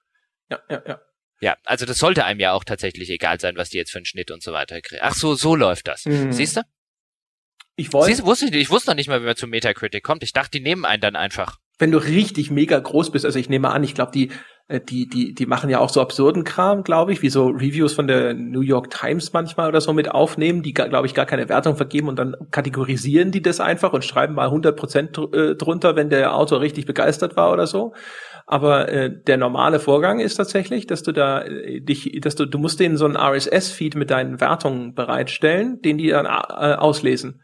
Ja, 0.49 0.60
ja, 0.69 0.84
ja. 0.85 1.02
Ja, 1.39 1.56
also 1.65 1.85
das 1.85 1.99
sollte 1.99 2.26
einem 2.26 2.39
ja 2.39 2.53
auch 2.53 2.64
tatsächlich 2.64 3.10
egal 3.10 3.39
sein, 3.39 3.57
was 3.57 3.69
die 3.69 3.77
jetzt 3.77 3.91
für 3.91 3.99
einen 3.99 4.06
Schnitt 4.06 4.31
und 4.31 4.41
so 4.41 4.53
weiter 4.53 4.81
kriegen. 4.81 5.02
Ach 5.03 5.14
so, 5.14 5.35
so 5.35 5.56
läuft 5.56 5.88
das. 5.88 6.06
Mhm. 6.06 6.31
Siehst 6.31 6.57
du? 6.57 6.61
Ich 7.76 7.94
wollte. 7.94 8.07
Siehst, 8.07 8.26
wusste 8.26 8.48
ich, 8.48 8.53
ich 8.53 8.69
wusste 8.72 8.89
noch 8.89 8.95
nicht 8.95 9.07
mal, 9.07 9.22
wie 9.22 9.26
man 9.26 9.35
zu 9.35 9.45
Metacritic 9.45 10.03
kommt. 10.03 10.23
Ich 10.23 10.34
dachte, 10.34 10.57
die 10.57 10.61
nehmen 10.61 10.84
einen 10.84 11.02
dann 11.02 11.15
einfach. 11.15 11.57
Wenn 11.77 11.91
du 11.91 11.99
richtig 11.99 12.49
mega 12.49 12.80
groß 12.80 13.11
bist, 13.11 13.23
also 13.23 13.38
ich 13.38 13.49
nehme 13.49 13.69
an, 13.69 13.84
ich 13.84 13.94
glaube, 13.94 14.11
die 14.11 14.31
die, 14.69 15.07
die, 15.07 15.34
die 15.34 15.45
machen 15.45 15.69
ja 15.69 15.80
auch 15.80 15.89
so 15.89 16.02
absurden 16.02 16.44
Kram, 16.44 16.84
glaube 16.84 17.14
ich, 17.14 17.22
wie 17.22 17.30
so 17.30 17.48
Reviews 17.48 17.94
von 17.94 18.07
der 18.07 18.34
New 18.34 18.60
York 18.60 18.89
Times 18.89 19.31
manchmal 19.31 19.69
oder 19.69 19.80
so 19.80 19.94
mit 19.94 20.11
aufnehmen, 20.11 20.61
die, 20.61 20.73
glaube 20.73 21.07
ich, 21.07 21.14
gar 21.14 21.26
keine 21.26 21.48
Wertung 21.48 21.77
vergeben 21.77 22.10
und 22.10 22.19
dann 22.19 22.35
kategorisieren 22.52 23.31
die 23.31 23.41
das 23.41 23.61
einfach 23.61 23.94
und 23.94 24.03
schreiben 24.03 24.35
mal 24.35 24.48
100 24.48 24.76
Prozent 24.76 25.18
äh, 25.18 25.56
drunter, 25.56 25.95
wenn 25.95 26.10
der 26.10 26.35
Autor 26.35 26.60
richtig 26.60 26.85
begeistert 26.85 27.38
war 27.38 27.53
oder 27.53 27.65
so. 27.65 27.94
Aber 28.45 28.89
äh, 28.89 29.10
der 29.10 29.38
normale 29.38 29.80
Vorgang 29.80 30.19
ist 30.19 30.35
tatsächlich, 30.35 30.85
dass 30.85 31.02
du 31.02 31.14
da 31.14 31.41
äh, 31.44 31.80
dich, 31.80 32.19
dass 32.22 32.35
du, 32.35 32.45
du 32.45 32.57
musst 32.57 32.80
denen 32.81 32.98
so 32.98 33.06
einen 33.06 33.15
RSS-Feed 33.15 33.95
mit 33.95 34.10
deinen 34.10 34.41
Wertungen 34.41 34.94
bereitstellen, 34.95 35.81
den 35.81 35.98
die 35.98 36.10
dann 36.10 36.26
äh, 36.26 36.76
auslesen. 36.76 37.41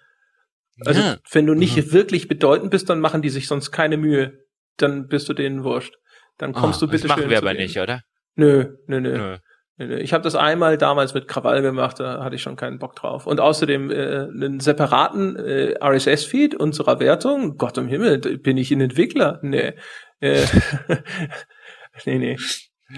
Also 0.86 1.02
ja. 1.02 1.18
wenn 1.32 1.46
du 1.46 1.54
nicht 1.54 1.78
mhm. 1.78 1.92
wirklich 1.94 2.28
bedeutend 2.28 2.72
bist, 2.72 2.90
dann 2.90 3.00
machen 3.00 3.22
die 3.22 3.30
sich 3.30 3.48
sonst 3.48 3.72
keine 3.72 3.96
Mühe. 3.96 4.46
Dann 4.78 5.08
bist 5.08 5.30
du 5.30 5.34
denen 5.34 5.64
wurscht. 5.64 5.96
Dann 6.38 6.54
kommst 6.54 6.82
oh, 6.82 6.86
du 6.86 6.92
bitte 6.92 7.08
das 7.08 7.18
machen 7.18 7.30
wir 7.30 7.38
aber 7.38 7.54
nicht, 7.54 7.78
oder? 7.80 8.02
Nö, 8.36 8.76
nö, 8.88 9.00
nö. 9.00 9.18
nö. 9.18 9.38
Ich 9.78 10.14
habe 10.14 10.24
das 10.24 10.36
einmal 10.36 10.78
damals 10.78 11.14
mit 11.14 11.28
Krawall 11.28 11.62
gemacht, 11.62 12.00
da 12.00 12.24
hatte 12.24 12.36
ich 12.36 12.42
schon 12.44 12.56
keinen 12.56 12.78
Bock 12.78 12.96
drauf. 12.96 13.26
Und 13.26 13.40
außerdem 13.40 13.90
äh, 13.90 14.28
einen 14.28 14.60
separaten 14.60 15.36
äh, 15.36 15.74
RSS-Feed 15.84 16.56
unserer 16.56 17.00
Wertung. 17.00 17.58
Gott 17.58 17.78
im 17.78 17.88
Himmel, 17.88 18.20
bin 18.20 18.58
ich 18.58 18.72
ein 18.72 18.82
Entwickler? 18.82 19.40
Nee. 19.42 19.74
Äh, 20.20 20.46
nee, 22.06 22.20
nee. 22.20 22.38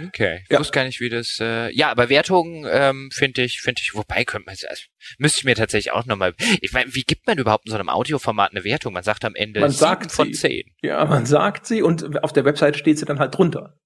Okay, 0.07 0.41
ich 0.44 0.52
ja. 0.52 0.60
wusste 0.60 0.74
gar 0.74 0.84
nicht, 0.84 0.99
wie 0.99 1.10
das. 1.10 1.38
Äh, 1.40 1.70
ja, 1.74 1.90
aber 1.90 2.10
Wertungen 2.10 2.68
ähm, 2.70 3.10
finde 3.14 3.44
ich, 3.44 3.62
finde 3.62 3.82
ich, 3.82 3.94
wobei 3.94 4.26
könnte 4.26 4.45
man, 4.48 4.56
also, 4.68 4.84
müsste 5.20 5.40
ich 5.40 5.45
mir 5.45 5.56
tatsächlich 5.56 5.94
auch 5.94 6.06
nochmal. 6.06 6.34
Ich 6.62 6.74
meine, 6.74 6.94
wie 6.94 7.03
gibt 7.03 7.28
man 7.28 7.38
überhaupt 7.38 7.66
in 7.66 7.72
so 7.72 7.78
einem 7.78 7.90
Audioformat 7.90 8.52
eine 8.52 8.64
Wertung? 8.64 8.94
Man 8.94 9.03
sagt 9.03 9.24
am 9.26 9.36
Ende 9.36 9.60
man 9.60 9.72
sagt 9.72 10.12
von 10.12 10.34
zehn. 10.34 10.64
Ja, 10.82 11.06
man 11.06 11.26
sagt 11.26 11.66
sie 11.66 11.82
und 11.82 12.24
auf 12.24 12.34
der 12.34 12.45
Webseite 12.45 12.78
steht 12.78 12.99
sie 12.99 13.06
dann 13.06 13.20
halt 13.20 13.38
drunter. 13.38 13.78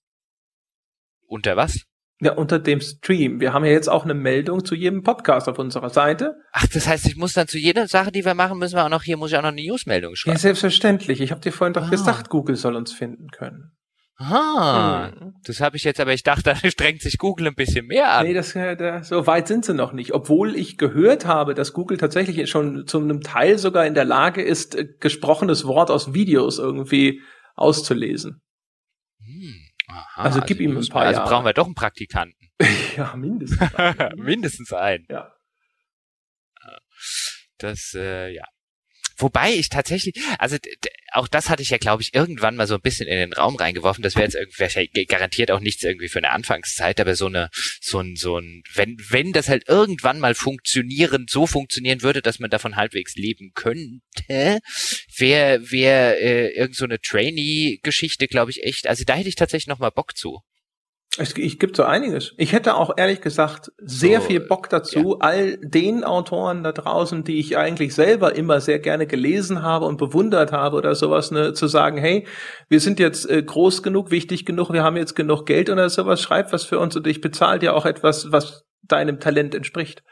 Unter 1.27 1.55
was? 1.57 1.85
Ja, 2.21 2.33
unter 2.33 2.59
dem 2.59 2.81
Stream. 2.81 3.39
Wir 3.39 3.53
haben 3.53 3.63
ja 3.63 3.71
jetzt 3.71 3.87
auch 3.87 4.03
eine 4.03 4.13
Meldung 4.13 4.65
zu 4.65 4.75
jedem 4.75 5.03
Podcast 5.03 5.47
auf 5.47 5.57
unserer 5.57 5.89
Seite. 5.89 6.35
Ach, 6.51 6.67
das 6.67 6.85
heißt, 6.85 7.05
ich 7.07 7.15
muss 7.15 7.33
dann 7.33 7.47
zu 7.47 7.57
jeder 7.57 7.87
Sache, 7.87 8.11
die 8.11 8.25
wir 8.25 8.33
machen, 8.33 8.57
müssen 8.59 8.75
wir 8.75 8.83
auch 8.83 8.89
noch 8.89 9.03
hier, 9.03 9.15
muss 9.15 9.31
ich 9.31 9.37
auch 9.37 9.41
noch 9.41 9.49
eine 9.49 9.61
Newsmeldung 9.61 10.15
schreiben. 10.15 10.35
Ja, 10.35 10.39
selbstverständlich. 10.39 11.21
Ich 11.21 11.31
habe 11.31 11.39
dir 11.39 11.53
vorhin 11.53 11.73
doch 11.73 11.87
ah. 11.87 11.89
gesagt, 11.89 12.29
Google 12.29 12.57
soll 12.57 12.75
uns 12.75 12.91
finden 12.91 13.29
können. 13.29 13.71
Ah, 14.21 15.11
hm. 15.17 15.33
das 15.45 15.61
habe 15.61 15.77
ich 15.77 15.85
jetzt, 15.85 15.99
aber 16.01 16.13
ich 16.13 16.23
dachte, 16.23 16.43
da 16.61 16.69
strengt 16.69 17.01
sich 17.01 17.17
Google 17.17 17.47
ein 17.47 17.55
bisschen 17.55 17.87
mehr 17.87 18.11
an. 18.11 18.25
Nee, 18.25 18.33
das, 18.33 18.53
äh, 18.53 18.75
da, 18.75 19.01
so 19.01 19.25
weit 19.27 19.47
sind 19.47 19.63
sie 19.63 19.73
noch 19.73 19.93
nicht. 19.93 20.13
Obwohl 20.13 20.55
ich 20.55 20.77
gehört 20.77 21.25
habe, 21.25 21.53
dass 21.53 21.71
Google 21.71 21.97
tatsächlich 21.97 22.49
schon 22.49 22.85
zu 22.85 22.99
einem 22.99 23.21
Teil 23.21 23.57
sogar 23.57 23.85
in 23.85 23.93
der 23.93 24.03
Lage 24.03 24.41
ist, 24.41 24.75
äh, 24.75 24.87
gesprochenes 24.99 25.65
Wort 25.65 25.89
aus 25.89 26.13
Videos 26.13 26.59
irgendwie 26.59 27.21
auszulesen. 27.55 28.41
Hm. 29.23 29.55
Aha, 29.87 30.23
also 30.23 30.41
gib 30.41 30.59
also 30.59 30.63
ihm 30.63 30.77
ein 30.77 30.87
paar 30.87 31.03
Also 31.03 31.19
Jahre. 31.19 31.29
brauchen 31.29 31.45
wir 31.45 31.53
doch 31.53 31.65
einen 31.65 31.75
Praktikanten. 31.75 32.49
ja, 32.97 33.15
mindestens. 33.15 33.71
mindestens 34.15 34.73
einen. 34.73 35.05
Ja. 35.09 35.33
Das, 37.57 37.93
äh, 37.95 38.33
ja. 38.33 38.45
Wobei 39.19 39.53
ich 39.53 39.69
tatsächlich, 39.69 40.15
also 40.37 40.57
auch 41.11 41.27
das 41.27 41.49
hatte 41.49 41.61
ich 41.61 41.69
ja, 41.69 41.77
glaube 41.77 42.01
ich, 42.01 42.13
irgendwann 42.13 42.55
mal 42.55 42.67
so 42.67 42.75
ein 42.75 42.81
bisschen 42.81 43.07
in 43.07 43.17
den 43.17 43.33
Raum 43.33 43.55
reingeworfen. 43.55 44.01
Das 44.01 44.15
wäre 44.15 44.25
jetzt 44.25 44.35
irgendwie 44.35 45.05
garantiert 45.05 45.51
auch 45.51 45.59
nichts 45.59 45.83
irgendwie 45.83 46.07
für 46.07 46.19
eine 46.19 46.31
Anfangszeit, 46.31 46.99
aber 46.99 47.15
so 47.15 47.25
eine, 47.25 47.49
so 47.81 47.99
ein, 47.99 48.15
so 48.15 48.37
ein, 48.37 48.63
wenn, 48.73 48.97
wenn 49.09 49.33
das 49.33 49.49
halt 49.49 49.67
irgendwann 49.67 50.19
mal 50.19 50.35
funktionieren, 50.35 51.25
so 51.29 51.47
funktionieren 51.47 52.01
würde, 52.01 52.21
dass 52.21 52.39
man 52.39 52.49
davon 52.49 52.75
halbwegs 52.75 53.15
leben 53.15 53.51
könnte, 53.53 54.59
wäre 55.17 55.71
wär, 55.71 56.21
äh, 56.21 56.49
irgend 56.49 56.75
so 56.75 56.85
eine 56.85 56.99
Trainee-Geschichte, 56.99 58.27
glaube 58.27 58.51
ich, 58.51 58.63
echt. 58.63 58.87
Also 58.87 59.03
da 59.03 59.15
hätte 59.15 59.29
ich 59.29 59.35
tatsächlich 59.35 59.67
noch 59.67 59.79
mal 59.79 59.89
Bock 59.89 60.15
zu. 60.15 60.41
Es, 61.17 61.35
ich 61.35 61.57
gibt 61.57 61.75
so 61.75 61.83
einiges. 61.83 62.33
Ich 62.37 62.53
hätte 62.53 62.75
auch 62.75 62.91
ehrlich 62.95 63.19
gesagt 63.19 63.71
sehr 63.79 64.21
so, 64.21 64.27
viel 64.27 64.39
Bock 64.39 64.69
dazu, 64.69 65.17
ja. 65.19 65.27
all 65.27 65.57
den 65.57 66.03
Autoren 66.03 66.63
da 66.63 66.71
draußen, 66.71 67.23
die 67.23 67.39
ich 67.39 67.57
eigentlich 67.57 67.95
selber 67.95 68.35
immer 68.35 68.61
sehr 68.61 68.77
gerne 68.79 69.07
gelesen 69.07 69.63
habe 69.63 69.85
und 69.85 69.97
bewundert 69.97 70.51
habe 70.51 70.77
oder 70.77 70.93
sowas, 70.93 71.31
ne, 71.31 71.53
zu 71.53 71.67
sagen, 71.67 71.97
hey, 71.97 72.27
wir 72.69 72.79
sind 72.79 72.99
jetzt 72.99 73.29
äh, 73.29 73.41
groß 73.41 73.81
genug, 73.81 74.11
wichtig 74.11 74.45
genug, 74.45 74.71
wir 74.71 74.83
haben 74.83 74.97
jetzt 74.97 75.15
genug 75.15 75.47
Geld 75.47 75.71
oder 75.71 75.89
sowas, 75.89 76.21
schreib 76.21 76.53
was 76.53 76.63
für 76.63 76.77
uns 76.77 76.95
und 76.95 77.07
ich 77.07 77.21
bezahle 77.21 77.57
dir 77.57 77.75
auch 77.75 77.87
etwas, 77.87 78.31
was 78.31 78.65
deinem 78.83 79.19
Talent 79.19 79.55
entspricht 79.55 80.03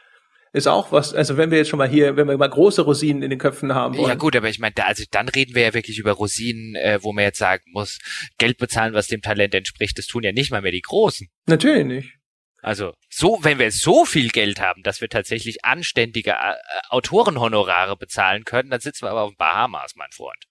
ist 0.52 0.66
auch 0.66 0.92
was, 0.92 1.14
also 1.14 1.36
wenn 1.36 1.50
wir 1.50 1.58
jetzt 1.58 1.68
schon 1.68 1.78
mal 1.78 1.88
hier, 1.88 2.16
wenn 2.16 2.28
wir 2.28 2.36
mal 2.36 2.48
große 2.48 2.82
Rosinen 2.82 3.22
in 3.22 3.30
den 3.30 3.38
Köpfen 3.38 3.74
haben 3.74 3.96
wollen. 3.96 4.08
Ja 4.08 4.14
gut, 4.14 4.34
aber 4.34 4.48
ich 4.48 4.58
meine, 4.58 4.74
da, 4.74 4.84
also 4.84 5.04
dann 5.10 5.28
reden 5.28 5.54
wir 5.54 5.62
ja 5.62 5.74
wirklich 5.74 5.98
über 5.98 6.12
Rosinen, 6.12 6.74
äh, 6.76 6.98
wo 7.02 7.12
man 7.12 7.24
jetzt 7.24 7.38
sagen 7.38 7.64
muss, 7.72 7.98
Geld 8.38 8.58
bezahlen, 8.58 8.94
was 8.94 9.08
dem 9.08 9.22
Talent 9.22 9.54
entspricht, 9.54 9.98
das 9.98 10.06
tun 10.06 10.22
ja 10.22 10.32
nicht 10.32 10.50
mal 10.50 10.62
mehr 10.62 10.72
die 10.72 10.82
Großen. 10.82 11.28
Natürlich 11.46 11.84
nicht. 11.84 12.14
Also 12.60 12.92
so, 13.08 13.38
wenn 13.42 13.58
wir 13.58 13.70
so 13.70 14.04
viel 14.04 14.30
Geld 14.30 14.60
haben, 14.60 14.82
dass 14.82 15.00
wir 15.00 15.08
tatsächlich 15.08 15.64
anständige 15.64 16.32
äh, 16.32 16.54
Autorenhonorare 16.88 17.96
bezahlen 17.96 18.44
können, 18.44 18.70
dann 18.70 18.80
sitzen 18.80 19.06
wir 19.06 19.10
aber 19.10 19.22
auf 19.22 19.36
Bahamas, 19.36 19.94
mein 19.96 20.12
Freund. 20.12 20.44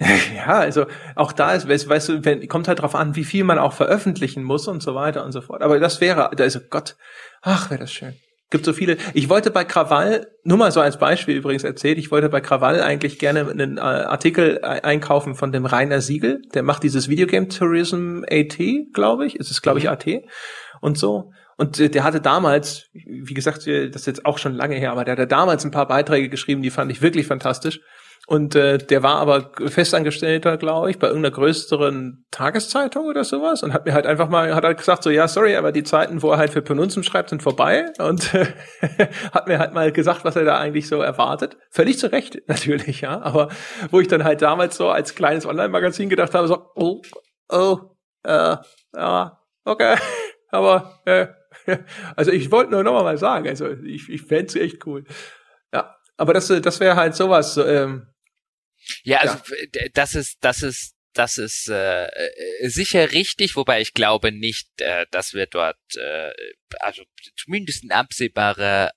Ja, 0.36 0.58
also 0.60 0.86
auch 1.16 1.32
da 1.32 1.54
ist, 1.54 1.68
weißt 1.68 2.08
du, 2.08 2.24
wenn, 2.24 2.46
kommt 2.46 2.68
halt 2.68 2.78
drauf 2.78 2.94
an, 2.94 3.16
wie 3.16 3.24
viel 3.24 3.42
man 3.42 3.58
auch 3.58 3.72
veröffentlichen 3.72 4.44
muss 4.44 4.68
und 4.68 4.80
so 4.80 4.94
weiter 4.94 5.24
und 5.24 5.32
so 5.32 5.40
fort. 5.40 5.60
Aber 5.60 5.80
das 5.80 6.00
wäre, 6.00 6.30
da 6.36 6.44
ist 6.44 6.54
also 6.54 6.68
Gott, 6.70 6.96
ach, 7.42 7.70
wäre 7.70 7.80
das 7.80 7.92
schön 7.92 8.14
gibt 8.50 8.64
so 8.64 8.72
viele. 8.72 8.96
Ich 9.14 9.28
wollte 9.28 9.50
bei 9.50 9.64
Krawall, 9.64 10.28
nur 10.44 10.58
mal 10.58 10.72
so 10.72 10.80
als 10.80 10.98
Beispiel 10.98 11.36
übrigens 11.36 11.64
erzählt, 11.64 11.98
ich 11.98 12.10
wollte 12.10 12.28
bei 12.28 12.40
Krawall 12.40 12.82
eigentlich 12.82 13.18
gerne 13.18 13.48
einen 13.48 13.76
äh, 13.76 13.80
Artikel 13.80 14.62
einkaufen 14.62 15.34
von 15.34 15.52
dem 15.52 15.66
Rainer 15.66 16.00
Siegel. 16.00 16.42
Der 16.54 16.62
macht 16.62 16.82
dieses 16.82 17.08
Videogame 17.08 17.48
Tourism 17.48 18.22
AT, 18.30 18.58
glaube 18.92 19.26
ich. 19.26 19.36
Es 19.36 19.50
ist, 19.50 19.62
glaube 19.62 19.78
ich, 19.78 19.84
mhm. 19.84 19.90
AT 19.90 20.06
und 20.80 20.96
so. 20.96 21.32
Und 21.56 21.78
äh, 21.78 21.90
der 21.90 22.04
hatte 22.04 22.20
damals, 22.20 22.88
wie 22.92 23.34
gesagt, 23.34 23.66
das 23.66 23.66
ist 23.66 24.06
jetzt 24.06 24.24
auch 24.24 24.38
schon 24.38 24.54
lange 24.54 24.76
her, 24.76 24.92
aber 24.92 25.04
der 25.04 25.12
hatte 25.12 25.26
damals 25.26 25.64
ein 25.64 25.70
paar 25.70 25.88
Beiträge 25.88 26.28
geschrieben, 26.28 26.62
die 26.62 26.70
fand 26.70 26.90
ich 26.90 27.02
wirklich 27.02 27.26
fantastisch. 27.26 27.80
Und 28.28 28.54
äh, 28.56 28.76
der 28.76 29.02
war 29.02 29.16
aber 29.20 29.52
Festangestellter, 29.68 30.58
glaube 30.58 30.90
ich, 30.90 30.98
bei 30.98 31.06
irgendeiner 31.06 31.34
größeren 31.34 32.26
Tageszeitung 32.30 33.06
oder 33.06 33.24
sowas 33.24 33.62
und 33.62 33.72
hat 33.72 33.86
mir 33.86 33.94
halt 33.94 34.04
einfach 34.04 34.28
mal, 34.28 34.54
hat 34.54 34.64
halt 34.64 34.76
gesagt 34.76 35.02
so, 35.02 35.08
ja, 35.08 35.26
sorry, 35.26 35.56
aber 35.56 35.72
die 35.72 35.82
Zeiten, 35.82 36.20
wo 36.20 36.32
er 36.32 36.36
halt 36.36 36.50
für 36.50 36.60
Penunzen 36.60 37.02
schreibt, 37.02 37.30
sind 37.30 37.42
vorbei 37.42 37.86
und 37.98 38.34
äh, 38.34 38.48
hat 39.32 39.48
mir 39.48 39.58
halt 39.58 39.72
mal 39.72 39.92
gesagt, 39.92 40.26
was 40.26 40.36
er 40.36 40.44
da 40.44 40.58
eigentlich 40.58 40.88
so 40.88 41.00
erwartet. 41.00 41.56
Völlig 41.70 41.98
zu 41.98 42.12
Recht, 42.12 42.42
natürlich, 42.48 43.00
ja, 43.00 43.18
aber 43.18 43.48
wo 43.90 43.98
ich 43.98 44.08
dann 44.08 44.24
halt 44.24 44.42
damals 44.42 44.76
so 44.76 44.90
als 44.90 45.14
kleines 45.14 45.46
Online-Magazin 45.46 46.10
gedacht 46.10 46.34
habe, 46.34 46.48
so, 46.48 46.66
oh, 46.74 47.00
oh, 47.48 47.78
äh, 48.24 48.56
ja, 48.94 49.40
okay, 49.64 49.96
aber 50.50 51.00
äh, 51.06 51.28
also 52.14 52.30
ich 52.30 52.52
wollte 52.52 52.72
nur 52.72 52.82
noch 52.82 53.02
mal 53.02 53.16
sagen, 53.16 53.48
also 53.48 53.70
ich, 53.70 54.10
ich 54.10 54.20
fände 54.20 54.60
echt 54.60 54.86
cool. 54.86 55.04
Ja, 55.72 55.96
aber 56.18 56.34
das, 56.34 56.48
das 56.48 56.78
wäre 56.78 56.96
halt 56.96 57.14
sowas, 57.14 57.56
ähm, 57.56 58.08
ja, 59.02 59.18
also 59.18 59.36
ja. 59.36 59.88
das 59.94 60.14
ist, 60.14 60.38
das 60.40 60.62
ist, 60.62 60.94
das 61.12 61.38
ist 61.38 61.68
äh, 61.68 62.06
äh, 62.06 62.68
sicher 62.68 63.12
richtig, 63.12 63.56
wobei 63.56 63.80
ich 63.80 63.94
glaube 63.94 64.30
nicht, 64.32 64.68
äh, 64.80 65.06
dass 65.10 65.34
wir 65.34 65.46
dort, 65.46 65.78
äh, 65.96 66.32
also 66.80 67.02
zumindest 67.36 67.82
in 67.84 67.92
absehbarer 67.92 68.92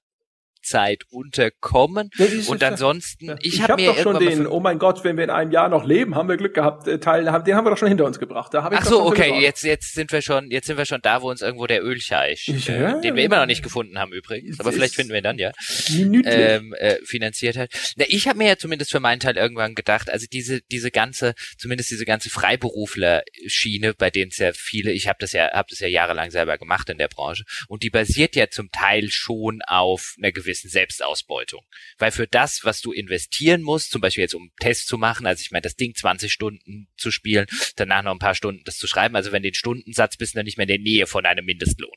Zeit 0.62 1.04
unterkommen. 1.10 2.10
Ja, 2.18 2.26
und 2.48 2.64
ansonsten, 2.64 3.26
ja. 3.26 3.36
ich, 3.40 3.56
ich 3.56 3.62
habe 3.62 3.74
hab 3.74 3.80
mir 3.80 3.88
doch 3.88 3.98
schon 3.98 4.20
den, 4.20 4.48
oh 4.48 4.60
mein 4.60 4.80
Gott, 4.80 5.04
wenn 5.04 5.18
wir 5.18 5.24
in 5.24 5.30
einem 5.30 5.52
Jahr 5.52 5.70
noch 5.70 5.86
leben, 5.86 6.16
haben 6.16 6.30
wir 6.30 6.38
Glück 6.38 6.54
gehabt, 6.54 6.88
äh, 6.88 7.00
Teil, 7.00 7.24
den 7.24 7.34
haben 7.56 7.66
wir 7.66 7.70
doch 7.70 7.78
schon 7.78 7.88
hinter 7.88 8.06
uns 8.06 8.20
gebracht. 8.20 8.54
Da 8.54 8.64
hab 8.64 8.74
ich 8.74 8.80
Ach 8.80 8.86
so, 8.86 9.06
okay, 9.06 9.42
jetzt 9.42 9.64
jetzt 9.64 9.94
sind 9.94 10.12
wir 10.12 10.22
schon, 10.22 10.52
jetzt 10.52 10.68
sind 10.68 10.78
wir 10.78 10.86
schon 10.86 11.02
da, 11.02 11.22
wo 11.22 11.30
uns 11.30 11.42
irgendwo 11.42 11.68
der 11.68 11.84
Ölscheich, 11.84 12.48
ja, 12.48 12.98
äh, 12.98 13.02
den 13.02 13.16
wir 13.16 13.24
immer 13.24 13.40
noch 13.40 13.46
nicht 13.46 13.64
gefunden 13.64 14.00
haben 14.00 14.14
übrigens, 14.14 14.60
aber 14.60 14.72
vielleicht 14.72 14.96
finden 14.96 15.12
wir 15.12 15.20
ihn 15.20 15.24
dann 15.24 15.38
ja, 15.38 15.52
ähm, 15.90 16.74
äh, 16.74 16.98
finanziert 17.04 17.58
hat. 17.58 17.70
Na, 17.96 18.06
ich 18.08 18.28
habe 18.28 18.38
mir 18.38 18.48
ja 18.48 18.58
zumindest 18.58 18.92
für 18.92 19.00
meinen 19.00 19.20
Teil 19.20 19.38
irgendwann 19.38 19.76
gedacht, 19.76 20.10
also 20.10 20.26
diese 20.32 20.62
diese 20.72 20.92
ganze, 20.92 21.34
zumindest 21.58 21.92
diese 21.92 22.06
ganze 22.06 22.30
Freiberufler-Schiene, 22.30 23.94
bei 23.94 24.10
denen 24.10 24.32
es 24.32 24.38
ja 24.38 24.52
viele, 24.54 24.92
ich 24.92 25.08
habe 25.08 25.18
das 25.20 25.34
ja, 25.34 25.52
habe 25.52 25.68
das 25.70 25.80
ja 25.80 25.88
jahrelang 25.88 26.32
selber 26.32 26.58
gemacht 26.58 26.90
in 26.90 26.98
der 26.98 27.08
Branche, 27.08 27.44
und 27.68 27.84
die 27.84 27.90
basiert 27.90 28.36
ja 28.36 28.50
zum 28.50 28.72
Teil 28.72 29.10
schon 29.10 29.62
auf 29.66 30.16
einer 30.18 30.32
gewissen 30.32 30.51
gewissen 30.52 30.70
Selbstausbeutung. 30.70 31.66
Weil 31.98 32.12
für 32.12 32.28
das, 32.28 32.64
was 32.64 32.82
du 32.82 32.92
investieren 32.92 33.62
musst, 33.62 33.92
zum 33.92 34.02
Beispiel 34.02 34.24
jetzt 34.24 34.36
um 34.36 34.52
Test 34.60 34.88
zu 34.88 34.98
machen, 34.98 35.26
also 35.26 35.42
ich 35.42 35.52
meine, 35.52 35.62
das 35.62 35.76
Ding 35.76 35.96
20 35.96 36.32
Stunden 36.32 36.88
zu 36.98 37.12
spielen, 37.12 37.48
danach 37.76 38.04
noch 38.04 38.12
ein 38.12 38.20
paar 38.20 38.36
Stunden 38.36 38.64
das 38.66 38.78
zu 38.78 38.88
schreiben, 38.88 39.16
also 39.16 39.32
wenn 39.32 39.44
den 39.44 39.54
Stundensatz 39.54 40.18
bist, 40.18 40.36
dann 40.36 40.46
nicht 40.46 40.58
mehr 40.58 40.66
in 40.66 40.76
der 40.76 40.80
Nähe 40.80 41.08
von 41.08 41.26
einem 41.26 41.46
Mindestlohn. 41.46 41.96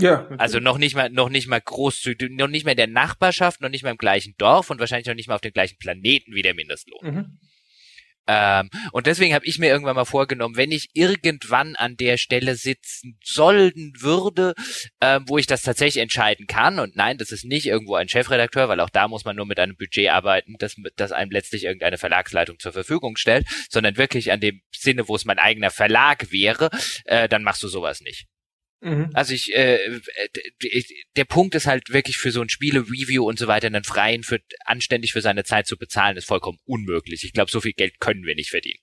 Ja. 0.00 0.18
Natürlich. 0.18 0.40
Also 0.40 0.60
noch 0.60 0.78
nicht 0.78 0.94
mal, 0.94 1.10
noch 1.10 1.28
nicht 1.28 1.48
mal 1.48 1.60
großzügig, 1.60 2.30
noch 2.30 2.48
nicht 2.48 2.64
mehr 2.64 2.72
in 2.72 2.78
der 2.78 2.86
Nachbarschaft, 2.86 3.60
noch 3.60 3.68
nicht 3.68 3.82
mal 3.82 3.90
im 3.90 3.96
gleichen 3.96 4.34
Dorf 4.38 4.70
und 4.70 4.78
wahrscheinlich 4.78 5.08
noch 5.08 5.14
nicht 5.14 5.28
mal 5.28 5.34
auf 5.34 5.40
dem 5.40 5.52
gleichen 5.52 5.78
Planeten 5.78 6.34
wie 6.34 6.42
der 6.42 6.54
Mindestlohn. 6.54 7.14
Mhm. 7.14 7.38
Ähm, 8.28 8.68
und 8.92 9.06
deswegen 9.06 9.34
habe 9.34 9.46
ich 9.46 9.58
mir 9.58 9.68
irgendwann 9.68 9.96
mal 9.96 10.04
vorgenommen, 10.04 10.56
wenn 10.56 10.70
ich 10.70 10.90
irgendwann 10.92 11.74
an 11.76 11.96
der 11.96 12.18
Stelle 12.18 12.54
sitzen 12.56 13.18
sollen 13.24 13.94
würde, 13.98 14.54
ähm, 15.00 15.24
wo 15.26 15.38
ich 15.38 15.46
das 15.46 15.62
tatsächlich 15.62 16.02
entscheiden 16.02 16.46
kann, 16.46 16.78
und 16.78 16.94
nein, 16.94 17.16
das 17.16 17.32
ist 17.32 17.44
nicht 17.44 17.66
irgendwo 17.66 17.94
ein 17.94 18.08
Chefredakteur, 18.08 18.68
weil 18.68 18.80
auch 18.80 18.90
da 18.90 19.08
muss 19.08 19.24
man 19.24 19.34
nur 19.34 19.46
mit 19.46 19.58
einem 19.58 19.76
Budget 19.76 20.10
arbeiten, 20.10 20.56
das, 20.58 20.76
das 20.96 21.12
einem 21.12 21.30
letztlich 21.30 21.64
irgendeine 21.64 21.96
Verlagsleitung 21.96 22.58
zur 22.58 22.72
Verfügung 22.72 23.16
stellt, 23.16 23.46
sondern 23.70 23.96
wirklich 23.96 24.30
an 24.30 24.40
dem 24.40 24.60
Sinne, 24.76 25.08
wo 25.08 25.16
es 25.16 25.24
mein 25.24 25.38
eigener 25.38 25.70
Verlag 25.70 26.30
wäre, 26.30 26.70
äh, 27.06 27.28
dann 27.28 27.42
machst 27.42 27.62
du 27.62 27.68
sowas 27.68 28.00
nicht. 28.02 28.26
Mhm. 28.80 29.10
Also 29.12 29.34
ich, 29.34 29.54
äh, 29.54 29.78
der 31.16 31.24
Punkt 31.24 31.54
ist 31.54 31.66
halt 31.66 31.90
wirklich 31.90 32.16
für 32.16 32.30
so 32.30 32.40
ein 32.40 32.48
Spiele-Review 32.48 33.26
und 33.26 33.38
so 33.38 33.48
weiter 33.48 33.66
einen 33.66 33.84
freien 33.84 34.22
für 34.22 34.40
anständig 34.64 35.12
für 35.12 35.20
seine 35.20 35.44
Zeit 35.44 35.66
zu 35.66 35.76
bezahlen, 35.76 36.16
ist 36.16 36.26
vollkommen 36.26 36.58
unmöglich. 36.64 37.24
Ich 37.24 37.32
glaube, 37.32 37.50
so 37.50 37.60
viel 37.60 37.72
Geld 37.72 37.98
können 37.98 38.24
wir 38.24 38.34
nicht 38.34 38.50
verdienen. 38.50 38.82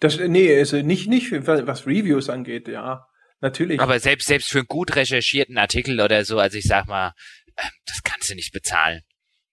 Das, 0.00 0.18
nee, 0.18 0.56
also 0.56 0.80
nicht, 0.80 1.08
nicht, 1.08 1.30
was 1.46 1.86
Reviews 1.86 2.28
angeht, 2.28 2.68
ja. 2.68 3.06
Natürlich. 3.40 3.80
Aber 3.80 4.00
selbst, 4.00 4.26
selbst 4.26 4.50
für 4.50 4.58
einen 4.58 4.66
gut 4.66 4.96
recherchierten 4.96 5.58
Artikel 5.58 6.00
oder 6.00 6.24
so, 6.24 6.38
also 6.38 6.58
ich 6.58 6.64
sag 6.64 6.86
mal, 6.86 7.12
ähm, 7.56 7.70
das 7.86 8.02
kannst 8.02 8.30
du 8.30 8.34
nicht 8.34 8.52
bezahlen. 8.52 9.02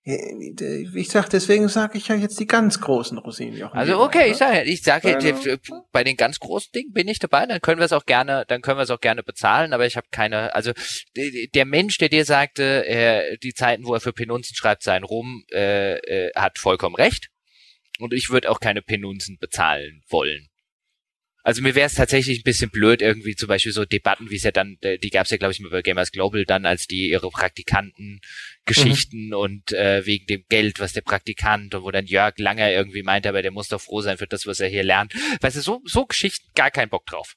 Ich 0.07 1.09
sag, 1.09 1.29
deswegen 1.29 1.67
sage 1.67 1.97
ich 1.97 2.09
ja 2.09 2.15
jetzt 2.15 2.39
die 2.39 2.45
ganz 2.45 2.79
großen 2.79 3.17
Rosinen. 3.17 3.57
Jochen 3.57 3.75
also 3.75 3.99
okay, 3.99 4.29
ich 4.29 4.37
sage, 4.37 4.61
ich 4.61 4.83
sage, 4.83 5.15
also, 5.15 5.57
bei 5.91 6.03
den 6.03 6.15
ganz 6.15 6.39
großen 6.39 6.71
Dingen 6.73 6.93
bin 6.93 7.07
ich 7.07 7.17
dabei. 7.17 7.47
Dann 7.47 7.59
können 7.59 7.79
wir 7.79 7.85
es 7.85 7.91
auch 7.91 8.05
gerne, 8.05 8.45
dann 8.47 8.61
können 8.61 8.77
wir 8.77 8.83
es 8.83 8.91
auch 8.91 9.01
gerne 9.01 9.23
bezahlen. 9.23 9.73
Aber 9.73 9.87
ich 9.87 9.97
habe 9.97 10.05
keine, 10.11 10.53
also 10.53 10.73
der 11.15 11.65
Mensch, 11.65 11.97
der 11.97 12.09
dir 12.09 12.23
sagte, 12.23 12.85
äh, 12.85 13.37
die 13.39 13.55
Zeiten, 13.55 13.85
wo 13.85 13.95
er 13.95 13.99
für 13.99 14.13
Penunzen 14.13 14.55
schreibt, 14.55 14.83
seien 14.83 15.03
rum, 15.03 15.43
äh, 15.51 15.95
äh, 15.97 16.31
hat 16.35 16.59
vollkommen 16.59 16.95
recht. 16.95 17.29
Und 17.97 18.13
ich 18.13 18.29
würde 18.29 18.51
auch 18.51 18.59
keine 18.59 18.83
Penunzen 18.83 19.37
bezahlen 19.39 20.03
wollen. 20.07 20.49
Also 21.45 21.61
mir 21.61 21.75
wäre 21.75 21.85
es 21.85 21.93
tatsächlich 21.93 22.39
ein 22.39 22.43
bisschen 22.43 22.71
blöd, 22.71 23.03
irgendwie 23.03 23.35
zum 23.35 23.47
Beispiel 23.47 23.71
so 23.71 23.85
Debatten, 23.85 24.31
wie 24.31 24.35
es 24.35 24.41
ja 24.41 24.49
dann, 24.49 24.77
äh, 24.81 24.97
die 24.97 25.11
gab 25.11 25.25
es 25.25 25.29
ja, 25.29 25.37
glaube 25.37 25.51
ich, 25.51 25.59
mal 25.59 25.69
bei 25.69 25.83
Gamers 25.83 26.11
Global 26.11 26.43
dann, 26.43 26.65
als 26.65 26.87
die 26.87 27.11
ihre 27.11 27.29
Praktikanten 27.29 28.19
Geschichten 28.65 29.27
mhm. 29.27 29.33
und 29.33 29.71
äh, 29.71 30.03
wegen 30.07 30.25
dem 30.25 30.43
Geld, 30.49 30.79
was 30.79 30.93
der 30.93 31.01
Praktikant 31.01 31.75
und 31.75 31.83
wo 31.83 31.91
dann 31.91 32.07
Jörg 32.07 32.33
Langer 32.39 32.71
irgendwie 32.71 33.03
meinte, 33.03 33.29
aber 33.29 33.43
der 33.43 33.51
muss 33.51 33.67
doch 33.67 33.79
froh 33.79 34.01
sein 34.01 34.17
für 34.17 34.25
das, 34.25 34.47
was 34.47 34.59
er 34.59 34.69
hier 34.69 34.81
lernt. 34.81 35.13
Weißt 35.39 35.55
du, 35.55 35.61
so, 35.61 35.81
so 35.85 36.07
Geschichten 36.07 36.49
gar 36.55 36.71
keinen 36.71 36.89
Bock 36.89 37.05
drauf. 37.05 37.35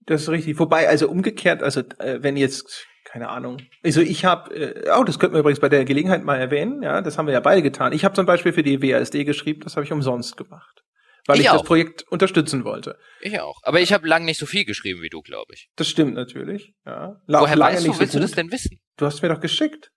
Das 0.00 0.22
ist 0.22 0.28
richtig. 0.28 0.58
Wobei, 0.58 0.88
also 0.88 1.08
umgekehrt, 1.08 1.62
also 1.62 1.82
äh, 2.00 2.18
wenn 2.22 2.36
jetzt 2.36 2.88
keine 3.04 3.28
Ahnung. 3.28 3.58
Also 3.84 4.00
ich 4.00 4.24
habe, 4.24 4.52
äh, 4.52 4.90
oh, 4.98 5.04
das 5.04 5.20
könnten 5.20 5.36
wir 5.36 5.40
übrigens 5.40 5.60
bei 5.60 5.68
der 5.68 5.84
Gelegenheit 5.84 6.24
mal 6.24 6.40
erwähnen, 6.40 6.82
ja, 6.82 7.00
das 7.02 7.18
haben 7.18 7.26
wir 7.26 7.34
ja 7.34 7.40
beide 7.40 7.62
getan. 7.62 7.92
Ich 7.92 8.04
habe 8.04 8.16
zum 8.16 8.26
Beispiel 8.26 8.52
für 8.52 8.64
die 8.64 8.82
WASD 8.82 9.22
geschrieben, 9.22 9.60
das 9.60 9.76
habe 9.76 9.84
ich 9.84 9.92
umsonst 9.92 10.36
gemacht 10.36 10.82
weil 11.26 11.38
ich, 11.38 11.46
ich 11.46 11.52
das 11.52 11.62
Projekt 11.62 12.04
unterstützen 12.08 12.64
wollte. 12.64 12.98
Ich 13.20 13.38
auch. 13.40 13.60
Aber 13.62 13.80
ich 13.80 13.92
habe 13.92 14.08
lange 14.08 14.24
nicht 14.24 14.38
so 14.38 14.46
viel 14.46 14.64
geschrieben 14.64 15.02
wie 15.02 15.08
du, 15.08 15.20
glaube 15.20 15.52
ich. 15.54 15.68
Das 15.76 15.88
stimmt 15.88 16.14
natürlich. 16.14 16.74
Ja. 16.84 17.20
Woher 17.26 17.58
weißt 17.58 17.86
du, 17.86 17.98
willst 17.98 18.12
so 18.12 18.18
du 18.18 18.22
das 18.22 18.32
denn 18.32 18.50
wissen? 18.50 18.80
Du 18.96 19.06
hast 19.06 19.22
mir 19.22 19.28
doch 19.28 19.40
geschickt. 19.40 19.90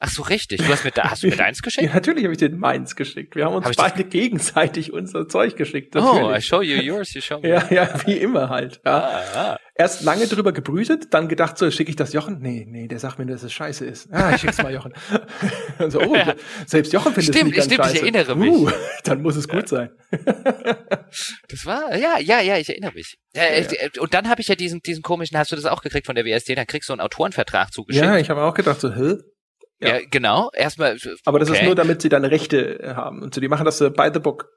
Ach 0.00 0.08
so, 0.08 0.22
richtig. 0.22 0.58
Du 0.58 0.68
hast 0.68 0.84
mir, 0.84 0.92
da, 0.92 1.10
hast 1.10 1.24
du 1.24 1.26
mir 1.26 1.36
deins 1.36 1.60
geschickt? 1.62 1.88
ja, 1.88 1.92
natürlich 1.92 2.22
habe 2.22 2.32
ich 2.32 2.38
dir 2.38 2.50
meins 2.50 2.94
geschickt. 2.94 3.34
Wir 3.34 3.46
haben 3.46 3.54
uns 3.56 3.66
hab 3.66 3.74
beide 3.76 4.04
gegenseitig 4.04 4.92
unser 4.92 5.26
Zeug 5.26 5.56
geschickt. 5.56 5.96
Oh, 5.96 6.00
natürlich. 6.00 6.24
Oh, 6.24 6.34
I 6.36 6.40
show 6.40 6.62
you 6.62 6.80
yours, 6.80 7.14
you 7.14 7.20
show 7.20 7.40
me. 7.40 7.48
ja, 7.48 7.66
ja, 7.70 7.88
wie 8.06 8.16
immer 8.16 8.48
halt. 8.48 8.80
Ja. 8.84 8.98
Ah, 8.98 9.24
ah. 9.34 9.58
Erst 9.74 10.02
lange 10.02 10.26
drüber 10.26 10.52
gebrütet, 10.52 11.14
dann 11.14 11.28
gedacht, 11.28 11.58
so, 11.58 11.68
schicke 11.70 11.90
ich 11.90 11.96
das 11.96 12.12
Jochen? 12.12 12.38
Nee, 12.40 12.64
nee, 12.68 12.86
der 12.86 13.00
sagt 13.00 13.18
mir, 13.18 13.26
dass 13.26 13.42
es 13.42 13.52
scheiße 13.52 13.84
ist. 13.84 14.12
Ah, 14.12 14.34
ich 14.34 14.40
schick's 14.40 14.62
mal 14.62 14.72
Jochen. 14.72 14.92
So, 15.88 16.00
oh, 16.00 16.14
ja. 16.16 16.34
selbst 16.66 16.92
Jochen 16.92 17.14
findet 17.14 17.34
stimmt, 17.34 17.36
es 17.36 17.44
nicht 17.44 17.56
ganz 17.56 17.66
stimmt, 17.66 17.84
scheiße. 17.84 17.96
ich 17.96 18.02
erinnere 18.02 18.36
mich. 18.36 18.50
Uh, 18.50 18.70
dann 19.04 19.22
muss 19.22 19.36
es 19.36 19.46
gut 19.46 19.68
sein. 19.68 19.90
das 21.48 21.64
war, 21.64 21.96
ja, 21.96 22.18
ja, 22.18 22.40
ja, 22.40 22.56
ich 22.58 22.68
erinnere 22.68 22.92
mich. 22.94 23.16
Ja, 23.34 23.44
ja. 23.44 23.48
Äh, 23.48 23.90
und 24.00 24.14
dann 24.14 24.28
habe 24.28 24.40
ich 24.40 24.48
ja 24.48 24.56
diesen, 24.56 24.80
diesen 24.82 25.02
komischen, 25.02 25.38
hast 25.38 25.52
du 25.52 25.56
das 25.56 25.64
auch 25.66 25.80
gekriegt 25.80 26.06
von 26.06 26.16
der 26.16 26.24
WSD, 26.24 26.56
dann 26.56 26.66
kriegst 26.66 26.88
du 26.88 26.92
einen 26.92 27.00
Autorenvertrag 27.00 27.72
zugeschickt. 27.72 28.04
Ja, 28.04 28.16
ich 28.16 28.28
habe 28.30 28.42
auch 28.42 28.54
gedacht, 28.54 28.80
so, 28.80 28.92
hä? 28.92 29.18
Ja, 29.80 29.98
ja 29.98 30.00
genau. 30.10 30.50
Erstmal. 30.52 30.98
Aber 31.24 31.38
das 31.38 31.50
okay. 31.50 31.60
ist 31.60 31.64
nur, 31.64 31.74
damit 31.74 32.02
sie 32.02 32.08
dann 32.08 32.24
Rechte 32.24 32.94
haben. 32.96 33.22
Und 33.22 33.34
so, 33.34 33.40
die 33.40 33.48
machen 33.48 33.64
das 33.64 33.80
uh, 33.80 33.90
by 33.90 34.10
the 34.12 34.20
book. 34.20 34.50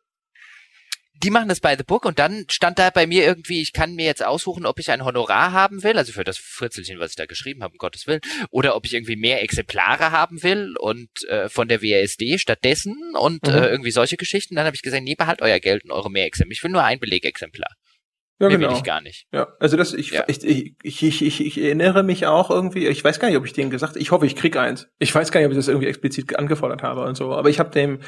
Die 1.24 1.30
machen 1.30 1.50
das 1.50 1.60
by 1.60 1.76
the 1.78 1.84
book 1.84 2.06
und 2.06 2.18
dann 2.18 2.46
stand 2.50 2.80
da 2.80 2.90
bei 2.90 3.06
mir 3.06 3.24
irgendwie, 3.24 3.62
ich 3.62 3.74
kann 3.74 3.94
mir 3.94 4.06
jetzt 4.06 4.26
aussuchen, 4.26 4.66
ob 4.66 4.80
ich 4.80 4.90
ein 4.90 5.06
Honorar 5.06 5.52
haben 5.52 5.84
will, 5.84 6.00
also 6.00 6.14
für 6.14 6.24
das 6.24 6.40
Fritzelchen, 6.40 6.98
was 6.98 7.12
ich 7.12 7.16
da 7.16 7.28
geschrieben 7.28 7.62
habe, 7.62 7.74
um 7.74 7.78
Gottes 7.78 8.08
Willen, 8.08 8.22
oder 8.50 8.76
ob 8.76 8.88
ich 8.88 8.96
irgendwie 8.96 9.16
mehr 9.16 9.44
Exemplare 9.44 10.10
haben 10.10 10.42
will 10.42 10.74
und 10.80 11.10
äh, 11.28 11.48
von 11.48 11.68
der 11.68 11.84
WASD 11.84 12.40
stattdessen 12.40 13.14
und 13.14 13.46
mhm. 13.46 13.54
äh, 13.54 13.68
irgendwie 13.68 13.92
solche 13.92 14.18
Geschichten. 14.18 14.56
Dann 14.56 14.66
habe 14.66 14.76
ich 14.76 14.82
gesagt, 14.82 15.04
nee, 15.04 15.14
behalt 15.14 15.44
euer 15.44 15.60
Geld 15.60 15.84
und 15.84 15.92
eure 15.92 16.10
Mehrexemplar. 16.10 16.54
Ich 16.54 16.64
will 16.64 16.72
nur 16.72 16.84
ein 16.84 17.00
Belegexemplar. 17.00 17.70
Ja, 18.42 18.48
Mehr 18.48 18.58
genau. 18.58 18.72
will 18.72 18.78
ich 18.78 18.84
gar 18.84 19.02
nicht. 19.02 19.28
Ja, 19.32 19.50
also 19.60 19.78
das, 19.78 19.94
ich, 19.94 20.10
ja. 20.10 20.24
ich, 20.26 20.44
ich, 20.44 21.04
ich, 21.04 21.22
ich, 21.22 21.46
ich 21.46 21.62
erinnere 21.62 22.02
mich 22.02 22.26
auch 22.26 22.50
irgendwie, 22.50 22.88
ich 22.88 23.04
weiß 23.04 23.20
gar 23.20 23.28
nicht, 23.28 23.38
ob 23.38 23.46
ich 23.46 23.54
denen 23.54 23.70
gesagt 23.70 23.98
ich 23.98 24.10
hoffe, 24.10 24.26
ich 24.26 24.36
krieg 24.36 24.58
eins. 24.58 24.90
Ich 24.98 25.14
weiß 25.14 25.32
gar 25.32 25.40
nicht, 25.40 25.46
ob 25.46 25.52
ich 25.52 25.60
das 25.60 25.68
irgendwie 25.68 25.86
explizit 25.86 26.40
angefordert 26.40 26.82
habe 26.82 27.04
und 27.04 27.16
so, 27.16 27.34
aber 27.34 27.50
ich 27.50 27.60
habe 27.60 27.70
dem, 27.70 28.00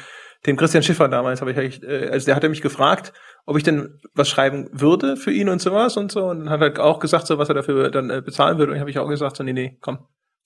dem 0.44 0.56
Christian 0.56 0.82
Schiffer 0.82 1.08
damals, 1.08 1.40
habe 1.40 1.52
ich, 1.52 1.82
äh, 1.84 2.08
also 2.08 2.26
der 2.26 2.34
hatte 2.34 2.48
mich 2.48 2.62
gefragt, 2.62 3.12
ob 3.46 3.56
ich 3.56 3.62
denn 3.62 4.00
was 4.12 4.28
schreiben 4.28 4.68
würde 4.72 5.16
für 5.16 5.30
ihn 5.30 5.48
und 5.48 5.62
sowas 5.62 5.96
und 5.96 6.10
so, 6.10 6.24
und 6.24 6.40
dann 6.40 6.50
hat 6.50 6.60
er 6.60 6.84
auch 6.84 6.98
gesagt, 6.98 7.28
so 7.28 7.38
was 7.38 7.48
er 7.48 7.54
dafür 7.54 7.92
dann 7.92 8.10
äh, 8.10 8.20
bezahlen 8.20 8.58
würde, 8.58 8.72
und 8.72 8.80
habe 8.80 8.90
ich 8.90 8.98
auch 8.98 9.08
gesagt, 9.08 9.36
so, 9.36 9.44
nee, 9.44 9.52
nee, 9.52 9.78
komm, 9.80 9.98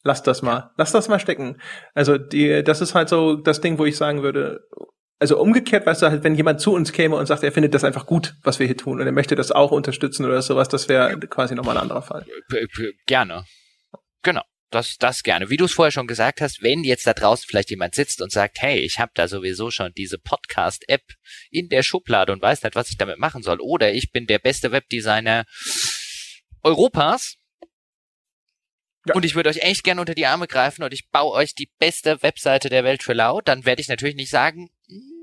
lass 0.04 0.22
das 0.22 0.42
mal, 0.42 0.70
lass 0.76 0.92
das 0.92 1.08
mal 1.08 1.18
stecken. 1.18 1.56
Also 1.94 2.18
die, 2.18 2.62
das 2.62 2.82
ist 2.82 2.94
halt 2.94 3.08
so 3.08 3.36
das 3.36 3.62
Ding, 3.62 3.78
wo 3.78 3.86
ich 3.86 3.96
sagen 3.96 4.22
würde, 4.22 4.68
also 5.18 5.38
umgekehrt, 5.38 5.86
weißt 5.86 6.02
du, 6.02 6.06
halt, 6.06 6.24
wenn 6.24 6.34
jemand 6.34 6.60
zu 6.60 6.72
uns 6.72 6.92
käme 6.92 7.16
und 7.16 7.26
sagt, 7.26 7.42
er 7.42 7.52
findet 7.52 7.74
das 7.74 7.84
einfach 7.84 8.06
gut, 8.06 8.34
was 8.42 8.58
wir 8.58 8.66
hier 8.66 8.76
tun 8.76 9.00
und 9.00 9.06
er 9.06 9.12
möchte 9.12 9.34
das 9.34 9.50
auch 9.50 9.72
unterstützen 9.72 10.24
oder 10.24 10.40
sowas, 10.42 10.68
das 10.68 10.88
wäre 10.88 11.18
quasi 11.18 11.54
nochmal 11.54 11.76
ein 11.76 11.82
anderer 11.82 12.02
Fall. 12.02 12.24
Gerne. 13.06 13.44
Genau. 14.22 14.42
Das, 14.70 14.98
das 14.98 15.22
gerne. 15.22 15.48
Wie 15.48 15.56
du 15.56 15.64
es 15.64 15.72
vorher 15.72 15.92
schon 15.92 16.06
gesagt 16.06 16.42
hast, 16.42 16.62
wenn 16.62 16.84
jetzt 16.84 17.06
da 17.06 17.14
draußen 17.14 17.46
vielleicht 17.48 17.70
jemand 17.70 17.94
sitzt 17.94 18.20
und 18.20 18.30
sagt, 18.30 18.60
hey, 18.60 18.78
ich 18.78 18.98
habe 18.98 19.12
da 19.14 19.26
sowieso 19.26 19.70
schon 19.70 19.92
diese 19.96 20.18
Podcast-App 20.18 21.04
in 21.50 21.70
der 21.70 21.82
Schublade 21.82 22.32
und 22.32 22.42
weiß 22.42 22.62
nicht, 22.62 22.74
was 22.74 22.90
ich 22.90 22.98
damit 22.98 23.18
machen 23.18 23.42
soll. 23.42 23.60
Oder 23.60 23.92
ich 23.92 24.12
bin 24.12 24.26
der 24.26 24.38
beste 24.38 24.70
Webdesigner 24.70 25.46
Europas, 26.62 27.36
ja. 29.06 29.14
Und 29.14 29.24
ich 29.24 29.34
würde 29.34 29.48
euch 29.48 29.62
echt 29.62 29.84
gerne 29.84 30.00
unter 30.02 30.14
die 30.14 30.26
Arme 30.26 30.46
greifen 30.46 30.82
und 30.82 30.92
ich 30.92 31.08
baue 31.08 31.32
euch 31.32 31.54
die 31.54 31.70
beste 31.78 32.22
Webseite 32.22 32.68
der 32.68 32.84
Welt 32.84 33.02
für 33.02 33.14
laut. 33.14 33.48
Dann 33.48 33.64
werde 33.64 33.80
ich 33.80 33.88
natürlich 33.88 34.16
nicht 34.16 34.28
sagen, 34.28 34.68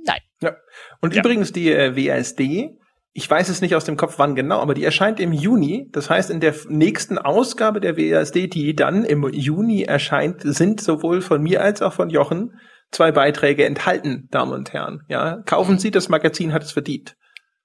nein. 0.05 0.21
Ja. 0.41 0.55
Und 1.01 1.13
ja. 1.13 1.21
übrigens 1.21 1.51
die 1.51 1.71
äh, 1.71 1.95
WASD, 1.95 2.77
ich 3.17 3.29
weiß 3.29 3.47
es 3.47 3.61
nicht 3.61 3.75
aus 3.75 3.85
dem 3.85 3.95
Kopf 3.95 4.15
wann 4.17 4.35
genau, 4.35 4.59
aber 4.59 4.73
die 4.73 4.83
erscheint 4.83 5.19
im 5.21 5.31
Juni. 5.31 5.89
Das 5.91 6.09
heißt, 6.09 6.29
in 6.29 6.41
der 6.41 6.53
nächsten 6.67 7.17
Ausgabe 7.17 7.79
der 7.79 7.95
WASD, 7.97 8.47
die 8.47 8.75
dann 8.75 9.05
im 9.05 9.27
Juni 9.31 9.83
erscheint, 9.83 10.41
sind 10.43 10.81
sowohl 10.81 11.21
von 11.21 11.41
mir 11.41 11.61
als 11.61 11.81
auch 11.81 11.93
von 11.93 12.09
Jochen 12.09 12.59
zwei 12.91 13.11
Beiträge 13.11 13.65
enthalten, 13.65 14.27
Damen 14.31 14.51
und 14.51 14.73
Herren. 14.73 15.01
Ja, 15.07 15.41
kaufen 15.45 15.79
Sie, 15.79 15.91
das 15.91 16.09
Magazin 16.09 16.51
hat 16.51 16.63
es 16.63 16.73
verdient. 16.73 17.15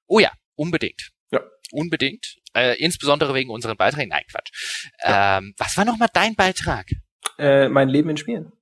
Oh 0.06 0.20
ja, 0.20 0.30
unbedingt. 0.54 1.10
Ja. 1.32 1.40
Unbedingt. 1.72 2.36
Äh, 2.54 2.76
insbesondere 2.78 3.34
wegen 3.34 3.50
unseren 3.50 3.76
Beiträgen. 3.76 4.10
Nein, 4.10 4.24
Quatsch. 4.30 4.88
Ja. 5.02 5.38
Ähm, 5.38 5.54
was 5.56 5.76
war 5.76 5.84
nochmal 5.84 6.08
dein 6.12 6.34
Beitrag? 6.36 6.86
Äh, 7.38 7.68
mein 7.68 7.88
Leben 7.88 8.10
in 8.10 8.16
Spielen. 8.16 8.52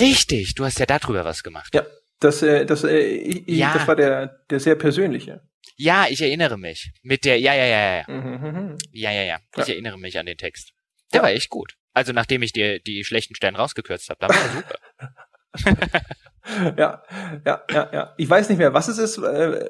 Richtig, 0.00 0.54
du 0.54 0.64
hast 0.64 0.78
ja 0.78 0.86
darüber 0.86 1.24
was 1.24 1.42
gemacht. 1.42 1.74
Ja, 1.74 1.84
das, 2.20 2.42
äh, 2.42 2.64
das, 2.66 2.84
äh, 2.84 2.98
ich, 2.98 3.44
ja. 3.46 3.72
das 3.74 3.86
war 3.86 3.96
der, 3.96 4.40
der 4.50 4.60
sehr 4.60 4.74
persönliche. 4.74 5.42
Ja, 5.76 6.06
ich 6.08 6.22
erinnere 6.22 6.56
mich. 6.56 6.92
Mit 7.02 7.24
der, 7.24 7.38
ja, 7.38 7.54
ja, 7.54 7.64
ja, 7.64 7.96
ja. 7.96 8.04
Mhm, 8.08 8.30
mhm, 8.30 8.46
mhm. 8.46 8.78
Ja, 8.92 9.10
ja, 9.10 9.22
ja. 9.22 9.38
Ich 9.56 9.66
ja. 9.66 9.74
erinnere 9.74 9.98
mich 9.98 10.18
an 10.18 10.26
den 10.26 10.38
Text. 10.38 10.72
Der 11.12 11.18
ja. 11.18 11.22
war 11.24 11.30
echt 11.30 11.50
gut. 11.50 11.74
Also 11.92 12.12
nachdem 12.12 12.42
ich 12.42 12.52
dir 12.52 12.80
die 12.80 13.04
schlechten 13.04 13.34
Stellen 13.34 13.56
rausgekürzt 13.56 14.08
habe, 14.08 14.18
da 14.20 14.28
war 14.28 14.36
er 14.36 14.50
super. 14.50 14.78
ja, 16.76 17.02
ja, 17.44 17.62
ja, 17.70 17.90
ja. 17.92 18.14
Ich 18.16 18.28
weiß 18.28 18.48
nicht 18.48 18.58
mehr, 18.58 18.74
was 18.74 18.88
es 18.88 18.98
ist. 18.98 19.18
Äh, 19.18 19.68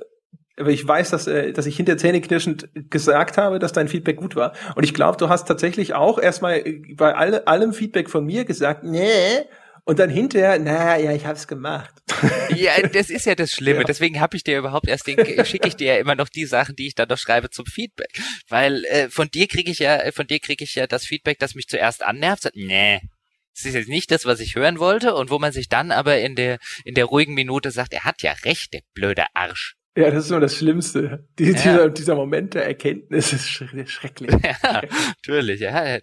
aber 0.59 0.70
ich 0.70 0.86
weiß, 0.86 1.10
dass, 1.10 1.27
äh, 1.27 1.52
dass 1.52 1.66
ich 1.66 1.77
hinter 1.77 1.98
Zähne 1.98 2.20
knirschend 2.20 2.68
gesagt 2.90 3.36
habe, 3.36 3.59
dass 3.59 3.73
dein 3.73 3.89
Feedback 3.89 4.16
gut 4.16 4.36
war. 4.36 4.55
Und 4.74 4.85
ich 4.85 4.94
glaube, 4.94 5.18
du 5.18 5.28
hast 5.28 5.47
tatsächlich 5.47 5.94
auch 5.94 6.18
erstmal 6.18 6.64
bei 6.94 7.14
alle, 7.14 7.47
allem 7.47 7.73
Feedback 7.73 8.09
von 8.09 8.24
mir 8.24 8.44
gesagt, 8.44 8.82
nee, 8.82 9.44
und 9.86 10.00
dann 10.00 10.10
hinterher, 10.10 10.58
na 10.58 10.98
ja, 10.98 11.12
ich 11.12 11.24
hab's 11.24 11.48
gemacht. 11.48 11.94
Ja, 12.54 12.80
das 12.80 13.10
ist 13.10 13.26
ja 13.26 13.34
das 13.34 13.50
Schlimme. 13.50 13.80
Ja. 13.80 13.84
Deswegen 13.84 14.20
habe 14.20 14.36
ich 14.36 14.42
dir 14.42 14.58
überhaupt 14.58 14.88
erst 14.88 15.06
den, 15.06 15.18
schicke 15.44 15.68
ich 15.68 15.76
dir 15.76 15.94
ja 15.94 16.00
immer 16.00 16.14
noch 16.14 16.28
die 16.28 16.46
Sachen, 16.46 16.74
die 16.74 16.86
ich 16.86 16.94
dann 16.94 17.08
noch 17.08 17.18
schreibe 17.18 17.50
zum 17.50 17.66
Feedback. 17.66 18.18
Weil 18.48 18.84
äh, 18.86 19.10
von 19.10 19.28
dir 19.28 19.46
kriege 19.46 19.70
ich 19.70 19.80
ja, 19.80 20.10
von 20.12 20.26
dir 20.26 20.40
kriege 20.40 20.64
ich 20.64 20.74
ja 20.74 20.86
das 20.86 21.04
Feedback, 21.04 21.38
das 21.38 21.54
mich 21.54 21.68
zuerst 21.68 22.02
annervt. 22.02 22.44
Sagt, 22.44 22.56
nee, 22.56 23.02
das 23.54 23.66
ist 23.66 23.74
jetzt 23.74 23.88
nicht 23.88 24.10
das, 24.10 24.24
was 24.24 24.40
ich 24.40 24.54
hören 24.54 24.78
wollte, 24.78 25.14
und 25.14 25.30
wo 25.30 25.38
man 25.38 25.52
sich 25.52 25.68
dann 25.68 25.92
aber 25.92 26.18
in 26.18 26.34
der 26.34 26.58
in 26.84 26.94
der 26.94 27.04
ruhigen 27.04 27.34
Minute 27.34 27.70
sagt, 27.70 27.92
er 27.92 28.04
hat 28.04 28.22
ja 28.22 28.32
recht, 28.44 28.72
der 28.72 28.80
blöde 28.94 29.26
Arsch. 29.34 29.76
Ja, 29.97 30.10
das 30.10 30.27
ist 30.27 30.31
immer 30.31 30.40
das 30.40 30.55
Schlimmste. 30.55 31.27
Die, 31.39 31.44
ja. 31.44 31.52
dieser, 31.52 31.89
dieser 31.89 32.14
Moment 32.16 32.52
der 32.52 32.66
Erkenntnis 32.66 33.32
ist 33.32 33.48
schrecklich. 33.48 34.31
Ja, 34.31 34.82
natürlich, 34.82 35.60
ja. 35.60 35.98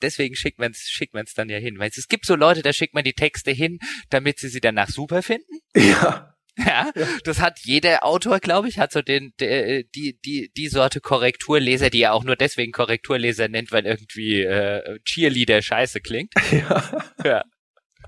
Deswegen 0.00 0.36
schickt 0.36 0.60
man 0.60 0.70
es 0.70 0.88
schickt 0.88 1.14
man's 1.14 1.34
dann 1.34 1.48
ja 1.48 1.58
hin. 1.58 1.78
Weil 1.78 1.90
es 1.90 2.06
gibt 2.06 2.26
so 2.26 2.36
Leute, 2.36 2.62
da 2.62 2.72
schickt 2.72 2.94
man 2.94 3.02
die 3.02 3.12
Texte 3.12 3.50
hin, 3.50 3.80
damit 4.08 4.38
sie 4.38 4.48
sie 4.48 4.60
danach 4.60 4.88
super 4.88 5.22
finden. 5.22 5.60
Ja. 5.76 6.30
Ja, 6.56 6.88
ja, 6.94 7.06
das 7.24 7.40
hat 7.40 7.58
jeder 7.64 8.04
Autor, 8.04 8.38
glaube 8.38 8.68
ich, 8.68 8.78
hat 8.78 8.92
so 8.92 9.02
den 9.02 9.32
der, 9.40 9.82
die 9.82 10.20
die 10.24 10.52
die 10.56 10.68
Sorte 10.68 11.00
Korrekturleser, 11.00 11.90
die 11.90 12.02
er 12.02 12.14
auch 12.14 12.22
nur 12.22 12.36
deswegen 12.36 12.70
Korrekturleser 12.70 13.48
nennt, 13.48 13.72
weil 13.72 13.84
irgendwie 13.86 14.42
äh, 14.42 15.00
Cheerleader 15.04 15.62
Scheiße 15.62 16.00
klingt. 16.00 16.32
Ja. 16.52 17.02
ja. 17.24 17.44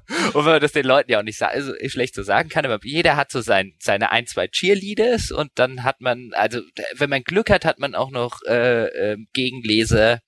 Und 0.09 0.45
wenn 0.45 0.53
man 0.53 0.61
das 0.61 0.73
den 0.73 0.87
Leuten 0.87 1.11
ja 1.11 1.19
auch 1.19 1.25
nicht 1.25 1.43
also 1.43 1.73
schlecht 1.87 2.15
so 2.15 2.23
sagen 2.23 2.49
kann, 2.49 2.65
aber 2.65 2.79
jeder 2.85 3.17
hat 3.17 3.31
so 3.31 3.41
sein, 3.41 3.75
seine 3.81 4.13
ein, 4.13 4.27
zwei 4.27 4.49
Cheerleaders 4.49 5.33
und 5.33 5.51
dann 5.57 5.85
hat 5.85 6.01
man, 6.01 6.31
also 6.33 6.61
wenn 6.95 7.11
man 7.11 7.23
Glück 7.23 7.51
hat, 7.51 7.65
hat 7.65 7.79
man 7.79 7.95
auch 7.95 8.11
noch 8.11 8.43
äh, 8.47 8.87
äh, 9.13 9.17
Gegenleser, 9.33 10.21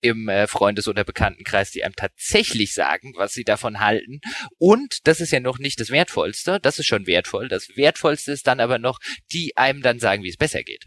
im 0.00 0.28
äh, 0.28 0.46
Freundes- 0.46 0.88
oder 0.88 1.04
Bekanntenkreis, 1.04 1.70
die 1.70 1.82
einem 1.82 1.94
tatsächlich 1.96 2.74
sagen, 2.74 3.14
was 3.16 3.32
sie 3.32 3.44
davon 3.44 3.80
halten. 3.80 4.20
Und 4.58 5.06
das 5.06 5.20
ist 5.20 5.32
ja 5.32 5.40
noch 5.40 5.58
nicht 5.58 5.80
das 5.80 5.90
Wertvollste, 5.90 6.60
das 6.60 6.78
ist 6.78 6.86
schon 6.86 7.06
wertvoll. 7.06 7.48
Das 7.48 7.68
Wertvollste 7.76 8.32
ist 8.32 8.46
dann 8.46 8.60
aber 8.60 8.78
noch, 8.78 8.98
die 9.32 9.56
einem 9.56 9.82
dann 9.82 9.98
sagen, 9.98 10.22
wie 10.22 10.28
es 10.28 10.36
besser 10.36 10.62
geht. 10.62 10.84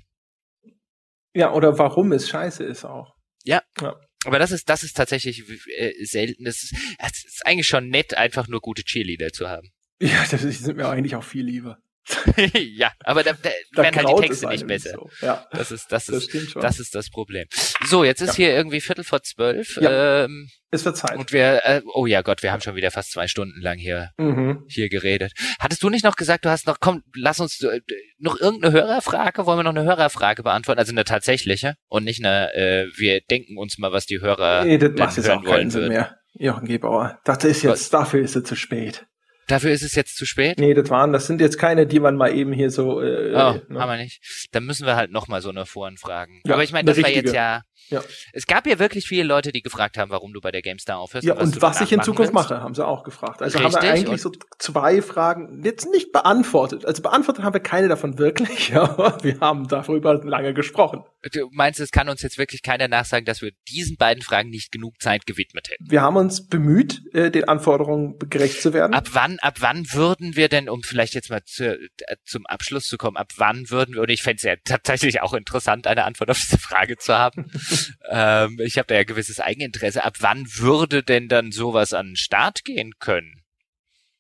Ja, 1.34 1.54
oder 1.54 1.78
warum 1.78 2.12
es 2.12 2.30
scheiße 2.30 2.64
ist 2.64 2.86
auch. 2.86 3.16
Ja. 3.44 3.62
ja. 3.82 3.96
Aber 4.26 4.40
das 4.40 4.52
ist, 4.52 4.70
das 4.70 4.84
ist 4.84 4.98
tatsächlich 4.98 5.44
äh, 5.78 5.94
selten. 6.06 6.44
Das 6.44 6.64
ist, 6.64 6.74
ist 6.74 7.46
eigentlich 7.46 7.68
schon 7.68 7.90
nett, 7.90 8.16
einfach 8.16 8.48
nur 8.48 8.60
gute 8.62 8.84
Cheerleader 8.84 9.32
zu 9.32 9.48
haben. 9.48 9.70
Ja, 10.02 10.26
das 10.30 10.42
sind 10.42 10.78
mir 10.78 10.88
eigentlich 10.88 11.16
auch 11.16 11.24
viel 11.24 11.46
lieber. 11.46 11.78
ja, 12.54 12.92
aber 13.04 13.24
da, 13.24 13.34
da, 13.34 13.50
da 13.74 13.84
werden 13.84 13.96
halt 13.96 14.08
die 14.18 14.28
Texte 14.28 14.48
nicht 14.48 14.68
besser. 14.68 14.94
So. 14.96 15.10
Ja, 15.22 15.48
das 15.52 15.72
ist 15.72 15.92
das, 15.92 16.08
das 16.08 16.28
ist 16.28 16.56
das 16.56 16.80
ist 16.80 16.96
das 16.96 17.10
Problem. 17.10 17.48
So, 17.86 18.04
jetzt 18.04 18.22
ist 18.22 18.38
ja. 18.38 18.46
hier 18.46 18.56
irgendwie 18.56 18.82
Viertel 18.82 19.04
vor 19.04 19.22
zwölf. 19.22 19.78
Ja. 19.78 20.26
Ähm, 20.26 20.50
es 20.72 20.86
wird 20.86 20.98
Zeit. 20.98 21.18
Und 21.18 21.32
wir, 21.34 21.62
äh, 21.66 21.82
oh 21.94 22.06
ja 22.06 22.22
Gott, 22.22 22.44
wir 22.44 22.52
haben 22.52 22.62
schon 22.62 22.76
wieder 22.76 22.92
fast 22.92 23.12
zwei 23.12 23.28
Stunden 23.28 23.60
lang 23.62 23.78
hier 23.78 24.12
mhm. 24.18 24.64
hier 24.68 24.90
geredet. 24.90 25.34
Hattest 25.60 25.82
du 25.82 25.90
nicht 25.90 26.04
noch 26.04 26.16
gesagt, 26.16 26.46
du 26.46 26.50
hast 26.50 26.68
noch, 26.68 26.80
komm, 26.80 27.04
lass 27.16 27.40
uns 27.40 27.62
äh, 27.62 27.82
noch 28.20 28.40
irgendeine 28.40 28.74
Hörerfrage, 28.74 29.46
wollen 29.46 29.60
wir 29.60 29.64
noch 29.64 29.76
eine 29.76 29.84
Hörerfrage 29.84 30.44
beantworten, 30.44 30.80
also 30.80 30.92
eine 30.92 31.06
tatsächliche 31.06 31.76
und 31.88 32.04
nicht 32.04 32.24
eine, 32.24 32.54
äh, 32.54 32.88
wir 32.96 33.22
denken 33.22 33.58
uns 33.58 33.78
mal, 33.80 33.92
was 33.92 34.06
die 34.06 34.22
Hörer 34.22 34.66
nee, 34.66 34.78
das 34.78 34.92
macht 34.96 35.18
jetzt 35.18 35.30
auch 35.30 35.44
keinen 35.44 35.72
Sinn 35.72 35.88
mehr. 35.88 36.18
Jochen 36.34 36.68
Gebauer, 36.68 37.20
das 37.26 37.44
ist 37.44 37.64
jetzt, 37.64 37.94
dafür 37.94 38.22
ist 38.22 38.36
es 38.36 38.44
zu 38.44 38.56
spät. 38.56 39.08
Dafür 39.50 39.72
ist 39.72 39.82
es 39.82 39.96
jetzt 39.96 40.16
zu 40.16 40.28
spät? 40.28 40.60
Nee, 40.60 40.76
das 40.76 40.92
waren, 40.92 41.12
das 41.12 41.26
sind 41.26 41.42
jetzt 41.42 41.58
keine, 41.58 41.88
die 41.88 42.00
man 42.00 42.16
mal 42.16 42.34
eben 42.36 42.54
hier 42.54 42.70
so. 42.70 43.02
Äh, 43.02 43.34
oh, 43.34 43.60
ne? 43.68 43.80
haben 43.80 43.90
wir 43.90 43.98
nicht. 43.98 44.48
Dann 44.52 44.64
müssen 44.66 44.86
wir 44.86 44.96
halt 44.96 45.12
nochmal 45.12 45.42
so 45.42 45.50
eine 45.50 45.66
Foren 45.66 45.98
fragen. 45.98 46.42
Ja, 46.46 46.54
Aber 46.54 46.64
ich 46.64 46.72
meine, 46.72 46.86
das 46.86 47.02
war 47.02 47.10
jetzt 47.10 47.34
ja. 47.34 47.64
Ja. 47.90 48.04
Es 48.34 48.46
gab 48.46 48.68
ja 48.68 48.78
wirklich 48.80 49.08
viele 49.08 49.24
Leute, 49.24 49.52
die 49.52 49.62
gefragt 49.62 49.98
haben, 49.98 50.12
warum 50.12 50.34
du 50.34 50.42
bei 50.42 50.52
der 50.52 50.62
GameStar 50.62 51.00
aufhörst. 51.00 51.26
Ja, 51.26 51.34
und, 51.36 51.62
was, 51.62 51.80
was 51.80 51.82
ich 51.82 51.92
in 51.92 52.02
Zukunft 52.02 52.34
willst. 52.34 52.34
mache, 52.34 52.62
haben 52.62 52.76
sie 52.76 52.86
auch 52.86 53.04
gefragt. 53.04 53.42
Also 53.42 53.58
Richtig, 53.58 53.76
haben 53.76 53.84
wir 53.84 53.92
eigentlich 53.92 54.22
so 54.22 54.32
zwei 54.60 55.02
Fragen 55.02 55.64
jetzt 55.64 55.90
nicht 55.90 56.12
beantwortet. 56.12 56.86
Also 56.86 57.02
beantwortet 57.02 57.44
haben 57.44 57.54
wir 57.54 57.62
keine 57.62 57.88
davon 57.88 58.18
wirklich, 58.20 58.76
aber 58.76 59.18
wir 59.24 59.40
haben 59.40 59.68
darüber 59.68 60.24
lange 60.24 60.54
gesprochen. 60.54 61.04
Du 61.34 61.50
meinst, 61.52 61.80
es 61.80 61.92
kann 61.92 62.08
uns 62.08 62.22
jetzt 62.22 62.38
wirklich 62.38 62.64
keiner 62.64 62.88
nachsagen, 62.88 63.26
dass 63.26 63.42
wir 63.42 63.52
diesen 63.68 63.98
beiden 63.98 64.24
Fragen 64.24 64.50
nicht 64.50 64.72
genug 64.72 65.02
Zeit 65.02 65.26
gewidmet 65.26 65.70
hätten? 65.70 65.90
Wir 65.90 66.02
haben 66.02 66.16
uns 66.16 66.48
bemüht, 66.48 67.02
äh, 67.14 67.30
den 67.30 67.46
Anforderungen 67.46 68.18
gerecht 68.30 68.62
zu 68.62 68.74
werden. 68.74 68.94
Ab 68.94 69.10
wann, 69.12 69.38
ab 69.40 69.56
wann 69.60 69.92
würden 69.92 70.36
wir 70.36 70.48
denn, 70.48 70.70
um 70.70 70.82
vielleicht 70.84 71.16
jetzt 71.16 71.30
mal 71.30 71.44
zu, 71.44 71.74
äh, 71.74 72.16
zum 72.24 72.46
Abschluss 72.46 72.86
zu 72.86 72.98
kommen, 72.98 73.18
ab 73.18 73.32
wann 73.38 73.70
würden 73.70 73.96
wir, 73.96 74.04
und 74.04 74.10
ich 74.10 74.24
fände 74.24 74.38
es 74.38 74.44
ja 74.44 74.56
tatsächlich 74.64 75.22
auch 75.22 75.34
interessant, 75.34 75.88
eine 75.88 76.06
Antwort 76.06 76.30
auf 76.30 76.40
diese 76.40 76.58
Frage 76.58 76.98
zu 76.98 77.14
haben. 77.14 77.52
ähm, 78.10 78.58
ich 78.60 78.78
habe 78.78 78.88
da 78.88 78.96
ja 78.96 79.04
gewisses 79.04 79.40
Eigeninteresse. 79.40 80.04
Ab 80.04 80.18
wann 80.20 80.46
würde 80.58 81.04
denn 81.04 81.28
dann 81.28 81.52
sowas 81.52 81.94
an 81.94 82.08
den 82.08 82.16
Start 82.16 82.64
gehen 82.64 82.94
können? 83.00 83.44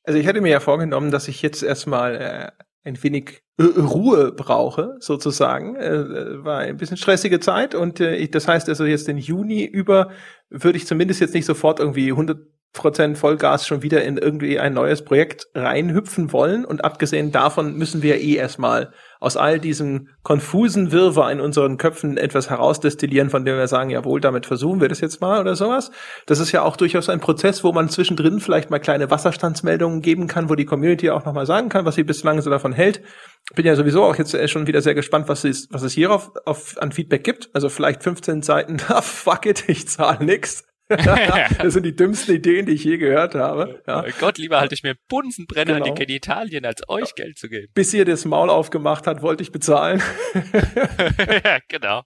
Also 0.04 0.20
ich 0.20 0.26
hätte 0.26 0.42
mir 0.42 0.50
ja 0.50 0.60
vorgenommen, 0.60 1.12
dass 1.12 1.28
ich 1.28 1.42
jetzt 1.42 1.62
erstmal 1.62 2.16
äh, 2.16 2.52
ein 2.84 3.02
wenig 3.04 3.42
äh, 3.58 3.64
Ruhe 3.64 4.32
brauche, 4.32 4.96
sozusagen. 5.00 5.76
Äh, 5.76 5.96
äh, 5.96 6.44
war 6.44 6.60
ein 6.60 6.78
bisschen 6.78 6.98
stressige 6.98 7.40
Zeit 7.40 7.76
und 7.76 8.00
äh, 8.00 8.16
ich, 8.16 8.32
das 8.32 8.48
heißt 8.48 8.70
also 8.70 8.86
jetzt 8.86 9.08
den 9.08 9.18
Juni 9.18 9.66
über 9.66 10.12
würde 10.50 10.78
ich 10.78 10.88
zumindest 10.88 11.22
jetzt 11.22 11.34
nicht 11.34 11.46
sofort 11.46 11.80
irgendwie 11.80 12.10
100 12.10 12.40
Prozent 12.74 13.18
Vollgas 13.18 13.66
schon 13.66 13.82
wieder 13.82 14.04
in 14.04 14.18
irgendwie 14.18 14.60
ein 14.60 14.74
neues 14.74 15.04
Projekt 15.04 15.48
reinhüpfen 15.56 16.32
wollen. 16.32 16.66
Und 16.66 16.84
abgesehen 16.86 17.32
davon 17.32 17.78
müssen 17.78 18.04
wir 18.04 18.20
eh 18.22 18.36
erstmal 18.36 18.94
aus 19.20 19.36
all 19.36 19.60
diesem 19.60 20.08
konfusen 20.24 20.92
Wirrwarr 20.92 21.32
in 21.32 21.42
unseren 21.42 21.78
Köpfen 21.78 22.18
etwas 22.18 22.50
herausdestillieren, 22.50 23.30
von 23.30 23.44
dem 23.44 23.58
wir 23.58 23.68
sagen, 23.68 23.90
jawohl, 23.90 24.22
damit 24.22 24.46
versuchen 24.46 24.80
wir 24.80 24.88
das 24.88 25.02
jetzt 25.02 25.20
mal 25.20 25.42
oder 25.42 25.56
sowas. 25.56 25.92
Das 26.26 26.40
ist 26.40 26.52
ja 26.52 26.62
auch 26.62 26.78
durchaus 26.78 27.10
ein 27.10 27.20
Prozess, 27.20 27.64
wo 27.64 27.72
man 27.74 27.90
zwischendrin 27.90 28.40
vielleicht 28.40 28.70
mal 28.70 28.80
kleine 28.80 29.12
Wasserstandsmeldungen 29.12 30.02
geben 30.02 30.28
kann, 30.28 30.50
wo 30.50 30.56
die 30.56 30.66
Community 30.66 31.10
auch 31.10 31.26
nochmal 31.26 31.46
sagen 31.46 31.70
kann, 31.70 31.86
was 31.86 31.96
sie 31.96 32.04
bislang 32.04 32.42
so 32.42 32.50
davon 32.50 32.72
hält. 32.72 33.02
Bin 33.56 33.66
ja 33.66 33.76
sowieso 33.76 34.04
auch 34.04 34.16
jetzt 34.16 34.38
schon 34.50 34.68
wieder 34.68 34.82
sehr 34.82 34.96
gespannt, 34.96 35.28
was 35.28 35.44
es, 35.44 35.68
was 35.72 35.82
es 35.82 35.94
hier 35.94 36.12
auf, 36.12 36.32
auf, 36.46 36.76
an 36.80 36.92
Feedback 36.92 37.24
gibt. 37.24 37.50
Also 37.54 37.70
vielleicht 37.70 38.04
15 38.04 38.42
Seiten, 38.42 38.78
ah, 38.88 39.02
fuck 39.02 39.46
it, 39.46 39.66
ich 39.68 39.88
zahle 39.88 40.24
nix. 40.24 40.69
das 41.62 41.74
sind 41.74 41.86
die 41.86 41.96
dümmsten 41.96 42.36
Ideen, 42.36 42.66
die 42.66 42.74
ich 42.74 42.84
je 42.84 42.98
gehört 42.98 43.36
habe. 43.36 43.82
Ja. 43.88 44.04
Gott, 44.20 44.40
lieber 44.40 44.60
halte 44.60 44.74
ich 44.74 44.82
mir 44.82 44.96
Bunsenbrenner 45.08 45.76
genau. 45.76 45.86
an 45.86 45.96
die 45.96 46.06
Genitalien, 46.06 46.66
als 46.66 46.82
euch 46.90 47.14
Geld 47.14 47.38
zu 47.38 47.48
geben. 47.48 47.68
Bis 47.76 47.94
ihr 47.94 48.06
das 48.06 48.26
Maul 48.26 48.50
aufgemacht 48.50 49.06
hat, 49.06 49.22
wollte 49.22 49.44
ich 49.44 49.52
bezahlen. 49.52 50.02
ja, 51.44 51.60
genau. 51.68 52.02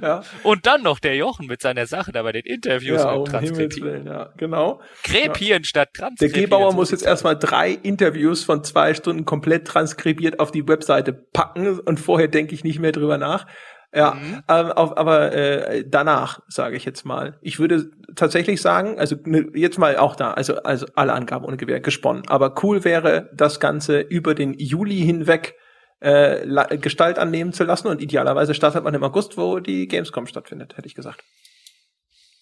Ja. 0.00 0.22
Und 0.44 0.64
dann 0.64 0.82
noch 0.82 0.98
der 0.98 1.14
Jochen 1.16 1.46
mit 1.46 1.60
seiner 1.60 1.86
Sache 1.86 2.10
da 2.12 2.22
bei 2.22 2.32
den 2.32 2.44
Interviews 2.46 3.02
ja, 3.02 3.12
und 3.12 3.28
Transkribieren. 3.28 4.06
Ja, 4.06 4.32
genau. 4.38 4.80
Krepieren 5.02 5.62
ja. 5.62 5.68
statt 5.68 5.90
transkribieren. 5.94 6.32
Der 6.32 6.42
Gebauer 6.42 6.72
muss 6.72 6.90
jetzt 6.90 7.04
erstmal 7.04 7.38
drei 7.38 7.70
Interviews 7.70 8.44
von 8.44 8.64
zwei 8.64 8.94
Stunden 8.94 9.26
komplett 9.26 9.66
transkribiert 9.66 10.40
auf 10.40 10.50
die 10.50 10.66
Webseite 10.66 11.12
packen 11.12 11.80
und 11.80 12.00
vorher 12.00 12.28
denke 12.28 12.54
ich 12.54 12.64
nicht 12.64 12.78
mehr 12.78 12.92
drüber 12.92 13.18
nach. 13.18 13.46
Ja, 13.94 14.14
mhm. 14.14 14.42
ähm, 14.48 14.72
auf, 14.72 14.96
aber 14.96 15.32
äh, 15.32 15.84
danach 15.86 16.40
sage 16.48 16.76
ich 16.76 16.84
jetzt 16.86 17.04
mal. 17.04 17.38
Ich 17.42 17.58
würde 17.58 17.90
tatsächlich 18.14 18.62
sagen, 18.62 18.98
also 18.98 19.16
ne, 19.24 19.50
jetzt 19.54 19.78
mal 19.78 19.98
auch 19.98 20.16
da, 20.16 20.32
also 20.32 20.62
also 20.62 20.86
alle 20.94 21.12
Angaben 21.12 21.44
ohne 21.44 21.58
Gewehr 21.58 21.80
gesponnen. 21.80 22.26
Aber 22.28 22.54
cool 22.62 22.84
wäre, 22.84 23.28
das 23.34 23.60
Ganze 23.60 24.00
über 24.00 24.34
den 24.34 24.54
Juli 24.54 25.00
hinweg 25.00 25.56
äh, 26.00 26.78
Gestalt 26.78 27.18
annehmen 27.18 27.52
zu 27.52 27.64
lassen 27.64 27.88
und 27.88 28.00
idealerweise 28.00 28.54
startet 28.54 28.82
man 28.82 28.94
im 28.94 29.04
August, 29.04 29.36
wo 29.36 29.60
die 29.60 29.86
Gamescom 29.88 30.26
stattfindet, 30.26 30.76
hätte 30.76 30.88
ich 30.88 30.94
gesagt. 30.94 31.22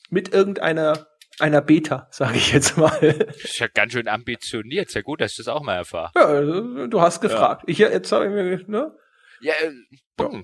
Mit 0.09 0.32
irgendeiner 0.32 1.06
einer 1.40 1.62
Beta, 1.62 2.06
sage 2.10 2.36
ich 2.36 2.52
jetzt 2.52 2.77
mal. 2.77 2.97
ist 3.02 3.59
ja 3.59 3.66
ganz 3.66 3.93
schön 3.93 4.09
ambitioniert. 4.09 4.90
Sehr 4.90 5.02
gut, 5.02 5.20
dass 5.20 5.35
du 5.35 5.43
das 5.43 5.48
auch 5.48 5.62
mal 5.62 5.77
erfahren. 5.77 6.12
Ja, 6.14 6.27
also, 6.27 6.86
du 6.86 7.01
hast 7.01 7.20
gefragt. 7.20 7.62
Ja. 7.62 7.68
Ich 7.68 7.78
jetzt 7.78 8.12
habe 8.12 8.27
ich 8.27 8.31
mir, 8.31 8.68
ne? 8.68 8.93
Ja, 9.40 9.55
äh. 9.55 9.72
Ja 10.20 10.43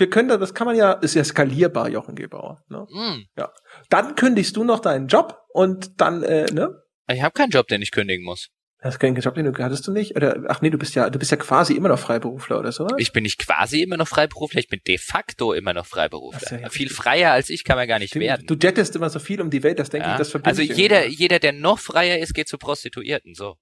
wir 0.00 0.10
können 0.10 0.28
da, 0.28 0.36
das 0.36 0.54
kann 0.54 0.66
man 0.66 0.76
ja, 0.76 0.92
ist 0.92 1.14
ja 1.14 1.22
skalierbar, 1.22 1.88
Jochen 1.88 2.14
Gebauer. 2.14 2.62
Ne? 2.68 2.86
Mm. 2.90 3.26
Ja. 3.38 3.52
Dann 3.88 4.16
kündigst 4.16 4.56
du 4.56 4.64
noch 4.64 4.80
deinen 4.80 5.06
Job 5.06 5.38
und 5.52 6.00
dann, 6.00 6.22
äh, 6.22 6.46
ne? 6.52 6.82
Ich 7.08 7.22
habe 7.22 7.32
keinen 7.32 7.50
Job, 7.50 7.68
den 7.68 7.82
ich 7.82 7.90
kündigen 7.90 8.24
muss. 8.24 8.48
Hast 8.82 8.98
keinen 8.98 9.14
Job, 9.14 9.34
den 9.34 9.44
du 9.44 9.62
hattest 9.62 9.86
du 9.86 9.92
nicht? 9.92 10.16
Oder 10.16 10.42
ach 10.48 10.62
nee, 10.62 10.70
du 10.70 10.78
bist 10.78 10.94
ja, 10.94 11.10
du 11.10 11.18
bist 11.18 11.30
ja 11.30 11.36
quasi 11.36 11.74
immer 11.74 11.90
noch 11.90 11.98
Freiberufler 11.98 12.58
oder 12.58 12.72
so. 12.72 12.88
Ich 12.96 13.12
bin 13.12 13.24
nicht 13.24 13.38
quasi 13.38 13.82
immer 13.82 13.98
noch 13.98 14.08
Freiberufler, 14.08 14.58
ich 14.58 14.68
bin 14.68 14.80
de 14.86 14.96
facto 14.96 15.52
immer 15.52 15.74
noch 15.74 15.84
Freiberufler. 15.84 16.62
Ja 16.62 16.70
viel 16.70 16.88
freier 16.88 17.32
als 17.32 17.50
ich 17.50 17.64
kann 17.64 17.76
man 17.76 17.86
gar 17.86 17.98
nicht 17.98 18.10
Stimmt. 18.10 18.24
werden. 18.24 18.46
Du 18.46 18.54
jettest 18.54 18.96
immer 18.96 19.10
so 19.10 19.18
viel 19.18 19.42
um 19.42 19.50
die 19.50 19.62
Welt, 19.62 19.78
das 19.78 19.90
denke 19.90 20.06
ja. 20.06 20.14
ich, 20.14 20.18
das 20.18 20.30
verbindet 20.30 20.60
Also 20.60 20.72
jeder, 20.72 21.06
jeder, 21.06 21.38
der 21.38 21.52
noch 21.52 21.78
freier 21.78 22.20
ist, 22.20 22.32
geht 22.32 22.48
zu 22.48 22.56
Prostituierten, 22.56 23.34
so. 23.34 23.56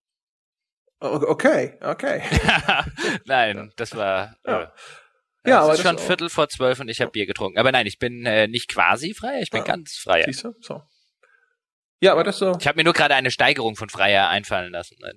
Okay, 1.01 1.79
okay. 1.81 2.23
Nein, 3.25 3.73
das 3.77 3.97
war. 3.97 4.37
Ja. 4.47 4.63
Äh, 4.63 4.67
ja, 5.49 5.61
aber 5.63 5.73
es 5.73 5.81
ist 5.81 5.87
schon 5.87 5.99
Viertel 5.99 6.29
vor 6.29 6.49
zwölf 6.49 6.81
und 6.81 6.89
ich 6.89 7.01
habe 7.01 7.11
Bier 7.11 7.27
getrunken. 7.27 7.59
Aber 7.59 7.73
nein, 7.73 7.87
ich 7.87 7.99
bin 7.99 8.25
äh, 8.27 8.49
nicht 8.49 8.69
quasi 8.69 9.15
frei, 9.15 9.41
ich 9.43 9.51
bin 9.51 9.61
ja. 9.61 9.65
ganz 9.65 9.97
frei. 9.97 10.23
Siehst 10.27 10.45
du? 10.45 10.55
So. 10.61 10.83
Ja, 12.01 12.13
aber 12.13 12.23
das 12.23 12.39
so. 12.39 12.57
Ich 12.61 12.67
habe 12.69 12.77
mir 12.77 12.85
nur 12.85 12.93
gerade 12.93 13.15
eine 13.17 13.31
Steigerung 13.31 13.75
von 13.75 13.89
Freier 13.89 14.29
einfallen 14.29 14.73
lassen. 14.73 14.97
Da, 15.01 15.11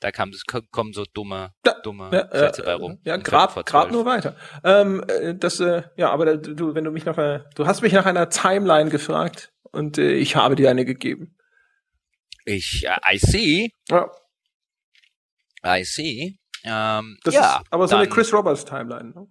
da 0.00 0.10
kam 0.10 0.32
das, 0.32 0.44
kommen 0.70 0.94
so 0.94 1.04
dumme, 1.12 1.50
da, 1.62 1.74
dumme 1.82 2.10
ja, 2.12 2.38
Sätze 2.38 2.62
äh, 2.62 2.64
bei 2.64 2.74
rum. 2.74 2.98
Ja, 3.04 3.18
grad, 3.18 3.66
grad 3.66 3.92
nur 3.92 4.06
weiter. 4.06 4.34
Ähm, 4.64 5.04
äh, 5.06 5.34
das, 5.34 5.60
äh, 5.60 5.82
ja, 5.96 6.10
aber 6.10 6.38
du, 6.38 6.74
wenn 6.74 6.84
du 6.84 6.90
mich 6.90 7.04
nach, 7.04 7.18
äh, 7.18 7.40
du 7.54 7.66
hast 7.66 7.82
mich 7.82 7.92
nach 7.92 8.06
einer 8.06 8.30
Timeline 8.30 8.88
gefragt 8.88 9.52
und 9.70 9.98
äh, 9.98 10.12
ich 10.12 10.34
habe 10.36 10.56
dir 10.56 10.70
eine 10.70 10.86
gegeben. 10.86 11.36
Ich, 12.46 12.86
I 12.86 13.18
see. 13.18 13.70
Ja. 13.90 14.10
I 15.66 15.84
see. 15.84 16.38
Ähm, 16.64 17.18
das 17.24 17.34
ja, 17.34 17.58
ist 17.58 17.66
aber 17.70 17.86
so 17.86 17.96
eine 17.96 18.08
Chris 18.08 18.32
Roberts 18.32 18.64
Timeline. 18.64 19.10
Ne? 19.10 19.26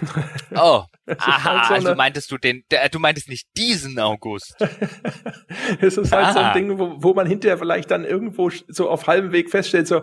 Oh, 0.54 0.84
aha, 1.18 1.44
halt 1.44 1.66
so 1.66 1.74
also 1.74 1.94
meintest 1.94 2.30
du 2.30 2.38
den, 2.38 2.64
du 2.90 2.98
meintest 2.98 3.28
nicht 3.28 3.48
diesen 3.56 3.98
August. 3.98 4.54
es 5.80 5.96
ist 5.96 6.12
halt 6.12 6.26
aha. 6.26 6.32
so 6.32 6.38
ein 6.38 6.54
Ding, 6.54 6.78
wo, 6.78 6.94
wo 6.98 7.14
man 7.14 7.26
hinterher 7.26 7.58
vielleicht 7.58 7.90
dann 7.90 8.04
irgendwo 8.04 8.50
so 8.68 8.88
auf 8.88 9.06
halbem 9.06 9.32
Weg 9.32 9.50
feststellt, 9.50 9.86
so, 9.86 10.02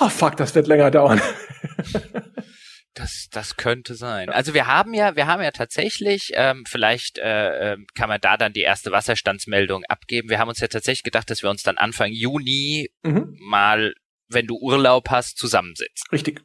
oh 0.00 0.08
fuck, 0.08 0.36
das 0.36 0.54
wird 0.54 0.66
länger 0.66 0.90
dauern. 0.90 1.20
Das, 2.96 3.26
das 3.32 3.56
könnte 3.56 3.96
sein. 3.96 4.28
Also 4.30 4.54
wir 4.54 4.68
haben 4.68 4.94
ja, 4.94 5.16
wir 5.16 5.26
haben 5.26 5.42
ja 5.42 5.50
tatsächlich, 5.50 6.30
ähm, 6.34 6.62
vielleicht 6.64 7.18
äh, 7.18 7.72
ähm, 7.72 7.86
kann 7.96 8.08
man 8.08 8.20
da 8.20 8.36
dann 8.36 8.52
die 8.52 8.60
erste 8.60 8.92
Wasserstandsmeldung 8.92 9.82
abgeben. 9.88 10.28
Wir 10.28 10.38
haben 10.38 10.48
uns 10.48 10.60
ja 10.60 10.68
tatsächlich 10.68 11.02
gedacht, 11.02 11.28
dass 11.28 11.42
wir 11.42 11.50
uns 11.50 11.64
dann 11.64 11.76
Anfang 11.76 12.12
Juni 12.12 12.92
mhm. 13.02 13.36
mal, 13.40 13.94
wenn 14.28 14.46
du 14.46 14.56
Urlaub 14.60 15.10
hast, 15.10 15.38
zusammensetzen. 15.38 16.06
Richtig. 16.12 16.42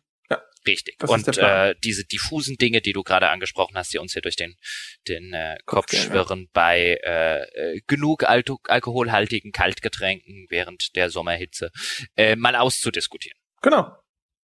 Ja. 0.70 0.72
Richtig. 0.72 0.98
Das 1.00 1.10
und 1.10 1.38
äh, 1.38 1.76
diese 1.84 2.06
diffusen 2.06 2.58
Dinge, 2.58 2.82
die 2.82 2.94
du 2.94 3.04
gerade 3.04 3.30
angesprochen 3.30 3.76
hast, 3.76 3.94
die 3.94 3.98
uns 3.98 4.14
hier 4.14 4.22
durch 4.22 4.36
den, 4.36 4.56
den 5.08 5.34
äh, 5.34 5.58
Kopf 5.66 5.94
schwirren 5.94 6.50
bei 6.54 7.00
äh, 7.04 7.42
äh, 7.42 7.82
genug 7.88 8.24
Al 8.24 8.44
alkoholhaltigen 8.64 9.52
Kaltgetränken 9.52 10.48
während 10.50 10.96
der 10.96 11.10
Sommerhitze, 11.10 11.72
äh, 12.16 12.36
mal 12.36 12.56
auszudiskutieren. 12.56 13.38
Genau. 13.62 13.92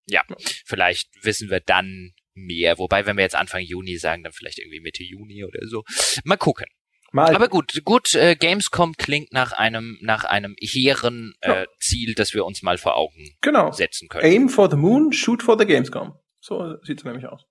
Ja, 0.07 0.23
vielleicht 0.65 1.09
wissen 1.23 1.49
wir 1.49 1.61
dann 1.61 2.13
mehr. 2.35 2.77
Wobei, 2.77 3.05
wenn 3.05 3.17
wir 3.17 3.23
jetzt 3.23 3.35
Anfang 3.35 3.61
Juni 3.61 3.97
sagen, 3.97 4.23
dann 4.23 4.33
vielleicht 4.33 4.59
irgendwie 4.59 4.81
Mitte 4.81 5.03
Juni 5.03 5.43
oder 5.43 5.65
so. 5.67 5.83
Mal 6.23 6.37
gucken. 6.37 6.67
Mal. 7.15 7.33
Aber 7.33 7.47
gut, 7.47 7.81
gut, 7.85 8.13
äh, 8.13 8.35
Gamescom 8.35 8.97
klingt 8.97 9.31
nach 9.31 9.53
einem 9.53 9.97
nach 10.01 10.25
einem 10.25 10.53
hehren 10.59 11.33
äh, 11.39 11.61
ja. 11.61 11.65
Ziel, 11.79 12.13
das 12.13 12.33
wir 12.33 12.45
uns 12.45 12.61
mal 12.61 12.77
vor 12.77 12.97
Augen 12.97 13.37
genau. 13.39 13.71
setzen 13.71 14.09
können. 14.09 14.25
Aim 14.25 14.49
for 14.49 14.69
the 14.69 14.75
moon, 14.75 15.13
shoot 15.13 15.41
for 15.41 15.57
the 15.57 15.65
Gamescom. 15.65 16.19
So 16.41 16.75
sieht's 16.83 17.05
nämlich 17.05 17.25
aus. 17.25 17.45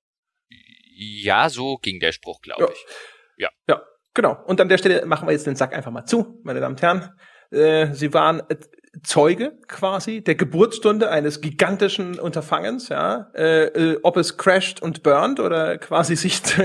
Ja, 0.94 1.48
so 1.48 1.78
ging 1.78 1.98
der 1.98 2.12
Spruch, 2.12 2.42
glaube 2.42 2.64
ja. 2.64 2.68
ich. 2.70 2.84
Ja. 3.38 3.50
Ja, 3.66 3.82
genau. 4.12 4.36
Und 4.44 4.60
an 4.60 4.68
der 4.68 4.76
Stelle 4.76 5.06
machen 5.06 5.26
wir 5.26 5.32
jetzt 5.32 5.46
den 5.46 5.56
Sack 5.56 5.74
einfach 5.74 5.90
mal 5.90 6.04
zu, 6.04 6.42
meine 6.44 6.60
Damen 6.60 6.74
und 6.74 6.82
Herren. 6.82 7.18
Äh, 7.50 7.94
Sie 7.94 8.12
waren 8.12 8.42
Zeuge 9.02 9.52
quasi 9.66 10.20
der 10.22 10.34
Geburtsstunde 10.34 11.10
eines 11.10 11.40
gigantischen 11.40 12.18
Unterfangens, 12.18 12.88
ja, 12.88 13.30
äh, 13.34 13.64
äh, 13.64 13.98
ob 14.02 14.16
es 14.16 14.36
crasht 14.36 14.80
und 14.80 15.02
burnt 15.02 15.40
oder 15.40 15.78
quasi 15.78 16.16
sich 16.16 16.40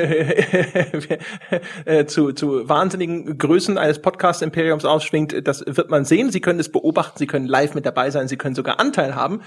äh, 1.85 2.05
zu, 2.05 2.33
zu 2.33 2.69
wahnsinnigen 2.69 3.37
Größen 3.37 3.77
eines 3.77 3.99
Podcast-Imperiums 4.01 4.85
ausschwingt, 4.85 5.47
das 5.47 5.63
wird 5.65 5.89
man 5.89 6.05
sehen. 6.05 6.31
Sie 6.31 6.41
können 6.41 6.59
es 6.59 6.71
beobachten, 6.71 7.17
Sie 7.17 7.27
können 7.27 7.47
live 7.47 7.73
mit 7.73 7.85
dabei 7.85 8.11
sein, 8.11 8.27
Sie 8.27 8.37
können 8.37 8.55
sogar 8.55 8.79
Anteil 8.79 9.15
haben. 9.15 9.41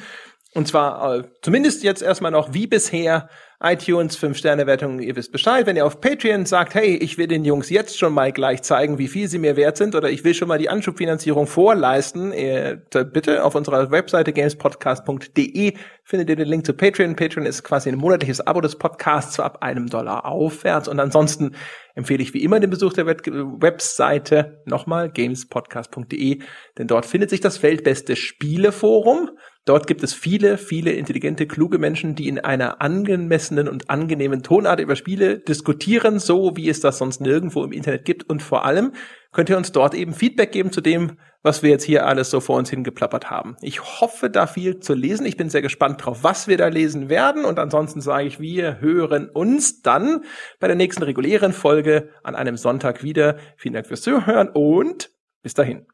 Und 0.55 0.69
zwar 0.69 1.17
äh, 1.17 1.25
zumindest 1.41 1.83
jetzt 1.83 2.03
erstmal 2.03 2.31
noch 2.31 2.53
wie 2.53 2.67
bisher 2.67 3.29
iTunes 3.63 4.19
5-Sterne-Wertung, 4.19 4.99
ihr 4.99 5.15
wisst 5.15 5.31
Bescheid. 5.31 5.67
Wenn 5.67 5.77
ihr 5.77 5.87
auf 5.87 6.01
Patreon 6.01 6.47
sagt, 6.47 6.75
hey, 6.75 6.97
ich 6.97 7.17
will 7.17 7.29
den 7.29 7.45
Jungs 7.45 7.71
jetzt 7.71 7.97
schon 7.97 8.13
mal 8.13 8.33
gleich 8.33 8.63
zeigen, 8.63 8.99
wie 8.99 9.07
viel 9.07 9.29
sie 9.29 9.39
mir 9.39 9.57
wert 9.57 9.77
sind 9.77 9.95
oder 9.95 10.11
ich 10.11 10.25
will 10.25 10.35
schon 10.35 10.49
mal 10.49 10.59
die 10.59 10.69
Anschubfinanzierung 10.69 11.47
vorleisten, 11.47 12.33
ihr, 12.33 12.83
bitte 12.91 13.45
auf 13.45 13.55
unserer 13.55 13.91
Webseite 13.93 14.33
gamespodcast.de 14.33 15.75
findet 16.05 16.29
ihr 16.29 16.37
den 16.37 16.49
Link 16.49 16.67
zu 16.67 16.75
Patreon. 16.75 17.15
Patreon 17.15 17.47
ist 17.47 17.63
quasi 17.63 17.89
ein 17.89 17.97
monatliches 17.97 18.41
Abo 18.41 18.61
des 18.61 18.77
Podcasts 18.77 19.39
ab 19.39 19.63
einem 19.63 19.87
Dollar 19.87 20.27
aufwärts. 20.27 20.89
Und 20.89 20.99
ansonsten 20.99 21.55
empfehle 21.95 22.23
ich 22.23 22.35
wie 22.35 22.43
immer 22.43 22.59
den 22.59 22.71
Besuch 22.71 22.93
der 22.95 23.07
Webseite 23.07 24.61
nochmal 24.67 25.11
gamespodcast.de, 25.11 26.41
denn 26.79 26.87
dort 26.89 27.07
findet 27.07 27.31
sich 27.31 27.41
das 27.41 27.63
weltbeste 27.63 28.17
Spieleforum. 28.17 29.31
Dort 29.65 29.87
gibt 29.87 30.03
es 30.03 30.13
viele, 30.13 30.59
viele 30.59 30.91
intelligente, 30.91 31.47
kluge 31.47 31.79
Menschen, 31.79 32.17
die 32.17 32.27
in 32.27 32.41
einer 32.41 32.83
angemessenen 32.83 33.69
und 33.69 33.91
angenehmen 33.91 34.43
Tonart 34.43 34.81
über 34.81 34.97
Spiele 34.97 35.39
diskutieren, 35.39 36.19
so 36.19 36.57
wie 36.57 36.69
es 36.69 36.81
das 36.81 36.99
sonst 36.99 37.21
nirgendwo 37.21 37.63
im 37.63 37.71
Internet 37.71 38.05
gibt. 38.05 38.29
Und 38.29 38.43
vor 38.43 38.65
allem 38.65 38.93
könnt 39.31 39.51
ihr 39.51 39.57
uns 39.57 39.71
dort 39.71 39.95
eben 39.95 40.15
Feedback 40.15 40.51
geben 40.51 40.73
zu 40.73 40.81
dem, 40.81 41.17
was 41.45 41.63
wir 41.63 41.71
jetzt 41.71 41.85
hier 41.85 42.07
alles 42.07 42.29
so 42.31 42.41
vor 42.41 42.59
uns 42.59 42.71
hingeplappert 42.71 43.31
haben. 43.31 43.57
Ich 43.61 44.01
hoffe, 44.01 44.31
da 44.31 44.49
viel 44.49 44.81
zu 44.81 44.95
lesen. 44.95 45.27
Ich 45.27 45.37
bin 45.37 45.49
sehr 45.49 45.63
gespannt 45.63 46.05
drauf, 46.05 46.25
was 46.25 46.49
wir 46.49 46.57
da 46.57 46.67
lesen 46.67 47.09
werden. 47.09 47.45
Und 47.45 47.61
ansonsten 47.61 48.01
sage 48.01 48.27
ich, 48.27 48.41
wir 48.41 48.81
hören 48.81 49.29
uns 49.29 49.81
dann 49.83 50.25
bei 50.59 50.67
der 50.67 50.77
nächsten 50.77 51.05
regulären 51.05 51.53
Folge 51.53 52.11
an 52.25 52.35
einem 52.35 52.57
Sonntag 52.57 53.05
wieder. 53.05 53.37
Vielen 53.57 53.75
Dank 53.75 53.87
fürs 53.87 54.03
Zuhören 54.03 54.49
und 54.49 55.11
bis 55.43 55.55
dahin. 55.55 55.87